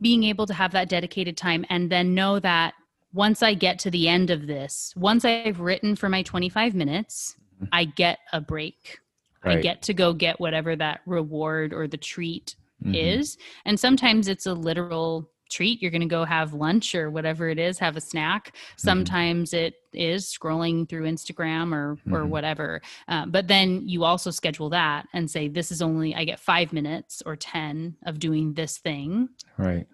being 0.00 0.24
able 0.24 0.46
to 0.46 0.54
have 0.54 0.72
that 0.72 0.88
dedicated 0.88 1.36
time 1.36 1.64
and 1.70 1.90
then 1.90 2.14
know 2.14 2.38
that 2.40 2.74
once 3.12 3.42
I 3.42 3.54
get 3.54 3.78
to 3.80 3.90
the 3.90 4.08
end 4.08 4.30
of 4.30 4.46
this, 4.46 4.92
once 4.96 5.24
I've 5.24 5.60
written 5.60 5.94
for 5.96 6.08
my 6.08 6.22
25 6.22 6.74
minutes, 6.74 7.36
Mhm. 7.62 7.68
I 7.72 7.84
get 7.84 8.18
a 8.32 8.40
break. 8.40 8.98
I 9.44 9.56
get 9.56 9.82
to 9.82 9.94
go 9.94 10.12
get 10.14 10.40
whatever 10.40 10.74
that 10.76 11.00
reward 11.06 11.72
or 11.72 11.86
the 11.86 11.96
treat 11.98 12.56
Mhm. 12.82 12.94
is. 12.94 13.36
And 13.64 13.78
sometimes 13.78 14.26
it's 14.26 14.46
a 14.46 14.54
literal 14.54 15.30
treat. 15.54 15.80
You're 15.80 15.90
going 15.90 16.08
to 16.08 16.16
go 16.18 16.24
have 16.24 16.52
lunch 16.52 16.94
or 16.94 17.10
whatever 17.10 17.48
it 17.48 17.58
is, 17.58 17.78
have 17.78 17.96
a 17.96 18.00
snack. 18.00 18.48
Mm-hmm. 18.48 18.88
Sometimes 18.88 19.52
it 19.52 19.74
is 19.92 20.26
scrolling 20.26 20.88
through 20.88 21.04
Instagram 21.04 21.72
or 21.72 21.92
or 22.14 22.22
Mhm. 22.24 22.28
whatever. 22.28 22.80
Uh, 23.08 23.26
but 23.26 23.46
then 23.48 23.88
you 23.88 24.04
also 24.04 24.30
schedule 24.30 24.70
that 24.70 25.06
and 25.12 25.30
say, 25.30 25.48
this 25.48 25.70
is 25.70 25.80
only 25.80 26.14
I 26.14 26.24
get 26.24 26.40
five 26.40 26.72
minutes 26.72 27.22
or 27.24 27.36
ten 27.36 27.96
of 28.04 28.18
doing 28.18 28.54
this 28.54 28.78
thing, 28.78 29.28
Right. 29.56 29.86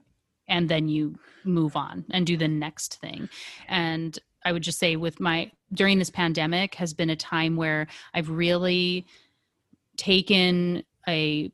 and 0.48 0.68
then 0.68 0.88
you 0.88 1.18
move 1.44 1.76
on 1.76 2.04
and 2.11 2.26
do 2.26 2.36
the 2.36 2.48
next 2.48 2.96
thing. 3.00 3.28
And 3.68 4.18
I 4.44 4.52
would 4.52 4.62
just 4.62 4.78
say 4.78 4.96
with 4.96 5.20
my 5.20 5.50
during 5.72 5.98
this 5.98 6.11
pandemic 6.11 6.74
has 6.76 6.94
been 6.94 7.11
a 7.11 7.16
time 7.16 7.56
where 7.56 7.86
I've 8.14 8.30
really 8.30 9.06
taken 9.96 10.82
a 11.06 11.52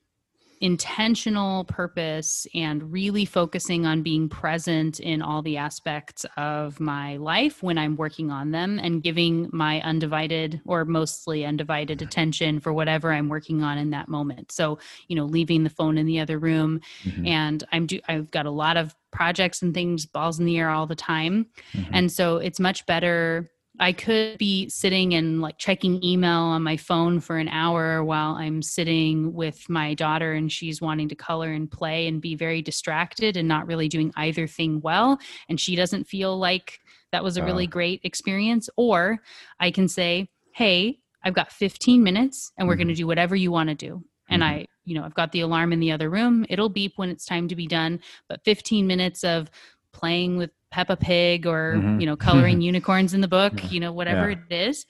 intentional 0.67 1.63
purpose 1.65 2.45
and 2.53 2.93
really 2.93 3.25
focusing 3.25 3.87
on 3.87 4.03
being 4.03 4.29
present 4.29 4.99
in 4.99 5.23
all 5.23 5.41
the 5.41 5.57
aspects 5.57 6.27
of 6.37 6.81
my 6.81 7.17
life 7.19 7.63
when 7.63 7.79
I'm 7.79 7.95
working 7.95 8.33
on 8.33 8.51
them 8.51 8.81
and 8.83 9.01
giving 9.01 9.49
my 9.53 9.81
undivided 9.83 10.61
or 10.67 10.85
mostly 10.85 11.47
undivided 11.47 12.03
attention 12.03 12.59
for 12.59 12.73
whatever 12.73 13.13
I'm 13.13 13.29
working 13.29 13.63
on 13.63 13.79
in 13.79 13.91
that 13.91 14.09
moment. 14.09 14.51
So, 14.51 14.81
you 15.07 15.15
know, 15.15 15.25
leaving 15.25 15.63
the 15.63 15.71
phone 15.71 15.99
in 15.99 16.07
the 16.07 16.19
other 16.19 16.39
room 16.39 16.81
Mhm. 17.05 17.29
and 17.29 17.65
I'm 17.71 17.87
do 17.87 18.01
I've 18.09 18.33
got 18.33 18.47
a 18.47 18.51
lot 18.51 18.77
of 18.77 18.93
projects 19.13 19.63
and 19.63 19.73
things 19.73 20.05
balls 20.05 20.41
in 20.41 20.47
the 20.47 20.59
air 20.59 20.69
all 20.71 20.87
the 20.89 20.97
time. 20.97 21.47
Mhm. 21.75 21.89
And 21.93 22.13
so 22.13 22.39
it's 22.39 22.59
much 22.59 22.85
better. 22.87 23.49
I 23.79 23.93
could 23.93 24.39
be 24.39 24.69
sitting 24.71 25.15
and 25.15 25.43
like 25.43 25.59
checking 25.59 26.03
email 26.03 26.41
on 26.41 26.63
my 26.63 26.77
phone 26.77 27.21
for 27.21 27.37
an 27.37 27.49
hour 27.49 28.03
while 28.03 28.35
I'm 28.35 28.63
sitting 28.63 29.35
with 29.35 29.69
my 29.69 29.93
daughter 29.95 30.33
and 30.33 30.51
she's 30.51 30.81
wanting 30.81 31.09
to 31.11 31.15
color 31.15 31.53
and 31.53 31.71
play 31.71 32.07
and 32.07 32.21
be 32.23 32.35
very 32.35 32.63
distracted 32.63 33.37
and 33.37 33.47
not 33.47 33.67
really 33.67 33.89
doing 33.89 34.13
either 34.17 34.47
thing 34.47 34.81
well. 34.81 35.19
And 35.49 35.61
she 35.61 35.77
doesn't 35.77 36.05
feel 36.05 36.39
like 36.39 36.81
that 37.13 37.23
was 37.23 37.37
a 37.37 37.43
really 37.43 37.67
Wow. 37.67 37.71
great 37.71 38.01
experience. 38.03 38.71
Or 38.77 39.19
I 39.61 39.71
can 39.71 39.89
say, 39.89 40.29
hey, 40.55 40.99
I've 41.23 41.35
got 41.35 41.53
15 41.53 42.03
minutes 42.03 42.53
and 42.57 42.67
we're 42.69 42.77
going 42.77 42.89
to 42.89 42.95
do 42.95 43.07
whatever 43.07 43.37
you 43.37 43.53
want 43.53 43.69
to 43.69 43.75
do. 43.75 44.03
And 44.31 44.43
Mhm. 44.43 44.47
I, 44.47 44.67
you 44.85 44.95
know, 44.95 45.05
I've 45.05 45.15
got 45.15 45.33
the 45.33 45.41
alarm 45.41 45.73
in 45.73 45.81
the 45.81 45.93
other 45.93 46.09
room. 46.09 46.47
It'll 46.49 46.69
beep 46.69 46.95
when 46.97 47.11
it's 47.11 47.27
time 47.27 47.47
to 47.49 47.57
be 47.57 47.67
done. 47.67 48.01
But 48.29 48.43
15 48.45 48.87
minutes 48.87 49.23
of 49.23 49.51
playing 49.93 50.37
with 50.37 50.51
Peppa 50.77 50.95
Pig 50.95 51.47
or, 51.47 51.77
Mhm. 51.79 52.01
you 52.01 52.07
know, 52.07 52.17
coloring 52.17 52.61
unicorns 52.73 53.15
in 53.15 53.23
the 53.23 53.29
book, 53.29 53.55
Yeah. 53.63 53.69
you 53.71 53.81
know, 53.81 53.93
whatever 53.93 54.31
Yeah. 54.31 54.37
it 54.51 54.69
is. 54.69 54.85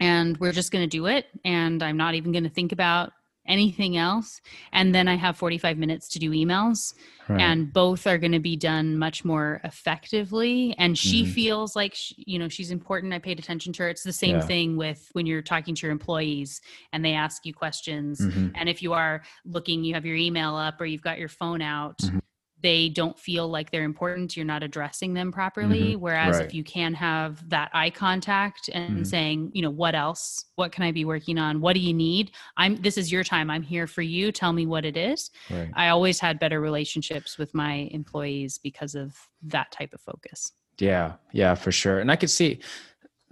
And 0.00 0.38
we're 0.38 0.52
just 0.52 0.72
going 0.72 0.82
to 0.82 0.88
do 0.88 1.04
it. 1.04 1.26
And 1.44 1.82
I'm 1.82 1.98
not 1.98 2.14
even 2.14 2.32
going 2.32 2.44
to 2.44 2.48
think 2.50 2.72
about 2.72 3.12
anything 3.46 3.98
else. 3.98 4.40
And 4.72 4.94
then 4.94 5.06
I 5.06 5.16
have 5.16 5.36
45 5.36 5.76
minutes 5.76 6.08
to 6.08 6.18
do 6.18 6.30
emails 6.30 6.94
Right. 7.28 7.38
and 7.38 7.70
both 7.70 8.06
are 8.06 8.16
going 8.16 8.32
to 8.32 8.38
be 8.38 8.56
done 8.56 8.96
much 8.98 9.26
more 9.26 9.60
effectively 9.62 10.74
and 10.78 10.96
she 10.96 11.24
Mhm. 11.24 11.28
feels 11.32 11.76
like 11.76 11.94
sh 11.94 12.12
you 12.16 12.38
know 12.38 12.48
she's 12.48 12.70
important 12.70 13.12
i 13.14 13.18
paid 13.18 13.38
attention 13.38 13.72
to 13.74 13.82
her 13.82 13.88
it's 13.90 14.02
the 14.02 14.12
same 14.12 14.36
Yeah. 14.36 14.40
thing 14.52 14.76
with 14.76 15.08
when 15.12 15.24
you're 15.26 15.40
talking 15.42 15.74
to 15.74 15.82
your 15.86 15.92
employees 15.92 16.60
and 16.92 17.02
they 17.04 17.12
ask 17.14 17.44
you 17.46 17.52
questions 17.54 18.20
Mhm. 18.20 18.52
and 18.54 18.68
if 18.68 18.82
you 18.82 18.92
are 18.92 19.22
looking 19.46 19.84
you 19.84 19.92
have 19.94 20.04
your 20.06 20.16
email 20.16 20.54
up 20.54 20.78
or 20.80 20.84
you've 20.86 21.00
got 21.10 21.18
your 21.18 21.28
phone 21.30 21.62
out 21.62 21.98
Mhm. 21.98 22.20
They 22.64 22.88
don't 22.88 23.18
feel 23.18 23.46
like 23.46 23.70
they're 23.70 23.84
important 23.84 24.36
you're 24.36 24.44
not 24.54 24.62
addressing 24.62 25.12
them 25.12 25.30
properly 25.30 25.94
Mhm. 25.94 26.00
whereas 26.00 26.36
Right. 26.38 26.46
if 26.46 26.54
you 26.54 26.64
can 26.64 26.94
have 26.94 27.46
that 27.50 27.70
eye 27.74 27.90
contact 27.90 28.70
and 28.72 29.00
Mhm. 29.00 29.06
saying 29.06 29.50
you 29.52 29.60
know 29.62 29.70
what 29.82 29.94
else 29.94 30.46
what 30.56 30.72
can 30.72 30.82
i 30.82 30.90
be 30.90 31.04
working 31.04 31.36
on 31.38 31.60
what 31.60 31.74
do 31.74 31.80
you 31.80 31.92
need 31.92 32.30
i'm 32.56 32.76
this 32.76 32.96
is 32.96 33.12
your 33.12 33.22
time 33.22 33.50
i'm 33.50 33.62
here 33.62 33.86
for 33.86 34.02
you 34.02 34.32
tell 34.32 34.52
me 34.54 34.64
what 34.66 34.84
it 34.84 34.96
is 34.96 35.30
Right. 35.50 35.70
I 35.74 35.88
always 35.90 36.18
had 36.20 36.38
better 36.38 36.58
relationships 36.60 37.36
with 37.38 37.52
my 37.54 37.74
employees 38.00 38.58
because 38.58 38.94
of 38.94 39.14
that 39.42 39.70
type 39.70 39.92
of 39.92 40.00
focus. 40.00 40.52
Yeah, 40.78 41.12
yeah, 41.32 41.54
for 41.54 41.70
sure. 41.70 42.00
And 42.00 42.10
I 42.10 42.16
could 42.16 42.30
see. 42.30 42.60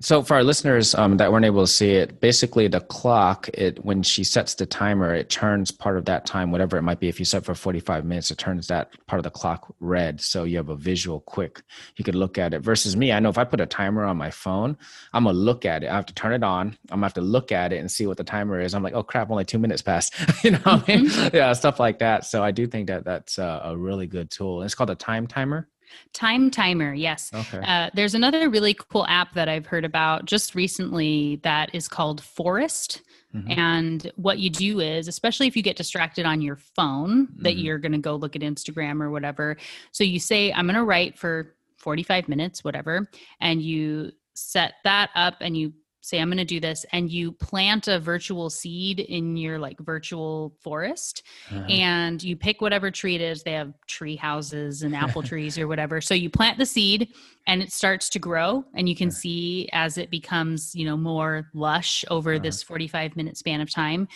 So 0.01 0.22
for 0.22 0.34
our 0.34 0.43
listeners 0.43 0.97
um, 0.97 1.18
that 1.18 1.30
weren't 1.30 1.45
able 1.45 1.62
to 1.62 1.70
see 1.70 1.93
it, 1.93 2.20
basically 2.20 2.66
the 2.66 2.80
clock, 2.80 3.49
it 3.55 3.84
when 3.84 4.03
she 4.03 4.24
sets 4.24 4.55
the 4.55 4.66
timer, 4.66 5.14
it 5.14 5.28
turns 5.30 5.70
part 5.70 5.97
of 5.97 6.07
that 6.07 6.26
time, 6.26 6.51
whatever 6.51 6.76
it 6.76 6.82
might 6.82 6.99
be. 6.99 7.09
If 7.09 7.20
you 7.20 7.24
set 7.24 7.45
for 7.45 7.55
forty 7.55 7.78
five 7.78 8.05
minutes, 8.05 8.32
it 8.32 8.38
turns 8.38 8.66
that 8.66 8.90
part 9.07 9.20
of 9.20 9.24
the 9.24 9.30
clock 9.30 9.72
red, 9.78 10.20
so 10.20 10.43
you 10.43 10.57
have 10.57 10.70
a 10.70 10.76
visual 10.76 11.20
quick. 11.20 11.62
You 11.97 12.05
could 12.05 12.16
look 12.16 12.36
at 12.36 12.53
it. 12.53 12.62
Versus 12.62 12.97
me, 12.97 13.12
I 13.12 13.20
know 13.20 13.28
if 13.28 13.38
I 13.38 13.45
put 13.45 13.61
a 13.61 13.66
timer 13.66 14.05
on 14.05 14.16
my 14.16 14.30
phone, 14.30 14.76
I'm 15.12 15.24
gonna 15.24 15.38
look 15.38 15.64
at 15.64 15.84
it. 15.84 15.88
I 15.88 15.95
have 15.95 16.07
to 16.07 16.14
turn 16.14 16.32
it 16.32 16.43
on. 16.43 16.76
I'm 16.90 16.97
gonna 16.97 17.07
have 17.07 17.14
to 17.14 17.20
look 17.20 17.53
at 17.53 17.72
it 17.72 17.78
and 17.78 17.88
see 17.88 18.09
what 18.09 18.16
the 18.16 18.24
timer 18.24 18.61
is. 18.61 18.74
I'm 18.74 18.82
like, 18.82 18.95
oh 18.95 19.05
crap, 19.05 19.30
only 19.30 19.45
two 19.45 19.61
minutes 19.61 19.82
passed. 19.82 20.14
you 20.45 20.53
know, 20.53 20.59
what 20.59 20.88
I 20.88 20.97
mean? 20.97 21.11
yeah, 21.32 21.53
stuff 21.53 21.78
like 21.78 22.01
that. 22.01 22.24
So 22.24 22.43
I 22.43 22.51
do 22.51 22.66
think 22.66 22.88
that 22.88 23.05
that's 23.05 23.38
a, 23.38 23.61
a 23.66 23.76
really 23.76 24.09
good 24.09 24.30
tool. 24.30 24.62
It's 24.62 24.74
called 24.74 24.90
a 24.90 24.97
time 24.97 25.28
timer. 25.28 25.68
Time 26.12 26.51
Timer, 26.51 26.95
yes. 26.95 27.30
Okay. 27.34 27.61
Uh, 27.66 27.90
there's 27.95 28.14
another 28.14 28.49
really 28.49 28.74
cool 28.74 29.07
app 29.07 29.34
that 29.34 29.49
I've 29.49 29.66
heard 29.66 29.84
about 29.84 30.24
just 30.24 30.55
recently 30.55 31.40
that 31.43 31.74
is 31.74 31.88
called 31.88 32.22
Forest. 32.22 33.03
Mhm. 33.34 33.57
And 33.59 34.12
what 34.16 34.38
you 34.38 34.51
do 34.51 34.80
is, 34.80 35.09
especially 35.09 35.47
if 35.47 35.57
you 35.57 35.62
get 35.62 35.76
distracted 35.76 36.26
on 36.26 36.43
your 36.43 36.57
phone, 36.57 37.28
that 37.38 37.57
Mhm. 37.57 37.62
you're 37.62 37.78
going 37.78 37.93
to 37.93 37.99
go 37.99 38.14
look 38.16 38.36
at 38.36 38.43
Instagram 38.43 39.01
or 39.01 39.11
whatever. 39.11 39.57
So 39.90 40.05
you 40.05 40.18
say, 40.18 40.53
I'm 40.53 40.66
going 40.66 40.76
to 40.76 40.84
write 40.84 41.18
for 41.18 41.55
45 41.78 42.28
minutes, 42.28 42.62
whatever. 42.62 43.09
And 43.40 43.62
you 43.62 44.12
set 44.34 44.74
that 44.84 45.11
up 45.14 45.36
and 45.40 45.57
you 45.57 45.72
say, 46.03 46.20
I'm 46.20 46.28
going 46.28 46.36
to 46.38 46.44
do 46.44 46.61
this. 46.61 46.84
And 46.92 47.11
you 47.11 47.32
plant 47.32 47.86
a 47.88 47.98
virtual 47.98 48.50
seed 48.50 48.98
in 49.00 49.36
your 49.36 49.59
like 49.59 49.78
virtual 49.80 50.53
forest 50.61 51.22
Uh-huh. 51.50 51.64
and 51.70 52.22
you 52.22 52.36
pick 52.36 52.61
whatever 52.61 52.90
tree 52.90 53.14
it 53.14 53.20
is. 53.20 53.42
They 53.44 53.53
have 53.53 53.72
tree 53.86 54.16
houses 54.16 54.82
and 54.82 54.94
apple 54.96 55.22
trees 55.30 55.57
or 55.59 55.68
whatever. 55.68 56.00
So 56.00 56.12
you 56.14 56.28
plant 56.28 56.59
the 56.59 56.66
seed 56.66 57.09
and 57.46 57.62
it 57.62 57.72
starts 57.72 58.09
to 58.11 58.18
grow 58.18 58.64
and 58.74 58.88
you 58.88 58.96
can 58.96 59.09
Yeah. 59.09 59.14
see 59.14 59.68
as 59.72 59.96
it 59.96 60.11
becomes, 60.11 60.74
you 60.74 60.84
know, 60.84 60.96
more 60.96 61.48
lush 61.55 62.05
over 62.11 62.34
Uh-huh. 62.34 62.42
this 62.42 62.62
45 62.62 63.16
minute 63.16 63.36
span 63.36 63.61
of 63.61 63.70
time. 63.70 64.09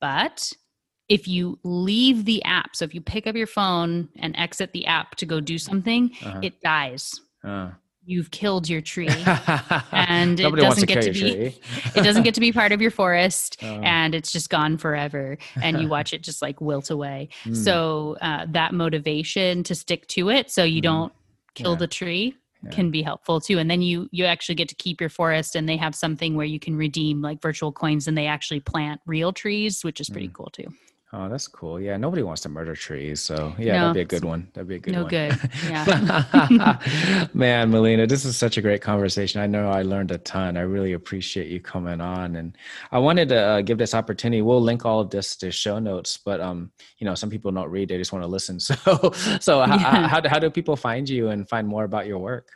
But 0.00 0.52
if 1.08 1.28
you 1.28 1.58
leave 1.62 2.24
the 2.24 2.42
app, 2.44 2.74
so 2.74 2.84
if 2.84 2.94
you 2.94 3.00
pick 3.00 3.26
up 3.28 3.36
your 3.36 3.46
phone 3.46 4.08
and 4.18 4.34
exit 4.36 4.72
the 4.72 4.86
app 4.86 5.14
to 5.16 5.26
go 5.26 5.40
do 5.40 5.58
something, 5.58 6.10
Uh-huh. 6.22 6.40
it 6.42 6.60
dies. 6.60 7.20
Uh. 8.02 8.04
You've 8.06 8.30
killed 8.30 8.68
your 8.68 8.80
tree. 8.80 9.08
and 9.92 10.40
it 10.40 10.54
doesn't 10.56 10.80
to 10.80 10.86
get 10.86 11.02
to 11.02 11.12
be- 11.12 11.30
it 11.94 12.02
doesn't 12.02 12.22
get 12.22 12.34
to 12.34 12.40
be 12.40 12.52
part 12.52 12.72
of 12.72 12.80
your 12.80 12.90
forest 12.90 13.58
Oh. 13.62 13.66
and 13.82 14.14
it's 14.14 14.32
just 14.32 14.50
gone 14.50 14.78
forever 14.78 15.38
and 15.62 15.80
you 15.80 15.88
watch 15.88 16.12
it 16.12 16.22
just 16.22 16.42
like 16.42 16.60
wilt 16.60 16.90
away 16.90 17.28
Mm. 17.44 17.56
so 17.56 18.16
uh, 18.20 18.46
that 18.50 18.72
motivation 18.74 19.62
to 19.64 19.74
stick 19.74 20.06
to 20.08 20.30
it 20.30 20.50
so 20.50 20.64
you 20.64 20.80
Mhm. 20.80 20.84
don't 20.84 21.12
kill 21.54 21.72
Yeah. 21.72 21.78
the 21.78 21.86
tree 21.86 22.34
Yeah. 22.64 22.70
can 22.70 22.90
be 22.90 23.02
helpful 23.02 23.40
too 23.40 23.58
and 23.58 23.70
then 23.70 23.82
you 23.82 24.08
you 24.12 24.24
actually 24.24 24.54
get 24.56 24.68
to 24.70 24.74
keep 24.74 25.00
your 25.00 25.10
forest 25.10 25.54
and 25.54 25.68
they 25.68 25.76
have 25.76 25.94
something 25.94 26.34
where 26.34 26.46
you 26.46 26.58
can 26.58 26.76
redeem 26.76 27.20
like 27.22 27.40
virtual 27.42 27.70
coins 27.72 28.08
and 28.08 28.16
they 28.16 28.26
actually 28.26 28.60
plant 28.60 29.00
real 29.06 29.32
trees 29.32 29.84
which 29.84 30.00
is 30.00 30.08
pretty 30.08 30.28
Mm. 30.28 30.32
cool 30.34 30.50
too 30.52 30.68
Oh, 31.12 31.28
that's 31.28 31.48
cool. 31.48 31.80
Yeah, 31.80 31.96
nobody 31.96 32.22
wants 32.22 32.40
to 32.42 32.48
murder 32.48 32.76
trees. 32.76 33.20
So, 33.20 33.52
yeah, 33.58 33.72
No, 33.72 33.80
that'd 33.80 33.94
be 33.94 34.00
a 34.02 34.04
good 34.20 34.24
one. 34.24 34.48
That'd 34.54 34.68
be 34.68 34.76
a 34.76 34.78
good 34.78 34.92
no 34.92 35.02
one. 35.02 35.12
No 35.12 35.28
good. 35.28 35.50
Yeah. 35.68 37.28
Man, 37.34 37.68
Melina, 37.72 38.06
this 38.06 38.24
is 38.24 38.36
such 38.36 38.58
a 38.58 38.62
great 38.62 38.80
conversation. 38.80 39.40
I 39.40 39.48
know 39.48 39.68
I 39.68 39.82
learned 39.82 40.12
a 40.12 40.18
ton. 40.18 40.56
I 40.56 40.60
really 40.60 40.92
appreciate 40.92 41.48
you 41.48 41.58
coming 41.58 42.00
on. 42.00 42.36
And 42.36 42.56
I 42.92 43.00
wanted 43.00 43.28
to 43.30 43.36
uh, 43.40 43.60
give 43.62 43.76
this 43.76 43.92
opportunity. 43.92 44.40
We'll 44.40 44.62
link 44.62 44.86
all 44.86 45.00
of 45.00 45.10
this 45.10 45.34
to 45.36 45.50
show 45.50 45.80
notes, 45.80 46.16
but, 46.16 46.40
um, 46.40 46.70
you 46.98 47.04
know, 47.06 47.16
some 47.16 47.28
people 47.28 47.50
don't 47.50 47.70
read, 47.70 47.88
they 47.88 47.98
just 47.98 48.12
want 48.12 48.22
to 48.22 48.28
listen. 48.28 48.58
So, 48.70 49.12
so 49.40 49.62
how, 49.62 49.78
how, 49.78 50.28
how 50.28 50.38
do 50.38 50.48
people 50.48 50.76
find 50.76 51.08
you 51.08 51.28
and 51.30 51.48
find 51.48 51.66
more 51.66 51.84
about 51.84 52.06
your 52.06 52.18
work? 52.18 52.48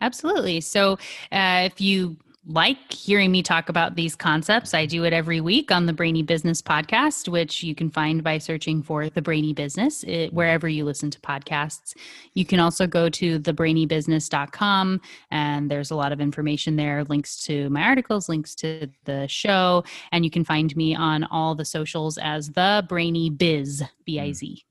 Absolutely. 0.00 0.60
So, 0.60 0.94
uh, 1.30 1.62
if 1.66 1.80
you 1.80 2.16
like 2.46 2.92
hearing 2.92 3.30
me 3.30 3.42
talk 3.42 3.68
about 3.68 3.96
these 3.96 4.16
concepts, 4.16 4.72
I 4.72 4.86
do 4.86 5.04
it 5.04 5.12
every 5.12 5.40
week 5.40 5.70
on 5.70 5.84
the 5.84 5.92
Brainy 5.92 6.22
Business 6.22 6.62
podcast, 6.62 7.28
which 7.28 7.62
you 7.62 7.74
can 7.74 7.90
find 7.90 8.24
by 8.24 8.38
searching 8.38 8.82
for 8.82 9.10
the 9.10 9.20
Brainy 9.20 9.52
Business 9.52 10.02
it, 10.04 10.32
wherever 10.32 10.66
you 10.66 10.84
listen 10.84 11.10
to 11.10 11.20
podcasts. 11.20 11.94
You 12.32 12.46
can 12.46 12.58
also 12.58 12.86
go 12.86 13.10
to 13.10 13.38
thebrainybusiness.com, 13.40 15.00
and 15.30 15.70
there's 15.70 15.90
a 15.90 15.96
lot 15.96 16.12
of 16.12 16.20
information 16.20 16.76
there 16.76 17.04
links 17.04 17.42
to 17.44 17.68
my 17.68 17.82
articles, 17.82 18.28
links 18.28 18.54
to 18.56 18.88
the 19.04 19.28
show, 19.28 19.84
and 20.10 20.24
you 20.24 20.30
can 20.30 20.44
find 20.44 20.74
me 20.76 20.94
on 20.94 21.24
all 21.24 21.54
the 21.54 21.64
socials 21.66 22.16
as 22.18 22.48
the 22.50 22.84
Brainy 22.88 23.28
Biz, 23.28 23.84
B 24.06 24.18
I 24.18 24.32
Z. 24.32 24.64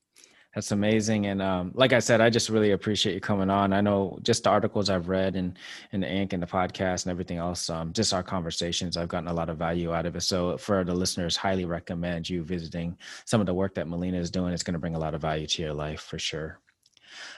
That's 0.59 0.73
amazing. 0.73 1.27
And 1.27 1.41
um, 1.41 1.71
like 1.73 1.93
I 1.93 1.99
said, 1.99 2.19
I 2.19 2.29
just 2.29 2.49
really 2.49 2.71
appreciate 2.71 3.13
you 3.13 3.21
coming 3.21 3.49
on. 3.49 3.71
I 3.71 3.79
know 3.79 4.19
just 4.23 4.43
the 4.43 4.49
articles 4.49 4.89
I've 4.89 5.07
read 5.07 5.37
and 5.37 5.57
in 5.93 6.01
the 6.01 6.07
Inc 6.07 6.33
and 6.33 6.43
the 6.43 6.47
podcast 6.47 7.05
and 7.05 7.11
everything 7.11 7.37
else, 7.37 7.69
um, 7.69 7.93
just 7.93 8.13
our 8.13 8.23
conversations, 8.23 8.97
I've 8.97 9.07
gotten 9.07 9.29
a 9.29 9.33
lot 9.33 9.49
of 9.49 9.57
value 9.57 9.93
out 9.93 10.05
of 10.05 10.17
it. 10.17 10.21
So 10.23 10.57
for 10.57 10.83
the 10.83 10.93
listeners, 10.93 11.37
highly 11.37 11.63
recommend 11.63 12.29
you 12.29 12.43
visiting 12.43 12.97
some 13.23 13.39
of 13.39 13.47
the 13.47 13.53
work 13.53 13.73
that 13.75 13.87
Melina 13.87 14.17
is 14.17 14.29
doing. 14.29 14.51
It's 14.51 14.61
going 14.61 14.73
to 14.73 14.79
bring 14.79 14.95
a 14.95 14.99
lot 14.99 15.13
of 15.13 15.21
value 15.21 15.47
to 15.47 15.61
your 15.61 15.73
life 15.73 16.01
for 16.01 16.19
sure. 16.19 16.59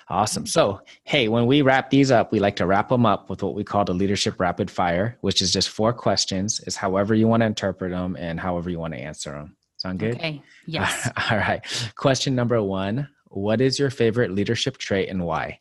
Awesome. 0.10 0.48
So, 0.48 0.82
hey, 1.04 1.28
when 1.28 1.46
we 1.46 1.62
wrap 1.62 1.92
these 1.92 2.10
up, 2.10 2.32
we 2.32 2.40
like 2.40 2.56
to 2.56 2.66
wrap 2.66 2.90
them 2.90 3.06
up 3.06 3.30
with 3.30 3.44
what 3.44 3.54
we 3.54 3.64
call 3.64 3.86
the 3.86 3.94
leadership 3.94 4.40
rapid 4.40 4.72
fire, 4.72 5.20
which 5.22 5.44
is 5.44 5.54
just 5.54 5.70
four 5.70 5.94
questions, 5.94 6.60
is 6.66 6.76
however 6.76 7.14
you 7.14 7.28
want 7.28 7.42
to 7.42 7.46
interpret 7.46 7.92
them 7.92 8.18
and 8.20 8.40
however 8.40 8.72
you 8.72 8.80
want 8.80 8.96
to 8.96 9.00
answer 9.00 9.30
them. 9.30 9.56
Sound 9.82 9.98
good? 10.00 10.16
Okay. 10.16 10.44
Yes. 10.68 11.10
All 11.32 11.38
right. 11.38 11.66
Question 11.96 12.36
number 12.36 12.62
one 12.62 13.10
What 13.30 13.62
is 13.62 13.80
your 13.80 13.90
favorite 13.90 14.30
leadership 14.32 14.78
trait 14.78 15.10
and 15.10 15.26
why? 15.26 15.60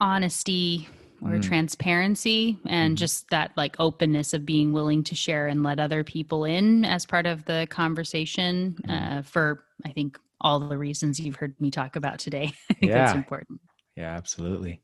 honesty 0.00 0.88
or 1.22 1.32
Mm. 1.32 1.42
transparency 1.42 2.58
and 2.66 2.94
Mhm. 2.96 2.98
just 2.98 3.28
that 3.28 3.52
like 3.58 3.76
openness 3.78 4.32
of 4.32 4.46
being 4.46 4.72
willing 4.72 5.04
to 5.04 5.14
share 5.14 5.48
and 5.48 5.62
let 5.62 5.78
other 5.78 6.02
people 6.02 6.46
in 6.46 6.86
as 6.86 7.04
part 7.04 7.26
of 7.26 7.44
the 7.44 7.66
conversation 7.68 8.74
Mm. 8.88 9.18
uh, 9.18 9.22
for 9.22 9.66
i 9.84 9.90
think 9.92 10.18
all 10.40 10.58
the 10.60 10.78
reasons 10.78 11.20
you've 11.20 11.36
heard 11.36 11.54
me 11.60 11.70
talk 11.70 11.94
about 11.96 12.18
today 12.18 12.50
i 12.70 12.74
think 12.74 12.92
that's 12.92 13.12
Yeah. 13.12 13.18
important 13.18 13.60
Yeah, 13.96 14.16
absolutely. 14.16 14.80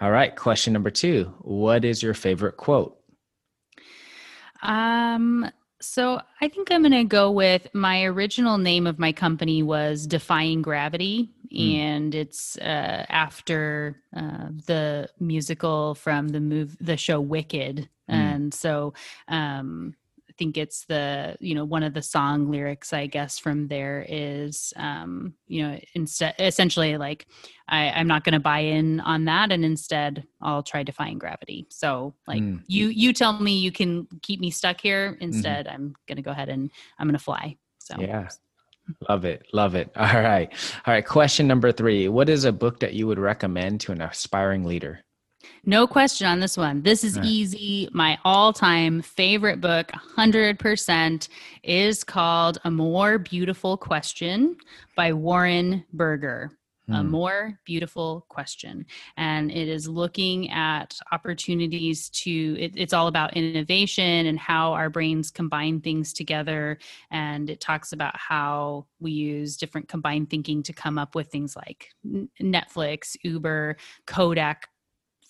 All 0.00 0.10
right. 0.10 0.34
Question 0.34 0.72
number 0.72 0.90
two 0.90 1.32
What 1.42 1.84
is 1.84 2.02
your 2.02 2.14
favorite 2.14 2.56
quote? 2.56 2.98
um 4.62 5.48
so 5.80 6.20
i 6.40 6.48
think 6.48 6.70
i'm 6.70 6.82
going 6.82 6.92
to 6.92 7.04
go 7.04 7.30
with 7.30 7.68
my 7.74 8.04
original 8.04 8.58
name 8.58 8.86
of 8.86 8.98
my 8.98 9.12
company 9.12 9.62
was 9.62 10.06
defying 10.06 10.62
gravity 10.62 11.30
Mm. 11.54 11.74
and 11.78 12.14
it's 12.14 12.58
uh, 12.58 13.06
after 13.08 14.02
uh, 14.14 14.48
the 14.66 15.08
musical 15.20 15.94
from 15.94 16.28
the 16.28 16.40
move 16.40 16.76
the 16.80 16.96
show 16.96 17.20
wicked 17.20 17.88
Mm. 18.10 18.14
and 18.14 18.54
so 18.54 18.94
um 19.28 19.94
think 20.38 20.56
it's 20.56 20.84
the 20.86 21.36
you 21.40 21.54
know 21.54 21.64
one 21.64 21.82
of 21.82 21.94
the 21.94 22.02
song 22.02 22.50
lyrics 22.50 22.92
i 22.92 23.06
guess 23.06 23.38
from 23.38 23.68
there 23.68 24.04
is 24.08 24.72
um 24.76 25.34
you 25.46 25.62
know 25.62 25.78
instead 25.94 26.34
essentially 26.38 26.96
like 26.96 27.26
i 27.68 27.90
i'm 27.90 28.06
not 28.06 28.24
going 28.24 28.32
to 28.32 28.40
buy 28.40 28.60
in 28.60 29.00
on 29.00 29.24
that 29.24 29.50
and 29.52 29.64
instead 29.64 30.24
i'll 30.42 30.62
try 30.62 30.82
defying 30.82 31.18
gravity 31.18 31.66
so 31.70 32.14
like 32.26 32.42
Mm. 32.42 32.62
you 32.66 32.88
you 32.88 33.12
tell 33.12 33.38
me 33.38 33.56
you 33.58 33.72
can 33.72 34.06
keep 34.22 34.40
me 34.40 34.50
stuck 34.50 34.80
here 34.80 35.16
instead 35.20 35.66
i'm 35.68 35.94
going 36.06 36.16
to 36.16 36.22
go 36.22 36.30
ahead 36.30 36.48
and 36.48 36.70
i'm 36.98 37.06
going 37.06 37.18
to 37.18 37.22
fly 37.22 37.56
so 37.78 37.94
Yeah. 37.98 38.28
Love 39.08 39.24
it. 39.24 39.44
Love 39.52 39.74
it. 39.74 39.90
All 39.96 40.04
right. 40.04 40.48
All 40.86 40.94
right. 40.94 41.04
Question 41.04 41.48
number 41.48 41.72
three 41.72 42.06
What 42.08 42.28
is 42.28 42.44
a 42.44 42.52
book 42.52 42.78
that 42.80 42.94
you 42.94 43.08
would 43.08 43.18
recommend 43.18 43.80
to 43.80 43.90
an 43.92 44.00
aspiring 44.00 44.62
leader? 44.64 45.00
No 45.64 45.86
question 45.86 46.26
on 46.26 46.40
this 46.40 46.56
one. 46.56 46.82
This 46.82 47.02
is 47.02 47.16
right. 47.16 47.26
easy. 47.26 47.88
My 47.92 48.18
all 48.24 48.52
time 48.52 49.02
favorite 49.02 49.60
book, 49.60 49.90
100%, 50.16 51.28
is 51.62 52.04
called 52.04 52.58
A 52.64 52.70
More 52.70 53.18
Beautiful 53.18 53.76
Question 53.76 54.56
by 54.94 55.12
Warren 55.12 55.84
Berger. 55.92 56.52
A 56.88 57.02
Hmm. 57.02 57.10
More 57.10 57.60
Beautiful 57.64 58.24
Question. 58.28 58.86
And 59.16 59.50
it 59.50 59.68
is 59.68 59.88
looking 59.88 60.50
at 60.50 60.96
opportunities 61.10 62.08
to, 62.10 62.56
it, 62.60 62.74
it's 62.76 62.92
all 62.92 63.08
about 63.08 63.36
innovation 63.36 64.26
and 64.26 64.38
how 64.38 64.72
our 64.72 64.88
brains 64.88 65.32
combine 65.32 65.80
things 65.80 66.12
together. 66.12 66.78
And 67.10 67.50
it 67.50 67.60
talks 67.60 67.92
about 67.92 68.16
how 68.16 68.86
we 69.00 69.10
use 69.10 69.56
different 69.56 69.88
combined 69.88 70.30
thinking 70.30 70.62
to 70.62 70.72
come 70.72 70.96
up 70.96 71.16
with 71.16 71.28
things 71.28 71.56
like 71.56 71.88
Netflix, 72.40 73.16
Uber, 73.24 73.78
Kodak 74.06 74.68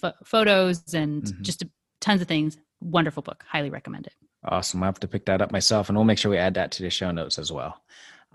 pho- 0.01 0.13
photos 0.25 0.95
and 0.95 1.23
Mhm. 1.25 1.41
just 1.43 1.65
tons 2.01 2.21
of 2.23 2.29
things. 2.29 2.57
Wonderful 2.81 3.23
book. 3.23 3.45
Highly 3.49 3.71
recommend 3.71 4.07
it. 4.07 4.15
Awesome. 4.45 4.83
I 4.83 4.87
have 4.87 5.01
to 5.01 5.09
pick 5.09 5.27
that 5.27 5.41
up 5.43 5.51
myself, 5.51 5.89
and 5.89 5.97
we'll 5.99 6.05
make 6.05 6.19
sure 6.19 6.31
we 6.31 6.39
add 6.39 6.55
that 6.55 6.71
to 6.73 6.83
the 6.83 6.91
show 6.91 7.11
notes 7.11 7.39
as 7.39 7.51
well. 7.51 7.83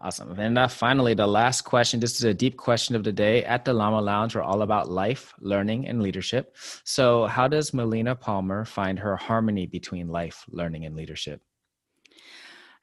Awesome. 0.04 0.38
And 0.40 0.58
uh, 0.58 0.68
finally, 0.68 1.14
the 1.14 1.28
last 1.28 1.62
question. 1.62 2.00
This 2.00 2.16
is 2.16 2.24
a 2.24 2.34
deep 2.34 2.58
question 2.58 2.96
of 2.96 3.04
the 3.04 3.12
day. 3.12 3.44
At 3.44 3.66
the 3.66 3.74
Llama 3.74 4.02
Lounge, 4.02 4.36
we're 4.36 4.42
all 4.42 4.64
about 4.64 4.90
life, 4.90 5.32
learning, 5.40 5.88
and 5.88 6.02
leadership. 6.02 6.58
So, 6.84 7.28
how 7.28 7.48
does 7.48 7.72
Melina 7.74 8.16
Palmer 8.16 8.66
find 8.66 8.98
her 8.98 9.16
harmony 9.16 9.68
between 9.68 10.08
life, 10.08 10.44
learning, 10.50 10.86
and 10.86 10.96
leadership? 10.96 11.42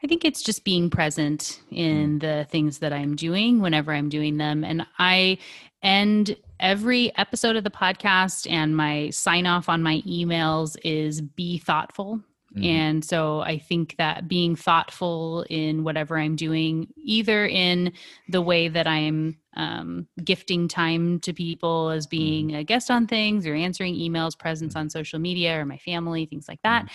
I 0.02 0.06
think 0.06 0.24
it's 0.24 0.42
just 0.42 0.64
being 0.64 0.90
present 0.90 1.60
in 1.72 2.20
the 2.20 2.46
things 2.50 2.78
that 2.78 2.92
I'm 2.92 3.16
doing 3.16 3.60
whenever 3.60 3.92
I'm 3.92 4.08
doing 4.08 4.36
them. 4.36 4.62
And 4.62 4.86
I 4.98 5.38
end 5.82 6.36
every 6.60 7.16
episode 7.16 7.56
of 7.56 7.64
the 7.64 7.70
podcast 7.70 8.50
and 8.50 8.76
my 8.76 9.10
sign 9.10 9.46
off 9.46 9.68
on 9.68 9.82
my 9.82 10.02
emails 10.06 10.76
is 10.84 11.20
be 11.20 11.58
thoughtful. 11.58 12.20
Mhm. 12.56 12.64
And 12.64 13.04
so 13.04 13.40
I 13.40 13.58
think 13.58 13.96
that 13.98 14.26
being 14.26 14.56
thoughtful 14.56 15.44
in 15.50 15.84
whatever 15.84 16.18
I'm 16.18 16.34
doing, 16.34 16.88
either 16.96 17.46
in 17.46 17.92
the 18.28 18.40
way 18.40 18.68
that 18.68 18.86
I'm 18.86 19.36
um, 19.54 20.06
gifting 20.24 20.68
time 20.68 21.18
to 21.20 21.32
people 21.32 21.90
as 21.90 22.06
being 22.06 22.54
a 22.54 22.64
guest 22.64 22.90
on 22.90 23.06
things 23.06 23.46
or 23.46 23.54
answering 23.54 23.96
emails, 23.96 24.38
presence 24.38 24.76
on 24.76 24.88
social 24.88 25.18
media 25.18 25.60
or 25.60 25.66
my 25.66 25.78
family, 25.78 26.26
things 26.26 26.48
like 26.48 26.62
that. 26.62 26.88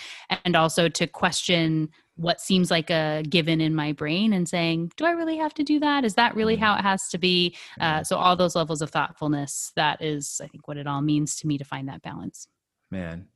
And 0.45 0.55
also 0.55 0.87
to 0.89 1.05
question 1.05 1.89
what 2.15 2.39
seems 2.39 2.69
like 2.69 2.89
a 2.89 3.23
given 3.27 3.59
in 3.59 3.73
my 3.73 3.91
brain 3.91 4.33
and 4.33 4.47
saying, 4.47 4.91
do 4.97 5.05
I 5.05 5.11
really 5.11 5.37
have 5.37 5.53
to 5.55 5.63
do 5.63 5.79
that? 5.79 6.05
Is 6.05 6.13
that 6.15 6.35
really 6.35 6.55
how 6.55 6.75
it 6.75 6.81
has 6.81 7.07
to 7.09 7.17
be? 7.17 7.55
Uh, 7.79 8.03
so, 8.03 8.17
all 8.17 8.35
those 8.35 8.55
levels 8.55 8.81
of 8.81 8.91
thoughtfulness, 8.91 9.71
that 9.75 10.01
is, 10.01 10.39
I 10.43 10.47
think, 10.47 10.67
what 10.67 10.77
it 10.77 10.87
all 10.87 11.01
means 11.01 11.35
to 11.37 11.47
me 11.47 11.57
to 11.57 11.65
find 11.65 11.87
that 11.89 12.01
balance. 12.01 12.47
Man, 12.91 13.27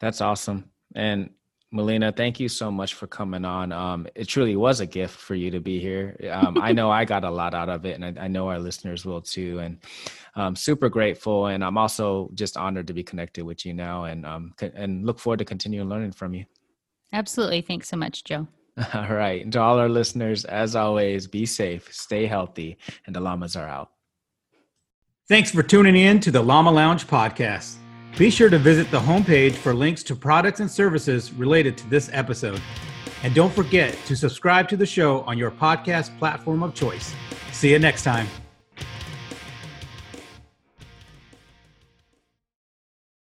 that's 0.00 0.20
awesome. 0.20 0.70
And 0.94 1.30
Melina, 1.72 2.12
thank 2.12 2.38
you 2.38 2.48
so 2.48 2.70
much 2.70 2.94
for 2.94 3.06
coming 3.06 3.44
on. 3.44 3.72
Um, 3.72 4.06
it 4.14 4.28
truly 4.28 4.54
was 4.54 4.80
a 4.80 4.86
gift 4.86 5.16
for 5.16 5.34
you 5.34 5.50
to 5.50 5.60
be 5.60 5.80
here. 5.80 6.16
Um, 6.30 6.58
I 6.60 6.72
know 6.72 6.90
I 6.90 7.04
got 7.04 7.24
a 7.24 7.30
lot 7.30 7.54
out 7.54 7.68
of 7.68 7.84
it, 7.84 8.00
and 8.00 8.18
I, 8.18 8.24
I 8.24 8.28
know 8.28 8.48
our 8.48 8.58
listeners 8.58 9.04
will 9.04 9.20
too. 9.20 9.58
And 9.58 9.78
I'm 10.36 10.54
super 10.54 10.88
grateful, 10.88 11.46
and 11.46 11.64
I'm 11.64 11.76
also 11.76 12.30
just 12.34 12.56
honored 12.56 12.86
to 12.86 12.92
be 12.92 13.02
connected 13.02 13.44
with 13.44 13.66
you 13.66 13.74
now, 13.74 14.04
and 14.04 14.24
um, 14.24 14.54
and 14.60 15.04
look 15.04 15.18
forward 15.18 15.38
to 15.38 15.44
continuing 15.44 15.88
learning 15.88 16.12
from 16.12 16.34
you. 16.34 16.44
Absolutely. 17.12 17.60
Thanks 17.60 17.88
so 17.88 17.96
much, 17.96 18.24
Joe. 18.24 18.48
All 18.94 19.08
right. 19.08 19.42
And 19.42 19.52
to 19.52 19.60
all 19.60 19.78
our 19.78 19.88
listeners, 19.88 20.44
as 20.44 20.76
always, 20.76 21.26
be 21.26 21.46
safe, 21.46 21.92
stay 21.92 22.26
healthy, 22.26 22.76
and 23.06 23.16
the 23.16 23.20
llamas 23.20 23.56
are 23.56 23.66
out. 23.66 23.90
Thanks 25.28 25.50
for 25.50 25.62
tuning 25.62 25.96
in 25.96 26.20
to 26.20 26.30
the 26.30 26.42
Llama 26.42 26.70
Lounge 26.70 27.06
podcast. 27.06 27.76
Be 28.18 28.30
sure 28.30 28.48
to 28.48 28.58
visit 28.58 28.90
the 28.90 29.00
homepage 29.00 29.54
for 29.54 29.74
links 29.74 30.02
to 30.04 30.14
products 30.14 30.60
and 30.60 30.70
services 30.70 31.32
related 31.32 31.76
to 31.78 31.90
this 31.90 32.10
episode. 32.12 32.60
And 33.22 33.34
don't 33.34 33.52
forget 33.52 33.96
to 34.06 34.14
subscribe 34.14 34.68
to 34.68 34.76
the 34.76 34.86
show 34.86 35.22
on 35.22 35.36
your 35.36 35.50
podcast 35.50 36.16
platform 36.18 36.62
of 36.62 36.74
choice. 36.74 37.14
See 37.52 37.72
you 37.72 37.78
next 37.78 38.04
time. 38.04 38.28